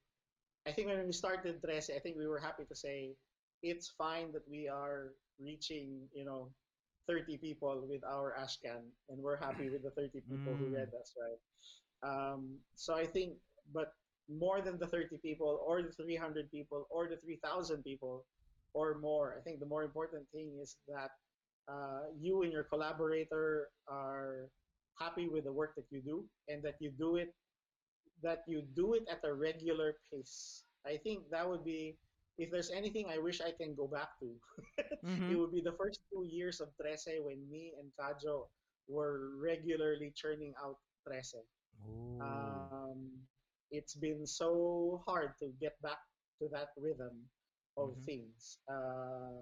I 0.68 0.72
think 0.72 0.88
when 0.88 1.06
we 1.06 1.14
started 1.14 1.61
Trese, 1.61 1.90
I 1.95 1.99
think 1.99 2.18
we 2.18 2.28
were 2.28 2.40
happy 2.40 2.65
to 2.65 2.76
say 2.76 3.15
it's 3.61 3.90
fine 3.98 4.32
that 4.34 4.48
we 4.49 4.68
are 4.68 5.14
reaching 5.40 6.07
you 6.14 6.26
know 6.26 6.52
30 7.07 7.38
people 7.38 7.86
with 7.88 8.03
our 8.06 8.34
ashcan 8.40 8.84
and 9.10 9.22
we're 9.22 9.38
happy 9.38 9.70
with 9.70 9.84
the 9.84 9.91
30 9.91 10.22
people 10.30 10.56
who 10.57 10.70
Mm. 10.70 10.74
read 10.74 10.90
us 10.99 11.14
right 11.18 11.40
um, 12.03 12.60
so 12.76 12.94
i 12.95 13.06
think 13.06 13.38
but 13.74 13.94
more 14.30 14.61
than 14.61 14.78
the 14.80 14.88
30 14.88 15.18
people 15.18 15.60
or 15.65 15.82
the 15.82 15.91
300 15.91 16.49
people 16.52 16.86
or 16.90 17.07
the 17.07 17.18
3000 17.18 17.84
people 17.84 18.26
or 18.74 18.98
more 18.99 19.36
i 19.38 19.41
think 19.41 19.60
the 19.60 19.65
more 19.65 19.84
important 19.84 20.28
thing 20.32 20.57
is 20.61 20.78
that 20.88 21.11
uh, 21.72 22.03
you 22.20 22.44
and 22.44 22.52
your 22.52 22.64
collaborator 22.64 23.70
are 23.88 24.49
happy 24.99 25.28
with 25.28 25.44
the 25.45 25.52
work 25.53 25.74
that 25.76 25.86
you 25.91 26.02
do 26.02 26.26
and 26.48 26.64
that 26.64 26.76
you 26.80 26.91
do 26.91 27.15
it 27.15 27.34
that 28.23 28.43
you 28.47 28.63
do 28.75 28.93
it 28.95 29.03
at 29.11 29.23
a 29.25 29.33
regular 29.33 29.95
pace 30.11 30.65
i 30.85 30.97
think 30.97 31.29
that 31.31 31.47
would 31.47 31.63
be 31.65 31.97
if 32.37 32.51
there's 32.51 32.71
anything 32.71 33.07
i 33.09 33.19
wish 33.19 33.41
i 33.41 33.51
can 33.51 33.75
go 33.75 33.87
back 33.87 34.09
to 34.19 34.35
Mm-hmm. 35.03 35.33
it 35.33 35.35
would 35.37 35.51
be 35.51 35.61
the 35.61 35.75
first 35.77 36.01
two 36.11 36.25
years 36.27 36.61
of 36.61 36.69
Trese 36.79 37.21
when 37.23 37.49
me 37.49 37.73
and 37.79 37.91
Kajo 37.99 38.47
were 38.87 39.31
regularly 39.41 40.11
churning 40.15 40.53
out 40.63 40.77
Trese. 41.07 41.43
Um, 42.21 43.27
it's 43.71 43.95
been 43.95 44.25
so 44.25 45.03
hard 45.05 45.37
to 45.39 45.49
get 45.59 45.81
back 45.81 45.99
to 46.39 46.47
that 46.51 46.69
rhythm 46.77 47.29
of 47.77 47.97
Mhm. 47.97 48.05
things, 48.05 48.59
uh, 48.69 49.41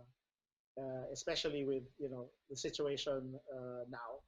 uh, 0.80 1.04
especially 1.14 1.66
with 1.66 1.84
you 2.00 2.10
know 2.10 2.32
the 2.50 2.56
situation 2.58 3.40
uh, 3.54 3.84
now. 3.90 4.24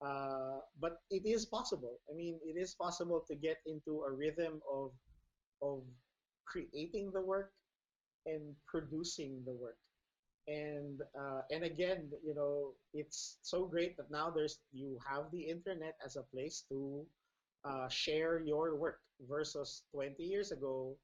Uh, 0.00 0.60
but 0.80 1.00
it 1.10 1.26
is 1.26 1.44
possible. 1.44 2.00
I 2.10 2.16
mean, 2.16 2.38
it 2.42 2.58
is 2.58 2.74
possible 2.74 3.24
to 3.28 3.34
get 3.34 3.58
into 3.66 4.02
a 4.02 4.10
rhythm 4.10 4.60
of 4.72 4.92
of 5.62 5.82
creating 6.46 7.12
the 7.12 7.20
work 7.20 7.52
and 8.26 8.56
producing 8.66 9.42
the 9.44 9.52
work 9.52 9.76
and 10.48 11.00
uh, 11.18 11.42
and 11.50 11.64
again 11.64 12.08
you 12.24 12.34
know 12.34 12.72
it's 12.94 13.38
so 13.42 13.66
great 13.66 13.96
that 13.96 14.10
now 14.10 14.30
there's 14.30 14.58
you 14.72 14.98
have 15.06 15.30
the 15.32 15.40
internet 15.40 15.94
as 16.04 16.16
a 16.16 16.22
place 16.34 16.64
to 16.68 17.04
uh, 17.64 17.88
share 17.88 18.40
your 18.40 18.76
work 18.76 19.00
versus 19.28 19.82
20 19.92 20.22
years 20.22 20.50
ago 20.50 20.96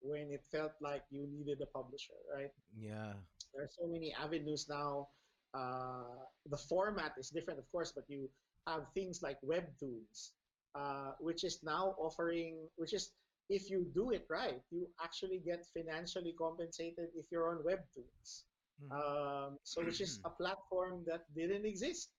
when 0.00 0.30
it 0.30 0.42
felt 0.50 0.72
like 0.80 1.02
you 1.10 1.26
needed 1.30 1.60
a 1.60 1.66
publisher 1.66 2.14
right 2.34 2.52
yeah. 2.76 3.12
there 3.52 3.64
are 3.64 3.70
so 3.70 3.86
many 3.86 4.14
avenues 4.14 4.66
now 4.68 5.08
uh, 5.54 6.22
the 6.50 6.56
format 6.56 7.12
is 7.18 7.30
different 7.30 7.58
of 7.58 7.70
course 7.72 7.92
but 7.94 8.04
you 8.08 8.28
have 8.66 8.84
things 8.94 9.22
like 9.22 9.38
webtoons 9.42 10.32
uh, 10.74 11.12
which 11.20 11.44
is 11.44 11.62
now 11.62 11.94
offering 11.98 12.68
which 12.76 12.92
is 12.94 13.12
if 13.50 13.70
you 13.70 13.84
do 13.94 14.10
it 14.10 14.24
right 14.30 14.62
you 14.70 14.86
actually 15.02 15.38
get 15.44 15.66
financially 15.76 16.34
compensated 16.38 17.08
if 17.16 17.26
you're 17.30 17.48
on 17.50 17.62
webtoons 17.64 18.44
Mhm. 18.82 18.90
um, 18.90 19.58
so 19.62 19.84
which 19.86 20.00
is 20.00 20.18
a 20.26 20.30
platform 20.30 21.04
that 21.06 21.22
didn't 21.34 21.64
exist 21.64 22.10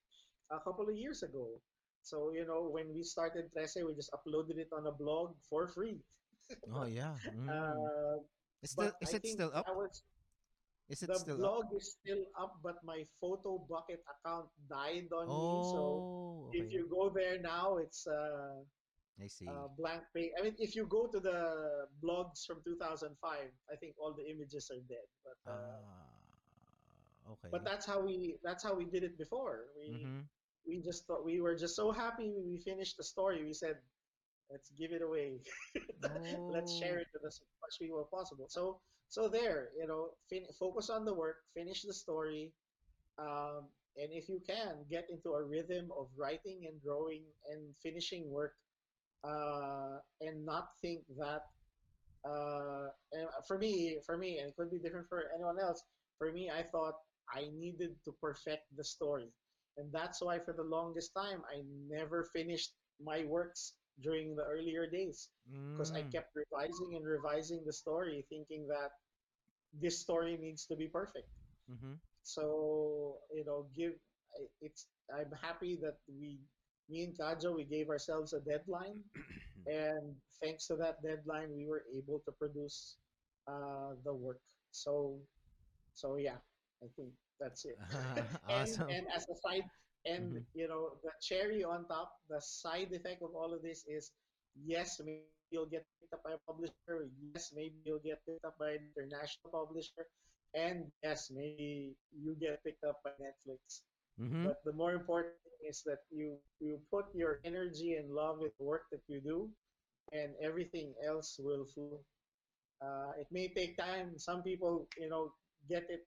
a 0.51 0.59
couple 0.63 0.87
of 0.87 0.95
years 0.95 1.21
ago. 1.21 1.59
So 2.01 2.31
you 2.31 2.45
know 2.47 2.69
when 2.71 2.93
we 2.95 3.03
started 3.03 3.51
Trese, 3.51 3.83
we 3.83 3.91
just 3.93 4.07
uploaded 4.15 4.55
it 4.57 4.69
on 4.71 4.87
a 4.87 4.91
blog 4.95 5.35
for 5.49 5.67
free. 5.67 5.99
oh 6.71 6.85
yeah. 6.85 7.15
Mm. 7.27 7.49
Uh, 7.51 8.23
It's 8.63 8.71
still, 8.71 8.87
but 8.87 9.03
is 9.03 9.13
it 9.13 9.27
still 9.27 9.51
up? 9.53 9.67
was- 9.75 10.01
Is 10.89 11.01
it 11.03 11.07
the 11.07 11.15
still 11.17 11.35
up? 11.35 11.39
blog 11.41 11.65
is 11.75 11.97
still 11.99 12.23
up, 12.39 12.59
but 12.61 12.75
my 12.83 13.03
photo 13.19 13.57
bucket 13.69 14.03
account 14.05 14.49
died 14.69 15.09
on 15.11 15.27
me. 15.27 15.63
So 15.63 15.79
Oh, 16.05 16.49
if 16.53 16.71
you 16.71 16.87
go 16.89 17.09
there 17.09 17.39
now, 17.41 17.77
it's 17.77 18.05
uh, 18.07 18.61
I 19.21 19.27
see. 19.27 19.47
uh, 19.47 19.67
blank 19.77 20.03
page. 20.13 20.31
I 20.37 20.43
mean, 20.43 20.55
if 20.59 20.75
you 20.75 20.85
go 20.85 21.07
to 21.07 21.19
the 21.19 21.87
blogs 22.03 22.45
from 22.45 22.61
2005, 22.63 23.17
I 23.71 23.75
think 23.77 23.95
all 23.97 24.13
the 24.13 24.29
images 24.29 24.69
are 24.71 24.81
dead. 24.87 25.07
But 25.23 25.51
uh, 25.51 25.55
Ah, 25.57 27.31
okay. 27.33 27.49
but 27.51 27.63
that's 27.63 27.85
how 27.85 27.99
we 28.01 28.37
that's 28.43 28.63
how 28.63 28.73
we 28.75 28.85
did 28.85 29.03
it 29.03 29.17
before. 29.17 29.65
We 29.77 30.05
Mhm. 30.05 30.27
we 30.67 30.81
just 30.81 31.05
thought 31.07 31.23
we 31.25 31.41
were 31.41 31.55
just 31.55 31.75
so 31.75 31.91
happy 31.91 32.29
we 32.45 32.59
finished 32.59 32.97
the 32.97 33.03
story. 33.03 33.43
We 33.43 33.53
said, 33.53 33.77
let's 34.51 34.69
give 34.77 34.91
it 34.91 35.01
away. 35.01 35.41
let's 36.49 36.73
share 36.77 36.97
Oh. 36.97 37.01
it 37.01 37.07
with 37.13 37.25
as 37.25 37.41
much 37.61 37.79
people 37.79 37.99
as 38.01 38.07
possible. 38.09 38.47
So 38.49 38.81
so 39.09 39.27
there, 39.27 39.69
you 39.79 39.87
know, 39.87 40.09
fin- 40.29 40.47
focus 40.59 40.89
on 40.89 41.05
the 41.05 41.13
work, 41.13 41.37
finish 41.55 41.83
the 41.83 41.93
story, 41.93 42.51
um, 43.19 43.69
and 43.97 44.09
if 44.11 44.27
you 44.29 44.41
can, 44.45 44.85
get 44.89 45.07
into 45.09 45.33
a 45.33 45.43
rhythm 45.43 45.89
of 45.97 46.07
writing 46.17 46.65
and 46.67 46.81
drawing 46.81 47.23
and 47.51 47.73
finishing 47.81 48.29
work, 48.29 48.53
uh, 49.23 49.97
and 50.21 50.45
not 50.45 50.69
think 50.81 51.01
that. 51.17 51.41
Uh, 52.27 52.87
and 53.13 53.27
for 53.47 53.57
me, 53.57 53.97
for 54.05 54.17
me, 54.17 54.39
and 54.39 54.49
it 54.49 54.55
could 54.57 54.71
be 54.71 54.79
different 54.79 55.07
for 55.07 55.25
anyone 55.35 55.59
else. 55.59 55.81
For 56.17 56.31
me, 56.31 56.49
I 56.49 56.63
thought 56.63 56.95
I 57.33 57.49
needed 57.55 57.95
to 58.05 58.11
perfect 58.21 58.63
the 58.75 58.83
story, 58.83 59.29
and 59.77 59.91
that's 59.91 60.21
why 60.21 60.39
for 60.39 60.53
the 60.53 60.63
longest 60.63 61.11
time 61.15 61.41
I 61.49 61.61
never 61.87 62.29
finished 62.33 62.73
my 63.03 63.25
works 63.25 63.73
during 64.01 64.35
the 64.35 64.43
earlier 64.43 64.87
days 64.89 65.29
because 65.73 65.91
I 65.95 66.03
Mm. 66.03 66.11
kept 66.11 66.35
revising 66.35 66.95
and 66.95 67.05
revising 67.05 67.63
the 67.65 67.73
story, 67.73 68.25
thinking 68.29 68.67
that 68.67 68.91
this 69.73 69.99
story 69.99 70.37
needs 70.37 70.65
to 70.67 70.75
be 70.75 70.87
perfect. 70.87 71.29
Mhm. 71.69 71.99
So 72.23 73.19
you 73.33 73.45
know, 73.45 73.69
give 73.75 73.93
it's. 74.61 74.87
I'm 75.13 75.31
happy 75.41 75.77
that 75.81 75.97
we, 76.07 76.39
me 76.89 77.03
and 77.03 77.13
Kajo, 77.17 77.55
we 77.55 77.63
gave 77.65 77.89
ourselves 77.89 78.33
a 78.33 78.41
deadline, 78.41 79.03
and 79.67 80.15
thanks 80.41 80.67
to 80.67 80.75
that 80.77 81.01
deadline, 81.03 81.53
we 81.55 81.65
were 81.67 81.83
able 81.93 82.19
to 82.25 82.31
produce 82.31 82.97
uh, 83.47 83.93
the 84.03 84.13
work. 84.13 84.39
So, 84.71 85.21
so 85.93 86.15
yeah, 86.17 86.37
I 86.83 86.87
think 86.95 87.11
that's 87.39 87.65
it. 87.65 87.77
awesome. 88.47 88.87
and, 88.89 88.97
and 88.97 89.07
as 89.15 89.25
a 89.29 89.35
side 89.43 89.67
and 90.05 90.37
Mhm. 90.37 90.45
you 90.53 90.67
know 90.67 90.97
the 91.03 91.11
cherry 91.21 91.63
on 91.63 91.87
top 91.87 92.11
the 92.29 92.41
side 92.41 92.91
effect 92.93 93.21
of 93.21 93.33
all 93.35 93.53
of 93.53 93.61
this 93.63 93.85
is 93.87 94.11
yes 94.65 94.99
maybe 95.05 95.27
you'll 95.51 95.69
get 95.69 95.85
picked 95.99 96.13
up 96.13 96.23
by 96.23 96.33
a 96.33 96.41
publisher. 96.47 97.07
Yes 97.21 97.51
maybe 97.55 97.77
you'll 97.85 98.03
get 98.03 98.21
picked 98.25 98.45
up 98.45 98.57
by 98.59 98.71
an 98.71 98.83
international 98.91 99.51
publisher. 99.51 100.05
And 100.53 100.91
yes 101.03 101.31
maybe 101.31 101.95
you 102.13 102.35
get 102.39 102.63
picked 102.63 102.83
up 102.83 103.01
by 103.03 103.11
netflix. 103.21 103.81
Mhm. 104.17 104.51
but 104.51 104.63
the 104.65 104.73
more 104.73 104.93
important 104.93 105.35
thing 105.43 105.59
is 105.69 105.83
that 105.85 105.99
you 106.11 106.37
you 106.59 106.79
put 106.91 107.05
your 107.13 107.39
energy 107.43 107.95
and 107.95 108.11
love 108.13 108.41
in 108.41 108.51
the 108.57 108.65
work 108.65 108.85
that 108.91 109.03
you 109.07 109.21
do 109.21 109.49
and 110.11 110.33
everything 110.41 110.93
else 111.07 111.37
will 111.39 111.65
flow. 111.65 112.03
Uh, 112.81 113.11
it 113.19 113.27
may 113.31 113.47
take 113.53 113.77
time. 113.77 114.17
Some 114.17 114.43
people 114.43 114.87
you 114.97 115.09
know 115.09 115.33
get 115.69 115.89
it 115.89 116.05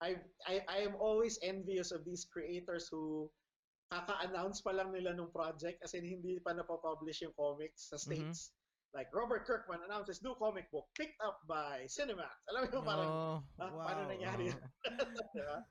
I, 0.00 0.16
I 0.48 0.64
I 0.68 0.78
am 0.80 0.96
always 0.96 1.36
envious 1.44 1.92
of 1.92 2.08
these 2.08 2.24
creators 2.24 2.88
who 2.88 3.28
kaka-announce 3.92 4.62
pa 4.62 4.72
lang 4.72 4.94
nila 4.94 5.12
nung 5.12 5.34
project 5.34 5.82
as 5.82 5.92
in 5.98 6.06
hindi 6.06 6.38
pa 6.40 6.54
napapublish 6.54 7.20
yung 7.20 7.34
comics 7.34 7.90
sa 7.90 7.98
States. 7.98 8.54
Like 8.90 9.10
Robert 9.14 9.46
Kirkman 9.46 9.86
announces 9.86 10.22
new 10.22 10.34
comic 10.34 10.66
book 10.74 10.86
picked 10.98 11.18
up 11.22 11.38
by 11.46 11.86
Cinemax. 11.86 12.34
Alam 12.50 12.66
mo 12.66 12.68
yung 12.74 12.86
parang 12.86 13.10
ah, 13.10 13.70
wow. 13.70 13.86
paano 13.86 14.10
nangyari 14.10 14.50
yun? 14.50 14.62
di? 15.38 15.62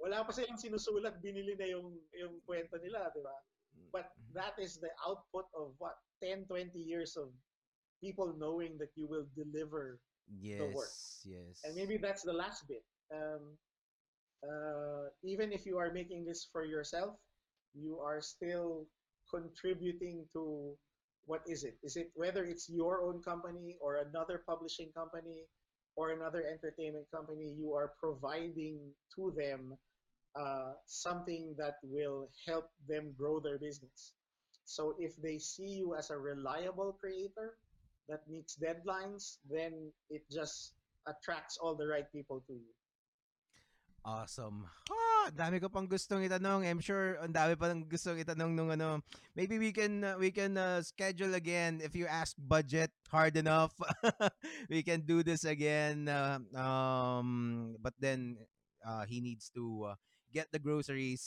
Wala 0.00 0.24
pa 0.24 0.32
silang 0.32 0.56
sinusulat, 0.56 1.20
binili 1.20 1.56
na 1.60 1.68
yung 1.68 1.92
yung 2.16 2.40
kwento 2.48 2.80
nila, 2.80 3.12
di 3.12 3.20
ba? 3.20 3.36
But 3.92 4.08
that 4.32 4.56
is 4.56 4.80
the 4.80 4.92
output 5.04 5.48
of 5.52 5.76
what 5.76 6.00
10 6.24 6.48
20 6.48 6.72
years 6.78 7.20
of 7.20 7.32
people 8.00 8.32
knowing 8.36 8.80
that 8.80 8.92
you 8.96 9.08
will 9.08 9.28
deliver 9.36 10.00
yes, 10.28 10.72
work. 10.72 10.92
yes. 11.24 11.60
and 11.64 11.72
maybe 11.76 11.96
that's 11.96 12.24
the 12.24 12.32
last 12.32 12.64
bit. 12.68 12.84
Um, 13.14 13.42
uh, 14.42 15.08
even 15.22 15.52
if 15.52 15.64
you 15.64 15.78
are 15.78 15.92
making 15.92 16.24
this 16.24 16.46
for 16.50 16.64
yourself, 16.64 17.16
you 17.74 17.98
are 17.98 18.20
still 18.20 18.86
contributing 19.30 20.26
to 20.32 20.76
what 21.26 21.42
is 21.48 21.64
it? 21.64 21.76
Is 21.82 21.96
it 21.96 22.10
whether 22.14 22.44
it's 22.44 22.68
your 22.68 23.02
own 23.02 23.22
company 23.22 23.76
or 23.80 23.96
another 23.96 24.42
publishing 24.46 24.90
company 24.94 25.46
or 25.96 26.10
another 26.10 26.44
entertainment 26.44 27.06
company? 27.10 27.54
You 27.56 27.72
are 27.72 27.92
providing 27.98 28.78
to 29.16 29.32
them 29.36 29.78
uh, 30.38 30.72
something 30.86 31.54
that 31.56 31.76
will 31.82 32.28
help 32.46 32.68
them 32.88 33.14
grow 33.16 33.40
their 33.40 33.58
business. 33.58 34.12
So 34.66 34.94
if 34.98 35.16
they 35.22 35.38
see 35.38 35.68
you 35.68 35.94
as 35.94 36.10
a 36.10 36.18
reliable 36.18 36.96
creator 37.00 37.54
that 38.08 38.28
meets 38.28 38.56
deadlines, 38.56 39.38
then 39.48 39.92
it 40.10 40.22
just 40.30 40.74
attracts 41.06 41.56
all 41.56 41.74
the 41.74 41.86
right 41.86 42.10
people 42.12 42.42
to 42.46 42.52
you. 42.52 42.74
Awesome. 44.04 44.68
Ah, 44.92 45.32
dami 45.32 45.56
ko 45.56 45.72
pang 45.72 45.88
gustong 45.88 46.28
itanong. 46.28 46.68
I'm 46.68 46.84
sure 46.84 47.16
ang 47.24 47.32
dami 47.32 47.56
pa 47.56 47.72
ng 47.72 47.88
gustong 47.88 48.20
itanong 48.20 48.52
nung 48.52 48.68
ano. 48.68 49.00
Maybe 49.32 49.56
we 49.56 49.72
can 49.72 50.04
uh, 50.04 50.20
we 50.20 50.28
can 50.28 50.60
uh, 50.60 50.84
schedule 50.84 51.32
again 51.32 51.80
if 51.80 51.96
you 51.96 52.04
ask 52.04 52.36
Budjette 52.36 52.92
hard 53.08 53.32
enough. 53.40 53.72
we 54.72 54.84
can 54.84 55.08
do 55.08 55.24
this 55.24 55.48
again. 55.48 56.12
Uh, 56.12 56.36
um 56.52 57.28
but 57.80 57.96
then 57.96 58.36
uh, 58.84 59.08
he 59.08 59.24
needs 59.24 59.48
to 59.56 59.96
uh, 59.96 59.96
get 60.36 60.52
the 60.52 60.60
groceries. 60.60 61.24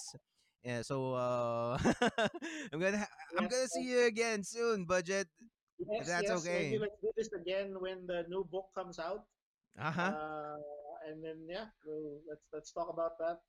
Yeah, 0.62 0.86
so 0.86 1.18
uh, 1.18 1.82
I'm 2.70 2.78
gonna 2.78 3.02
ha- 3.02 3.18
I'm 3.42 3.50
gonna 3.50 3.74
see 3.74 3.90
you 3.90 4.06
again 4.06 4.46
soon, 4.46 4.86
Budjette. 4.86 5.34
Yes, 5.82 6.06
that's 6.06 6.30
yes, 6.30 6.38
okay. 6.46 6.78
Maybe 6.78 6.86
let's 6.86 7.02
do 7.02 7.10
this 7.18 7.34
again 7.34 7.74
when 7.82 8.06
the 8.06 8.30
new 8.30 8.46
book 8.46 8.70
comes 8.78 9.02
out. 9.02 9.26
Uh-huh. 9.78 10.14
Uh, 10.14 10.58
and 11.08 11.24
then 11.24 11.48
yeah, 11.48 11.72
we'll, 11.86 12.20
let's 12.28 12.46
let's 12.52 12.72
talk 12.72 12.92
about 12.92 13.18
that, 13.20 13.40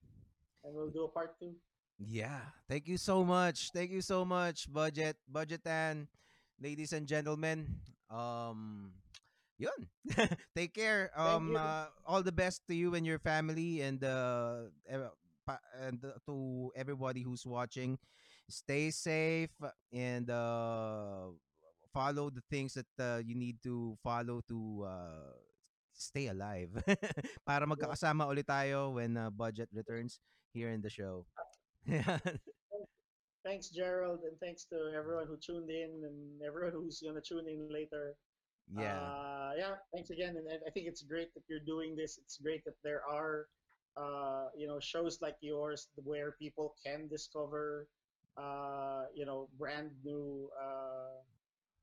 and 0.64 0.74
we'll 0.74 0.90
do 0.90 1.04
a 1.04 1.08
part 1.10 1.38
two. 1.38 1.54
Yeah. 1.98 2.46
Thank 2.70 2.86
you 2.86 2.96
so 2.96 3.24
much. 3.24 3.70
Thank 3.74 3.90
you 3.90 4.00
so 4.02 4.24
much, 4.24 4.70
Budjette. 4.70 5.18
Budjette 5.26 5.66
and 5.66 6.06
ladies 6.62 6.92
and 6.92 7.06
gentlemen. 7.06 7.66
Um, 8.08 8.94
yun. 9.58 9.90
Take 10.54 10.74
care. 10.74 11.10
Um, 11.18 11.56
uh, 11.58 11.90
all 12.06 12.22
the 12.22 12.32
best 12.32 12.62
to 12.68 12.74
you 12.74 12.94
and 12.94 13.04
your 13.04 13.18
family, 13.18 13.82
and 13.82 14.02
uh, 14.04 14.70
and 14.86 15.98
uh, 16.04 16.14
to 16.26 16.70
everybody 16.76 17.22
who's 17.22 17.44
watching. 17.44 17.98
Stay 18.48 18.90
safe 18.90 19.52
and 19.92 20.30
uh, 20.30 21.28
follow 21.92 22.30
the 22.30 22.40
things 22.48 22.72
that 22.72 22.88
uh, 22.96 23.20
you 23.20 23.34
need 23.34 23.60
to 23.62 23.98
follow 24.02 24.40
to 24.48 24.86
uh, 24.88 25.36
stay 25.98 26.30
alive. 26.30 26.70
Para 27.46 27.66
magkakasama 27.66 28.24
ulit 28.30 28.46
tayo 28.46 28.94
when 28.94 29.18
uh, 29.18 29.28
Budjette 29.34 29.74
returns 29.74 30.22
here 30.54 30.70
in 30.70 30.80
the 30.80 30.88
show. 30.88 31.26
Thanks, 33.44 33.70
Jerald, 33.70 34.20
and 34.28 34.36
thanks 34.40 34.66
to 34.68 34.92
everyone 34.92 35.24
who 35.24 35.38
tuned 35.40 35.70
in 35.70 36.04
and 36.04 36.42
everyone 36.44 36.74
who's 36.74 37.00
gonna 37.00 37.22
tune 37.22 37.48
in 37.48 37.70
later. 37.72 38.14
yeah. 38.68 38.98
Uh, 39.00 39.52
yeah. 39.56 39.74
Thanks 39.94 40.10
again, 40.10 40.36
and, 40.36 40.44
and 40.46 40.60
I 40.66 40.70
think 40.70 40.84
it's 40.86 41.00
great 41.00 41.32
that 41.32 41.42
you're 41.48 41.64
doing 41.64 41.96
this. 41.96 42.18
It's 42.18 42.36
great 42.36 42.60
that 42.66 42.76
there 42.84 43.00
are, 43.08 43.48
uh, 43.96 44.52
you 44.52 44.66
know, 44.68 44.76
shows 44.80 45.22
like 45.22 45.36
yours 45.40 45.88
where 45.96 46.36
people 46.36 46.74
can 46.84 47.08
discover, 47.08 47.88
uh, 48.36 49.08
you 49.14 49.24
know, 49.24 49.48
brand 49.56 49.96
new. 50.04 50.50
Uh, 50.60 51.24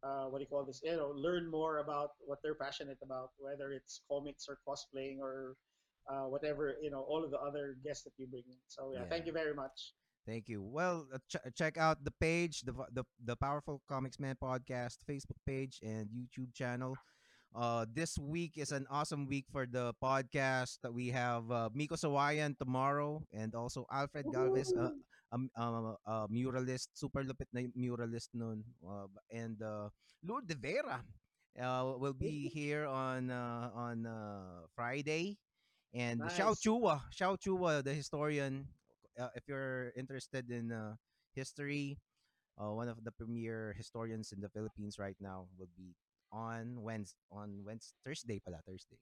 uh, 0.06 0.26
what 0.30 0.38
do 0.38 0.44
you 0.44 0.48
call 0.48 0.64
this? 0.66 0.82
You 0.84 0.98
know, 0.98 1.12
learn 1.16 1.50
more 1.50 1.80
about 1.80 2.12
what 2.26 2.40
they're 2.44 2.56
passionate 2.56 3.00
about, 3.02 3.30
whether 3.38 3.72
it's 3.72 4.02
comics 4.10 4.46
or 4.48 4.60
cosplaying 4.68 5.20
or 5.20 5.56
uh, 6.10 6.30
whatever. 6.30 6.76
You 6.82 6.92
know, 6.92 7.02
all 7.02 7.24
of 7.24 7.32
the 7.32 7.40
other 7.40 7.78
guests 7.84 8.04
that 8.04 8.14
you 8.18 8.28
bring 8.28 8.44
in. 8.48 8.62
So 8.68 8.94
yeah, 8.94 9.06
thank 9.10 9.26
you 9.26 9.34
very 9.34 9.54
much. 9.54 9.94
Thank 10.28 10.50
you. 10.50 10.62
Well, 10.62 11.08
uh, 11.14 11.20
ch- 11.30 11.54
check 11.56 11.78
out 11.78 12.04
the 12.04 12.14
page, 12.20 12.62
the, 12.62 12.74
the 12.94 13.04
the 13.24 13.36
Powerful 13.36 13.82
Komiksman 13.90 14.36
podcast 14.42 14.98
Facebook 15.10 15.42
page 15.46 15.80
and 15.82 16.10
YouTube 16.10 16.54
channel. 16.54 16.98
Uh, 17.56 17.86
this 17.88 18.18
week 18.20 18.58
is 18.58 18.72
an 18.72 18.86
awesome 18.90 19.26
week 19.28 19.46
for 19.52 19.66
the 19.66 19.94
podcast. 20.04 20.78
That 20.84 20.94
we 20.94 21.10
have 21.10 21.50
uh, 21.50 21.70
Mico 21.74 21.96
Suayan 21.96 22.58
tomorrow, 22.58 23.22
and 23.34 23.56
also 23.56 23.86
Alfred 23.92 24.26
Galvez, 24.34 24.74
uh, 24.78 24.90
a, 25.32 25.36
m- 25.36 25.52
uh, 25.58 25.96
a 26.06 26.28
muralist, 26.30 26.90
super 26.94 27.24
lupit 27.24 27.48
na 27.54 27.62
muralist 27.76 28.30
nun, 28.34 28.64
uh, 28.86 29.08
and 29.32 29.62
uh, 29.62 29.90
Lourdes 30.24 30.48
de 30.48 30.56
Vera 30.56 31.04
uh, 31.60 31.94
will 31.98 32.14
be 32.14 32.50
here 32.50 32.86
on 32.86 33.30
uh, 33.32 33.70
on 33.76 34.06
uh, 34.06 34.66
Friday, 34.76 35.38
and 35.94 36.24
Xiao 36.30 36.56
Chua, 36.58 37.02
Xiao 37.14 37.38
Chua, 37.38 37.84
the 37.84 37.94
historian, 37.94 38.68
uh, 39.20 39.30
if 39.36 39.44
you're 39.48 39.92
interested 39.98 40.50
in 40.52 40.72
uh, 40.72 40.96
history, 41.36 41.98
uh, 42.60 42.72
one 42.72 42.88
of 42.90 43.04
the 43.04 43.12
premier 43.12 43.74
historians 43.78 44.32
in 44.32 44.42
the 44.42 44.50
Philippines 44.50 44.98
right 45.00 45.18
now 45.20 45.48
will 45.58 45.72
be 45.78 45.96
on 46.32 46.82
Wednesday, 46.82 47.18
on 47.32 47.62
Wednesday, 47.66 47.96
Thursday 48.06 48.40
pala, 48.44 48.60
Thursday. 48.66 48.98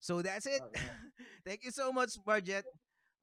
So 0.00 0.22
that's 0.22 0.46
it. 0.46 0.62
Thank 1.46 1.64
you 1.64 1.70
so 1.70 1.92
much, 1.92 2.16
Budjette. 2.26 2.68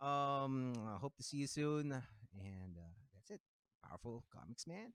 Um, 0.01 0.73
I 0.87 0.97
hope 0.97 1.15
to 1.17 1.23
see 1.23 1.37
you 1.37 1.47
soon. 1.47 2.01
And 2.39 2.77
uh, 2.77 2.81
that's 3.13 3.31
it. 3.31 3.41
Powerful 3.83 4.23
Komiksman 4.33 4.91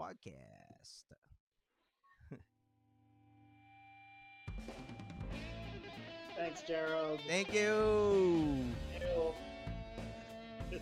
podcast. 0.00 1.04
Thanks, 6.36 6.62
Jerald. 6.62 7.20
Thank 7.26 7.52
you. 7.52 8.64
You. 9.00 9.34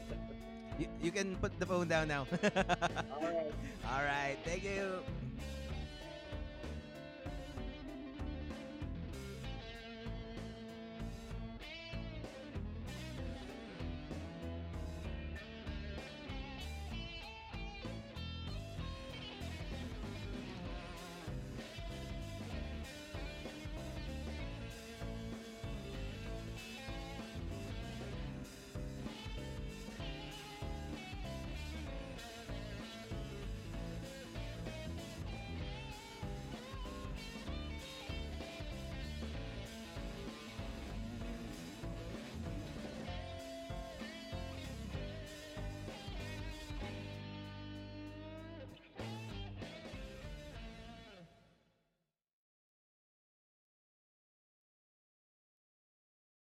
You, 0.79 0.89
you 1.03 1.11
can 1.13 1.37
put 1.37 1.59
the 1.61 1.67
phone 1.67 1.87
down 1.89 2.09
now. 2.09 2.27
All 2.43 3.21
right. 3.21 3.53
All 3.85 4.03
right. 4.03 4.37
Thank 4.45 4.65
you. 4.65 5.03